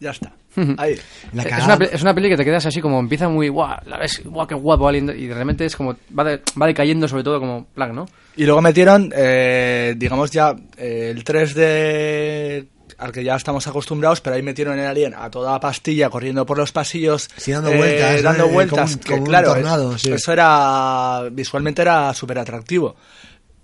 ya 0.00 0.10
está. 0.10 0.32
Ahí. 0.76 0.92
Es 1.32 1.64
una, 1.64 1.74
es 1.90 2.02
una 2.02 2.14
peli 2.14 2.28
que 2.28 2.36
te 2.36 2.44
quedas 2.44 2.64
así 2.66 2.80
como 2.80 3.00
empieza 3.00 3.28
muy 3.28 3.48
guau, 3.48 3.76
la 3.86 3.98
ves, 3.98 4.22
guau, 4.24 4.46
qué 4.46 4.54
guapo 4.54 4.86
Alien, 4.86 5.12
y 5.18 5.28
realmente 5.32 5.64
es 5.64 5.74
como 5.74 5.96
va, 6.16 6.22
de- 6.24 6.42
va 6.60 6.66
decayendo 6.66 7.08
sobre 7.08 7.24
todo 7.24 7.40
como 7.40 7.64
plan, 7.74 7.92
¿no? 7.94 8.06
Y 8.36 8.44
luego 8.44 8.60
metieron, 8.60 9.10
eh, 9.16 9.94
digamos 9.96 10.30
ya, 10.30 10.54
eh, 10.76 11.10
el 11.12 11.24
3D 11.24 12.66
al 13.04 13.12
que 13.12 13.22
ya 13.22 13.36
estamos 13.36 13.66
acostumbrados, 13.66 14.20
pero 14.20 14.36
ahí 14.36 14.42
metieron 14.42 14.78
el 14.78 14.86
alien 14.86 15.14
a 15.14 15.30
toda 15.30 15.60
pastilla 15.60 16.08
corriendo 16.10 16.44
por 16.46 16.56
los 16.58 16.72
pasillos, 16.72 17.28
Sí, 17.36 17.52
dando 17.52 17.70
vueltas, 17.72 18.16
¿no? 18.16 18.22
dando 18.22 18.38
Eh, 18.38 18.42
como 18.46 18.54
vueltas, 18.54 18.92
un- 18.94 18.98
que 19.00 19.08
como 19.10 19.20
un 19.22 19.26
claro, 19.26 19.48
tornado, 19.54 19.94
eh, 19.94 19.98
sí. 19.98 20.12
eso 20.12 20.32
era 20.32 21.22
visualmente 21.30 21.82
era 21.82 22.12
súper 22.14 22.38
atractivo. 22.38 22.96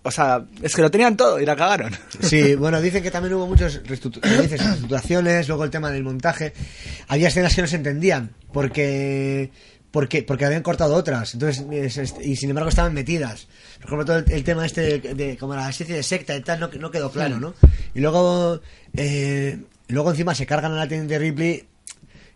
O 0.02 0.10
sea, 0.10 0.42
es 0.62 0.74
que 0.74 0.80
lo 0.80 0.90
tenían 0.90 1.14
todo 1.16 1.38
y 1.40 1.44
la 1.44 1.54
cagaron. 1.56 1.94
Sí, 2.22 2.54
bueno, 2.56 2.80
dicen 2.80 3.02
que 3.02 3.10
también 3.10 3.34
hubo 3.34 3.46
muchas 3.46 3.80
reestructuraciones, 3.84 5.46
luego 5.48 5.64
el 5.64 5.70
tema 5.70 5.90
del 5.90 6.02
montaje. 6.04 6.52
Había 7.08 7.28
escenas 7.28 7.54
que 7.54 7.62
no 7.62 7.68
se 7.68 7.76
entendían, 7.76 8.30
porque 8.52 9.50
porque 9.90 10.22
porque 10.22 10.44
habían 10.44 10.62
cortado 10.62 10.94
otras, 10.94 11.34
entonces 11.34 11.64
es- 11.70 11.96
es- 11.98 12.14
y 12.24 12.36
sin 12.36 12.50
embargo 12.50 12.68
estaban 12.70 12.94
metidas. 12.94 13.48
Por 13.78 13.86
ejemplo, 13.86 14.04
todo 14.04 14.18
el, 14.18 14.30
el 14.30 14.44
tema 14.44 14.64
este 14.66 14.98
de, 15.00 15.14
de- 15.14 15.36
como 15.36 15.54
la 15.54 15.68
especie 15.68 15.94
de 15.96 16.02
secta 16.02 16.36
y 16.36 16.40
tal 16.42 16.60
no, 16.60 16.68
no 16.78 16.90
quedó 16.90 17.10
claro, 17.10 17.40
¿no? 17.40 17.54
Y 17.94 18.00
luego 18.00 18.60
eh, 18.96 19.58
luego 19.88 20.10
encima 20.10 20.34
se 20.34 20.46
cargan 20.46 20.72
a 20.72 20.76
la 20.76 20.88
teniente 20.88 21.18
Ripley 21.18 21.64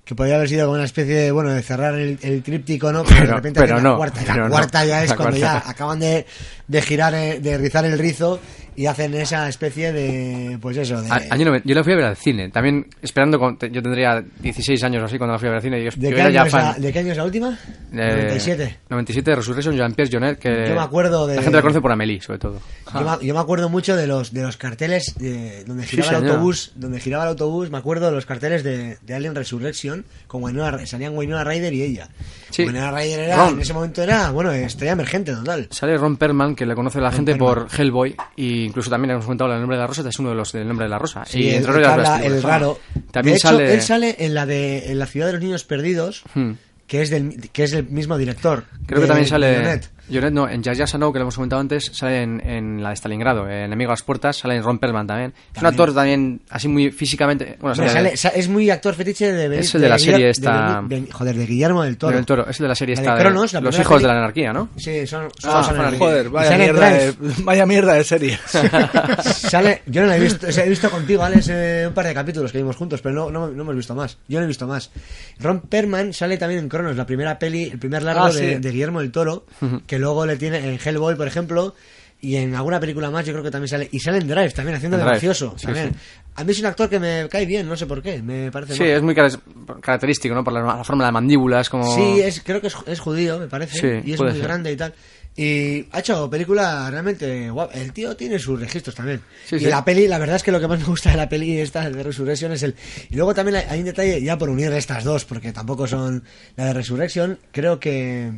que 0.05 0.15
podría 0.15 0.35
haber 0.37 0.51
sido 0.51 0.67
como 0.67 0.75
una 0.77 0.85
especie 0.85 1.15
de, 1.15 1.31
bueno, 1.31 1.51
de 1.51 1.63
cerrar 1.63 1.95
el, 1.95 2.19
el 2.21 2.43
tríptico, 2.43 2.93
¿no? 2.93 3.05
Pero, 3.05 3.21
de 3.21 3.27
repente 3.37 3.61
pero 3.61 3.81
la 3.81 3.97
cuarta, 3.97 4.23
la 4.27 4.37
no. 4.37 4.49
cuarta 4.51 4.85
ya 4.85 5.03
es 5.03 5.15
cuando 5.15 5.39
cuarta. 5.39 5.63
ya 5.65 5.71
acaban 5.71 5.99
de, 5.99 6.27
de 6.69 6.83
girar, 6.83 7.15
eh, 7.15 7.41
de 7.41 7.57
rizar 7.57 7.87
el 7.87 7.99
rizo 7.99 8.39
y 8.77 8.87
hacen 8.87 9.15
esa 9.15 9.49
especie 9.49 9.93
de, 9.93 10.59
pues 10.61 10.77
eso, 10.77 11.01
de, 11.01 11.11
A- 11.11 11.23
año 11.31 11.47
noven- 11.47 11.63
yo 11.65 11.75
la 11.75 11.85
fui 11.85 11.93
a 11.93 11.97
ver 11.97 12.05
al 12.07 12.17
cine, 12.17 12.51
también 12.51 12.87
esperando, 13.03 13.39
con- 13.39 13.59
yo 13.59 13.83
tendría 13.83 14.23
16 14.41 14.83
años 14.85 15.03
o 15.03 15.07
así 15.07 15.19
cuando 15.19 15.33
la 15.35 15.39
fui 15.39 15.47
a 15.49 15.51
ver 15.51 15.57
al 15.57 15.63
cine. 15.63 15.81
Y 15.81 15.85
yo, 15.85 15.91
¿de, 15.97 16.11
yo 16.11 16.15
qué 16.17 16.21
era 16.21 16.31
ya 16.31 16.45
la. 16.47 16.75
¿de 16.75 16.93
qué 16.93 16.99
año 16.99 17.13
es 17.13 17.17
la 17.17 17.25
última? 17.25 17.59
Eh, 17.93 17.97
97. 17.97 18.77
97 18.91 19.31
de 19.31 19.37
Resurrection, 19.37 19.77
Jean-Pierre 19.77 20.11
Jonet, 20.13 20.39
que 20.39 20.67
Yo 20.69 20.75
me 20.75 20.81
acuerdo 20.81 21.27
de- 21.27 21.37
la 21.37 21.43
gente 21.43 21.57
la 21.57 21.63
conoce 21.63 21.81
por 21.81 21.93
Amélie, 21.93 22.21
sobre 22.21 22.39
todo. 22.39 22.61
Yo, 22.93 23.01
me, 23.01 23.27
yo 23.27 23.35
me 23.35 23.41
acuerdo 23.41 23.69
mucho 23.69 23.97
de 23.97 24.07
los 24.07 24.33
de 24.33 24.43
los 24.43 24.57
carteles 24.57 25.15
de, 25.19 25.65
donde 25.65 25.85
Sí, 25.85 25.97
giraba 25.97 26.11
el 26.13 26.17
señor. 26.19 26.31
autobús, 26.33 26.73
donde 26.77 27.01
giraba 27.01 27.25
el 27.25 27.29
autobús, 27.31 27.71
me 27.71 27.79
acuerdo 27.79 28.07
de 28.07 28.13
los 28.13 28.27
carteles 28.27 28.63
de, 28.65 28.99
de 29.03 29.15
Alien 29.15 29.35
Resurrection 29.35 30.05
con 30.27 30.43
Winona, 30.43 30.85
salían 30.87 31.17
Winona 31.17 31.45
Ryder 31.45 31.73
y 31.73 31.83
ella. 31.83 32.09
Sí. 32.51 32.65
Winona 32.65 32.91
Ryder 32.93 33.21
era, 33.21 33.37
Ron. 33.37 33.55
en 33.55 33.61
ese 33.61 33.73
momento 33.73 34.03
era, 34.03 34.31
bueno, 34.31 34.53
estrella 34.53 34.93
emergente 34.93 35.33
total. 35.33 35.69
Sale 35.71 35.97
Ron 35.97 36.17
Perlman, 36.17 36.55
que 36.55 36.67
le 36.67 36.75
conoce 36.75 37.01
la 37.01 37.09
Ron 37.11 37.17
gente 37.17 37.35
por 37.37 37.67
Hellboy, 37.77 38.15
y 38.37 38.64
incluso 38.65 38.91
también 38.91 39.13
hemos 39.13 39.25
comentado 39.25 39.53
el 39.53 39.59
nombre 39.61 39.77
de 39.77 39.83
la 39.83 39.87
rosa, 39.87 40.09
es 40.09 40.19
uno 40.19 40.31
de 40.31 40.35
los 40.35 40.53
del 40.53 40.67
nombre 40.67 40.85
de 40.87 40.91
la 40.91 40.99
rosa. 40.99 41.25
Sí, 41.25 41.43
y 41.43 41.51
el, 41.51 41.65
el 41.65 41.85
habla, 41.85 42.21
el 42.25 42.43
raro. 42.43 42.79
También 43.11 43.35
de 43.35 43.39
hecho, 43.39 43.49
sale. 43.49 43.75
él 43.75 43.83
sale 43.83 44.17
en 44.19 44.35
la 44.35 44.47
de 44.47 44.91
en 44.91 44.99
la 44.99 45.07
ciudad 45.07 45.27
de 45.27 45.33
los 45.35 45.43
niños 45.43 45.65
perdidos, 45.65 46.23
Hmm. 46.35 46.53
que 46.87 47.03
es 47.03 47.11
del 47.11 47.51
que 47.53 47.65
es 47.65 47.73
el 47.73 47.87
mismo 47.89 48.19
director. 48.19 48.65
Creo 48.87 49.01
que 49.03 49.07
también 49.07 49.29
sale. 49.29 49.81
Jonet 50.13 50.33
no, 50.33 50.49
en 50.49 50.63
Jazz 50.63 50.79
Jazz 50.79 50.93
que 50.93 50.99
lo 50.99 51.09
hemos 51.21 51.35
comentado 51.35 51.61
antes, 51.61 51.91
sale 51.93 52.23
en, 52.23 52.41
en 52.47 52.83
la 52.83 52.91
de 52.91 52.97
Stalingrado, 52.97 53.47
en 53.49 53.65
Enemigo 53.65 53.91
a 53.91 53.95
las 53.95 54.03
Puertas, 54.03 54.37
sale 54.37 54.57
en 54.57 54.63
Ron 54.63 54.79
Perlman 54.79 55.07
también. 55.07 55.33
Es 55.55 55.61
un 55.61 55.67
actor 55.67 55.95
también, 55.95 56.41
así 56.51 56.69
muy 56.69 56.91
físicamente. 56.91 57.57
Bueno, 57.61 57.75
sale- 57.75 57.91
sale- 57.91 58.17
sa- 58.17 58.29
es 58.31 58.49
muy 58.49 58.71
actor 58.71 58.95
fetiche 58.95 59.33
de 59.33 59.59
Es 59.59 59.75
el 59.75 59.81
de 59.83 59.89
la 59.89 59.99
serie 59.99 60.31
esta- 60.31 60.83
de 60.87 61.11
joder, 61.11 61.37
de 61.37 61.47
Guillermo 61.47 61.83
del 61.83 61.97
Toro. 61.97 62.17
del 62.17 62.27
Toro, 62.27 62.47
es 62.49 62.59
el 62.61 62.65
de 62.65 62.69
la 62.69 62.75
serie 62.75 62.95
esta 62.95 63.17
Cronos, 63.19 63.53
la 63.53 63.61
Los 63.61 63.79
hijos 63.79 64.03
de 64.03 64.09
la 64.09 64.19
anarquía, 64.19 64.53
¿no? 64.53 64.69
Sí, 64.77 65.07
son, 65.07 65.29
son 65.39 65.51
Ah. 65.55 65.93
Joder, 65.99 66.29
vaya 66.31 66.51
sale 66.51 66.65
mierda, 66.65 66.91
de, 66.91 67.15
vaya 67.45 67.67
mierda 67.67 67.93
de 67.95 68.05
serie. 68.05 68.39
Sale, 69.23 69.83
yo 69.87 70.03
no 70.03 70.09
la 70.09 70.17
he 70.17 70.21
visto, 70.21 70.47
o 70.49 70.53
sea, 70.53 70.65
he 70.65 70.69
visto 70.69 70.91
contigo, 70.91 71.23
Alex, 71.23 71.49
eh, 71.51 71.85
un 71.89 71.95
par 71.95 72.07
de 72.07 72.15
capítulos 72.15 72.53
que 72.53 72.59
vimos 72.59 72.77
juntos, 72.77 73.01
pero 73.01 73.15
no, 73.15 73.31
no, 73.31 73.49
no 73.51 73.63
hemos 73.63 73.77
visto 73.77 73.95
más. 73.95 74.19
Yo 74.29 74.39
no 74.39 74.45
he 74.45 74.49
visto 74.49 74.67
más. 74.67 74.91
Ron 75.39 75.61
Perlman 75.63 76.13
sale 76.13 76.37
también 76.37 76.61
en 76.61 76.69
Cronos, 76.69 76.97
la 76.97 77.07
primera 77.07 77.39
peli, 77.39 77.65
el 77.65 77.79
primer 77.79 78.03
largo 78.03 78.25
Ah, 78.25 78.33
sí. 78.33 78.57
de 78.57 78.71
Guillermo 78.71 79.01
del 79.01 79.13
Toro, 79.13 79.47
que 79.87 79.94
luego 79.99 80.27
le 80.27 80.37
tiene 80.37 80.59
en 80.59 80.79
Hellboy, 80.85 81.15
por 81.17 81.27
ejemplo, 81.27 81.75
y 82.21 82.37
en 82.37 82.55
alguna 82.55 82.81
película 82.81 83.11
más 83.11 83.27
yo 83.27 83.33
creo 83.33 83.45
que 83.45 83.51
también 83.51 83.69
sale. 83.69 83.89
Y 83.93 83.99
sale 84.01 84.19
en 84.19 84.27
Drive 84.29 84.51
también, 84.53 84.77
haciendo 84.77 84.97
En 84.97 85.01
de 85.01 85.05
Drive, 85.05 85.17
mafioso. 85.17 85.55
sí, 85.59 85.67
también. 85.67 85.91
sí. 85.93 85.99
A 86.37 86.43
mí 86.45 86.53
es 86.53 86.59
un 86.61 86.67
actor 86.67 86.89
que 86.89 86.99
me 86.99 87.29
cae 87.29 87.47
bien, 87.47 87.69
no 87.69 87.77
sé 87.77 87.87
por 87.87 88.03
qué, 88.03 88.23
me 88.23 88.51
parece 88.51 88.75
Sí, 88.75 88.81
majo. 88.83 88.93
es 88.93 89.03
muy 89.03 89.15
car- 89.15 89.31
característico, 89.81 90.35
¿no? 90.35 90.43
Por 90.43 90.53
la, 90.53 90.63
la 90.63 90.85
forma 90.85 91.05
de 91.05 91.09
la 91.09 91.13
mandíbula, 91.13 91.61
es 91.61 91.69
como. 91.69 91.95
Sí, 91.95 92.21
es, 92.21 92.41
creo 92.43 92.61
que 92.61 92.69
es, 92.69 92.77
es 92.87 92.99
judío, 93.01 93.39
me 93.39 93.47
parece. 93.49 93.79
Sí, 93.79 94.09
y 94.11 94.15
es 94.15 94.21
muy 94.21 94.33
ser. 94.33 94.43
grande 94.43 94.73
y 94.73 94.77
tal. 94.77 94.95
Y 95.37 95.85
ha 95.91 95.99
hecho 95.99 96.31
película 96.31 96.89
realmente 96.91 97.51
guapa. 97.51 97.75
El 97.75 97.93
tío 97.93 98.17
tiene 98.17 98.39
sus 98.39 98.59
registros 98.59 98.95
también. 98.95 99.21
Sí, 99.45 99.57
y 99.57 99.61
sí. 99.61 99.65
la 99.67 99.85
peli, 99.85 100.07
la 100.07 100.19
verdad 100.19 100.37
es 100.37 100.45
que 100.45 100.53
lo 100.53 100.61
que 100.61 100.69
más 100.69 100.79
me 100.79 100.85
gusta 100.87 101.11
de 101.11 101.17
la 101.17 101.29
peli 101.29 101.59
esta 101.59 101.91
de 101.91 102.03
Resurrection 102.05 102.53
es 102.53 102.63
el... 102.63 102.77
Y 103.11 103.17
luego 103.17 103.35
también 103.35 103.65
hay 103.69 103.81
un 103.81 103.85
detalle, 103.87 104.23
ya 104.23 104.39
por 104.39 104.49
unir 104.49 104.73
estas 104.73 105.03
dos, 105.03 105.25
porque 105.25 105.53
tampoco 105.53 105.89
son 105.89 106.23
la 106.55 106.67
de 106.67 106.73
Resurrection, 106.75 107.37
creo 107.51 107.81
que 107.81 108.31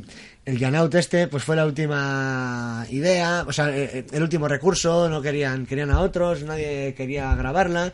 el 0.47 0.59
Janaut 0.59 0.95
este, 0.95 1.27
pues 1.29 1.45
fue 1.45 1.57
la 1.57 1.67
última 1.67 2.87
idea, 2.91 3.45
o 3.47 3.53
sea, 3.53 3.69
eh, 3.77 4.07
el 4.13 4.23
último 4.23 4.49
recurso, 4.49 5.09
no 5.09 5.21
querían, 5.21 5.67
querían 5.67 5.91
a 5.91 6.01
otros, 6.01 6.43
nadie 6.43 6.95
quería 6.95 7.35
grabarla. 7.35 7.93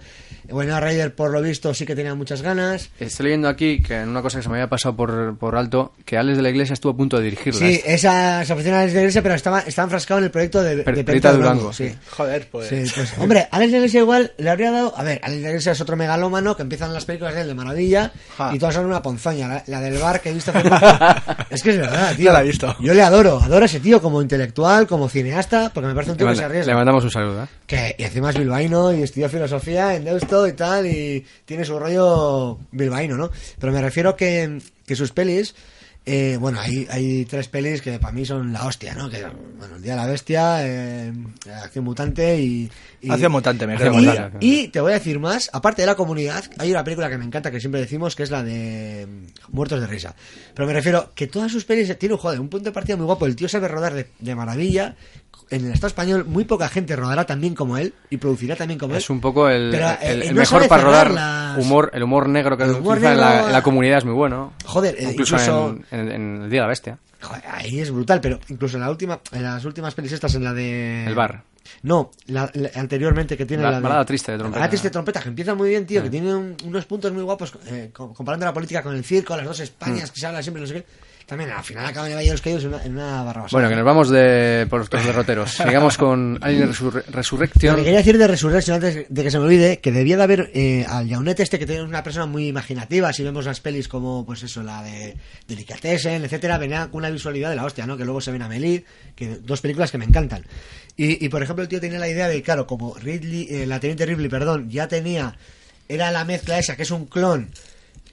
Bueno, 0.50 0.78
Ryder 0.80 1.14
por 1.14 1.30
lo 1.30 1.40
visto 1.40 1.72
sí 1.72 1.86
que 1.86 1.94
tenía 1.94 2.14
muchas 2.14 2.42
ganas. 2.42 2.90
Estoy 2.98 3.24
leyendo 3.26 3.48
aquí 3.48 3.80
que 3.80 4.00
en 4.00 4.08
una 4.08 4.22
cosa 4.22 4.38
que 4.38 4.42
se 4.42 4.48
me 4.48 4.56
había 4.56 4.68
pasado 4.68 4.94
por, 4.96 5.38
por 5.38 5.56
alto, 5.56 5.92
que 6.04 6.16
Alex 6.18 6.36
de 6.36 6.42
la 6.42 6.50
Iglesia 6.50 6.74
estuvo 6.74 6.92
a 6.92 6.96
punto 6.96 7.16
de 7.18 7.24
dirigirla. 7.24 7.60
Sí, 7.60 7.74
¿eh? 7.76 7.82
esa 7.86 8.44
se 8.44 8.52
ofreció 8.52 8.74
a 8.74 8.80
Alex 8.80 8.92
de 8.92 8.96
la 8.98 9.02
Iglesia, 9.02 9.22
pero 9.22 9.34
estaba, 9.36 9.60
estaba 9.60 9.84
enfrascado 9.86 10.18
en 10.18 10.24
el 10.24 10.30
proyecto 10.30 10.62
de, 10.62 10.76
de 10.76 10.82
Per- 10.82 10.94
Perita 10.94 11.06
Perita 11.12 11.32
Durango. 11.32 11.52
Durango, 11.54 11.72
sí. 11.72 11.94
Joder, 12.10 12.48
pues. 12.50 12.68
Sí, 12.68 12.82
pues, 12.94 13.16
hombre, 13.18 13.46
Alex 13.50 13.70
de 13.70 13.78
la 13.78 13.84
Iglesia 13.84 14.00
igual 14.00 14.32
le 14.36 14.50
habría 14.50 14.72
dado. 14.72 14.92
A 14.96 15.02
ver, 15.04 15.20
Alex 15.22 15.36
de 15.38 15.42
la 15.44 15.48
Iglesia 15.50 15.72
es 15.72 15.80
otro 15.80 15.96
megalómano 15.96 16.56
que 16.56 16.62
empiezan 16.62 16.92
las 16.92 17.04
películas 17.04 17.34
de 17.34 17.42
él 17.42 17.46
de 17.48 17.54
maravilla 17.54 18.12
y 18.52 18.58
todas 18.58 18.74
son 18.74 18.84
una 18.86 19.00
ponzoña. 19.00 19.46
La, 19.48 19.64
la 19.68 19.80
del 19.80 19.98
bar 19.98 20.20
que 20.20 20.30
he 20.30 20.34
visto 20.34 20.50
hace 20.54 20.68
poco. 20.68 20.86
es 21.50 21.62
que 21.62 21.70
es 21.70 21.78
verdad, 21.78 22.14
tío. 22.16 22.32
La 22.32 22.41
he 22.42 22.46
visto. 22.46 22.74
Yo 22.80 22.94
le 22.94 23.02
adoro, 23.02 23.38
adoro 23.42 23.62
a 23.62 23.66
ese 23.66 23.80
tío 23.80 24.00
como 24.02 24.20
intelectual, 24.22 24.86
como 24.86 25.08
cineasta, 25.08 25.70
porque 25.72 25.86
me 25.88 25.94
parece 25.94 26.12
un 26.12 26.16
Le, 26.16 26.18
tío 26.18 26.26
que 26.26 26.30
manda- 26.30 26.40
se 26.40 26.44
arriesga. 26.44 26.72
le 26.72 26.76
mandamos 26.76 27.04
un 27.04 27.10
saludo, 27.10 27.44
¿eh? 27.44 27.46
Que, 27.66 27.94
y 27.98 28.02
encima 28.04 28.30
es 28.30 28.38
bilbaíno 28.38 28.92
y 28.92 29.02
estudió 29.02 29.28
filosofía 29.28 29.94
en 29.96 30.04
Deusto 30.04 30.46
y 30.46 30.52
tal, 30.52 30.86
y 30.86 31.24
tiene 31.44 31.64
su 31.64 31.78
rollo 31.78 32.58
bilbaíno, 32.70 33.16
¿no? 33.16 33.30
Pero 33.58 33.72
me 33.72 33.80
refiero 33.80 34.14
que, 34.16 34.58
que 34.86 34.96
sus 34.96 35.12
pelis, 35.12 35.54
eh, 36.04 36.36
bueno, 36.40 36.58
hay, 36.60 36.86
hay 36.90 37.24
tres 37.26 37.46
pelis 37.48 37.80
que 37.80 37.98
para 38.00 38.12
mí 38.12 38.26
son 38.26 38.52
la 38.52 38.66
hostia, 38.66 38.94
¿no? 38.94 39.08
Que, 39.08 39.22
bueno, 39.58 39.76
El 39.76 39.82
Día 39.82 39.92
de 39.92 40.00
la 40.00 40.06
Bestia, 40.06 40.66
eh, 40.66 41.12
Acción 41.62 41.84
Mutante 41.84 42.40
y... 42.40 42.68
y- 43.00 43.10
Acción 43.10 43.30
Mutante, 43.30 43.66
me 43.68 43.74
quedo 43.76 43.92
y, 44.00 44.04
y 44.40 44.68
te 44.68 44.80
voy 44.80 44.90
a 44.92 44.94
decir 44.96 45.20
más, 45.20 45.48
aparte 45.52 45.82
de 45.82 45.86
la 45.86 45.94
comunidad, 45.94 46.44
hay 46.58 46.70
una 46.72 46.82
película 46.82 47.08
que 47.08 47.18
me 47.18 47.24
encanta 47.24 47.50
que 47.52 47.60
siempre 47.60 47.80
decimos 47.80 48.16
que 48.16 48.24
es 48.24 48.30
la 48.32 48.42
de 48.42 49.06
mm, 49.08 49.54
Muertos 49.54 49.80
de 49.80 49.86
Risa. 49.86 50.16
Pero 50.54 50.66
me 50.66 50.72
refiero 50.72 51.12
que 51.14 51.28
todas 51.28 51.52
sus 51.52 51.64
pelis 51.64 51.96
tienen, 51.98 52.18
joder, 52.18 52.40
un 52.40 52.48
punto 52.48 52.64
de 52.64 52.72
partida 52.72 52.96
muy 52.96 53.06
guapo. 53.06 53.26
El 53.26 53.36
tío 53.36 53.48
sabe 53.48 53.68
rodar 53.68 53.94
de, 53.94 54.08
de 54.18 54.34
maravilla. 54.34 54.96
En 55.52 55.66
el 55.66 55.72
Estado 55.72 55.88
español, 55.88 56.24
muy 56.24 56.44
poca 56.44 56.68
gente 56.68 56.96
rodará 56.96 57.24
tan 57.26 57.40
bien 57.40 57.54
como 57.54 57.76
él 57.76 57.92
y 58.10 58.16
producirá 58.16 58.56
también 58.56 58.78
como 58.78 58.94
él. 58.94 58.98
Es 58.98 59.10
un 59.10 59.20
poco 59.20 59.48
el, 59.48 59.70
Pero, 59.70 59.88
eh, 59.90 59.96
el- 60.02 60.22
eh, 60.22 60.26
el 60.28 60.34
no 60.34 60.40
mejor 60.40 60.66
para 60.68 60.82
rodar 60.82 61.10
las- 61.10 61.58
humor, 61.58 61.90
el 61.92 62.02
humor 62.02 62.28
negro 62.28 62.56
que 62.56 62.64
humor 62.64 62.96
utiliza 62.96 63.12
en, 63.12 63.20
la, 63.20 63.46
en 63.46 63.52
la 63.52 63.62
comunidad 63.62 63.98
es 63.98 64.04
muy 64.04 64.14
bueno. 64.14 64.52
Joder, 64.64 64.94
eh, 64.98 65.10
incluso, 65.12 65.36
incluso- 65.36 65.76
en, 65.90 66.42
El 66.44 66.50
Día 66.50 66.60
de 66.60 66.64
la 66.64 66.66
Bestia. 66.68 66.98
Joder, 67.20 67.42
ahí 67.48 67.78
es 67.80 67.90
brutal, 67.90 68.20
pero 68.20 68.40
incluso 68.48 68.76
en 68.78 68.82
la 68.82 68.90
última, 68.90 69.20
en 69.30 69.42
las 69.44 69.64
últimas 69.64 69.94
pelis 69.94 70.10
estas, 70.12 70.34
en 70.34 70.42
la 70.44 70.52
de 70.52 71.06
El 71.06 71.14
bar. 71.14 71.44
No, 71.82 72.10
la, 72.26 72.50
la- 72.54 72.70
anteriormente 72.74 73.36
que 73.36 73.46
tiene 73.46 73.62
La- 73.62 73.78
la, 73.78 73.98
de- 74.00 74.04
triste 74.06 74.32
de 74.32 74.38
trompeta. 74.38 74.56
Balada 74.58 74.70
triste 74.70 74.88
de 74.88 74.92
trompeta, 74.92 75.20
que 75.20 75.28
empieza 75.28 75.54
muy 75.54 75.68
bien, 75.68 75.86
tío, 75.86 76.00
Sí. 76.00 76.04
que 76.04 76.10
tiene 76.10 76.34
un- 76.34 76.56
unos 76.64 76.84
puntos 76.86 77.12
muy 77.12 77.22
guapos 77.22 77.52
eh, 77.66 77.90
co- 77.92 78.12
comparando 78.12 78.46
la 78.46 78.52
política 78.52 78.82
con 78.82 78.96
el 78.96 79.04
circo, 79.04 79.36
las 79.36 79.46
dos 79.46 79.60
Españas 79.60 80.10
Mm. 80.10 80.14
que 80.14 80.20
se 80.20 80.26
habla 80.26 80.42
siempre, 80.42 80.60
no 80.62 80.66
sé 80.66 80.74
qué. 80.74 80.86
También 81.26 81.50
al 81.50 81.62
final 81.64 81.86
acaban 81.86 82.08
de 82.10 82.14
Valle 82.16 82.26
de 82.26 82.32
los 82.32 82.42
Caídos 82.42 82.64
en 82.64 82.68
una, 82.74 82.84
en 82.84 82.92
una 82.92 83.22
barra 83.22 83.42
basada. 83.42 83.48
Bueno, 83.52 83.68
que 83.68 83.76
nos 83.76 83.84
vamos 83.84 84.10
de, 84.10 84.66
por 84.68 84.80
los 84.80 84.90
derroteros. 84.90 85.50
Sigamos 85.56 85.96
con 85.96 86.38
Alien 86.42 86.70
Resur- 86.72 87.04
Resurrection. 87.06 87.72
Lo 87.72 87.76
que 87.78 87.84
quería 87.84 87.98
decir 87.98 88.18
de 88.18 88.26
Resurrection 88.26 88.74
antes 88.76 89.06
de 89.08 89.22
que 89.22 89.30
se 89.30 89.38
me 89.38 89.44
olvide, 89.44 89.78
que 89.78 89.92
debía 89.92 90.16
de 90.16 90.22
haber 90.22 90.50
eh, 90.54 90.84
al 90.88 91.08
Jaunet 91.08 91.38
este 91.40 91.58
que 91.58 91.66
tiene 91.66 91.82
una 91.82 92.02
persona 92.02 92.26
muy 92.26 92.48
imaginativa, 92.48 93.12
si 93.12 93.22
vemos 93.22 93.44
las 93.46 93.60
pelis 93.60 93.88
como, 93.88 94.26
pues 94.26 94.42
eso, 94.42 94.62
la 94.62 94.82
de 94.82 95.16
Delicatessen, 95.48 96.24
etcétera, 96.24 96.58
venía 96.58 96.88
con 96.90 96.98
una 96.98 97.10
visualidad 97.10 97.50
de 97.50 97.56
la 97.56 97.64
hostia, 97.64 97.86
¿no? 97.86 97.96
Que 97.96 98.04
luego 98.04 98.20
se 98.20 98.32
ven 98.32 98.42
a 98.42 98.48
Melir, 98.48 98.84
que 99.14 99.36
dos 99.36 99.60
películas 99.60 99.90
que 99.90 99.98
me 99.98 100.04
encantan. 100.04 100.44
Y, 100.96 101.24
y, 101.24 101.28
por 101.30 101.42
ejemplo, 101.42 101.62
el 101.62 101.68
tío 101.68 101.80
tenía 101.80 101.98
la 101.98 102.08
idea 102.08 102.28
de, 102.28 102.42
claro, 102.42 102.66
como 102.66 102.94
Ridley, 102.94 103.46
eh, 103.50 103.66
la 103.66 103.80
teniente 103.80 104.04
Ripley, 104.04 104.28
perdón, 104.28 104.68
ya 104.68 104.88
tenía, 104.88 105.36
era 105.88 106.10
la 106.10 106.24
mezcla 106.24 106.58
esa, 106.58 106.76
que 106.76 106.82
es 106.82 106.90
un 106.90 107.06
clon, 107.06 107.48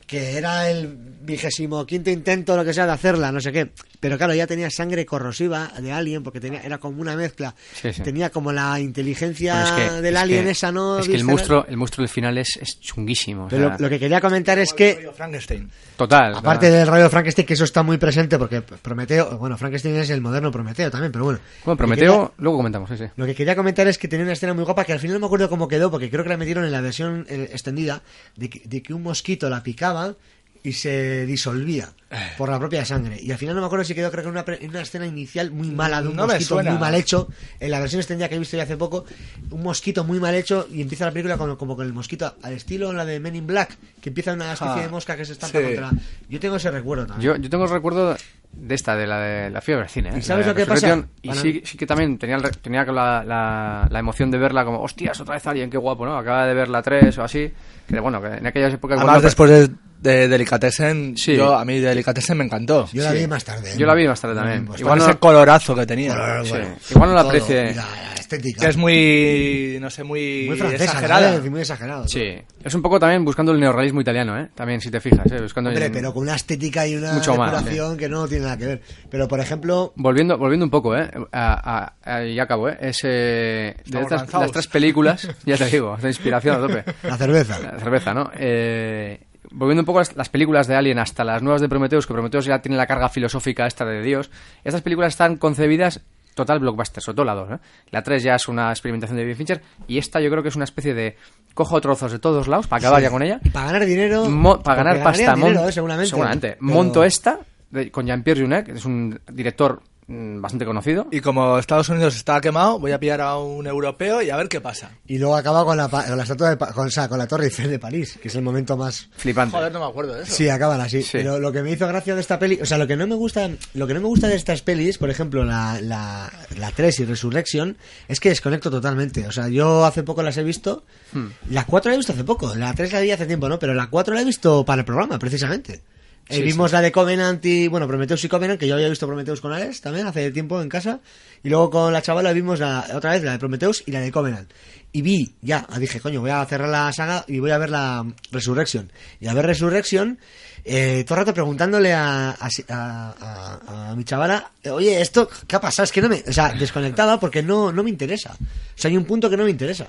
que 0.08 0.38
era 0.38 0.70
el 0.72 0.98
vigésimo 1.22 1.86
quinto 1.86 2.10
intento, 2.10 2.56
lo 2.56 2.64
que 2.66 2.74
sea, 2.74 2.86
de 2.86 2.92
hacerla, 2.94 3.32
no 3.32 3.40
sé 3.42 3.52
qué. 3.52 3.72
Pero 4.00 4.18
claro, 4.18 4.34
ya 4.34 4.48
tenía 4.48 4.70
sangre 4.70 5.06
corrosiva 5.06 5.72
de 5.82 5.92
Alien, 5.92 6.24
porque 6.24 6.40
tenía, 6.40 6.62
era 6.62 6.78
como 6.78 7.02
una 7.02 7.16
mezcla. 7.16 7.54
Sí, 7.74 7.92
sí. 7.92 8.02
Tenía 8.02 8.30
como 8.30 8.52
la 8.54 8.80
inteligencia 8.80 9.54
Bueno, 9.62 9.78
es 9.78 9.92
que- 9.96 10.02
del 10.02 10.16
es 10.16 10.22
Alien 10.22 10.44
que- 10.46 10.52
esa, 10.52 10.72
¿no? 10.72 11.00
Es 11.00 11.08
que 11.10 11.16
el 11.16 11.24
monstruo, 11.26 11.66
el 11.68 11.76
monstruo 11.78 12.04
del 12.04 12.10
final 12.10 12.38
es, 12.38 12.58
es 12.62 12.80
chunguísimo. 12.80 13.46
o 13.46 13.48
Pero 13.50 13.68
sea, 13.68 13.78
lo, 13.78 13.84
lo 13.84 13.90
que 13.90 14.00
quería 14.00 14.22
comentar 14.22 14.58
es 14.60 14.74
que, 14.74 15.10
Frankenstein. 15.16 15.70
Total. 15.98 16.34
aparte 16.36 16.68
total. 16.68 16.80
del 16.80 16.88
rollo 16.88 17.04
de 17.04 17.10
Frankenstein, 17.10 17.46
que 17.46 17.54
eso 17.56 17.66
está 17.66 17.84
muy 17.84 17.98
presente, 17.98 18.38
porque 18.38 18.62
Prometeo, 18.62 19.38
bueno, 19.38 19.58
Frankenstein 19.58 19.96
es 19.96 20.10
el 20.12 20.22
moderno 20.22 20.52
Prometeo 20.52 20.90
también, 20.90 21.12
pero 21.12 21.26
bueno. 21.26 21.40
Bueno, 21.66 21.78
Prometeo, 21.78 22.14
quería- 22.14 22.32
luego 22.38 22.58
comentamos, 22.58 22.90
sí, 22.90 22.98
sí. 22.98 23.04
Lo 23.18 23.26
que 23.26 23.36
quería 23.36 23.56
comentar 23.56 23.86
es 23.88 23.98
que 23.98 24.08
tenía 24.08 24.24
una 24.24 24.34
escena 24.34 24.54
muy 24.54 24.64
guapa 24.64 24.86
que 24.86 24.94
al 24.94 25.00
final 25.00 25.16
no 25.16 25.20
me 25.20 25.26
acuerdo 25.26 25.50
cómo 25.50 25.68
quedó, 25.68 25.92
porque 25.92 26.10
creo 26.10 26.24
que 26.24 26.30
la 26.30 26.38
metieron 26.38 26.64
en 26.64 26.72
la 26.72 26.80
versión 26.82 27.26
eh, 27.30 27.50
extendida, 27.52 28.02
de 28.38 28.50
que, 28.50 28.62
de 28.66 28.82
que 28.82 28.94
un 28.94 29.04
mosquito 29.04 29.50
la 29.50 29.62
picaba 29.62 30.16
y 30.64 30.74
se 30.74 31.26
disolvía 31.26 31.90
por 32.38 32.50
la 32.50 32.58
propia 32.60 32.84
sangre. 32.86 33.20
Y 33.22 33.32
al 33.32 33.38
final 33.38 33.56
no 33.56 33.62
me 33.62 33.68
acuerdo 33.68 33.86
si 33.86 33.94
quedó, 33.96 34.10
creo 34.12 34.24
que 34.24 34.28
en 34.30 34.32
una, 34.34 34.44
pre- 34.46 34.64
en 34.64 34.72
una 34.72 34.82
escena 34.82 35.06
inicial 35.06 35.52
muy 35.52 35.70
mala 35.70 36.02
de 36.02 36.08
un 36.10 36.16
No 36.16 36.26
mosquito 36.28 36.56
muy 36.64 36.78
mal 36.78 36.96
hecho. 36.96 37.28
En 37.60 37.70
la 37.72 37.80
versión 37.80 38.00
extendida 38.00 38.28
que 38.28 38.36
he 38.36 38.40
visto 38.40 38.58
ya 38.58 38.64
hace 38.64 38.76
poco, 38.78 39.06
un 39.52 39.62
mosquito 39.64 40.04
muy 40.04 40.20
mal 40.20 40.34
hecho 40.36 40.68
y 40.72 40.82
empieza 40.82 41.06
la 41.06 41.12
película 41.12 41.38
con, 41.38 41.56
como 41.56 41.76
con 41.76 41.86
el 41.86 41.94
mosquito 41.94 42.36
al 42.42 42.54
estilo 42.54 42.92
la 42.94 43.06
de 43.06 43.20
Men 43.20 43.36
in 43.36 43.46
Black, 43.48 43.78
que 44.02 44.10
empieza 44.10 44.34
una 44.34 44.54
especie 44.54 44.80
Ah, 44.80 44.82
de 44.82 44.90
mosca 44.90 45.16
que 45.16 45.24
se 45.26 45.34
estampa 45.34 45.60
sí. 45.60 45.64
contra. 45.66 45.92
Yo 46.30 46.40
tengo 46.40 46.56
ese 46.56 46.72
recuerdo 46.72 47.06
también. 47.06 47.32
Yo, 47.36 47.38
yo 47.42 47.50
tengo 47.50 47.66
el 47.66 47.70
recuerdo 47.70 48.18
de 48.52 48.76
esta, 48.76 48.96
de 48.96 49.08
la 49.08 49.20
de 49.20 49.50
la 49.50 49.62
fiebre 49.62 49.84
del 49.84 49.90
cine. 49.90 50.10
¿eh? 50.10 50.18
¿Y 50.18 50.22
sabes 50.22 50.46
lo 50.48 50.54
que 50.56 50.66
pasa? 50.66 51.04
Y 51.22 51.34
sí, 51.34 51.62
sí 51.64 51.78
que 51.78 51.86
también 51.86 52.18
tenía, 52.18 52.36
el 52.36 52.44
tenía 52.58 52.84
la, 52.86 53.24
la, 53.24 53.88
la 53.90 54.00
emoción 54.00 54.32
de 54.32 54.38
verla 54.38 54.66
como, 54.66 54.82
hostias, 54.82 55.20
otra 55.22 55.36
vez 55.36 55.48
Alien, 55.48 55.70
qué 55.70 55.78
guapo, 55.78 56.06
¿no? 56.06 56.18
Acaba 56.18 56.46
de 56.46 56.54
ver 56.54 56.68
la 56.68 56.82
3 56.82 57.18
o 57.20 57.24
así. 57.24 57.52
Que 57.88 58.00
bueno, 58.00 58.22
que 58.22 58.28
en 58.28 58.46
aquellas 58.46 58.74
épocas... 58.74 58.98
Además, 58.98 59.16
bueno, 59.16 59.26
después 59.26 59.50
de, 59.50 59.70
de 60.12 60.28
Delicatessen, 60.28 61.18
Sí. 61.18 61.36
yo, 61.36 61.56
a 61.58 61.66
mí 61.66 61.80
Delicatessen 61.80 62.38
me 62.38 62.44
encantó. 62.46 62.88
Yo 62.94 63.04
la 63.04 63.12
sí. 63.12 63.18
vi 63.20 63.28
más 63.28 63.44
tarde. 63.44 63.74
Yo 63.78 63.86
la 63.88 63.96
vi 63.96 64.08
más 64.08 64.22
tarde 64.22 64.36
también. 64.36 64.66
Pues 64.66 64.80
Igual 64.82 65.00
ese 65.00 65.08
no, 65.14 65.20
colorazo 65.20 65.76
que 65.76 65.86
tenía. 65.88 66.12
Color, 66.14 66.46
sí. 66.46 66.52
bueno, 66.52 66.68
Igual 66.92 67.10
no 67.10 67.16
la 67.16 67.22
aprecie. 67.22 67.76
estética. 68.20 68.62
Que 68.62 68.70
es 68.70 68.78
muy, 68.78 69.78
no 69.82 69.90
sé, 69.90 70.04
muy, 70.04 70.46
muy 70.48 70.58
francesa, 70.58 70.84
exagerada. 70.84 71.40
muy 71.50 71.62
exagerado. 71.62 72.08
Sí, 72.08 72.36
es 72.64 72.74
un 72.76 72.82
poco 72.84 73.00
también 73.00 73.26
buscando 73.26 73.52
el 73.52 73.60
neorrealismo 73.60 74.02
italiano, 74.02 74.40
¿eh? 74.40 74.50
También, 74.54 74.80
si 74.82 74.92
te 74.92 75.00
fijas, 75.00 75.26
¿eh? 75.32 75.42
Buscando 75.42 75.72
Hombre, 75.72 75.88
en- 75.88 75.92
pero 75.92 76.14
con 76.14 76.24
una 76.24 76.36
estética 76.36 76.86
y 76.86 76.96
una 76.96 77.14
Mucho 77.14 77.36
más, 77.36 77.52
decoración 77.52 77.98
que 77.98 78.08
no 78.08 78.28
tiene 78.28 78.39
tiene 78.40 78.46
nada 78.48 78.58
que 78.58 78.66
ver. 78.66 78.82
Pero, 79.10 79.28
por 79.28 79.40
ejemplo... 79.40 79.94
Volviendo, 79.96 80.38
volviendo 80.38 80.66
un 80.66 80.70
poco, 80.72 80.96
¿eh? 80.98 81.10
A, 81.32 81.94
a- 82.04 82.16
a- 82.18 82.24
ya 82.26 82.44
acabo, 82.44 82.70
¿eh? 82.70 82.78
Es, 82.82 83.00
eh, 83.04 83.76
de 83.86 84.02
estas, 84.02 84.32
las 84.34 84.52
tres 84.52 84.68
películas, 84.68 85.28
ya 85.46 85.58
te 85.58 85.66
digo, 85.66 85.98
de 86.02 86.08
inspiración 86.08 86.56
a 86.56 86.60
tope. 86.68 86.84
La 87.04 87.18
cerveza. 87.18 87.60
La 87.60 87.80
cerveza, 87.80 88.14
¿no? 88.14 88.30
Eh, 88.38 89.20
volviendo 89.52 89.82
un 89.82 89.86
poco 89.86 90.00
a 90.00 90.02
las, 90.02 90.16
las 90.16 90.30
películas 90.30 90.68
de 90.68 90.76
Alien 90.76 91.00
hasta 91.00 91.24
las 91.24 91.42
nuevas 91.42 91.62
de 91.62 91.70
Prometheus, 91.70 92.06
que 92.08 92.14
Prometheus 92.14 92.46
ya 92.46 92.60
tiene 92.62 92.78
la 92.78 92.88
carga 92.88 93.10
filosófica 93.10 93.66
esta 93.68 93.86
de 93.86 94.02
Dios, 94.02 94.30
estas 94.64 94.82
películas 94.82 95.14
están 95.14 95.38
concebidas 95.38 96.02
total 96.36 96.60
blockbuster, 96.60 97.04
sobre 97.04 97.16
todo 97.18 97.26
la 97.26 97.34
2, 97.36 97.52
¿eh? 97.52 97.58
La 97.92 98.02
3 98.02 98.24
ya 98.24 98.36
es 98.36 98.48
una 98.48 98.70
experimentación 98.70 99.18
de 99.18 99.24
David 99.24 99.36
Fincher 99.36 99.62
y 99.88 99.98
esta 99.98 100.22
yo 100.22 100.30
creo 100.30 100.42
que 100.42 100.48
es 100.50 100.56
una 100.56 100.64
especie 100.64 100.94
de 100.94 101.18
cojo 101.54 101.82
trozos 101.82 102.14
de 102.14 102.20
todos 102.20 102.48
lados 102.48 102.68
para 102.68 102.80
acabar 102.80 103.00
Sí. 103.02 103.04
ya 103.04 103.10
con 103.12 103.22
ella. 103.24 103.40
Y 103.44 103.50
para 103.50 103.66
ganar 103.66 103.86
dinero... 103.86 104.30
Mo- 104.30 104.62
para 104.64 104.84
ganar 104.84 105.04
pasta, 105.04 105.24
ganarían 105.26 105.36
dinero, 105.42 105.60
mon- 105.62 105.70
eh, 105.70 105.74
seguramente. 105.74 106.10
seguramente. 106.10 106.48
Pero- 106.60 106.74
Monto 106.74 107.04
esta 107.04 107.40
de- 107.72 107.92
con 107.92 108.06
Jean-Pierre 108.06 108.40
Jeunet, 108.42 108.66
que 108.66 108.72
es 108.74 108.86
un 108.86 109.20
director 109.32 109.82
mm, 110.08 110.42
bastante 110.42 110.66
conocido. 110.66 111.06
Y 111.12 111.20
como 111.22 111.60
Estados 111.60 111.88
Unidos 111.90 112.16
está 112.16 112.42
quemado, 112.42 112.80
voy 112.80 112.92
a 112.94 113.00
pillar 113.00 113.22
a 113.22 113.38
un 113.38 113.68
europeo 113.68 114.24
y 114.24 114.32
a 114.32 114.38
ver 114.38 114.48
qué 114.50 114.60
pasa. 114.60 114.90
Y 115.06 115.20
luego 115.20 115.36
acaba 115.36 115.64
con 115.64 115.78
la, 115.78 115.88
pa- 115.88 116.04
con 116.08 116.18
la 116.18 116.24
estatua 116.24 116.50
de 116.50 116.58
con, 116.58 116.88
o 116.88 116.90
sea, 116.90 117.08
con 117.08 117.20
la 117.20 117.28
Torre 117.28 117.46
Eiffel 117.46 117.70
de 117.70 117.78
París, 117.78 118.18
que 118.20 118.28
es 118.28 118.34
el 118.34 118.42
momento 118.42 118.76
más 118.76 119.08
flipante. 119.18 119.56
Joder, 119.56 119.72
no 119.72 119.80
me 119.82 119.86
acuerdo 119.86 120.16
de 120.16 120.24
eso. 120.24 120.34
Sí, 120.34 120.50
acaban 120.50 120.82
así. 120.82 121.06
Pero 121.12 121.38
lo 121.40 121.52
que 121.52 121.62
me 121.62 121.70
hizo 121.70 121.88
gracia 121.88 122.16
de 122.16 122.22
esta 122.22 122.40
peli, 122.40 122.58
o 122.60 122.66
sea, 122.66 122.80
lo 122.80 122.88
que 122.88 122.96
no 122.96 123.06
me 123.06 123.14
gusta, 123.14 123.52
lo 123.76 123.86
que 123.86 123.94
no 123.94 124.00
me 124.02 124.08
gusta 124.08 124.28
de 124.28 124.36
estas 124.36 124.64
pelis, 124.64 124.98
por 124.98 125.12
ejemplo, 125.12 125.44
la, 125.46 125.80
la, 125.80 126.32
la 126.58 126.72
3 126.72 127.02
y 127.02 127.06
Resurrection, 127.06 127.78
es 128.08 128.20
que 128.20 128.30
desconecto 128.30 128.72
totalmente. 128.72 129.28
O 129.28 129.32
sea, 129.32 129.48
yo 129.48 129.86
hace 129.86 130.02
poco 130.02 130.24
las 130.24 130.38
he 130.38 130.44
visto. 130.44 130.86
Hmm. 131.14 131.28
La 131.52 131.66
4 131.66 131.90
la 131.92 131.94
he 131.94 131.98
visto 131.98 132.14
hace 132.14 132.24
poco, 132.24 132.56
la 132.56 132.74
3 132.74 132.94
la 132.94 133.02
vi 133.02 133.12
hace 133.12 133.28
tiempo, 133.28 133.48
¿no? 133.48 133.60
Pero 133.60 133.76
la 133.76 133.86
4 133.92 134.16
la 134.16 134.22
he 134.22 134.26
visto 134.26 134.66
para 134.66 134.80
el 134.82 134.86
programa, 134.86 135.20
precisamente. 135.20 135.84
Eh, 136.30 136.36
Sí, 136.36 136.42
vimos 136.44 136.70
sí. 136.70 136.76
la 136.76 136.82
de 136.82 136.92
Covenant 136.92 137.44
y, 137.46 137.68
bueno, 137.68 137.88
Prometheus 137.88 138.24
y 138.24 138.30
Covenant, 138.30 138.60
que 138.60 138.68
yo 138.68 138.76
había 138.76 138.88
visto 138.88 139.08
Prometheus 139.08 139.42
con 139.42 139.52
Alex 139.52 139.82
también 139.82 140.06
hace 140.08 140.30
tiempo 140.32 140.62
en 140.62 140.70
casa. 140.70 141.00
Y 141.44 141.50
luego 141.50 141.70
con 141.72 141.92
la 141.92 142.02
chavala 142.02 142.32
vimos 142.34 142.60
la, 142.60 142.86
otra 142.94 143.12
vez 143.12 143.24
la 143.24 143.32
de 143.32 143.40
Prometheus 143.40 143.84
y 143.86 143.92
la 143.92 144.00
de 144.02 144.12
Covenant. 144.12 144.50
Y 144.92 145.02
vi, 145.02 145.34
ya, 145.42 145.66
dije, 145.80 146.00
coño, 146.00 146.22
voy 146.22 146.30
a 146.32 146.46
cerrar 146.46 146.70
la 146.70 146.92
saga 146.94 147.24
y 147.28 147.40
voy 147.40 147.52
a 147.52 147.58
ver 147.58 147.70
la 147.72 148.06
Resurrection. 148.32 148.92
Y 149.20 149.28
a 149.28 149.34
ver 149.34 149.46
Resurrection, 149.46 150.18
eh, 150.66 151.04
todo 151.08 151.16
el 151.16 151.26
rato 151.26 151.34
preguntándole 151.34 151.94
a, 151.94 152.32
a, 152.32 152.48
a- 152.70 153.90
a- 153.92 153.96
mi 153.96 154.04
chavala, 154.04 154.52
oye, 154.72 155.00
esto, 155.02 155.30
¿qué 155.48 155.56
ha 155.56 155.62
pasado? 155.62 155.84
Es 155.86 155.92
que 155.92 156.02
no 156.02 156.10
me, 156.10 156.24
o 156.28 156.34
sea, 156.34 156.50
desconectada 156.54 157.20
porque 157.20 157.42
no, 157.44 157.72
no 157.72 157.84
me 157.84 157.90
interesa. 157.90 158.34
O 158.40 158.46
sea, 158.76 158.90
hay 158.90 158.98
un 158.98 159.06
punto 159.06 159.30
que 159.30 159.38
no 159.38 159.44
me 159.46 159.52
interesa. 159.52 159.88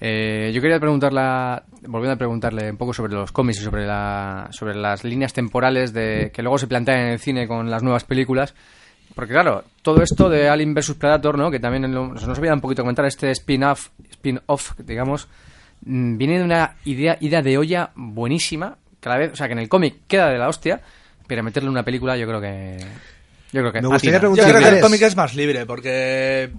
Eh, 0.00 0.52
yo 0.54 0.60
quería 0.60 0.78
preguntarla, 0.78 1.64
volviendo 1.82 2.14
a 2.14 2.16
preguntarle 2.18 2.70
un 2.70 2.76
poco 2.76 2.92
sobre 2.94 3.12
los 3.14 3.32
cómics 3.32 3.60
y 3.60 3.64
sobre, 3.64 3.84
la, 3.86 4.48
sobre 4.52 4.74
las 4.76 5.02
líneas 5.04 5.32
temporales 5.32 5.92
de, 5.92 6.30
que 6.32 6.42
luego 6.42 6.56
se 6.58 6.68
plantean 6.68 7.00
en 7.00 7.08
el 7.08 7.18
cine 7.18 7.48
con 7.48 7.68
las 7.70 7.82
nuevas 7.82 8.04
películas. 8.04 8.54
Porque 9.14 9.32
claro, 9.32 9.64
todo 9.82 10.02
esto 10.02 10.28
de 10.28 10.48
Alien 10.48 10.74
vs 10.74 10.94
Predator, 10.94 11.36
¿no? 11.36 11.50
que 11.50 11.58
también 11.58 11.92
lo- 11.92 12.16
se 12.16 12.26
nos 12.26 12.38
olvida 12.38 12.54
un 12.54 12.60
poquito 12.60 12.82
comentar, 12.82 13.04
este 13.06 13.30
spin-off, 13.32 13.88
spin-off, 14.10 14.78
digamos, 14.78 15.26
mm, 15.84 16.16
viene 16.16 16.38
de 16.38 16.44
una 16.44 16.76
idea, 16.84 17.16
idea 17.20 17.42
de 17.42 17.58
olla 17.58 17.90
buenísima, 17.96 18.76
que 19.00 19.08
a 19.08 19.12
la 19.12 19.18
vez, 19.18 19.32
o 19.32 19.36
sea, 19.36 19.46
que 19.48 19.54
en 19.54 19.58
el 19.60 19.68
cómic 19.68 19.96
queda 20.06 20.28
de 20.30 20.38
la 20.38 20.48
hostia, 20.48 20.80
pero 21.26 21.42
meterle 21.42 21.66
en 21.66 21.72
una 21.72 21.82
película 21.82 22.16
yo 22.16 22.26
creo 22.28 22.40
que... 22.40 22.76
Yo 23.50 23.60
creo 23.62 23.72
que 23.72 23.80
Me 23.80 23.88
gustaría. 23.94 24.18
Yo 24.36 24.42
creo 24.44 24.60
que 24.60 24.68
el 24.76 24.82
cómic 24.82 25.02
es 25.02 25.16
más 25.16 25.34
libre, 25.34 25.66
porque... 25.66 26.50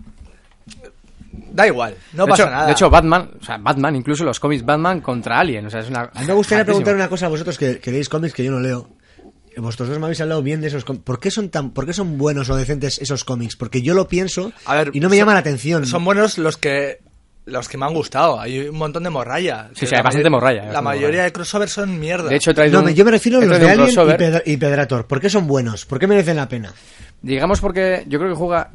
Da 1.31 1.67
igual, 1.67 1.95
no 2.13 2.25
de 2.25 2.29
pasa 2.31 2.43
hecho, 2.43 2.51
nada. 2.51 2.65
De 2.65 2.71
hecho, 2.71 2.89
Batman, 2.89 3.31
o 3.41 3.43
sea, 3.43 3.57
Batman, 3.57 3.95
incluso 3.95 4.23
los 4.23 4.39
cómics 4.39 4.63
Batman 4.65 5.01
contra 5.01 5.39
Alien, 5.39 5.65
o 5.65 5.69
sea, 5.69 5.81
es 5.81 5.89
una... 5.89 6.09
A 6.13 6.21
mí 6.21 6.25
me 6.27 6.33
gustaría 6.33 6.65
preguntar 6.65 6.95
una 6.95 7.07
cosa 7.09 7.27
a 7.27 7.29
vosotros 7.29 7.57
que, 7.57 7.79
que 7.79 7.91
leéis 7.91 8.09
cómics 8.09 8.33
que 8.33 8.43
yo 8.43 8.51
no 8.51 8.59
leo. 8.59 8.89
Vosotros 9.57 9.89
dos 9.89 9.99
me 9.99 10.05
habéis 10.05 10.21
hablado 10.21 10.41
bien 10.41 10.61
de 10.61 10.67
esos 10.67 10.85
cómics. 10.85 11.03
¿Por 11.03 11.19
qué 11.19 11.31
son 11.31 11.49
tan, 11.49 11.71
por 11.71 11.85
qué 11.85 11.91
son 11.93 12.17
buenos 12.17 12.49
o 12.49 12.55
decentes 12.55 12.99
esos 12.99 13.25
cómics? 13.25 13.55
Porque 13.57 13.81
yo 13.81 13.93
lo 13.93 14.07
pienso 14.07 14.53
A 14.65 14.75
ver, 14.75 14.91
y 14.93 14.99
no 15.01 15.09
me 15.09 15.15
son- 15.15 15.19
llama 15.21 15.33
la 15.33 15.39
atención. 15.39 15.85
Son 15.85 16.05
buenos 16.05 16.37
los 16.37 16.55
que 16.57 16.99
los 17.45 17.67
que 17.67 17.77
me 17.77 17.85
han 17.85 17.93
gustado. 17.93 18.39
Hay 18.39 18.69
un 18.69 18.77
montón 18.77 19.03
de 19.03 19.09
morralla. 19.09 19.69
Sí, 19.73 19.85
sí, 19.87 19.95
hay 19.95 20.03
bastante 20.03 20.29
morralla, 20.29 20.71
La 20.71 20.81
mayoría 20.81 21.07
morralla. 21.07 21.23
de 21.23 21.31
crossovers 21.33 21.71
son 21.73 21.99
mierda. 21.99 22.29
De 22.29 22.35
hecho, 22.35 22.51
he 22.51 22.53
traído 22.53 22.79
No, 22.81 22.87
un- 22.87 22.93
yo 22.93 23.03
me 23.03 23.11
refiero 23.11 23.39
a 23.39 23.45
los 23.45 23.59
de 23.59 23.69
Alien 23.69 23.89
y. 23.89 23.95
Pedra- 23.95 24.43
y 24.45 24.55
Predator. 24.57 25.07
¿Por 25.07 25.19
qué 25.19 25.29
son 25.29 25.45
buenos? 25.47 25.85
¿Por 25.85 25.99
qué 25.99 26.07
merecen 26.07 26.37
la 26.37 26.47
pena? 26.47 26.71
Digamos 27.21 27.59
porque 27.59 28.03
yo 28.07 28.17
creo 28.19 28.31
que 28.31 28.37
juega. 28.37 28.71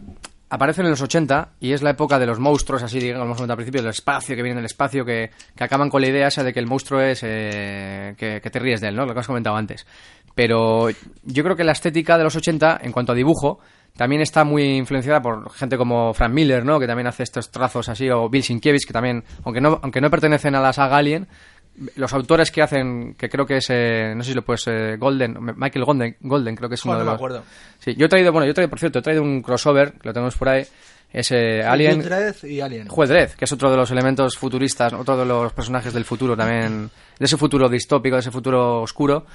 Aparecen 0.54 0.84
en 0.84 0.92
los 0.92 1.02
80 1.02 1.54
y 1.58 1.72
es 1.72 1.82
la 1.82 1.90
época 1.90 2.16
de 2.16 2.26
los 2.26 2.38
monstruos, 2.38 2.80
así 2.84 3.00
digamos 3.00 3.40
al 3.40 3.56
principio, 3.56 3.82
del 3.82 3.90
espacio, 3.90 4.36
que 4.36 4.42
vienen 4.44 4.58
del 4.58 4.66
espacio, 4.66 5.04
que, 5.04 5.30
que 5.56 5.64
acaban 5.64 5.90
con 5.90 6.00
la 6.00 6.06
idea 6.06 6.28
esa 6.28 6.44
de 6.44 6.52
que 6.52 6.60
el 6.60 6.68
monstruo 6.68 7.00
es. 7.00 7.22
eh, 7.24 8.14
que, 8.16 8.40
te 8.40 8.58
ríes 8.60 8.80
de 8.80 8.86
él, 8.86 8.94
¿no? 8.94 9.04
Lo 9.04 9.14
que 9.14 9.18
has 9.18 9.26
comentado 9.26 9.56
antes. 9.56 9.84
Pero 10.36 10.90
yo 11.24 11.42
creo 11.42 11.56
que 11.56 11.64
la 11.64 11.72
estética 11.72 12.16
de 12.16 12.22
los 12.22 12.36
80, 12.36 12.78
en 12.84 12.92
cuanto 12.92 13.10
a 13.10 13.14
dibujo, 13.16 13.58
también 13.96 14.22
está 14.22 14.44
muy 14.44 14.76
influenciada 14.76 15.20
por 15.20 15.50
gente 15.50 15.76
como 15.76 16.14
Frank 16.14 16.32
Miller, 16.32 16.64
¿no? 16.64 16.78
Que 16.78 16.86
también 16.86 17.08
hace 17.08 17.24
estos 17.24 17.50
trazos 17.50 17.88
así, 17.88 18.08
o 18.10 18.28
Bill 18.28 18.44
Sienkiewicz, 18.44 18.86
que 18.86 18.92
también, 18.92 19.24
aunque 19.42 19.60
no, 19.60 19.80
aunque 19.82 20.00
no 20.00 20.08
pertenecen 20.08 20.54
a 20.54 20.60
la 20.60 20.72
saga 20.72 20.98
Alien, 20.98 21.26
los 21.96 22.12
autores 22.12 22.50
que 22.50 22.62
hacen, 22.62 23.14
que 23.14 23.28
creo 23.28 23.44
que 23.46 23.56
es, 23.56 23.66
eh, 23.70 24.12
no 24.16 24.22
sé 24.22 24.30
si 24.30 24.34
lo 24.36 24.42
puedes, 24.42 24.64
eh, 24.68 24.96
Golden, 24.98 25.36
Michael 25.56 25.84
Golden, 25.84 26.16
Golden 26.20 26.54
creo 26.56 26.68
que 26.68 26.76
es 26.76 26.84
uno 26.84 26.94
de 26.94 27.00
me 27.00 27.04
los... 27.06 27.14
acuerdo. 27.14 27.42
Sí, 27.78 27.94
yo 27.96 28.06
he 28.06 28.08
traído, 28.08 28.30
bueno, 28.32 28.46
yo 28.46 28.52
he 28.52 28.54
traído, 28.54 28.70
por 28.70 28.78
cierto, 28.78 28.98
he 29.00 29.02
traído 29.02 29.22
un 29.22 29.42
crossover, 29.42 29.92
que 29.92 30.08
lo 30.08 30.12
tenemos 30.12 30.36
por 30.36 30.48
ahí, 30.48 30.64
es 31.12 31.30
eh, 31.32 31.62
Alien... 31.64 31.96
Judge 32.02 32.08
Dredd 32.08 32.44
y 32.50 32.60
Alien. 32.60 32.88
Juez 32.88 33.08
Dredd, 33.08 33.30
que 33.32 33.44
es 33.44 33.52
otro 33.52 33.70
de 33.70 33.76
los 33.76 33.90
elementos 33.90 34.36
futuristas, 34.36 34.92
otro 34.92 35.16
de 35.16 35.24
los 35.26 35.52
personajes 35.52 35.92
del 35.92 36.04
futuro 36.04 36.36
también, 36.36 36.90
de 37.18 37.24
ese 37.24 37.36
futuro 37.36 37.68
distópico, 37.68 38.16
de 38.16 38.20
ese 38.20 38.30
futuro 38.30 38.82
oscuro, 38.82 39.26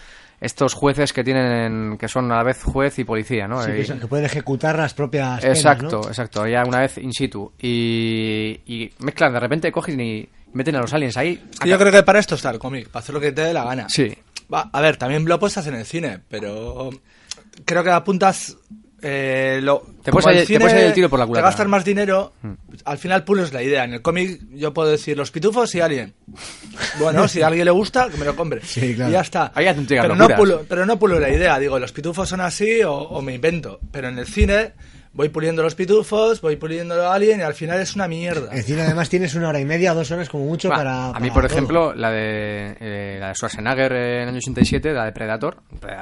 estos 0.42 0.74
jueces 0.74 1.12
que 1.12 1.22
tienen, 1.24 1.98
que 1.98 2.08
son 2.08 2.32
a 2.32 2.38
la 2.38 2.44
vez 2.44 2.64
juez 2.64 2.98
y 3.00 3.04
policía, 3.04 3.46
¿no? 3.48 3.62
Sí, 3.62 3.72
que, 3.74 3.86
son- 3.86 4.00
que 4.00 4.08
pueden 4.08 4.26
ejecutar 4.26 4.78
las 4.78 4.94
propias 4.94 5.42
penas, 5.42 5.58
Exacto, 5.58 6.02
¿no? 6.04 6.08
exacto, 6.08 6.48
ya 6.48 6.64
una 6.66 6.80
vez 6.80 6.98
in 6.98 7.12
situ. 7.12 7.52
Y, 7.62 8.62
y 8.66 8.90
mezclan, 9.00 9.34
de 9.34 9.40
repente 9.42 9.72
cogen 9.72 10.00
y 10.00 10.30
meten 10.54 10.76
a 10.76 10.82
los 10.82 10.94
aliens 10.94 11.18
ahí. 11.18 11.42
Es 11.54 11.60
que 11.60 11.70
yo 11.70 11.78
creo 11.78 11.92
que 11.92 12.04
para 12.04 12.20
esto 12.20 12.36
está 12.36 12.50
el 12.52 12.60
cómic, 12.60 12.90
para 12.90 13.02
hacer 13.04 13.14
lo 13.16 13.22
que 13.22 13.32
te 13.32 13.42
dé 13.42 13.54
la 13.54 13.64
gana. 13.64 13.88
Sí. 13.90 14.14
Va, 14.54 14.70
a 14.74 14.82
ver, 14.82 14.98
también 14.98 15.26
lo 15.26 15.40
puestas 15.40 15.68
en 15.68 15.76
el 15.76 15.86
cine, 15.86 16.20
pero 16.30 16.90
creo 17.66 17.84
que 17.84 17.92
apuntas... 17.92 18.58
Eh, 19.02 19.62
lo, 19.64 19.82
Te 20.04 20.12
puedes 20.12 20.42
el 20.42 20.46
te 20.46 20.58
puedes 20.60 20.74
salir 20.74 20.88
el 20.88 20.94
tiro 20.94 21.10
por 21.10 21.20
la 21.20 21.24
Te 21.24 21.30
culata. 21.30 21.48
gastas 21.48 21.68
más 21.70 21.86
dinero, 21.86 22.34
Mm. 22.42 22.52
al 22.84 22.98
final 22.98 23.24
pules 23.24 23.54
la 23.54 23.64
idea. 23.64 23.86
En 23.86 23.94
el 23.94 24.02
cómic 24.02 24.42
yo 24.52 24.74
puedo 24.74 24.90
decir 24.90 25.16
los 25.16 25.32
pitufos 25.32 25.74
y 25.76 25.80
Alien. 25.80 26.14
Bueno, 27.00 27.26
si 27.30 27.42
a 27.42 27.48
alguien 27.48 27.64
le 27.64 27.72
gusta, 27.72 28.10
que 28.10 28.18
me 28.18 28.26
lo 28.26 28.36
compre. 28.36 28.60
Sí, 28.66 28.96
claro. 28.96 29.10
Y 29.10 29.14
ya 29.14 29.22
está. 29.22 29.54
Ahí 29.56 29.68
pero, 29.88 30.18
no 30.18 30.28
pulo, 30.28 30.66
pero 30.68 30.86
no 30.86 31.00
pulo 31.00 31.18
la 31.18 31.30
idea. 31.30 31.58
Digo, 31.60 31.80
los 31.80 31.94
pitufos 31.94 32.28
son 32.28 32.42
así 32.42 32.82
o, 32.84 32.94
o 32.94 33.22
me 33.22 33.34
invento. 33.36 33.80
Pero 33.90 34.10
en 34.10 34.20
el 34.20 34.28
cine 34.28 34.74
voy 35.12 35.30
puliendo 35.30 35.62
los 35.64 35.76
pitufos, 35.76 36.40
voy 36.42 36.56
puliendo 36.56 36.94
a 37.08 37.14
Alien 37.14 37.40
y 37.40 37.44
al 37.44 37.54
final 37.54 37.80
es 37.82 37.96
una 37.96 38.08
mierda. 38.08 38.54
En 38.56 38.64
cine 38.64 38.82
además 38.84 39.10
tienes 39.10 39.34
una 39.36 39.50
hora 39.50 39.60
y 39.60 39.66
media 39.66 39.94
dos 39.94 40.10
horas 40.12 40.30
como 40.30 40.46
mucho 40.46 40.70
Va, 40.70 40.76
para... 40.78 41.06
a 41.10 41.20
mí, 41.20 41.30
para 41.30 41.34
por 41.34 41.44
todo. 41.48 41.54
ejemplo, 41.54 41.94
la 41.94 42.12
de, 42.12 42.78
eh, 42.80 43.18
la 43.20 43.30
de 43.30 43.36
Schwarzenegger 43.36 43.92
en 43.92 44.22
el 44.24 44.28
año 44.30 44.38
87, 44.38 44.94
la 44.94 45.06
de 45.06 45.12
Predator. 45.12 45.58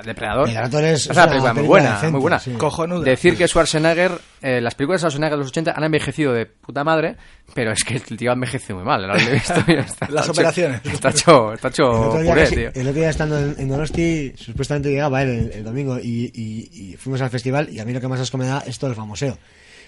Depredador. 0.06 0.46
Predator 0.46 0.84
es- 0.84 1.10
O 1.10 1.14
sea, 1.14 1.24
es 1.24 1.30
una 1.30 1.30
película 1.30 1.54
muy 1.54 1.64
buena, 1.64 1.90
decente, 1.94 2.12
muy 2.12 2.22
buena. 2.22 2.40
sí. 2.40 2.52
Cojonuda. 2.52 3.04
Decir 3.06 3.38
que 3.38 3.48
Schwarzenegger, 3.48 4.12
eh, 4.42 4.62
las 4.62 4.76
películas 4.76 5.02
de 5.02 5.04
Schwarzenegger 5.04 5.32
de 5.34 5.38
los 5.40 5.48
80 5.48 5.72
han 5.76 5.84
envejecido 5.84 6.34
de 6.34 6.46
puta 6.46 6.84
madre, 6.84 7.16
pero 7.54 7.72
es 7.72 7.84
que 7.84 7.96
el 7.96 8.02
tío 8.18 8.32
ha 8.32 8.34
envejecido 8.34 8.76
muy 8.78 8.86
mal. 8.86 9.04
ahora 9.04 9.16
lo 9.24 9.30
he 9.30 9.34
visto 9.34 9.54
y 9.68 9.74
está- 9.74 10.08
Las 10.10 10.26
está 10.28 10.32
operaciones. 10.34 10.82
hecho- 10.82 10.90
Está 10.94 11.10
hecho, 11.10 11.54
está 11.54 11.68
El 11.70 11.74
hecho 11.74 11.84
otro, 11.90 12.22
día 12.22 12.32
puré, 12.32 12.44
casi- 12.44 12.56
tío. 12.56 12.70
el 12.74 12.88
otro 12.88 13.00
día 13.00 13.10
estando 13.10 13.38
en, 13.40 13.56
en 13.58 13.70
Donosti, 13.70 14.34
supuestamente 14.36 14.90
llegaba 14.92 15.24
él 15.24 15.30
el, 15.30 15.52
el 15.54 15.64
domingo 15.64 15.98
y, 15.98 16.32
y- 16.36 16.92
y 16.92 16.98
fuimos 16.98 17.22
al 17.22 17.30
festival 17.30 17.70
y 17.72 17.80
a 17.80 17.86
mí 17.86 17.94
lo 17.94 18.02
que 18.02 18.08
más 18.08 18.20
asco 18.20 18.38
me 18.38 18.46
da 18.46 18.64
es 18.66 18.78
todo 18.78 18.90
el 18.90 18.97
famoseo. 18.98 19.38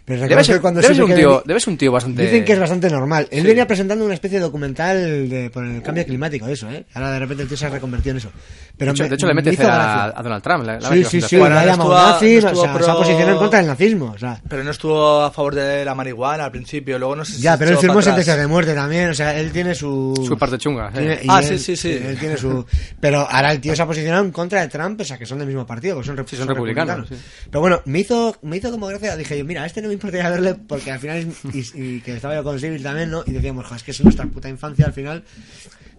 Pero 0.09 0.27
Debe 0.27 0.43
ser, 0.43 0.55
que 0.55 0.61
cuando 0.61 0.81
debe 0.81 0.95
ser 0.95 1.03
un 1.03 1.13
tío, 1.13 1.43
debe 1.45 1.59
ser 1.59 1.69
un 1.69 1.77
tío 1.77 1.91
bastante... 1.91 2.23
Dicen 2.23 2.43
que 2.43 2.53
es 2.53 2.59
bastante 2.59 2.89
normal. 2.89 3.27
Él 3.29 3.41
Sí. 3.43 3.47
venía 3.47 3.67
presentando 3.67 4.03
una 4.03 4.15
especie 4.15 4.39
de 4.39 4.43
documental 4.43 5.29
de, 5.29 5.51
por 5.51 5.63
el 5.63 5.83
cambio 5.83 6.03
climático, 6.03 6.47
eso, 6.47 6.67
¿eh? 6.71 6.83
Ahora 6.95 7.11
de 7.11 7.19
repente 7.19 7.43
el 7.43 7.47
tío 7.49 7.55
se 7.57 7.67
ha 7.67 7.69
reconvertido 7.69 8.11
en 8.13 8.17
eso. 8.17 8.31
Pero 8.75 8.91
de, 8.91 8.95
hecho, 8.95 9.03
me- 9.03 9.09
de 9.09 9.15
hecho, 9.15 9.27
le 9.27 9.33
me 9.35 9.41
mete 9.43 9.55
cera 9.55 10.05
a, 10.05 10.19
a 10.19 10.23
Donald 10.23 10.41
Trump. 10.41 10.65
le- 10.65 10.79
le 10.79 10.85
ha 10.87 10.89
Sí, 10.89 11.03
sí, 11.03 11.21
sí, 11.21 11.35
ha 11.35 11.47
no 11.49 11.59
estuvo- 11.59 11.93
nazi, 11.93 12.33
no 12.33 12.37
o 12.37 12.41
sea, 12.41 12.55
se 12.55 12.67
ha 12.67 12.73
pro- 12.73 12.97
posicionado 12.97 13.31
en 13.33 13.37
contra 13.37 13.59
del 13.59 13.67
nazismo, 13.67 14.05
o 14.15 14.17
sea. 14.17 14.41
Pero 14.49 14.63
no 14.63 14.71
estuvo 14.71 15.21
a 15.21 15.29
favor 15.31 15.53
de 15.53 15.85
la 15.85 15.93
marihuana 15.93 16.45
al 16.45 16.51
principio, 16.51 16.97
luego 16.97 17.15
no 17.15 17.23
sé 17.23 17.33
si 17.33 17.41
Ya, 17.43 17.55
pero 17.55 17.69
él 17.71 17.77
firmó 17.77 18.01
sentencia 18.01 18.35
de 18.35 18.47
muerte 18.47 18.73
también, 18.73 19.09
o 19.11 19.13
sea, 19.13 19.37
él 19.37 19.51
tiene 19.51 19.75
su... 19.75 20.13
Su 20.27 20.35
parte 20.39 20.57
chunga. 20.57 20.89
Tiene- 20.91 21.19
Ah, 21.27 21.39
él- 21.41 21.45
sí, 21.45 21.59
sí, 21.59 21.75
sí. 21.75 21.91
Él 21.91 22.17
tiene 22.17 22.35
su... 22.35 22.65
Pero 22.99 23.27
ahora 23.29 23.51
el 23.51 23.61
tío 23.61 23.75
se 23.75 23.81
ha 23.83 23.85
posicionado 23.85 24.23
en 24.25 24.31
contra 24.31 24.61
de 24.61 24.69
Trump, 24.69 24.99
o 25.01 25.03
sea, 25.03 25.19
que 25.19 25.27
son 25.27 25.37
del 25.37 25.47
mismo 25.47 25.67
partido, 25.67 25.99
que 25.99 26.03
son, 26.07 26.15
son 26.27 26.47
republicanos, 26.47 27.09
Pero 27.51 27.61
bueno, 27.61 27.81
me 27.85 27.99
hizo, 27.99 28.35
me 28.41 28.57
hizo 28.57 28.71
como 28.71 28.87
gracia, 28.87 29.15
dije 29.15 29.37
yo, 29.37 29.45
mira, 29.45 29.63
a 29.63 29.65
este 29.67 29.81
no 29.81 29.89
me 29.89 29.98
verle, 29.99 30.55
porque 30.55 30.91
al 30.91 30.99
final, 30.99 31.27
y, 31.53 31.59
y 31.81 32.01
que 32.01 32.13
estaba 32.15 32.35
yo 32.35 32.43
con 32.43 32.59
Civil 32.59 32.81
también, 32.83 33.11
¿no? 33.11 33.23
Y 33.25 33.31
decíamos, 33.31 33.65
"Jo, 33.67 33.75
es 33.75 33.83
que 33.83 33.91
es 33.91 34.01
nuestra 34.03 34.25
puta 34.25 34.49
infancia 34.49 34.85
al 34.85 34.93
final. 34.93 35.23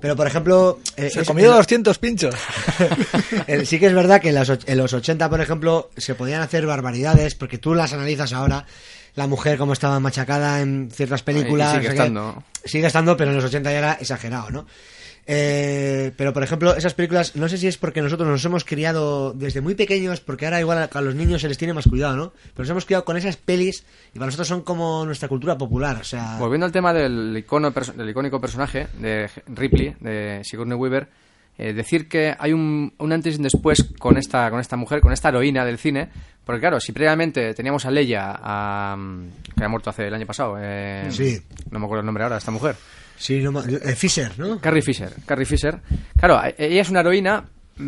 Pero, 0.01 0.17
por 0.17 0.27
ejemplo... 0.27 0.81
eh, 0.97 1.11
Se 1.11 1.21
es- 1.21 1.27
comió 1.29 1.51
es- 1.51 1.57
200 1.59 1.99
pinchos. 1.99 2.35
Sí 3.65 3.79
que 3.79 3.87
es 3.87 3.95
verdad 3.95 4.21
que 4.21 4.31
en 4.31 4.35
los, 4.37 4.51
en 4.67 4.79
los 4.79 4.93
80, 4.93 5.29
por 5.29 5.41
ejemplo, 5.41 5.91
se 5.97 6.15
podían 6.15 6.41
hacer 6.41 6.65
barbaridades, 6.67 7.35
porque 7.35 7.59
tú 7.59 7.75
las 7.75 7.93
analizas 7.93 8.33
ahora, 8.33 8.65
la 9.15 9.27
mujer 9.27 9.59
como 9.59 9.73
estaba 9.75 10.01
machacada 10.01 10.61
en 10.61 10.91
ciertas 10.91 11.23
películas. 11.23 11.75
Sigue 11.75 11.89
estando. 11.89 12.43
Sigue 12.65 12.87
estando, 12.87 13.17
pero 13.17 13.31
en 13.31 13.37
los 13.37 13.45
80 13.45 13.71
ya 13.73 13.79
era 13.79 13.93
exagerado, 13.95 14.51
¿no? 14.51 14.67
Eh, 15.33 16.11
pero, 16.17 16.33
por 16.33 16.43
ejemplo, 16.43 16.75
esas 16.75 16.95
películas, 16.95 17.37
no 17.37 17.49
sé 17.49 17.57
si 17.57 17.69
es 17.69 17.79
porque 17.79 18.03
nosotros 18.03 18.29
nos 18.29 18.45
hemos 18.45 18.65
criado 18.65 19.33
desde 19.33 19.61
muy 19.61 19.77
pequeños, 19.77 20.21
porque 20.21 20.45
ahora 20.45 20.59
igual 20.59 20.79
a, 20.79 20.85
a 20.93 21.01
los 21.01 21.15
niños 21.15 21.41
se 21.43 21.49
les 21.49 21.57
tiene 21.57 21.73
más 21.73 21.87
cuidado, 21.87 22.17
¿no? 22.17 22.33
Pero 22.33 22.65
nos 22.65 22.71
hemos 22.71 22.85
criado 22.85 23.05
con 23.05 23.17
esas 23.17 23.37
pelis 23.37 23.85
y 24.13 24.19
para 24.19 24.27
nosotros 24.27 24.49
son 24.49 24.63
como 24.63 25.05
nuestra 25.07 25.29
cultura 25.29 25.57
popular, 25.57 25.99
o 26.01 26.05
sea... 26.05 26.37
Volviendo 26.39 26.67
al 26.67 26.73
tema 26.73 26.93
del, 26.93 27.37
icono 27.37 27.71
del 27.71 28.11
icónico 28.11 28.41
personaje 28.41 28.89
de 28.99 29.31
Ripley, 29.47 29.95
de 30.01 30.41
Sigourney 30.43 30.77
Weaver, 30.77 31.09
eh, 31.59 31.75
decir 31.75 32.09
que 32.09 32.35
hay 32.37 32.53
un, 32.53 32.93
un 32.99 33.13
antes 33.13 33.35
y 33.35 33.37
un 33.37 33.45
después 33.45 33.85
con 34.01 34.17
esta, 34.17 34.51
con 34.51 34.59
esta 34.59 34.77
mujer, 34.77 35.01
con 35.01 35.13
esta 35.13 35.29
heroína 35.29 35.65
del 35.65 35.79
cine, 35.79 36.09
porque 36.45 36.61
claro, 36.61 36.81
si 36.81 36.91
previamente 36.91 37.55
teníamos 37.55 37.87
a 37.87 37.93
Leia, 37.93 38.33
a, 38.37 38.97
que 39.57 39.63
ha 39.65 39.69
muerto 39.69 39.91
hace 39.91 40.09
el 40.09 40.15
año 40.15 40.27
pasado, 40.27 40.57
eh, 40.59 41.07
Sí. 41.11 41.41
no 41.71 41.79
me 41.79 41.85
acuerdo 41.85 42.01
el 42.01 42.07
nombre 42.07 42.25
ahora 42.25 42.35
de 42.35 42.41
esta 42.41 42.51
mujer, 42.51 42.75
Sí, 43.21 43.39
no 43.41 43.61
eh, 43.63 43.95
Fisher, 43.95 44.33
¿no? 44.39 44.59
Carrie 44.61 44.81
Fisher, 44.83 45.11
Carrie 45.27 45.45
Fisher, 45.47 45.79
claro, 46.19 46.41
e- 46.43 46.55
ella 46.59 46.81
es 46.81 46.89
una 46.89 47.01
heroína, 47.01 47.45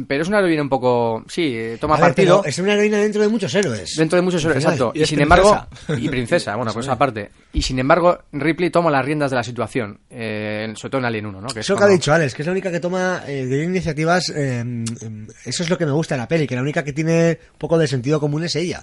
pero 0.07 0.23
es 0.23 0.29
una 0.29 0.39
heroína 0.41 0.61
un 0.63 0.69
poco, 0.69 1.25
sí, 1.27 1.55
eh, 1.57 1.79
toma 1.81 1.97
ver, 1.97 2.03
partido. 2.05 2.43
es 2.45 2.59
una 2.59 2.75
heroína 2.75 2.99
dentro 2.99 3.23
de 3.23 3.29
muchos 3.29 3.55
héroes. 3.55 3.95
Dentro 3.97 4.17
de 4.17 4.23
muchos 4.23 4.43
final. 4.43 4.57
exacto. 4.59 4.93
Y 4.95 5.05
sin 5.07 5.17
princesa. 5.19 5.23
embargo, 5.23 5.67
y 6.03 6.09
princesa, 6.09 6.57
bueno, 6.57 6.73
pues 6.75 6.85
Sí. 6.87 6.93
aparte. 6.93 7.31
Y 7.55 7.63
sin 7.63 7.79
embargo, 7.79 8.19
Ripley 8.33 8.71
toma 8.71 8.91
las 8.91 9.05
riendas 9.05 9.31
de 9.31 9.37
la 9.39 9.43
situación, 9.43 10.01
eh, 10.11 10.73
sobre 10.77 10.91
todo 10.91 10.99
en 11.01 11.05
Alien 11.07 11.27
1, 11.27 11.41
¿no? 11.41 11.49
Que 11.49 11.61
es 11.61 11.67
Eso 11.67 11.77
que 11.77 11.85
ha 11.85 11.89
dicho 11.89 12.13
Alex, 12.13 12.35
que 12.35 12.43
es 12.43 12.47
la 12.47 12.53
única 12.53 12.71
que 12.71 12.81
toma 12.81 13.23
eh, 13.27 13.47
de 13.47 13.65
iniciativas. 13.65 14.29
eh, 14.31 14.59
em, 14.61 14.85
eso 15.47 15.63
es 15.63 15.71
lo 15.71 15.77
que 15.79 15.87
me 15.87 15.93
gusta 15.93 16.15
de 16.15 16.21
la 16.21 16.29
peli, 16.29 16.47
que 16.47 16.55
la 16.57 16.63
única 16.63 16.85
que 16.85 16.93
tiene 16.93 17.39
un 17.53 17.59
poco 17.59 17.77
de 17.79 17.87
sentido 17.87 18.21
común 18.21 18.45
es 18.45 18.55
ella. 18.57 18.83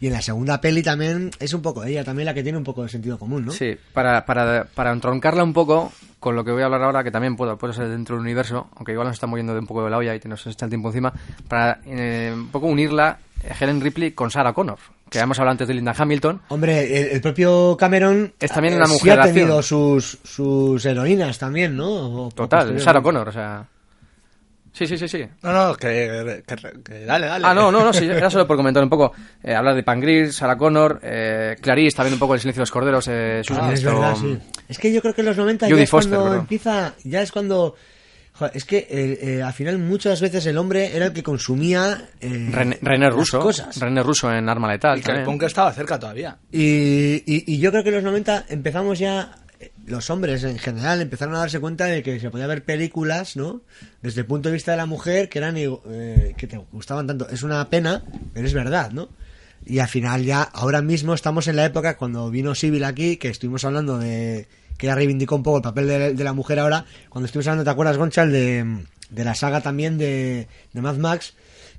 Y 0.00 0.08
en 0.08 0.12
la 0.12 0.20
segunda 0.22 0.60
peli 0.60 0.82
también 0.82 1.30
es 1.38 1.54
un 1.54 1.62
poco 1.62 1.82
ella, 1.84 2.04
también 2.04 2.26
la 2.26 2.34
que 2.34 2.42
tiene 2.42 2.58
un 2.58 2.64
poco 2.64 2.82
de 2.82 2.88
sentido 2.88 3.18
común, 3.18 3.46
¿no? 3.46 3.52
Sí, 3.52 3.76
para, 3.94 4.26
para, 4.26 4.66
para 4.74 4.92
entroncarla 4.92 5.42
un 5.42 5.52
poco 5.54 5.90
con 6.20 6.34
lo 6.36 6.44
que 6.44 6.50
voy 6.50 6.62
a 6.62 6.66
hablar 6.66 6.82
ahora, 6.82 7.02
que 7.04 7.10
también 7.10 7.36
puedo, 7.36 7.56
puede 7.56 7.72
ser 7.72 7.88
dentro 7.88 8.16
del 8.16 8.22
universo, 8.24 8.68
aunque 8.76 8.92
igual 8.92 9.06
nos 9.08 9.14
estamos 9.16 9.38
yendo 9.38 9.52
de 9.54 9.60
un 9.60 9.66
poco 9.66 9.84
de 9.84 9.90
la 9.90 9.96
olla 9.98 10.14
y 10.14 10.20
te- 10.20 10.28
nos 10.28 10.46
echa 10.46 10.66
el 10.66 10.70
tiempo 10.70 10.88
encima, 10.88 11.12
para 11.48 11.80
eh, 11.86 12.32
un 12.34 12.48
poco 12.48 12.66
unirla 12.66 13.18
eh, 13.42 13.52
Helen 13.60 13.80
Ripley 13.80 14.10
con 14.12 14.30
Sarah 14.30 14.52
Connor, 14.52 14.78
que 15.08 15.18
hemos 15.18 15.38
hablado 15.38 15.52
antes 15.52 15.68
de 15.68 15.74
Linda 15.74 15.94
Hamilton. 15.96 16.42
Hombre, 16.48 17.00
el, 17.00 17.06
el 17.12 17.20
propio 17.20 17.76
Cameron 17.78 18.32
Es 18.40 18.50
también 18.50 18.74
eh, 18.74 18.78
una 18.78 18.86
sí 18.86 18.92
mujer 18.94 19.12
ha 19.12 19.14
de 19.16 19.20
acción. 19.30 19.34
tenido 19.46 19.62
sus, 19.62 20.18
sus 20.24 20.84
heroínas 20.84 21.38
también, 21.38 21.76
¿no? 21.76 22.24
O- 22.26 22.30
Total. 22.30 22.78
Sarah 22.80 23.00
Connor, 23.02 23.28
o 23.28 23.32
sea... 23.32 23.66
Sí, 24.76 24.86
sí, 24.86 24.98
sí, 24.98 25.08
sí. 25.08 25.24
No, 25.42 25.52
no, 25.52 25.74
que, 25.74 26.42
que- 26.46 26.82
que 26.84 27.04
dale, 27.06 27.26
dale. 27.26 27.46
Ah, 27.46 27.54
no, 27.54 27.72
no, 27.72 27.82
no, 27.82 27.92
sí, 27.94 28.04
era 28.04 28.28
solo 28.28 28.46
por 28.46 28.56
comentar 28.58 28.82
un 28.82 28.90
poco. 28.90 29.12
eh, 29.42 29.54
hablar 29.54 29.74
de 29.74 29.82
Pangris, 29.82 30.36
Sarah 30.36 30.58
Connor, 30.58 31.00
eh, 31.02 31.56
Clarice, 31.62 31.96
también 31.96 32.12
un 32.14 32.18
poco 32.20 32.34
el 32.34 32.40
silencio 32.40 32.60
de 32.60 32.62
los 32.62 32.70
corderos. 32.70 33.08
Eh, 33.08 33.40
Susan 33.42 33.70
Ah, 33.70 33.72
es 33.72 33.82
verdad, 33.82 34.14
sí. 34.20 34.38
Es 34.68 34.78
que 34.78 34.92
yo 34.92 35.00
creo 35.00 35.14
que 35.14 35.22
en 35.22 35.28
los 35.28 35.36
90 35.38 35.66
Judy 35.66 35.78
ya 35.78 35.82
es 35.84 35.90
Foster, 35.90 36.10
cuando 36.10 36.24
perdón. 36.26 36.40
empieza, 36.40 36.94
ya 37.04 37.22
es 37.22 37.32
cuando... 37.32 37.74
joder, 38.34 38.54
es 38.54 38.64
que 38.66 38.76
eh, 38.90 39.18
eh, 39.38 39.42
al 39.42 39.54
final 39.54 39.78
muchas 39.78 40.20
veces 40.20 40.44
el 40.44 40.58
hombre 40.58 40.94
era 40.94 41.06
el 41.06 41.12
que 41.14 41.22
consumía 41.22 42.08
eh, 42.20 42.48
René, 42.52 42.78
René 42.82 43.06
las 43.06 43.14
Russo. 43.14 43.40
cosas. 43.40 43.80
René 43.80 44.02
Russo 44.02 44.30
en 44.30 44.46
Arma 44.46 44.70
Letal. 44.70 44.98
Y 44.98 45.02
que 45.02 45.10
el 45.12 45.22
punk 45.24 45.44
estaba 45.44 45.72
cerca 45.72 45.98
todavía. 45.98 46.36
Y, 46.52 47.14
y- 47.24 47.44
y 47.46 47.58
yo 47.60 47.70
creo 47.70 47.82
que 47.82 47.88
en 47.88 47.94
los 47.94 48.04
90 48.04 48.44
empezamos 48.50 48.98
ya, 48.98 49.30
los 49.86 50.10
hombres 50.10 50.42
en 50.44 50.58
general 50.58 51.00
empezaron 51.00 51.34
a 51.34 51.38
darse 51.38 51.60
cuenta 51.60 51.86
de 51.86 52.02
que 52.02 52.18
se 52.20 52.30
podía 52.30 52.46
ver 52.46 52.64
películas, 52.64 53.36
¿no? 53.36 53.62
Desde 54.02 54.22
el 54.22 54.26
punto 54.26 54.48
de 54.48 54.54
vista 54.54 54.72
de 54.72 54.76
la 54.76 54.86
mujer 54.86 55.28
que 55.28 55.38
eran 55.38 55.56
eh, 55.56 56.34
que 56.36 56.46
te 56.46 56.58
gustaban 56.72 57.06
tanto. 57.06 57.28
Es 57.28 57.42
una 57.42 57.68
pena, 57.70 58.04
pero 58.34 58.46
es 58.46 58.52
verdad, 58.52 58.90
¿no? 58.90 59.08
Y 59.64 59.78
al 59.78 59.88
final 59.88 60.24
ya, 60.24 60.42
ahora 60.42 60.82
mismo 60.82 61.14
estamos 61.14 61.48
en 61.48 61.56
la 61.56 61.64
época 61.64 61.96
cuando 61.96 62.30
vino 62.30 62.54
Civil 62.54 62.84
aquí, 62.84 63.16
que 63.16 63.28
estuvimos 63.28 63.64
hablando 63.64 63.98
de 63.98 64.48
que 64.76 64.86
ella 64.86 64.94
reivindicó 64.94 65.36
un 65.36 65.42
poco 65.42 65.58
el 65.58 65.62
papel 65.62 65.86
de, 65.86 66.14
de 66.14 66.24
la 66.24 66.32
mujer 66.32 66.58
ahora, 66.58 66.84
cuando 67.08 67.26
estuvimos 67.26 67.46
hablando, 67.46 67.64
¿te 67.64 67.70
acuerdas, 67.70 67.96
Gonchal, 67.96 68.30
de, 68.30 68.84
de 69.10 69.24
la 69.24 69.34
saga 69.34 69.60
también 69.60 69.98
de, 69.98 70.48
de 70.72 70.80
Mad 70.82 70.96
Max, 70.96 71.34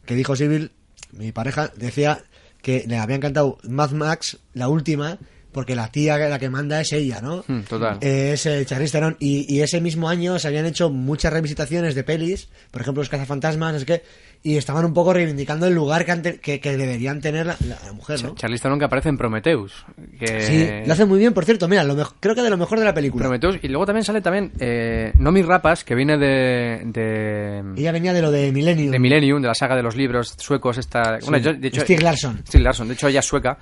que 0.05 0.15
dijo 0.15 0.35
Civil, 0.35 0.71
mi 1.11 1.31
pareja, 1.31 1.71
decía 1.75 2.23
que 2.61 2.85
le 2.87 2.97
había 2.97 3.15
encantado 3.15 3.57
Mad 3.63 3.91
Max, 3.91 4.39
la 4.53 4.67
última, 4.67 5.19
porque 5.57 5.73
la 5.73 5.87
tía 5.91 6.19
la 6.19 6.37
que 6.37 6.51
manda 6.51 6.79
es 6.79 6.93
ella, 6.93 7.19
¿no? 7.19 7.43
Hmm, 7.47 7.61
total. 7.61 7.97
Eh, 8.01 8.33
es 8.33 8.45
el 8.45 8.63
Charlize 8.67 8.91
Theron 8.91 9.17
y, 9.19 9.51
y 9.51 9.61
ese 9.61 9.81
mismo 9.81 10.07
año 10.07 10.37
se 10.37 10.47
habían 10.47 10.67
hecho 10.67 10.91
muchas 10.91 11.33
revisitaciones 11.33 11.95
de 11.95 12.03
pelis, 12.03 12.47
por 12.69 12.81
ejemplo 12.83 13.01
los 13.01 13.09
cazafantasmas, 13.09 13.79
sé 13.79 13.85
qué, 13.87 14.03
y 14.43 14.55
estaban 14.57 14.85
un 14.85 14.93
poco 14.93 15.13
reivindicando 15.13 15.65
el 15.65 15.73
lugar 15.73 16.05
que, 16.05 16.11
ante- 16.11 16.39
que, 16.39 16.59
que 16.59 16.77
deberían 16.77 17.21
tener 17.21 17.47
la, 17.47 17.57
mujer, 17.95 18.23
¿no? 18.23 18.35
Charlize 18.35 18.61
Theron 18.61 18.77
que 18.77 18.85
aparece 18.85 19.09
en 19.09 19.17
Prometheus. 19.17 19.83
Que... 20.19 20.41
Sí, 20.41 20.69
lo 20.85 20.93
hace 20.93 21.05
muy 21.05 21.17
bien, 21.17 21.33
por 21.33 21.43
cierto, 21.43 21.67
mira, 21.67 21.83
lo 21.83 21.95
mejo- 21.95 22.13
creo 22.19 22.35
que 22.35 22.43
de 22.43 22.51
lo 22.51 22.57
mejor 22.57 22.77
de 22.77 22.85
la 22.85 22.93
película. 22.93 23.23
Prometheus. 23.23 23.57
Y 23.63 23.67
luego 23.67 23.87
también 23.87 24.03
sale 24.03 24.21
también 24.21 24.51
eh, 24.59 25.11
Nomi 25.15 25.41
Rapas, 25.41 25.83
que 25.83 25.95
viene 25.95 26.19
de... 26.19 26.81
de... 26.85 27.63
Ella 27.75 27.91
venía 27.91 28.13
de 28.13 28.21
lo 28.21 28.29
de 28.29 28.51
Millennium. 28.51 28.91
de 28.91 28.99
Millennium, 28.99 29.41
de 29.41 29.47
la 29.47 29.55
saga 29.55 29.75
de 29.75 29.81
los 29.81 29.95
libros 29.95 30.35
suecos, 30.37 30.77
esta... 30.77 31.19
Sí, 31.19 31.27
Bueno, 31.29 31.43
yo, 31.43 31.53
de 31.53 31.67
hecho, 31.69 31.83
Larsson. 31.99 32.43
Larsson, 32.53 32.87
de 32.89 32.93
hecho 32.93 33.07
ella 33.07 33.19
es 33.21 33.25
sueca. 33.25 33.57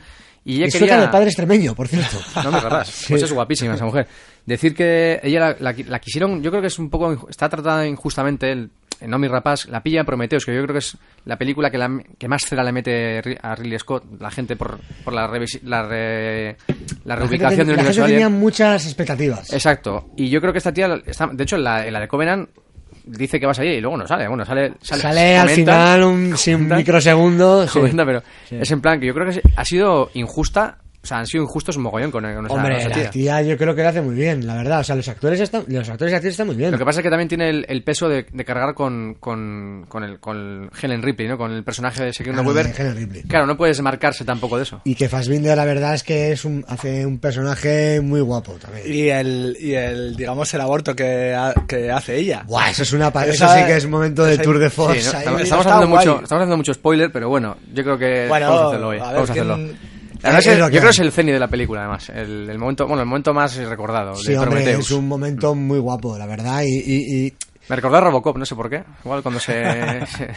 Y 0.46 0.58
ella 0.62 0.68
quería... 0.72 1.02
de 1.02 1.08
padre 1.10 1.28
extremeño, 1.28 1.74
por 1.76 1.88
cierto. 1.88 2.18
No 2.44 2.52
me 2.52 2.60
rapas. 2.60 3.06
Pues 3.10 3.24
es 3.24 3.32
guapísima 3.34 3.74
esa 3.76 3.86
mujer. 3.86 4.08
Decir 4.46 4.76
que 4.76 5.20
ella 5.24 5.40
la, 5.60 5.72
la- 5.72 5.76
la 5.88 6.00
quisieron, 6.00 6.42
yo 6.44 6.52
creo 6.52 6.62
que 6.62 6.68
es 6.68 6.78
un 6.80 6.90
poco, 6.90 7.28
está 7.30 7.50
tratada 7.50 7.88
injustamente 7.88 8.52
el, 8.52 8.70
en 9.02 9.10
Nomi 9.10 9.28
Rapaz, 9.28 9.66
la 9.70 9.82
pilla 9.82 10.02
en 10.02 10.06
Prometheus, 10.06 10.46
que 10.46 10.54
yo 10.54 10.62
creo 10.62 10.74
que 10.74 10.80
es 10.80 10.96
la 11.26 11.36
película 11.38 11.72
que, 11.72 11.80
la- 11.80 12.00
que 12.20 12.28
más 12.28 12.44
cera 12.46 12.64
le 12.64 12.72
mete 12.72 13.38
a 13.42 13.56
Ridley 13.56 13.80
Scott, 13.80 14.04
la 14.22 14.30
gente 14.30 14.56
por, 14.56 14.80
por 15.04 15.14
la, 15.14 15.28
revisi- 15.28 15.62
la, 15.64 15.82
re- 15.88 16.58
la 17.06 17.16
gente, 17.16 17.16
reubicación 17.16 17.58
ten- 17.58 17.68
del 17.68 17.78
la 17.78 17.84
gente 17.92 18.02
tenía 18.12 18.30
muchas 18.30 18.86
expectativas. 18.86 19.52
Exacto. 19.52 20.12
Y 20.16 20.30
yo 20.30 20.40
creo 20.42 20.52
que 20.54 20.60
esta 20.60 20.72
tía, 20.72 21.02
está- 21.08 21.28
de 21.34 21.44
hecho, 21.44 21.56
en 21.56 21.64
la, 21.64 21.88
en 21.88 21.92
la 21.94 22.00
de 22.02 22.08
Covenant 22.08 22.50
dice 23.06 23.40
que 23.40 23.46
va 23.46 23.52
a 23.52 23.56
salir 23.56 23.74
y 23.74 23.82
luego 23.82 23.98
no 23.98 24.08
sale. 24.08 24.28
Bueno, 24.28 24.46
sale. 24.46 24.74
Sale, 24.82 25.02
Sale 25.02 25.38
al 25.38 25.50
final 25.50 26.04
un, 26.04 26.34
un 26.34 26.68
microsegundo. 26.68 27.68
sí. 27.68 27.80
comenta, 27.80 28.06
pero 28.06 28.24
Sí. 28.50 28.58
es 28.60 28.72
en 28.72 28.82
plan 28.82 29.00
que 29.00 29.06
yo 29.08 29.14
creo 29.14 29.30
que 29.32 29.42
ha 29.56 29.66
sido 29.66 30.10
injusta. 30.14 30.78
O 31.06 31.08
sea, 31.08 31.20
han 31.20 31.28
sido 31.28 31.44
injustos 31.44 31.78
un 31.78 31.84
mogollón 31.84 32.10
con, 32.10 32.24
con 32.24 32.46
esa, 32.48 32.54
Hombre, 32.56 32.78
esa 32.80 32.90
la 32.90 32.96
tía. 32.96 33.10
tía 33.12 33.42
yo 33.44 33.58
creo 33.58 33.76
que 33.76 33.84
lo 33.84 33.90
hace 33.90 34.02
muy 34.02 34.16
bien, 34.16 34.48
la 34.48 34.56
verdad. 34.56 34.80
O 34.80 34.84
sea, 34.84 34.96
los 34.96 35.08
actores 35.08 35.40
están, 35.40 35.64
los 35.68 35.88
actores 35.88 36.12
y 36.12 36.16
actrices 36.16 36.34
están 36.34 36.48
muy 36.48 36.56
bien. 36.56 36.72
Lo 36.72 36.78
que 36.80 36.86
pasa 36.86 37.00
es 37.00 37.04
que 37.04 37.10
también 37.12 37.30
tiene 37.30 37.50
el, 37.50 37.66
el 37.70 37.84
peso 37.84 38.10
de, 38.10 38.26
de 38.32 38.44
cargar 38.46 38.74
con, 38.74 39.16
con, 39.20 39.86
con, 39.88 40.04
el, 40.04 40.20
con 40.20 40.70
Helen 40.82 41.04
Ripley, 41.04 41.28
¿no? 41.28 41.38
Con 41.38 41.52
el 41.52 41.64
personaje 41.64 42.04
de 42.04 42.12
Sigourney 42.12 42.44
Claro, 42.44 42.56
Weaver. 42.58 42.74
de 42.76 42.82
Helen 42.82 42.98
Ripley. 42.98 43.24
Claro, 43.24 43.46
no 43.46 43.56
puedes 43.56 43.80
marcarse 43.82 44.26
tampoco 44.26 44.58
de 44.58 44.64
eso. 44.64 44.82
Y 44.84 44.96
que 44.96 45.08
Fassbinder, 45.08 45.56
la 45.56 45.66
verdad 45.66 45.94
es 45.94 46.02
que 46.04 46.32
es 46.32 46.44
un, 46.44 46.66
hace 46.68 47.06
un 47.06 47.20
personaje 47.20 48.02
muy 48.02 48.22
guapo 48.22 48.54
también. 48.54 48.86
Y 48.92 49.10
el, 49.10 49.56
y 49.60 49.74
el 49.76 50.16
digamos, 50.16 50.52
el 50.56 50.62
aborto 50.62 50.96
que, 50.96 51.36
ha- 51.36 51.54
que 51.68 51.92
hace 51.92 52.18
ella. 52.18 52.44
Buah, 52.48 52.72
eso 52.72 52.82
es 52.84 52.94
una 52.94 53.12
pa- 53.12 53.26
eso 53.28 53.46
Esa- 53.46 53.60
sí 53.60 53.66
que 53.66 53.76
es 53.78 53.86
un 53.86 53.92
momento 53.92 54.24
de 54.26 54.34
esa- 54.34 54.42
tour 54.44 54.58
de 54.58 54.70
Sí, 54.70 54.76
force. 54.76 55.12
¿no? 55.26 55.36
ahí. 55.38 55.44
estamos, 55.44 55.66
haciendo 55.68 55.88
mucho, 55.88 56.14
estamos 56.24 56.32
haciendo 56.32 56.58
mucho 56.58 56.74
spoiler, 56.74 57.12
pero 57.12 57.30
bueno, 57.30 57.58
yo 57.74 57.84
creo 57.84 57.98
que 57.98 58.28
Bueno, 58.28 58.48
vamos 58.48 58.62
a 58.64 58.68
hacerlo 58.70 58.88
hoy. 58.88 58.98
a 58.98 59.04
ver, 59.06 59.14
vamos 59.14 59.30
a 59.30 59.34
¿quién- 59.34 59.52
hacerlo. 59.52 59.74
Verdad 60.32 60.40
es 60.40 60.48
Es 60.48 60.54
que 60.54 60.60
lo 60.60 60.66
yo 60.68 60.72
creo 60.72 60.84
que 60.84 60.90
es 60.90 61.00
el 61.00 61.12
ceni 61.12 61.32
de 61.32 61.40
la 61.40 61.48
película, 61.48 61.82
además. 61.82 62.10
El, 62.10 62.50
el 62.50 62.58
momento, 62.58 62.88
bueno, 62.88 63.02
el 63.04 63.08
momento 63.08 63.34
más 63.34 63.56
recordado 63.58 64.16
Sí, 64.16 64.32
de 64.32 64.38
hombre, 64.40 64.52
Prometheus. 64.62 64.86
es 64.86 64.92
un 64.92 65.08
momento 65.08 65.56
muy 65.56 65.80
guapo, 65.80 66.18
la 66.18 66.26
verdad. 66.26 66.64
Y, 66.66 66.78
y- 66.80 67.26
y- 67.28 67.34
Me 67.68 67.76
recordó 67.76 67.98
a 67.98 68.02
Robocop, 68.02 68.38
no 68.38 68.46
sé 68.46 68.56
por 68.56 68.70
qué. 68.70 68.84
Igual 69.04 69.22
cuando 69.24 69.40
se... 69.40 69.54
se- 70.08 70.30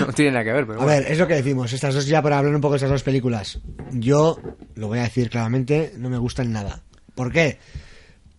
no 0.00 0.12
tiene 0.12 0.32
nada 0.32 0.44
que 0.44 0.52
ver, 0.52 0.66
pero 0.66 0.80
a 0.80 0.84
bueno. 0.84 1.00
ver, 1.02 1.10
es 1.12 1.18
lo 1.18 1.26
que 1.26 1.34
decimos. 1.34 1.72
Estas 1.72 1.94
dos, 1.94 2.06
ya 2.06 2.22
para 2.22 2.38
hablar 2.38 2.54
un 2.54 2.60
poco 2.60 2.72
de 2.72 2.76
estas 2.78 2.90
dos 2.90 3.02
películas. 3.02 3.58
Yo, 3.92 4.38
lo 4.74 4.88
voy 4.88 4.98
a 4.98 5.02
decir 5.02 5.28
claramente, 5.30 5.92
no 5.98 6.08
me 6.10 6.18
gustan 6.18 6.50
nada. 6.52 6.82
¿Por 7.14 7.30
qué? 7.32 7.58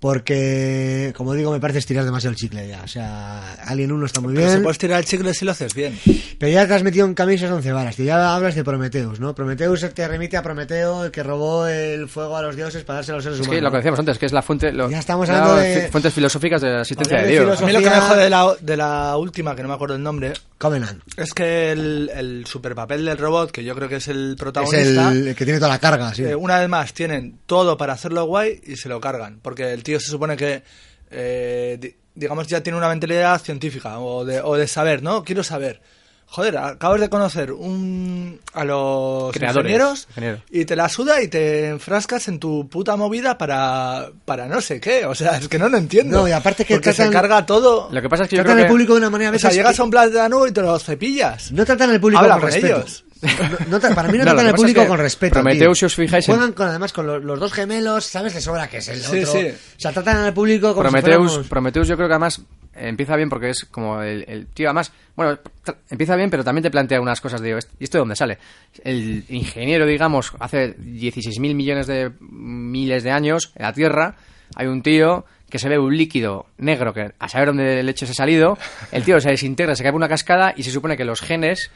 Porque, 0.04 1.14
como 1.18 1.34
digo, 1.34 1.52
me 1.52 1.60
parece 1.60 1.80
estirar 1.80 2.06
demasiado 2.06 2.32
el 2.32 2.36
chicle 2.38 2.68
ya. 2.68 2.82
O 2.84 2.88
sea, 2.88 3.54
Alien 3.66 3.92
1 3.92 4.06
está 4.06 4.20
muy 4.22 4.34
Pero 4.34 4.46
bien. 4.48 4.58
se 4.58 4.64
puedes 4.64 4.78
tirar 4.78 5.00
el 5.00 5.06
chicle 5.06 5.34
si 5.34 5.44
lo 5.46 5.52
haces 5.52 5.74
bien. 5.74 5.98
Pero 6.38 6.52
ya 6.52 6.68
te 6.68 6.74
has 6.74 6.84
metido 6.84 7.06
en 7.06 7.14
camisas 7.14 7.50
once 7.50 7.72
varas, 7.72 7.96
tío. 7.96 8.06
Ya 8.06 8.36
hablas 8.36 8.54
de 8.54 8.64
Prometheus, 8.64 9.20
¿no? 9.20 9.34
Prometheus 9.34 9.86
te 9.94 10.08
remite 10.08 10.38
a 10.38 10.44
Prometeo, 10.44 11.06
el 11.06 11.12
que 11.12 11.24
robó 11.24 11.68
el 11.68 12.08
fuego 12.10 12.38
a 12.38 12.42
los 12.42 12.56
dioses 12.56 12.84
para 12.84 12.98
dárselo 12.98 13.16
a 13.16 13.18
los 13.18 13.24
seres 13.24 13.40
Es 13.40 13.42
humanos. 13.48 13.58
que 13.58 13.62
lo 13.64 13.72
que 13.72 13.78
decíamos 13.78 14.00
antes, 14.00 14.18
que 14.18 14.26
es 14.26 14.32
la 14.34 14.42
fuente... 14.42 14.72
lo- 14.72 14.90
Ya 14.90 15.00
estamos 15.00 15.28
la- 15.28 15.40
hablando 15.42 15.62
de- 15.62 15.90
Fuentes 15.90 16.14
filosóficas 16.14 16.62
de 16.62 16.70
la 16.70 16.82
existencia 16.82 17.18
de 17.18 17.24
de 17.24 17.32
Dios. 17.32 17.62
A 17.62 17.66
mí 17.66 17.72
lo 17.72 17.80
que 17.80 17.90
me 17.90 18.00
jode 18.00 18.24
de 18.24 18.30
la, 18.30 18.56
de 18.60 18.78
la 18.78 19.18
última, 19.18 19.56
que 19.56 19.62
no 19.64 19.68
me 19.70 19.74
acuerdo 19.76 19.96
el 19.96 20.04
nombre, 20.04 20.34
Covenant. 20.58 21.02
es 21.18 21.34
que 21.34 21.72
el, 21.72 22.12
el 22.14 22.46
superpapel 22.46 23.06
del 23.06 23.18
robot, 23.18 23.52
que 23.52 23.64
yo 23.64 23.76
creo 23.76 23.90
que 23.90 23.98
es 23.98 24.08
el 24.08 24.32
Es 24.32 24.36
protagonista, 24.40 25.12
el, 25.12 25.28
el 25.30 25.36
que 25.36 25.46
tiene 25.46 25.60
toda 25.60 25.72
la 25.72 25.80
carga, 25.80 26.14
sí. 26.14 26.24
eh, 26.24 26.36
una 26.36 26.60
vez 26.60 26.70
más 26.70 26.94
tienen 26.94 27.40
todo 27.46 27.78
para 27.78 27.94
hacerlo 27.94 28.26
guay 28.26 28.62
y 28.66 28.76
se 28.76 28.90
lo 28.90 29.00
cargan. 29.02 29.40
Porque 29.42 29.72
el 29.74 29.84
tío 29.84 29.93
se 30.00 30.10
supone 30.12 30.36
que, 30.38 30.64
eh, 31.12 31.78
di- 31.80 31.96
digamos, 32.16 32.48
ya 32.48 32.62
tiene 32.62 32.78
una 32.78 32.90
mentalidad 32.90 33.42
científica 33.42 34.00
o 34.00 34.24
de, 34.26 34.42
o 34.42 34.56
de 34.56 34.68
saber, 34.68 35.02
¿no? 35.04 35.24
Quiero 35.24 35.44
saber. 35.44 35.82
Joder, 36.26 36.58
acabas 36.58 37.00
de 37.00 37.10
conocer 37.10 37.52
un, 37.52 38.40
a 38.54 38.64
los 38.66 39.32
Creadores, 39.34 40.08
ingenieros 40.18 40.42
y 40.50 40.66
te 40.66 40.76
la 40.76 40.90
suda 40.90 41.22
y 41.22 41.28
te 41.28 41.68
enfrascas 41.68 42.28
en 42.28 42.40
tu 42.40 42.68
puta 42.70 42.96
movida 42.96 43.38
para, 43.38 44.10
para 44.26 44.48
no 44.48 44.60
sé 44.60 44.80
qué. 44.80 45.06
O 45.06 45.14
sea, 45.14 45.38
es 45.38 45.48
que 45.48 45.60
no 45.60 45.70
lo 45.70 45.78
entiendo. 45.78 46.22
No, 46.22 46.28
y 46.28 46.32
aparte 46.32 46.66
que 46.66 46.74
Porque 46.76 46.90
tratan- 46.90 47.08
se 47.08 47.14
carga 47.14 47.46
todo. 47.46 47.88
Lo 47.92 48.02
que 48.02 48.10
pasa 48.10 48.24
es 48.24 48.30
que 48.30 48.38
yo 48.38 48.42
Tratan 48.42 48.56
creo 48.58 48.64
al 48.66 48.68
que... 48.68 48.72
público 48.74 48.94
de 48.94 48.98
una 49.00 49.10
manera 49.12 49.30
a 49.30 49.36
O 49.36 49.40
sea, 49.40 49.52
llegas 49.52 49.76
que- 49.76 49.82
a 49.82 49.86
un 49.86 49.92
plátano 49.92 50.48
y 50.48 50.52
te 50.52 50.62
lo 50.62 50.80
cepillas. 50.80 51.52
No 51.52 51.66
tratan 51.66 51.92
al 51.92 52.00
público 52.02 52.20
Habla 52.22 52.34
con 52.36 52.42
con 52.42 52.52
respeto. 52.52 52.78
ellos. 52.78 53.06
No, 53.70 53.80
para 53.80 54.10
mí 54.10 54.18
no, 54.18 54.24
tratan 54.26 54.48
al 54.48 54.54
público 54.56 54.82
es 54.82 54.86
que 54.86 54.90
con 54.90 55.00
respeto. 55.00 55.34
Prometheus, 55.34 55.60
tío. 55.60 55.76
si 55.76 55.86
os 55.86 55.96
fijáis 55.96 56.28
en- 56.30 56.36
Juegan 56.36 56.54
con, 56.54 56.68
además 56.68 56.94
con 56.94 57.08
los, 57.08 57.24
los 57.24 57.40
dos 57.40 57.52
gemelos, 57.54 58.06
¿sabes? 58.06 58.34
Le 58.36 58.42
sobra 58.42 58.68
que 58.70 58.78
es 58.78 58.88
el 58.90 59.00
Sí, 59.02 59.20
otro. 59.24 59.32
sí. 59.32 59.48
O 59.50 59.80
sea, 59.80 59.92
tratan 59.92 60.18
al 60.18 60.34
público 60.34 60.74
como 60.74 60.88
si 60.88 60.92
Prometheus, 60.92 61.32
fuéramos- 61.32 61.48
Prometheus 61.50 61.88
yo 61.88 61.96
creo 61.96 62.08
que 62.08 62.14
además 62.14 62.40
eh, 62.76 62.88
empieza 62.90 63.16
bien 63.16 63.30
porque 63.30 63.50
es 63.50 63.66
como 63.70 64.02
el, 64.02 64.26
el 64.28 64.48
tío, 64.48 64.68
además, 64.70 64.92
bueno, 65.16 65.38
empieza 65.90 66.16
bien, 66.16 66.30
pero 66.30 66.44
también 66.44 66.64
te 66.64 66.72
plantea 66.72 67.00
unas 67.02 67.22
cosas 67.22 67.40
de, 67.42 67.58
¿y 67.80 67.84
esto 67.84 67.98
de 67.98 68.02
dónde 68.02 68.16
sale? 68.16 68.38
El 68.84 69.24
ingeniero, 69.30 69.86
digamos, 69.86 70.32
hace 70.40 70.76
16.000 70.78 71.54
millones 71.56 71.88
de 71.88 72.12
miles 72.20 73.04
de 73.04 73.12
años 73.12 73.52
en 73.56 73.64
la 73.64 73.74
Tierra, 73.74 74.16
hay 74.56 74.68
un 74.68 74.82
tío 74.82 75.26
que 75.50 75.60
se 75.60 75.70
ve 75.70 75.78
un 75.78 75.96
líquido 75.96 76.48
negro 76.58 76.94
que 76.96 77.12
a 77.20 77.30
saber 77.30 77.50
dónde 77.50 77.84
leche 77.84 78.08
se 78.08 78.14
ha 78.14 78.16
salido, 78.16 78.58
el 78.92 79.04
tío 79.04 79.22
se 79.22 79.30
desintegra, 79.30 79.76
se 79.76 79.84
cae 79.84 79.92
por 79.92 80.00
una 80.00 80.10
cascada 80.10 80.52
y 80.58 80.64
se 80.64 80.72
supone 80.72 80.98
que 80.98 81.06
los 81.06 81.22
genes, 81.22 81.70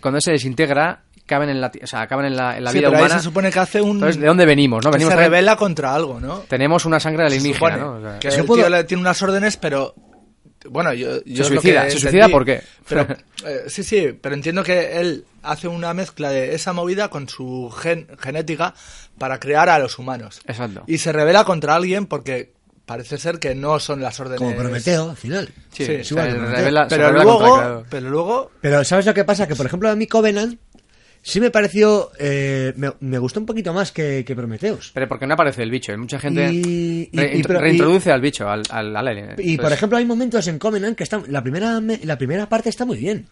cuando 0.00 0.20
se 0.20 0.32
desintegra, 0.32 1.02
caben 1.26 1.50
en 1.50 1.60
la, 1.60 1.70
o 1.82 1.86
sea, 1.86 2.02
acaban 2.02 2.24
en 2.26 2.36
la, 2.36 2.56
en 2.56 2.64
la 2.64 2.70
Sí, 2.70 2.78
vida 2.78 2.88
pero 2.88 2.98
ahí 2.98 3.04
humana. 3.04 3.18
se 3.20 3.24
supone 3.24 3.50
que 3.50 3.58
hace 3.58 3.80
un... 3.82 3.96
Entonces, 3.96 4.20
¿de 4.20 4.26
dónde 4.26 4.46
venimos? 4.46 4.84
No? 4.84 4.90
Venimos 4.90 5.10
se 5.12 5.16
también- 5.16 5.30
revela 5.32 5.56
contra 5.56 5.94
algo, 5.94 6.20
¿no? 6.20 6.40
Tenemos 6.48 6.84
una 6.84 6.98
sangre 7.00 7.28
Se 7.28 7.36
alienígena, 7.36 7.76
¿no? 7.76 7.92
O 7.96 8.00
sea, 8.00 8.18
que 8.18 8.28
el 8.28 8.46
tío 8.46 8.68
le 8.68 8.84
tiene 8.84 9.00
unas 9.02 9.22
órdenes, 9.22 9.56
pero... 9.56 9.94
Bueno, 10.70 10.92
yo... 10.92 11.18
lo 11.24 11.44
suicida. 11.44 11.84
que 11.84 11.92
¿Se 11.92 11.98
suicida 12.00 12.28
por 12.28 12.44
qué? 12.44 12.62
Pero, 12.88 13.02
eh, 13.46 13.64
sí, 13.68 13.82
sí, 13.84 14.08
pero 14.20 14.34
entiendo 14.34 14.64
que 14.64 15.00
él 15.00 15.24
hace 15.42 15.68
una 15.68 15.94
mezcla 15.94 16.30
de 16.30 16.54
esa 16.54 16.72
movida 16.72 17.08
con 17.08 17.28
su 17.28 17.70
gen- 17.70 18.08
genética 18.18 18.74
para 19.18 19.38
crear 19.38 19.68
a 19.68 19.78
los 19.78 19.98
humanos. 19.98 20.40
Exacto. 20.46 20.82
Y 20.86 20.98
se 20.98 21.12
revela 21.12 21.44
contra 21.44 21.76
alguien 21.76 22.06
porque 22.06 22.52
parece 22.88 23.18
ser 23.18 23.38
que 23.38 23.54
no 23.54 23.78
son 23.78 24.00
las 24.00 24.18
órdenes... 24.18 24.38
Como 24.38 24.56
Prometeo, 24.56 25.10
al 25.10 25.16
final. 25.16 25.48
Sí, 25.72 25.84
Sí, 25.84 26.14
revela- 26.14 26.88
se 26.88 26.96
pero 26.96 27.08
contra 27.14 27.22
luego, 27.22 27.84
pero 27.88 28.10
luego 28.10 28.50
Pero 28.60 28.82
¿sabes 28.82 29.06
lo 29.06 29.14
que 29.14 29.22
pasa? 29.24 29.46
Que 29.46 29.54
por 29.54 29.66
ejemplo 29.66 29.88
a 29.90 29.94
mí 29.94 30.06
Covenant 30.08 30.58
sí 31.22 31.40
me 31.40 31.50
pareció... 31.50 32.10
eh, 32.18 32.72
me, 32.76 32.92
me 33.00 33.18
gustó 33.18 33.38
un 33.40 33.46
poquito 33.46 33.72
más 33.72 33.92
que, 33.92 34.24
que 34.26 34.34
Prometheus. 34.34 34.90
Pero 34.94 35.06
porque 35.06 35.26
no 35.26 35.34
aparece 35.34 35.62
el 35.62 35.70
bicho. 35.70 35.92
y 35.92 35.96
Mucha 35.98 36.18
gente 36.18 36.50
Y- 36.50 37.10
y- 37.12 37.16
re- 37.16 37.36
y- 37.38 37.42
pero- 37.42 37.60
reintroduce 37.60 38.10
al 38.10 38.20
bicho, 38.20 38.48
al, 38.48 38.62
al, 38.70 38.96
al 38.96 39.06
alien. 39.08 39.34
Y 39.38 39.56
por 39.58 39.70
ejemplo 39.72 39.98
hay 39.98 40.04
momentos 40.06 40.48
en 40.48 40.58
Covenant 40.58 40.96
que 40.96 41.04
están... 41.04 41.24
La 41.28 41.42
primera, 41.42 41.80
me- 41.80 42.00
la 42.02 42.18
primera 42.18 42.48
parte 42.48 42.70
está 42.70 42.84
muy 42.84 42.96
bien. 42.98 43.28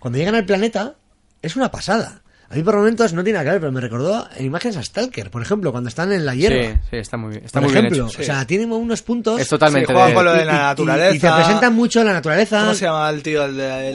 Cuando 0.00 0.18
llegan 0.18 0.34
al 0.34 0.44
planeta 0.44 0.96
es 1.42 1.54
una 1.56 1.70
pasada. 1.70 2.22
A 2.48 2.54
mí 2.54 2.62
por 2.62 2.76
momentos 2.76 3.12
no 3.12 3.24
tiene 3.24 3.38
nada 3.38 3.44
que 3.46 3.50
ver, 3.52 3.60
pero 3.60 3.72
me 3.72 3.80
recordó 3.80 4.28
en 4.36 4.46
imágenes 4.46 4.76
a 4.76 4.82
Stalker, 4.82 5.30
por 5.32 5.42
ejemplo, 5.42 5.72
cuando 5.72 5.88
están 5.88 6.12
en 6.12 6.24
la 6.24 6.34
hierba. 6.34 6.74
Sí, 6.74 6.80
sí, 6.90 6.96
está 6.98 7.16
muy 7.16 7.30
bien. 7.30 7.44
Está 7.44 7.60
por 7.60 7.68
muy 7.70 7.76
ejemplo, 7.76 8.04
bien 8.04 8.08
hecho. 8.08 8.22
o 8.22 8.24
sea, 8.24 8.46
tiene 8.46 8.66
unos 8.66 9.02
puntos... 9.02 9.40
Es 9.40 9.48
totalmente 9.48 9.92
Sí, 9.92 10.12
con 10.14 10.24
lo 10.24 10.32
de 10.32 10.44
la 10.44 10.52
y- 10.52 10.54
y- 10.54 10.58
naturaleza. 10.58 11.14
Y, 11.16 11.18
te 11.18 11.32
presentan 11.32 11.74
mucho 11.74 12.04
la 12.04 12.12
naturaleza. 12.12 12.60
¿Cómo 12.60 12.74
se 12.74 12.84
llama 12.84 13.10
el 13.10 13.22
tío, 13.22 13.44
el 13.46 13.56
de 13.56 13.92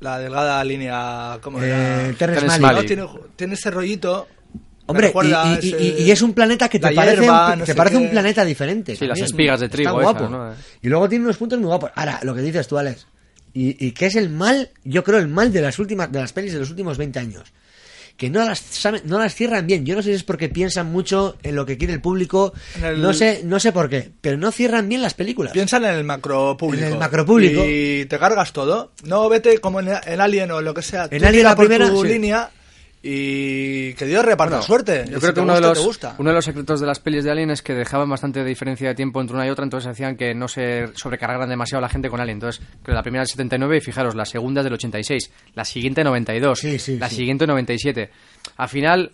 la, 0.00 0.18
delgada 0.18 0.64
línea? 0.64 1.38
¿Cómo 1.40 1.62
Eh, 1.62 1.68
era? 1.68 2.12
Terrence 2.14 2.16
Terrence. 2.18 2.60
Malick. 2.60 2.80
No, 2.82 2.86
tiene, 2.86 3.08
tiene 3.36 3.54
ese 3.54 3.70
rollito. 3.70 4.26
Hombre, 4.88 5.06
y, 5.06 5.08
recuerda 5.08 5.46
y- 5.62 5.68
ese- 5.68 5.82
y- 5.82 6.02
y 6.02 6.10
es 6.10 6.22
un 6.22 6.32
planeta 6.32 6.68
que 6.68 6.80
te 6.80 6.90
parece, 6.92 7.20
hierba, 7.22 7.52
un, 7.52 7.58
no 7.60 7.64
te 7.64 7.72
sé 7.72 7.76
parece 7.76 7.98
qué. 7.98 8.02
un 8.04 8.10
planeta 8.10 8.44
diferente. 8.44 8.96
Sí, 8.96 9.06
las 9.06 9.20
espigas 9.20 9.60
de 9.60 9.66
Está 9.66 9.76
trigo 9.76 9.92
guapo. 9.92 10.18
esas, 10.24 10.30
¿no? 10.30 10.54
Y 10.82 10.88
luego 10.88 11.08
tiene 11.08 11.24
unos 11.24 11.36
puntos 11.36 11.58
muy 11.60 11.68
guapos. 11.68 11.90
Ahora, 11.94 12.18
lo 12.24 12.34
que 12.34 12.40
dices 12.40 12.66
tú, 12.66 12.78
Alex, 12.78 13.06
y, 13.54 13.84
y 13.86 13.92
que 13.92 14.06
es 14.06 14.16
el 14.16 14.28
mal, 14.28 14.70
yo 14.84 15.02
creo, 15.04 15.18
el 15.20 15.28
mal 15.28 15.52
de 15.52 15.60
las 15.62 15.78
últimas, 15.78 16.10
de 16.10 16.20
las 16.20 16.32
pelis 16.32 16.52
de 16.52 16.58
los 16.58 16.70
últimos 16.70 16.98
20 16.98 17.18
años. 17.20 17.44
Que 18.16 18.30
no 18.30 18.44
las, 18.44 18.60
saben- 18.60 19.02
no 19.04 19.18
las 19.18 19.34
cierran 19.34 19.66
bien. 19.66 19.84
Yo 19.84 19.94
no 19.94 20.02
sé 20.02 20.08
si 20.10 20.14
es 20.16 20.22
porque 20.24 20.48
piensan 20.48 20.90
mucho 20.90 21.36
en 21.42 21.54
lo 21.54 21.66
que 21.66 21.76
quiere 21.76 21.92
el 21.92 22.00
público. 22.00 22.54
El- 22.82 23.02
No 23.02 23.12
sé, 23.12 23.42
no 23.44 23.60
sé 23.60 23.72
por 23.72 23.88
qué. 23.90 24.10
Pero 24.20 24.38
no 24.38 24.50
cierran 24.52 24.88
bien 24.88 25.02
las 25.02 25.12
películas. 25.14 25.52
Piensan 25.52 25.84
en 25.84 25.94
el 25.94 26.04
macro 26.04 26.56
público. 26.56 26.86
En 26.86 26.92
el 26.94 26.98
macropúblico. 26.98 27.62
Y 27.66 28.06
te 28.06 28.18
cargas 28.18 28.52
todo. 28.52 28.92
No 29.04 29.28
vete 29.28 29.58
como 29.58 29.80
en, 29.80 29.88
en 30.06 30.20
Alien 30.20 30.50
o 30.50 30.60
lo 30.62 30.72
que 30.72 30.82
sea. 30.82 31.08
En 31.10 31.20
Tú 31.20 31.26
Alien 31.28 31.44
la 31.44 31.56
primera, 31.56 31.88
tu 31.90 32.02
sí. 32.02 32.08
línea 32.08 32.50
y 33.08 33.94
que 33.94 34.04
Dios 34.06 34.24
reparta 34.24 34.56
Bueno, 34.56 34.66
suerte. 34.66 35.04
Yo 35.08 35.18
creo 35.18 35.30
si 35.30 35.34
que 35.34 35.40
uno 35.40 35.54
de, 35.54 35.60
los, 35.60 35.98
uno 36.18 36.30
de 36.30 36.34
los 36.34 36.44
secretos 36.44 36.80
de 36.80 36.86
las 36.86 36.98
pelis 36.98 37.22
de 37.24 37.30
Alien 37.30 37.50
es 37.50 37.62
que 37.62 37.74
dejaban 37.74 38.08
bastante 38.10 38.44
diferencia 38.44 38.88
de 38.88 38.94
tiempo 38.94 39.20
entre 39.20 39.36
una 39.36 39.46
y 39.46 39.50
otra, 39.50 39.64
entonces 39.64 39.88
hacían 39.90 40.16
que 40.16 40.34
no 40.34 40.48
se 40.48 40.88
sobrecargaran 40.94 41.48
demasiado 41.48 41.80
la 41.80 41.88
gente 41.88 42.10
con 42.10 42.20
Alien. 42.20 42.36
Entonces, 42.38 42.60
creo 42.82 42.82
que 42.84 42.92
la 42.92 43.02
primera 43.02 43.20
del 43.22 43.28
79 43.28 43.76
y 43.76 43.80
fijaros, 43.80 44.14
la 44.14 44.24
segunda 44.24 44.62
del 44.62 44.72
86, 44.72 45.30
la 45.54 45.64
siguiente 45.64 46.02
92, 46.04 46.58
Sí, 46.58 46.78
sí, 46.78 46.98
la 46.98 47.08
sí. 47.08 47.16
siguiente 47.16 47.46
97. 47.46 48.10
Al 48.56 48.68
final, 48.68 49.12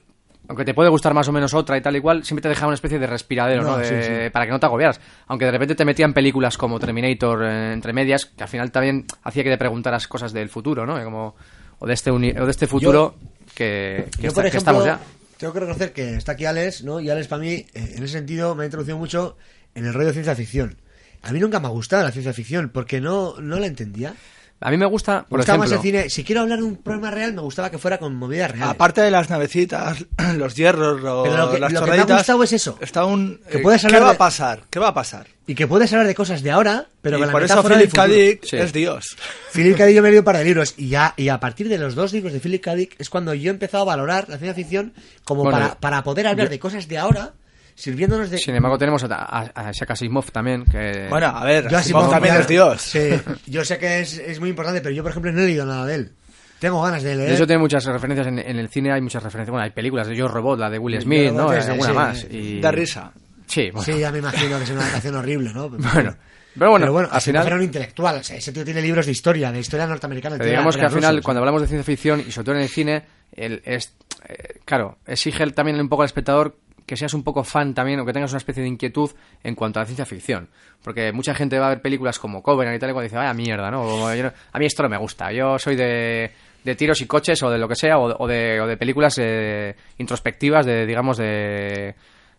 aunque 0.48 0.64
te 0.64 0.74
puede 0.74 0.89
gustar 0.89 1.14
más 1.14 1.28
o 1.28 1.32
menos 1.32 1.52
otra 1.55 1.77
y 1.77 1.81
tal 1.82 1.94
y 1.97 2.01
cual, 2.01 2.24
siempre 2.24 2.43
te 2.43 2.48
dejaba 2.48 2.69
una 2.69 2.74
especie 2.77 2.98
de 2.98 3.06
respiradero, 3.06 3.62
¿no? 3.62 3.73
No, 3.73 3.78
De- 3.78 3.85
sí, 3.85 3.94
sí. 4.24 4.31
Para 4.31 4.47
que 4.47 4.52
no 4.52 4.59
te 4.59 4.66
agobiaras. 4.66 5.01
Aunque 5.27 5.44
de 5.44 5.51
repente 5.52 5.74
te 5.74 5.85
metían 5.85 6.12
películas 6.12 6.56
como 6.56 6.81
Terminator 6.81 7.44
eh, 7.44 7.73
entre 7.73 7.93
medias, 7.93 8.27
que 8.27 8.43
al 8.43 8.48
final 8.48 8.70
también 8.73 9.05
hacía 9.23 9.44
que 9.44 9.51
te 9.51 9.59
preguntaras 9.59 10.09
cosas 10.09 10.32
del 10.32 10.48
futuro, 10.48 10.85
¿no? 10.86 11.02
Como, 11.05 11.36
o 11.78 11.86
de 11.86 11.94
este, 11.94 12.10
uni- 12.10 12.32
o 12.39 12.44
de 12.44 12.51
este 12.51 12.66
futuro 12.66 13.14
que, 13.54 14.06
que 14.16 14.22
Yo, 14.22 14.28
está- 14.28 14.34
por 14.34 14.42
que 14.44 14.48
ejemplo, 14.48 14.58
estamos 14.58 14.84
ya. 14.84 15.00
tengo 15.38 15.52
que 15.52 15.60
reconocer 15.60 15.92
que 15.92 16.14
está 16.16 16.32
aquí 16.32 16.44
Alex, 16.44 16.84
¿no? 16.84 17.00
Y 17.00 17.10
Alex, 17.10 17.28
para 17.28 17.42
mí, 17.42 17.50
eh, 17.52 17.66
en 17.74 18.02
ese 18.02 18.08
sentido, 18.14 18.54
me 18.54 18.62
ha 18.62 18.66
introducido 18.66 18.98
mucho 18.98 19.36
en 19.74 19.86
el 19.86 19.92
rollo 19.94 20.08
de 20.08 20.12
ciencia 20.14 20.34
ficción. 20.36 20.76
A 21.22 21.32
mí 21.32 21.38
nunca 21.40 21.60
me 21.60 21.66
ha 21.66 21.70
gustado 21.70 22.02
la 22.02 22.10
ciencia 22.12 22.32
ficción 22.32 22.70
porque 22.70 23.00
no, 23.00 23.40
no 23.40 23.58
la 23.58 23.66
entendía. 23.66 24.14
A 24.62 24.70
mí 24.70 24.76
me 24.76 24.86
gusta, 24.86 25.22
Me 25.22 25.28
por 25.28 25.39
gustaba 25.40 25.56
ejemplo, 25.64 25.76
más 25.78 25.84
el 25.84 25.90
cine. 25.93 26.10
Si 26.10 26.24
quiero 26.24 26.40
hablar 26.43 26.59
de 26.59 26.64
un 26.64 26.76
problema 26.76 27.10
real, 27.10 27.32
me 27.34 27.43
gustaba 27.43 27.70
que 27.70 27.78
fuera 27.78 27.98
con 27.98 28.14
movidas 28.14 28.51
reales. 28.52 28.70
Aparte 28.74 29.01
de 29.01 29.10
las 29.10 29.28
navecitas, 29.28 30.05
los 30.36 30.55
hierros, 30.55 31.01
lo- 31.01 31.24
Pero 31.24 31.36
lo 31.36 31.51
que- 31.52 31.59
las 31.60 31.72
lo 31.72 31.84
que 31.84 31.90
me 31.90 31.98
ha 31.98 32.05
gustado 32.05 32.43
es 32.43 32.52
eso. 32.52 32.78
Está 32.80 33.05
un, 33.05 33.40
Que 33.51 33.59
eh, 33.59 33.60
puedes 33.60 33.80
¿Qué 33.82 33.86
hablar 33.89 34.02
va 34.02 34.09
de- 34.10 34.14
a 34.14 34.18
pasar? 34.18 34.60
¿Qué 34.70 34.78
va 34.78 34.89
a 34.89 34.94
pasar? 34.94 35.26
Y 35.47 35.55
que 35.56 35.66
puedes 35.66 35.93
hablar 35.93 36.06
de 36.06 36.14
cosas 36.14 36.43
de 36.43 36.51
ahora, 36.52 36.86
pero 37.02 37.16
y 37.16 37.20
con 37.20 37.26
la 37.26 37.32
por 37.32 37.43
eso 37.43 37.62
Philip. 37.64 37.93
K. 37.93 38.06
Dick 38.06 38.44
Sí. 38.44 38.56
es 38.56 38.72
Dios. 38.72 39.16
Philip 39.52 39.76
K. 39.76 39.86
Dick 39.86 39.97
yo 39.97 40.02
me 40.02 40.09
he 40.09 40.12
leído 40.12 40.20
un 40.20 40.24
par 40.24 40.36
de 40.39 40.44
libros 40.44 40.74
y 40.76 40.89
ya 40.89 41.14
y 41.16 41.28
a 41.28 41.40
partir 41.40 41.68
de 41.68 41.78
los 41.78 41.97
dos 41.97 42.12
libros 42.12 42.32
de 42.32 42.39
Philip 42.39 42.62
K. 42.62 42.74
Dick 42.76 42.94
es 42.98 43.10
cuando 43.10 43.34
yo 43.34 43.51
he 43.51 43.55
empezado 43.55 43.82
a 43.82 43.86
valorar 43.86 44.28
la 44.28 44.39
ciencia 44.39 44.55
ficción 44.55 44.93
como 45.24 45.43
Bueno, 45.43 45.59
para, 45.59 45.74
para 45.80 46.05
poder 46.05 46.28
hablar 46.28 46.47
yo- 46.47 46.51
de 46.51 46.59
cosas 46.60 46.86
de 46.86 46.98
ahora 46.98 47.32
sirviéndonos 47.74 48.31
de... 48.31 48.39
sin 48.39 48.55
embargo 48.55 48.78
tenemos 48.78 49.03
a, 49.05 49.07
a, 49.15 49.51
a 49.55 49.70
Asimov 49.89 50.31
también, 50.31 50.65
que... 50.65 51.07
Bueno, 51.09 51.27
a 51.28 51.44
ver, 51.44 51.69
Yo 51.69 51.78
Asimov 51.78 52.03
Asimov, 52.03 52.11
también 52.11 52.36
es 52.36 52.49
Dios. 52.49 52.82
Sí, 52.82 53.11
yo 53.47 53.65
sé 53.65 53.78
que 53.78 54.01
es, 54.01 54.19
es 54.19 54.40
muy 54.40 54.51
importante, 54.51 54.81
pero 54.81 54.94
yo, 54.94 55.03
por 55.03 55.11
ejemplo, 55.11 55.32
no 55.32 55.40
he 55.40 55.47
leído 55.47 55.66
nada 55.66 55.86
de 55.86 55.94
él. 55.94 56.12
Tengo 56.59 56.81
ganas 56.81 57.03
de 57.03 57.16
leer. 57.16 57.28
de 57.31 57.35
hecho 57.35 57.47
tiene 57.47 57.61
muchas 57.61 57.85
referencias 57.85 58.27
en, 58.28 58.39
en 58.39 58.57
el 58.59 58.69
cine, 58.69 58.93
hay 58.93 59.01
muchas 59.01 59.23
referencias. 59.23 59.51
Bueno, 59.51 59.65
hay 59.65 59.70
películas 59.73 60.07
de 60.07 60.15
Yo 60.15 60.28
Robot, 60.28 60.61
la 60.61 60.70
de 60.70 60.78
Will 60.78 61.01
Smith, 61.01 61.32
¿no? 61.32 61.53
Es 61.53 61.66
de- 61.66 61.73
alguna 61.73 61.89
sí. 61.89 61.94
más. 61.94 62.27
Y... 62.31 62.61
Da 62.61 62.70
risa. 62.70 63.12
Sí, 63.49 63.70
bueno. 63.73 63.82
Sí, 63.85 63.99
ya 63.99 64.12
me 64.12 64.19
imagino 64.19 64.59
que 64.59 64.65
es 64.65 64.70
una 64.70 64.82
adaptación 64.82 65.16
horrible, 65.16 65.53
¿no? 65.53 65.69
Bueno, 65.93 66.15
pero 66.55 66.70
bueno, 66.70 66.85
Pero 66.85 66.93
bueno, 66.93 67.09
al 67.11 67.16
al 67.16 67.20
final- 67.23 67.47
era 67.47 67.57
un 67.57 67.62
intelectual. 67.62 68.16
O 68.19 68.23
sea, 68.23 68.36
ese 68.36 68.53
tío 68.53 68.65
tiene 68.65 68.81
libros 68.82 69.07
de 69.07 69.12
historia, 69.12 69.51
de 69.51 69.59
historia 69.59 69.86
norteamericana. 69.86 70.36
Pero 70.36 70.51
digamos 70.51 70.77
que 70.77 70.85
al 70.85 70.93
final, 70.93 71.20
cuando 71.23 71.40
hablamos 71.40 71.62
de 71.62 71.66
ciencia 71.66 71.85
ficción, 71.85 72.20
y 72.20 72.31
sobre 72.31 72.44
todo 72.44 72.55
en 72.57 72.61
el 72.62 72.69
cine, 72.69 73.03
el, 73.32 73.61
es, 73.65 73.93
eh, 74.28 74.61
claro, 74.65 74.99
exige 75.07 75.44
también 75.53 75.81
un 75.81 75.89
poco 75.89 76.03
al 76.03 76.07
espectador 76.07 76.57
que 76.86 76.96
seas 76.96 77.14
un 77.14 77.22
poco 77.22 77.44
fan 77.44 77.74
también 77.74 78.00
o 78.00 78.06
que 78.06 78.12
tengas 78.12 78.32
una 78.32 78.38
especie 78.38 78.62
de 78.62 78.68
inquietud 78.68 79.10
en 79.42 79.54
cuanto 79.54 79.78
a 79.78 79.82
la 79.82 79.86
ciencia 79.86 80.06
ficción. 80.06 80.48
Porque 80.82 81.12
mucha 81.12 81.34
gente 81.34 81.59
va 81.59 81.66
a 81.66 81.70
ver 81.70 81.82
películas 81.82 82.18
como 82.18 82.42
Covenant 82.42 82.76
y 82.76 82.80
tal 82.80 82.90
y 82.90 82.92
cual 82.92 83.04
dice, 83.04 83.16
vaya 83.16 83.34
mierda, 83.34 83.70
¿no? 83.70 84.06
A 84.06 84.59
mí 84.59 84.66
esto 84.66 84.82
no 84.82 84.88
me 84.88 84.98
gusta. 84.98 85.32
Yo 85.32 85.59
soy 85.59 85.76
de, 85.76 86.30
de 86.64 86.74
tiros 86.74 87.00
y 87.00 87.06
coches 87.06 87.42
o 87.42 87.50
de 87.50 87.59
lo 87.59 87.68
que 87.68 87.76
sea, 87.76 87.98
o, 87.98 88.22
o 88.22 88.26
de, 88.26 88.60
o 88.60 88.66
de 88.66 88.76
películas 88.76 89.16
eh, 89.18 89.74
introspectivas 89.98 90.66
de, 90.66 90.86
digamos, 90.86 91.18
de 91.18 91.94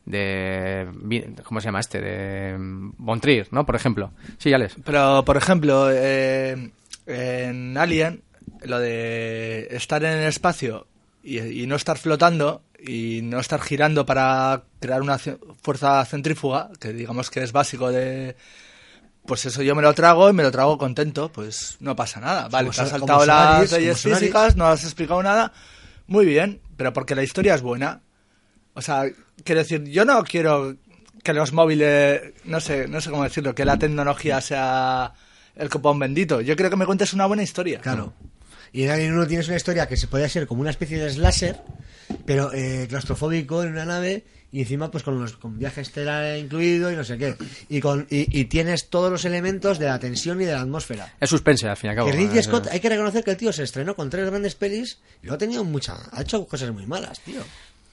de 0.05 0.87
¿cómo 1.43 1.61
se 1.61 1.65
llama 1.65 1.79
este? 1.79 2.01
de 2.01 2.55
Von 2.57 3.21
Trier, 3.21 3.47
¿no? 3.51 3.65
Por 3.65 3.75
ejemplo. 3.75 4.11
Sí, 4.37 4.49
ya 4.49 4.57
les. 4.57 4.75
Pero, 4.83 5.23
por 5.25 5.37
ejemplo, 5.37 5.89
eh, 5.91 6.71
en 7.05 7.77
Alien, 7.77 8.21
lo 8.63 8.79
de 8.79 9.67
estar 9.71 10.03
en 10.03 10.19
el 10.19 10.27
espacio 10.27 10.87
y, 11.23 11.39
y 11.39 11.67
no 11.67 11.75
estar 11.75 11.97
flotando 11.97 12.61
y 12.85 13.21
no 13.23 13.39
estar 13.39 13.61
girando 13.61 14.05
para 14.05 14.63
crear 14.79 15.01
una 15.01 15.17
fuerza 15.17 16.03
centrífuga, 16.05 16.69
que 16.79 16.91
digamos 16.91 17.29
que 17.29 17.41
es 17.41 17.51
básico 17.51 17.91
de... 17.91 18.35
Pues 19.25 19.45
eso 19.45 19.61
yo 19.61 19.73
me 19.73 19.81
lo 19.81 19.93
trago 19.93 20.29
y 20.29 20.33
me 20.33 20.43
lo 20.43 20.51
trago 20.51 20.77
contento, 20.77 21.31
pues 21.31 21.77
no 21.79 21.95
pasa 21.95 22.19
nada. 22.19 22.49
Vale, 22.49 22.67
Como 22.67 22.75
te 22.75 22.81
has 22.81 22.89
saltado 22.89 23.25
las 23.25 23.71
leyes 23.71 24.01
físicas, 24.01 24.57
no 24.57 24.67
has 24.67 24.83
explicado 24.83 25.23
nada, 25.23 25.53
muy 26.07 26.25
bien, 26.25 26.59
pero 26.75 26.91
porque 26.91 27.15
la 27.15 27.23
historia 27.23 27.55
es 27.55 27.61
buena. 27.61 28.01
O 28.73 28.81
sea, 28.81 29.05
quiero 29.45 29.61
decir, 29.61 29.85
yo 29.85 30.03
no 30.03 30.21
quiero 30.25 30.75
que 31.23 31.33
los 31.33 31.53
móviles, 31.53 32.33
no 32.43 32.59
sé, 32.59 32.89
no 32.89 32.99
sé 32.99 33.11
cómo 33.11 33.23
decirlo, 33.23 33.55
que 33.55 33.63
la 33.63 33.79
tecnología 33.79 34.41
sea 34.41 35.13
el 35.55 35.69
copón 35.69 35.99
bendito. 35.99 36.41
Yo 36.41 36.57
creo 36.57 36.69
que 36.69 36.75
me 36.75 36.85
cuentes 36.85 37.13
una 37.13 37.25
buena 37.25 37.43
historia. 37.43 37.79
Claro. 37.79 38.13
Y 38.73 38.83
en 38.83 38.89
Alien 38.89 39.13
1 39.13 39.27
tienes 39.27 39.47
una 39.47 39.55
historia 39.57 39.87
que 39.87 39.95
se 39.95 40.07
podría 40.07 40.27
ser 40.27 40.47
como 40.47 40.61
una 40.61 40.71
especie 40.71 40.97
de 40.97 41.09
slasher, 41.11 41.57
pero 42.25 42.51
eh, 42.53 42.87
claustrofóbico 42.89 43.63
en 43.63 43.69
una 43.73 43.85
nave 43.85 44.25
y 44.51 44.61
encima 44.61 44.91
pues 44.91 45.03
con, 45.03 45.19
los, 45.19 45.33
con 45.37 45.57
viaje 45.57 45.81
estelar 45.81 46.37
incluido 46.37 46.91
y 46.91 46.95
no 46.95 47.03
sé 47.03 47.17
qué. 47.17 47.35
Y, 47.69 47.79
con, 47.79 48.05
y, 48.09 48.39
y 48.39 48.45
tienes 48.45 48.89
todos 48.89 49.11
los 49.11 49.25
elementos 49.25 49.79
de 49.79 49.85
la 49.85 49.99
tensión 49.99 50.41
y 50.41 50.45
de 50.45 50.53
la 50.53 50.61
atmósfera. 50.61 51.13
Es 51.19 51.29
suspense, 51.29 51.67
al 51.67 51.77
fin 51.77 51.87
y 51.87 51.91
al 51.91 51.95
cabo. 51.97 52.09
Que 52.11 52.17
Ridley 52.17 52.37
Es- 52.39 52.45
Scott, 52.45 52.67
hay 52.71 52.79
que 52.79 52.89
reconocer 52.89 53.23
que 53.23 53.31
el 53.31 53.37
tío 53.37 53.53
se 53.53 53.63
estrenó 53.63 53.95
con 53.95 54.09
tres 54.09 54.27
grandes 54.29 54.55
pelis 54.55 54.99
y 55.21 55.27
luego 55.27 55.35
ha 55.35 55.39
tenido 55.39 55.63
mucha, 55.63 55.95
ha 56.11 56.21
hecho 56.21 56.45
cosas 56.47 56.71
muy 56.71 56.85
malas, 56.85 57.19
tío. 57.21 57.41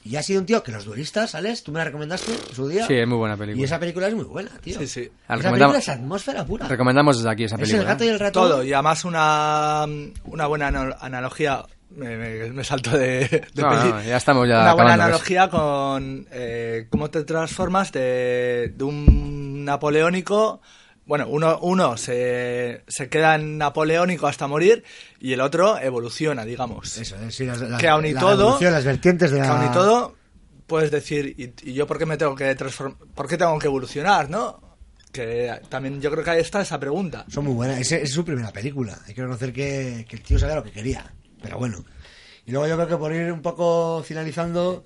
Y 0.02 0.16
ha 0.16 0.22
sido 0.22 0.40
un 0.40 0.47
tío 0.47 0.62
que 0.62 0.72
los 0.72 0.86
duelistas, 0.86 1.32
¿sales? 1.32 1.62
Tú 1.62 1.72
me 1.72 1.78
la 1.78 1.85
recomendaste 1.85 2.32
en 2.32 2.55
su 2.55 2.66
día. 2.68 2.86
Sí, 2.86 2.94
es 2.94 3.06
muy 3.06 3.18
buena 3.18 3.36
película. 3.36 3.60
Y 3.60 3.64
esa 3.64 3.78
película 3.78 4.09
es 4.09 4.14
muy 4.14 4.24
buena, 4.24 4.51
tío. 4.62 4.78
Sí, 4.78 4.86
sí. 4.86 5.01
La 5.28 5.35
Esa 5.36 5.43
recomendamos- 5.51 5.74
película 5.74 5.78
es 5.78 5.89
atmósfera 5.90 6.44
pura. 6.47 6.68
Recomendamos 6.68 7.18
desde 7.18 7.31
aquí 7.31 7.44
esa 7.44 7.56
Es 7.56 7.60
película. 7.60 7.82
el 7.82 7.86
gato 7.89 8.05
y 8.05 8.09
el 8.09 8.18
ratón. 8.18 8.48
Todo, 8.48 8.64
y 8.64 8.72
además 8.72 9.05
una, 9.05 9.85
una 10.24 10.47
buena 10.47 10.68
analogía, 11.01 11.64
me, 11.90 12.16
me- 12.16 12.51
me 12.51 12.64
salto 12.64 12.97
de, 12.97 13.28
de 13.28 13.62
No, 13.62 13.68
peli. 13.70 13.90
no, 13.93 14.02
ya 14.02 14.16
estamos 14.16 14.48
ya 14.48 14.62
Una 14.62 14.72
buena 14.74 14.94
analogía 14.94 15.51
con 15.51 16.27
eh, 16.31 16.86
cómo 16.89 17.10
te 17.10 17.24
transformas 17.24 17.93
de, 17.93 18.72
de 18.74 18.85
un 18.85 19.64
napoleónico 19.66 20.62
bueno, 21.11 21.27
uno, 21.28 21.59
uno 21.62 21.97
se, 21.97 22.85
se 22.87 23.09
queda 23.09 23.35
en 23.35 23.59
napoleónico 23.59 24.28
hasta 24.28 24.47
morir 24.47 24.85
y 25.19 25.32
el 25.32 25.41
otro 25.41 25.77
evoluciona, 25.77 26.45
digamos. 26.45 26.97
Eso, 26.97 27.16
es, 27.16 27.35
sí, 27.35 27.47
las- 27.47 27.61
que 27.81 27.89
aun 27.89 28.07
y 28.07 28.12
la 28.12 28.20
todo, 28.20 28.61
las 28.61 28.85
vertientes 28.85 29.32
de 29.32 29.39
que 29.41 29.43
la- 29.43 29.59
aun 29.61 29.66
y 29.69 29.73
todo, 29.74 30.15
puedes 30.69 30.93
decir, 30.93 31.35
¿y, 31.37 31.53
y 31.69 31.74
yo 31.74 31.89
por 31.89 31.99
qué 31.99 32.07
me 32.07 32.16
tengo 32.16 32.37
que 32.37 32.55
transformar? 32.55 32.97
¿Por 33.12 33.27
qué 33.27 33.37
tengo 33.37 33.59
que 33.59 33.66
evolucionar, 33.66 34.31
no? 34.31 34.61
Que 35.11 35.61
también 35.69 36.01
yo 36.01 36.12
creo 36.12 36.23
que 36.23 36.31
ahí 36.31 36.41
está 36.41 36.61
esa 36.61 36.78
pregunta. 36.78 37.24
Son 37.28 37.45
muy 37.45 37.55
buenas. 37.55 37.81
Ese- 37.81 38.03
Es, 38.03 38.12
su 38.12 38.24
primera 38.24 38.53
película. 38.53 38.97
Hay 39.09 39.12
que 39.12 39.20
reconocer 39.23 39.53
que, 39.53 40.07
que 40.09 40.15
el 40.15 40.23
tío 40.23 40.39
sabía 40.39 40.55
lo 40.55 40.62
que 40.62 40.70
quería. 40.70 41.12
Pero 41.43 41.59
bueno. 41.59 41.85
Y 42.47 42.53
luego 42.53 42.69
yo 42.69 42.77
creo 42.77 42.87
que 42.87 42.97
por 42.97 43.12
ir 43.12 43.32
un 43.32 43.43
poco 43.43 44.05
finalizando, 44.07 44.85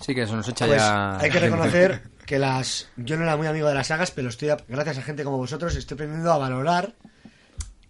Sí, 0.00 0.14
que 0.14 0.22
eso 0.24 0.36
nos 0.36 0.46
echa 0.48 0.66
pues 0.66 0.78
ya. 0.82 1.18
hay 1.18 1.30
que 1.30 1.40
reconocer 1.40 2.02
que 2.26 2.38
las... 2.38 2.88
Yo 2.96 3.16
no 3.16 3.24
era 3.24 3.36
muy 3.36 3.46
amigo 3.46 3.68
de 3.68 3.74
las 3.74 3.88
sagas, 3.88 4.10
pero 4.10 4.28
estoy, 4.28 4.50
gracias 4.68 4.98
a 4.98 5.02
gente 5.02 5.24
como 5.24 5.38
vosotros, 5.38 5.74
estoy 5.76 5.96
aprendiendo 5.96 6.32
a 6.32 6.38
valorar 6.38 6.94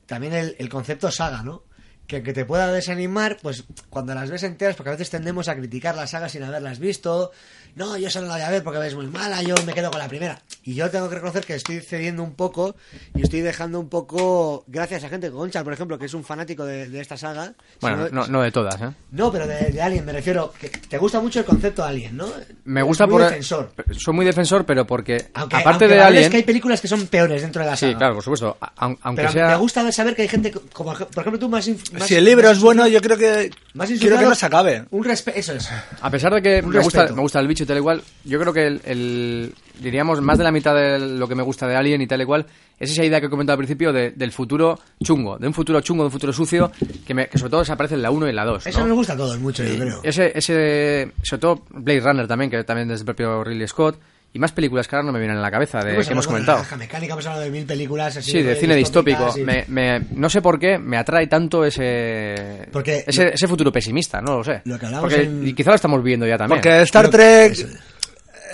también 0.06 0.34
el, 0.34 0.56
el 0.58 0.68
concepto 0.68 1.10
saga, 1.10 1.42
¿no? 1.42 1.64
Que, 2.06 2.22
que 2.22 2.32
te 2.32 2.44
pueda 2.44 2.70
desanimar, 2.70 3.38
pues 3.40 3.64
cuando 3.88 4.14
las 4.14 4.30
ves 4.30 4.42
enteras, 4.42 4.76
porque 4.76 4.90
a 4.90 4.92
veces 4.92 5.08
tendemos 5.10 5.48
a 5.48 5.56
criticar 5.56 5.94
las 5.94 6.10
sagas 6.10 6.32
sin 6.32 6.42
haberlas 6.42 6.78
visto. 6.78 7.30
No, 7.74 7.96
yo 7.96 8.10
solo 8.10 8.26
la 8.26 8.34
voy 8.34 8.42
a 8.42 8.50
ver 8.50 8.62
porque 8.62 8.86
es 8.86 8.94
muy 8.94 9.06
mala, 9.06 9.42
yo 9.42 9.54
me 9.64 9.72
quedo 9.72 9.90
con 9.90 9.98
la 9.98 10.08
primera. 10.08 10.40
Y 10.64 10.74
yo 10.74 10.90
tengo 10.90 11.08
que 11.08 11.14
reconocer 11.16 11.44
que 11.44 11.54
estoy 11.54 11.80
cediendo 11.80 12.22
un 12.22 12.34
poco 12.34 12.76
y 13.14 13.22
estoy 13.22 13.40
dejando 13.40 13.80
un 13.80 13.88
poco, 13.88 14.64
gracias 14.68 15.02
a 15.04 15.08
gente 15.08 15.28
como 15.28 15.40
Gonchar, 15.40 15.64
por 15.64 15.72
ejemplo, 15.72 15.98
que 15.98 16.06
es 16.06 16.14
un 16.14 16.22
fanático 16.22 16.64
de, 16.64 16.88
de 16.88 17.00
esta 17.00 17.16
saga. 17.16 17.54
Bueno, 17.80 18.06
Si 18.08 18.14
no, 18.14 18.26
no 18.28 18.42
de 18.42 18.52
todas, 18.52 18.80
¿eh? 18.80 18.90
no, 19.10 19.32
pero 19.32 19.46
de, 19.46 19.70
de 19.70 19.82
Alien, 19.82 20.04
me 20.04 20.12
refiero. 20.12 20.52
Que 20.60 20.68
te 20.68 20.98
gusta 20.98 21.20
mucho 21.20 21.40
el 21.40 21.44
concepto 21.44 21.82
Alien, 21.82 22.16
¿no? 22.16 22.26
Me 22.64 22.82
gusta 22.82 23.06
muy 23.06 23.12
por. 23.14 23.22
defensor. 23.22 23.72
Soy 23.98 24.14
muy 24.14 24.24
defensor, 24.26 24.64
pero 24.64 24.86
porque. 24.86 25.30
Aunque, 25.34 25.56
aparte 25.56 25.84
aunque 25.86 25.96
de 25.96 26.00
Alien. 26.02 26.24
Es 26.24 26.30
que 26.30 26.36
hay 26.36 26.42
películas 26.44 26.80
que 26.80 26.88
son 26.88 27.06
peores 27.06 27.42
dentro 27.42 27.62
de 27.62 27.70
la 27.70 27.76
saga. 27.76 27.92
Sí, 27.92 27.96
claro, 27.98 28.14
por 28.14 28.22
supuesto. 28.22 28.56
Aunque 28.76 29.00
Pero 29.16 29.32
sea. 29.32 29.48
me 29.48 29.56
gusta 29.56 29.90
saber 29.90 30.14
que 30.14 30.22
hay 30.22 30.28
gente, 30.28 30.52
como 30.72 30.92
por 30.94 31.20
ejemplo 31.22 31.38
tú 31.38 31.48
más... 31.48 31.66
inf- 31.68 31.92
más 31.92 32.06
Si 32.06 32.14
el 32.14 32.24
libro 32.24 32.46
más 32.48 32.58
es 32.58 32.62
bueno, 32.62 32.86
yo 32.86 33.00
creo 33.00 33.16
que 33.16 33.50
Más 33.74 33.88
quiero 33.90 34.18
que 34.18 34.24
no 34.26 34.34
se 34.34 34.46
acabe. 34.46 34.84
Un 34.90 35.02
respeto, 35.04 35.38
eso 35.38 35.54
es. 35.54 35.68
A 36.00 36.10
pesar 36.10 36.32
de 36.34 36.42
que 36.42 36.62
me 36.62 36.78
gusta, 36.80 37.06
me 37.08 37.20
gusta 37.22 37.40
el 37.40 37.48
bicho 37.48 37.61
y 37.62 37.66
tal 37.66 37.76
igual, 37.78 38.02
yo 38.24 38.38
creo 38.40 38.52
que 38.52 38.66
el, 38.66 38.80
el- 38.84 39.54
diríamos 39.80 40.20
más 40.20 40.38
de 40.38 40.44
la 40.44 40.52
mitad 40.52 40.74
de 40.74 40.98
lo 40.98 41.26
que 41.28 41.34
me 41.34 41.42
gusta 41.42 41.66
de 41.66 41.74
Alien 41.76 42.00
y 42.02 42.06
tal 42.06 42.20
igual 42.20 42.46
es 42.78 42.90
esa 42.90 43.04
idea 43.04 43.20
que 43.20 43.26
he 43.26 43.30
comentado 43.30 43.54
al 43.54 43.58
principio 43.58 43.92
de- 43.92 44.10
del 44.10 44.32
futuro 44.32 44.78
chungo, 45.02 45.38
de 45.38 45.46
un 45.46 45.54
futuro 45.54 45.80
chungo, 45.80 46.02
de 46.02 46.06
un 46.06 46.12
futuro 46.12 46.32
sucio, 46.32 46.70
que, 47.06 47.14
me- 47.14 47.28
que 47.28 47.38
sobre 47.38 47.50
todo 47.50 47.64
se 47.64 47.72
aparece 47.72 47.94
en 47.94 48.02
la 48.02 48.10
1 48.10 48.26
y 48.26 48.30
en 48.30 48.36
la 48.36 48.44
2. 48.44 48.66
Eso 48.66 48.80
¿no? 48.80 48.86
nos 48.88 48.96
gusta 48.96 49.12
a 49.14 49.16
todos 49.16 49.38
mucho, 49.38 49.62
yo 49.64 49.76
creo. 49.78 50.00
Ese, 50.02 50.32
ese, 50.36 51.12
sobre 51.22 51.40
todo 51.40 51.62
Blade 51.70 52.00
Runner 52.00 52.26
también, 52.28 52.50
que 52.50 52.64
también 52.64 52.90
es 52.90 52.98
del 53.00 53.06
propio 53.06 53.42
Ridley 53.44 53.68
Scott, 53.68 53.98
y 54.34 54.38
más 54.38 54.52
películas 54.52 54.88
que 54.88 54.96
ahora 54.96 55.06
no 55.06 55.12
me 55.12 55.18
vienen 55.18 55.36
a 55.36 55.40
la 55.42 55.50
cabeza 55.50 55.78
de 55.84 55.94
Pues 55.94 56.06
que 56.06 56.12
hemos 56.14 56.26
hablamos 56.26 56.26
de 56.26 56.28
comentado. 56.46 56.58
Naranja 56.58 56.76
Mecánica, 56.76 57.12
hemos 57.12 57.26
hablado 57.26 57.44
de 57.44 57.50
mil 57.50 57.66
películas 57.66 58.16
así. 58.16 58.30
Sí, 58.30 58.42
de 58.42 58.56
cine 58.56 58.74
distópico. 58.76 59.34
Me, 59.44 59.64
me- 59.68 60.00
no 60.12 60.30
sé 60.30 60.40
por 60.40 60.58
qué 60.58 60.78
me 60.78 60.96
atrae 60.96 61.26
tanto 61.26 61.64
ese, 61.64 62.66
Porque 62.72 63.04
ese, 63.06 63.24
lo- 63.26 63.30
ese 63.32 63.46
futuro 63.48 63.70
pesimista, 63.70 64.20
no 64.22 64.38
lo 64.38 64.44
sé. 64.44 64.62
Lo 64.64 64.78
que 64.78 64.86
hablamos 64.86 65.10
Porque- 65.12 65.26
en- 65.26 65.46
Y 65.46 65.52
quizá 65.54 65.70
lo 65.70 65.76
estamos 65.76 66.02
viendo 66.02 66.26
ya 66.26 66.38
también. 66.38 66.60
Porque 66.60 66.82
Star 66.82 67.08
Trek 67.10 67.56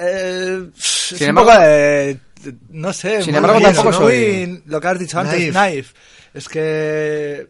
eh, 0.00 0.68
es 0.76 0.82
Sin 0.84 1.22
un 1.24 1.28
embargo- 1.30 1.50
poco 1.52 1.62
de- 1.62 2.18
de- 2.42 2.54
no 2.70 2.92
sé, 2.92 3.22
Sin 3.22 3.34
embargo, 3.34 3.60
tampoco 3.60 3.92
soy- 3.92 4.62
lo 4.66 4.80
que 4.80 4.86
has 4.88 4.98
dicho 4.98 5.18
antes, 5.18 5.52
naif. 5.52 5.92
Es 6.34 6.48
que 6.48 7.48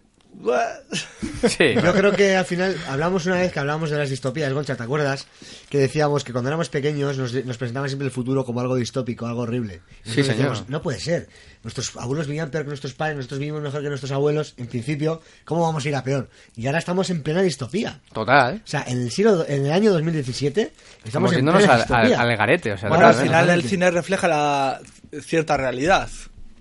Sí. 1.48 1.74
Yo 1.74 1.92
creo 1.92 2.12
que 2.12 2.36
al 2.36 2.44
final 2.44 2.76
hablamos 2.88 3.26
una 3.26 3.36
vez 3.36 3.52
que 3.52 3.58
hablamos 3.58 3.90
de 3.90 3.98
las 3.98 4.10
distopías, 4.10 4.52
Goncha, 4.52 4.76
¿te 4.76 4.82
acuerdas? 4.82 5.26
Que 5.68 5.78
decíamos 5.78 6.24
que 6.24 6.32
cuando 6.32 6.48
éramos 6.48 6.68
pequeños 6.68 7.16
nos, 7.18 7.32
nos 7.44 7.58
presentaban 7.58 7.88
siempre 7.88 8.06
el 8.06 8.12
futuro 8.12 8.44
como 8.44 8.60
algo 8.60 8.76
distópico, 8.76 9.26
algo 9.26 9.42
horrible. 9.42 9.80
Y 10.04 10.08
Sí, 10.10 10.14
señor. 10.22 10.28
decíamos, 10.28 10.68
no 10.68 10.82
puede 10.82 11.00
ser. 11.00 11.28
Nuestros 11.62 11.96
abuelos 11.96 12.26
vivían 12.26 12.50
peor 12.50 12.64
que 12.64 12.68
nuestros 12.68 12.94
padres, 12.94 13.16
nosotros 13.16 13.40
vivimos 13.40 13.62
mejor 13.62 13.82
que 13.82 13.88
nuestros 13.88 14.12
abuelos. 14.12 14.54
En 14.56 14.66
principio, 14.68 15.20
¿cómo 15.44 15.62
vamos 15.62 15.84
a 15.84 15.88
ir 15.88 15.96
a 15.96 16.02
peor? 16.04 16.28
Y 16.56 16.66
ahora 16.66 16.78
estamos 16.78 17.10
en 17.10 17.22
plena 17.22 17.42
distopía. 17.42 18.00
Total, 18.12 18.54
¿eh? 18.56 18.60
O 18.64 18.66
sea, 18.66 18.84
en 18.86 19.02
el, 19.02 19.10
siglo, 19.10 19.44
en 19.48 19.66
el 19.66 19.72
año 19.72 19.92
2017 19.92 20.60
estamos, 20.62 21.04
Estamos 21.04 21.32
en 21.32 21.36
yéndonos 21.38 21.60
plena 21.62 21.74
al, 21.74 21.80
distopía. 21.80 22.20
al- 22.20 22.30
al 22.30 22.36
garete, 22.36 22.72
o 22.72 22.78
sea, 22.78 22.88
bueno, 22.88 23.06
al 23.06 23.14
final 23.14 23.50
el 23.50 23.62
cine 23.64 23.90
refleja 23.90 24.28
la 24.28 24.80
cierta 25.20 25.56
realidad. 25.56 26.08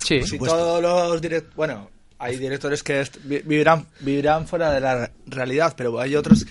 Sí, 0.03 0.21
si 0.23 0.37
todos 0.39 0.81
los 0.81 1.21
direct 1.21 1.53
bueno, 1.55 1.89
hay 2.19 2.37
directores 2.37 2.83
que 2.83 3.05
vivirán 3.23 3.85
vivirán 3.99 4.47
fuera 4.47 4.71
de 4.71 4.79
la 4.81 5.11
realidad, 5.25 5.73
pero 5.77 5.99
hay 5.99 6.15
otros 6.15 6.45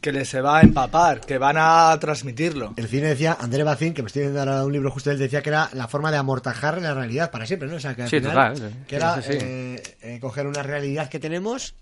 que 0.00 0.12
les 0.12 0.28
se 0.30 0.40
va 0.40 0.58
a 0.58 0.62
empapar, 0.62 1.20
que 1.20 1.36
van 1.36 1.56
a 1.58 1.94
transmitirlo. 2.00 2.72
El 2.76 2.88
cine 2.88 3.08
decía, 3.08 3.36
André 3.38 3.64
Bacín, 3.64 3.92
que 3.92 4.02
me 4.02 4.06
estoy 4.06 4.22
viendo 4.22 4.40
ahora 4.40 4.64
un 4.64 4.72
libro 4.72 4.90
justo 4.90 5.10
él, 5.10 5.18
decía 5.18 5.42
que 5.42 5.50
era 5.50 5.68
la 5.74 5.88
forma 5.88 6.10
de 6.10 6.16
amortajar 6.16 6.80
la 6.80 6.94
realidad 6.94 7.30
para 7.30 7.44
siempre, 7.46 7.68
¿no? 7.68 7.76
O 7.76 7.80
sea, 7.80 7.94
que 7.94 8.02
al 8.04 8.08
Sí, 8.08 8.16
final, 8.18 8.54
total, 8.54 8.70
sí. 8.70 8.76
que 8.86 8.96
era 8.96 9.16
sí, 9.20 9.32
sí. 9.32 9.38
eh, 9.42 9.82
eh, 10.00 10.18
coger 10.20 10.46
una 10.46 10.62
realidad 10.62 11.10
que 11.10 11.18
tenemos 11.18 11.74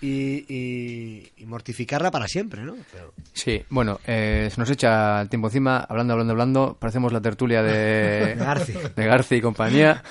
y, 0.00 0.44
y- 0.48 1.32
y 1.38 1.46
mortificarla 1.46 2.10
para 2.10 2.26
siempre, 2.28 2.62
¿no? 2.62 2.74
Pero- 2.92 3.12
Sí, 3.32 3.62
bueno, 3.70 3.98
eh, 4.06 4.48
se 4.52 4.60
nos 4.60 4.70
echa 4.70 5.20
el 5.22 5.28
tiempo 5.28 5.48
encima, 5.48 5.78
hablando, 5.88 6.12
hablando, 6.14 6.32
hablando. 6.32 6.76
Parecemos 6.78 7.12
la 7.12 7.20
tertulia 7.20 7.62
de, 7.62 7.70
De 8.34 8.34
Garci. 8.36 8.72
de 8.96 9.06
Garci 9.06 9.36
y 9.36 9.40
compañía. 9.40 10.02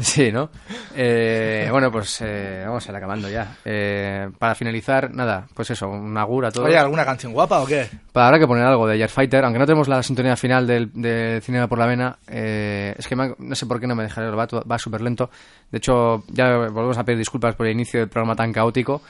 Sí, 0.00 0.30
¿no? 0.32 0.50
Eh, 0.96 1.68
bueno, 1.70 1.90
pues 1.90 2.20
eh, 2.22 2.62
vamos 2.66 2.86
a 2.86 2.90
ir 2.90 2.96
acabando 2.96 3.28
ya. 3.28 3.56
Eh, 3.64 4.30
para 4.38 4.54
finalizar, 4.54 5.12
nada, 5.12 5.46
pues 5.54 5.70
eso, 5.70 5.88
un 5.88 6.16
agur 6.16 6.46
a 6.46 6.50
todos. 6.50 6.68
Oye, 6.68 6.78
¿alguna 6.78 7.04
canción 7.04 7.32
guapa 7.32 7.60
o 7.60 7.66
qué? 7.66 7.86
Pues 8.12 8.24
habrá 8.24 8.38
que 8.38 8.46
poner 8.46 8.64
algo 8.64 8.86
de 8.86 9.06
Fighter, 9.08 9.44
aunque 9.44 9.58
no 9.58 9.66
tenemos 9.66 9.88
la 9.88 10.02
sintonía 10.02 10.36
final 10.36 10.66
del, 10.66 10.90
del 10.94 11.42
Cinema 11.42 11.66
por 11.68 11.78
la 11.78 11.86
Vena. 11.86 12.18
eh, 12.28 12.94
es 12.96 13.06
que 13.06 13.16
me 13.16 13.34
no 13.38 13.54
sé 13.54 13.66
por 13.66 13.78
qué 13.80 13.86
no 13.86 13.94
me 13.94 14.04
dejaré, 14.04 14.30
va, 14.30 14.46
todo- 14.46 14.64
va 14.64 14.78
súper 14.78 15.00
lento. 15.02 15.30
De 15.70 15.78
hecho, 15.78 16.24
ya 16.28 16.56
volvemos 16.56 16.96
a 16.98 17.04
pedir 17.04 17.18
disculpas 17.18 17.54
por 17.56 17.66
el 17.66 17.72
inicio 17.72 18.00
del 18.00 18.08
programa 18.08 18.34
tan 18.36 18.52
caótico. 18.52 19.02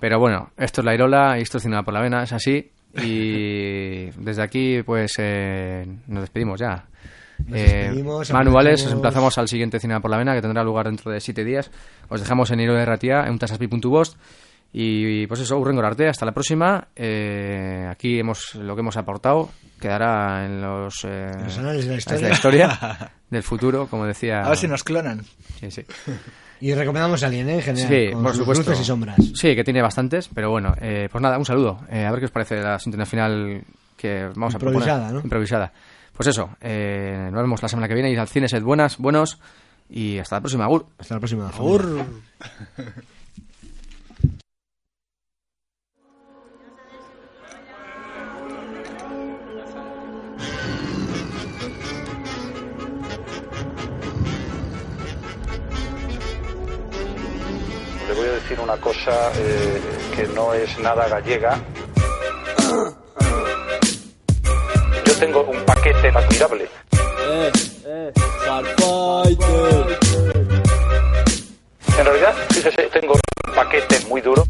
Pero 0.00 0.18
bueno, 0.18 0.50
esto 0.56 0.80
es 0.80 0.84
la 0.84 0.94
Irola 0.94 1.38
y 1.38 1.42
esto 1.42 1.58
es 1.58 1.62
Cinema 1.62 1.82
por 1.82 1.94
la 1.94 2.00
Vena, 2.00 2.22
es 2.22 2.32
así. 2.32 2.70
Y 3.02 4.10
desde 4.16 4.42
aquí, 4.42 4.82
pues 4.82 5.14
eh, 5.18 5.86
nos 6.06 6.22
despedimos 6.22 6.60
ya. 6.60 6.86
Nos 7.46 7.58
Eh, 7.58 8.04
Manuales, 8.32 8.86
os 8.86 8.92
emplazamos 8.92 9.36
al 9.38 9.48
siguiente 9.48 9.80
Cinema 9.80 10.00
por 10.00 10.10
la 10.10 10.18
Vena, 10.18 10.34
que 10.34 10.42
tendrá 10.42 10.62
lugar 10.62 10.86
dentro 10.86 11.10
de 11.10 11.20
siete 11.20 11.44
días. 11.44 11.70
Os 12.08 12.20
dejamos 12.20 12.50
en 12.50 12.60
Iro 12.60 12.74
de 12.74 12.84
Ratia, 12.84 13.24
en 13.26 13.38
tasaspi.bost. 13.38 14.16
Y 14.76 15.26
pues 15.28 15.40
eso, 15.40 15.56
Urrengo 15.56 15.82
Arte, 15.82 16.08
hasta 16.08 16.26
la 16.26 16.32
próxima. 16.32 16.88
Eh, 16.96 17.86
aquí 17.88 18.18
hemos 18.18 18.56
lo 18.56 18.74
que 18.74 18.80
hemos 18.80 18.96
aportado 18.96 19.50
quedará 19.84 20.46
en 20.46 20.62
los, 20.62 21.04
eh, 21.04 21.30
los 21.44 21.58
anales 21.58 21.86
de 21.86 22.20
la 22.22 22.30
historia 22.30 23.12
del 23.30 23.42
futuro, 23.42 23.86
como 23.86 24.06
decía. 24.06 24.40
A 24.40 24.48
ver 24.48 24.56
si 24.56 24.66
nos 24.66 24.82
clonan. 24.82 25.22
Sí, 25.60 25.70
sí. 25.70 25.84
Y 26.64 26.72
recomendamos 26.72 27.22
a 27.22 27.26
Alien, 27.26 27.50
¿eh? 27.50 27.54
en 27.56 27.60
general, 27.62 27.88
Sí, 27.90 28.12
con 28.12 28.22
por 28.22 28.30
sus 28.32 28.38
supuesto. 28.40 28.70
luces 28.70 28.80
y 28.80 28.84
sombras. 28.86 29.16
Sí, 29.34 29.54
que 29.54 29.64
tiene 29.64 29.82
bastantes, 29.82 30.30
pero 30.32 30.48
bueno, 30.48 30.74
eh, 30.80 31.10
pues 31.12 31.20
nada, 31.20 31.36
un 31.36 31.44
saludo. 31.44 31.80
Eh, 31.90 32.06
a 32.06 32.10
ver 32.10 32.20
qué 32.20 32.24
os 32.24 32.30
parece 32.30 32.62
la 32.62 32.78
sintonía 32.78 33.04
final 33.04 33.62
que 33.98 34.28
vamos 34.34 34.54
a 34.54 34.56
Improvisada, 34.56 34.94
proponer. 35.00 35.12
¿no? 35.14 35.20
Improvisada. 35.20 35.72
Pues 36.16 36.28
eso, 36.28 36.56
eh, 36.62 37.28
nos 37.30 37.42
vemos 37.42 37.60
la 37.62 37.68
semana 37.68 37.86
que 37.86 37.92
viene. 37.92 38.10
Ir 38.10 38.18
al 38.18 38.28
cine, 38.28 38.48
sed 38.48 38.62
buenas, 38.62 38.96
buenos 38.96 39.38
y 39.90 40.16
hasta 40.18 40.36
la 40.36 40.40
próxima. 40.40 40.64
Agur. 40.64 40.86
Hasta 40.96 41.14
la 41.16 41.20
próxima. 41.20 41.48
Agur. 41.50 42.06
una 58.60 58.76
cosa 58.76 59.32
eh, 59.36 59.80
que 60.14 60.26
no 60.28 60.52
es 60.54 60.78
nada 60.78 61.08
gallega. 61.08 61.58
Yo 65.04 65.16
tengo 65.18 65.42
un 65.42 65.64
paquete 65.64 66.08
admirable. 66.08 66.68
En 71.98 72.04
realidad, 72.04 72.34
tengo 72.92 73.14
un 73.14 73.54
paquete 73.54 74.00
muy 74.08 74.20
duro. 74.20 74.44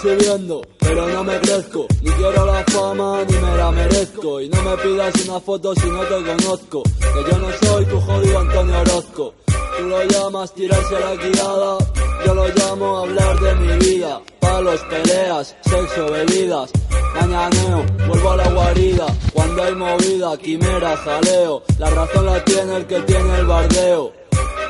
Subiendo, 0.00 0.62
pero 0.78 1.08
no 1.08 1.24
me 1.24 1.38
crezco. 1.40 1.86
Ni 2.02 2.10
quiero 2.10 2.46
la 2.46 2.64
fama, 2.64 3.24
ni 3.28 3.36
me 3.36 3.56
la 3.56 3.70
merezco. 3.70 4.40
Y 4.40 4.48
no 4.48 4.62
me 4.62 4.76
pidas 4.76 5.14
una 5.26 5.40
foto 5.40 5.74
si 5.74 5.88
no 5.88 6.00
te 6.02 6.22
conozco. 6.24 6.82
Que 6.82 7.30
yo 7.30 7.38
no 7.38 7.48
soy 7.62 7.84
tu 7.86 8.00
jodido 8.00 8.38
Antonio 8.38 8.80
Orozco. 8.80 9.34
Tú 9.46 9.84
lo 9.84 10.04
llamas 10.04 10.54
tirarse 10.54 11.00
la 11.00 11.14
guiada. 11.16 11.78
Yo 12.26 12.34
lo 12.34 12.48
llamo 12.48 12.98
hablar 12.98 13.40
de 13.40 13.54
mi 13.56 13.78
vida. 13.78 14.20
Palos, 14.40 14.80
peleas, 14.88 15.56
sexo, 15.62 16.06
bebidas. 16.10 16.70
Mañaneo, 17.14 17.84
vuelvo 18.06 18.30
a 18.30 18.36
la 18.36 18.48
guarida. 18.50 19.06
Cuando 19.32 19.62
hay 19.62 19.74
movida, 19.74 20.36
quimera, 20.38 20.96
jaleo. 20.96 21.62
La 21.78 21.90
razón 21.90 22.26
la 22.26 22.44
tiene 22.44 22.76
el 22.76 22.86
que 22.86 23.00
tiene 23.00 23.38
el 23.38 23.46
bardeo. 23.46 24.12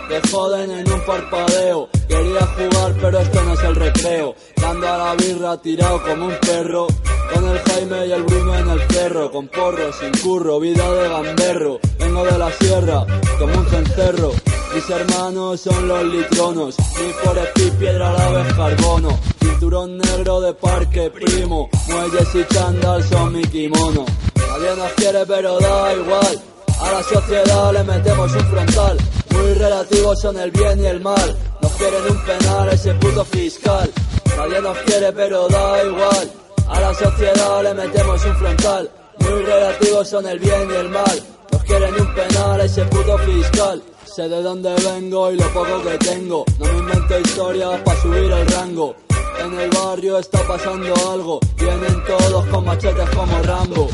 Te 0.08 0.26
joden 0.30 0.70
en 0.70 0.90
un 0.90 1.00
parpadeo. 1.02 1.90
Quería 2.08 2.46
jugar, 2.46 2.94
pero 2.98 3.18
esto 3.18 3.42
no 3.42 3.52
es 3.52 3.62
el 3.62 3.76
recreo. 3.76 4.34
Dando 4.56 4.88
a 4.88 4.96
la 4.96 5.14
birra 5.14 5.60
tirado 5.60 6.02
como 6.02 6.26
un 6.26 6.34
perro. 6.40 6.86
Con 7.34 7.46
el 7.46 7.58
Jaime 7.58 8.06
y 8.06 8.12
el 8.12 8.22
Bruno 8.22 8.56
en 8.56 8.70
el 8.70 8.80
cerro, 8.88 9.30
con 9.30 9.48
porro, 9.48 9.92
sin 9.92 10.10
curro, 10.22 10.60
vida 10.60 10.90
de 10.90 11.08
gamberro. 11.10 11.78
Vengo 11.98 12.24
de 12.24 12.38
la 12.38 12.50
sierra, 12.52 13.04
como 13.38 13.58
un 13.58 13.66
cencerro. 13.66 14.32
Mis 14.74 14.88
hermanos 14.88 15.60
son 15.60 15.88
los 15.88 16.04
litronos, 16.04 16.76
mi 16.98 17.12
foresti 17.12 17.70
piedra 17.78 18.12
la 18.12 18.46
carbono. 18.56 19.18
Cinturón 19.40 19.98
negro 19.98 20.40
de 20.40 20.54
parque 20.54 21.10
primo, 21.10 21.68
muelles 21.86 22.34
y 22.34 22.44
chándal 22.54 23.02
son 23.04 23.34
mi 23.34 23.42
kimono. 23.42 24.06
Nadie 24.36 24.76
nos 24.76 24.92
quiere 24.92 25.26
pero 25.26 25.58
da 25.58 25.92
igual, 25.94 26.42
a 26.80 26.92
la 26.92 27.02
sociedad 27.02 27.72
le 27.72 27.84
metemos 27.84 28.32
un 28.32 28.46
frontal. 28.46 28.98
Muy 29.30 29.54
relativos 29.54 30.20
son 30.20 30.38
el 30.38 30.50
bien 30.50 30.80
y 30.80 30.86
el 30.86 31.00
mal, 31.00 31.36
nos 31.60 31.72
quieren 31.72 32.02
un 32.10 32.24
penal 32.24 32.68
ese 32.70 32.94
puto 32.94 33.24
fiscal. 33.24 33.90
Nadie 34.36 34.60
nos 34.60 34.78
quiere 34.78 35.12
pero 35.12 35.48
da 35.48 35.84
igual, 35.84 36.32
a 36.68 36.80
la 36.80 36.94
sociedad 36.94 37.62
le 37.62 37.74
metemos 37.74 38.24
un 38.24 38.36
frontal. 38.36 38.90
Muy 39.18 39.42
relativos 39.42 40.08
son 40.08 40.26
el 40.26 40.38
bien 40.38 40.68
y 40.70 40.74
el 40.74 40.88
mal, 40.88 41.22
nos 41.52 41.62
quieren 41.64 41.94
un 42.00 42.14
penal 42.14 42.60
ese 42.60 42.84
puto 42.84 43.18
fiscal. 43.18 43.82
Sé 44.04 44.28
de 44.28 44.42
dónde 44.42 44.74
vengo 44.74 45.30
y 45.30 45.36
lo 45.36 45.52
poco 45.52 45.82
que 45.82 45.98
tengo. 45.98 46.44
No 46.58 46.64
me 46.64 46.78
invento 46.78 47.20
historias 47.20 47.80
para 47.82 48.00
subir 48.00 48.32
el 48.32 48.46
rango. 48.48 48.96
En 49.40 49.58
el 49.60 49.70
barrio 49.70 50.18
está 50.18 50.42
pasando 50.46 50.92
algo. 51.10 51.38
Vienen 51.56 52.04
todos 52.04 52.46
con 52.46 52.64
machetes 52.64 53.08
como 53.10 53.42
Rambo. 53.42 53.88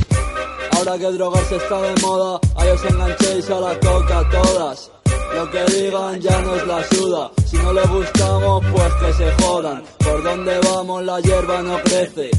Ahora 0.73 0.99
que 0.99 1.13
drogarse 1.13 1.57
está 1.57 1.81
de 1.83 2.01
moda, 2.01 2.41
ahí 2.57 2.71
os 2.71 2.85
enganchéis 2.85 3.51
a 3.51 3.61
la 3.61 3.79
coca 3.79 4.29
todas. 4.31 4.91
Lo 5.35 5.51
que 5.51 5.65
digan 5.65 6.21
ya 6.21 6.41
nos 6.43 6.67
la 6.67 6.85
suda. 6.85 7.31
Si 7.47 7.57
no 7.57 7.73
les 7.73 7.91
gustamos, 7.91 8.65
pues 8.73 8.95
que 8.95 9.13
se 9.15 9.43
jodan. 9.43 9.83
Por 9.99 10.23
donde 10.23 10.61
vamos 10.61 11.05
la 11.05 11.21
hierba 11.21 11.61
no 11.63 11.77
crece. 11.83 12.31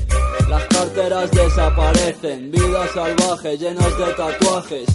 Las 0.49 0.63
carteras 0.65 1.31
desaparecen. 1.31 2.51
Vida 2.51 2.87
salvaje, 2.93 3.57
llenos 3.57 3.97
de 3.97 4.05
tatuajes. 4.13 4.85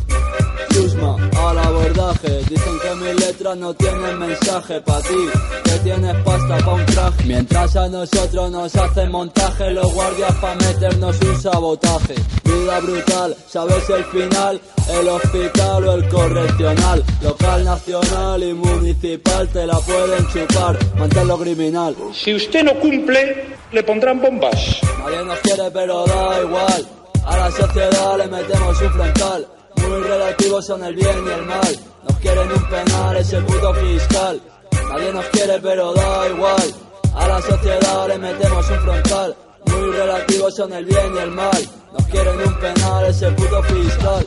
Chusma, 0.73 1.17
al 1.37 1.59
abordaje. 1.59 2.39
Dicen 2.49 2.79
que 2.81 2.95
mis 2.95 3.27
letras 3.27 3.57
no 3.57 3.75
tienen 3.75 4.19
mensaje 4.19 4.81
pa' 4.81 5.03
ti, 5.03 5.29
que 5.65 5.79
tienes 5.81 6.17
pasta 6.25 6.57
pa' 6.59 6.75
un 6.75 6.87
traje. 6.87 7.25
Mientras 7.27 7.77
a 7.77 7.89
nosotros 7.89 8.51
nos 8.51 8.77
hacen 8.77 9.11
montaje, 9.11 9.71
los 9.73 9.93
guardias 9.93 10.35
pa' 10.37 10.55
meternos 10.55 11.21
un 11.21 11.41
sabotaje. 11.41 12.15
Vida 12.45 12.81
brutal, 12.81 13.37
sabes 13.49 13.91
el 13.91 14.05
final, 14.05 14.61
el 14.89 15.09
hospital 15.09 15.89
o 15.89 15.93
el 15.95 16.09
correccional. 16.09 17.05
Local, 17.23 17.65
nacional 17.65 17.90
y 17.91 18.55
municipal 18.55 19.49
te 19.49 19.67
la 19.67 19.77
pueden 19.81 20.25
chupar, 20.29 20.79
manténlo 20.97 21.37
criminal. 21.39 21.97
Si 22.13 22.33
usted 22.33 22.63
no 22.63 22.75
cumple, 22.79 23.47
le 23.73 23.83
pondrán 23.83 24.21
bombas. 24.21 24.79
Nadie 25.01 25.25
nos 25.25 25.39
quiere 25.41 25.71
pero 25.73 26.07
da 26.07 26.41
igual, 26.41 26.87
a 27.27 27.37
la 27.37 27.51
sociedad 27.51 28.17
le 28.17 28.29
metemos 28.29 28.81
un 28.81 28.93
frontal. 28.93 29.47
Muy 29.77 30.03
relativos 30.03 30.67
son 30.67 30.85
el 30.85 30.95
bien 30.95 31.17
y 31.27 31.31
el 31.31 31.47
mal. 31.47 31.79
Nos 32.09 32.17
quieren 32.19 32.53
un 32.53 32.69
penal 32.69 33.17
ese 33.17 33.41
puto 33.41 33.75
fiscal. 33.75 34.41
Nadie 34.89 35.13
nos 35.13 35.25
quiere 35.27 35.59
pero 35.61 35.93
da 35.93 36.29
igual. 36.29 36.75
A 37.17 37.27
la 37.27 37.43
sociedad 37.43 38.07
le 38.09 38.19
metemos 38.19 38.71
un 38.71 38.81
frontal. 38.81 39.37
Muy 39.67 39.91
relativos 39.91 40.55
son 40.55 40.73
el 40.73 40.85
bien 40.85 41.15
y 41.17 41.19
el 41.19 41.31
mal. 41.33 41.69
Nos 41.93 42.07
quieren 42.07 42.39
un 42.39 42.55
penal 42.55 43.07
ese 43.07 43.31
puto 43.33 43.63
fiscal. 43.65 44.27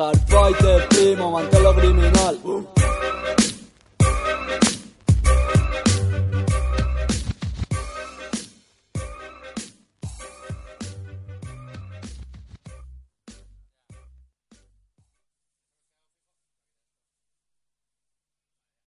Hardfighter 0.00 0.88
primo, 0.88 1.30
manténlo 1.30 1.74
criminal. 1.74 2.38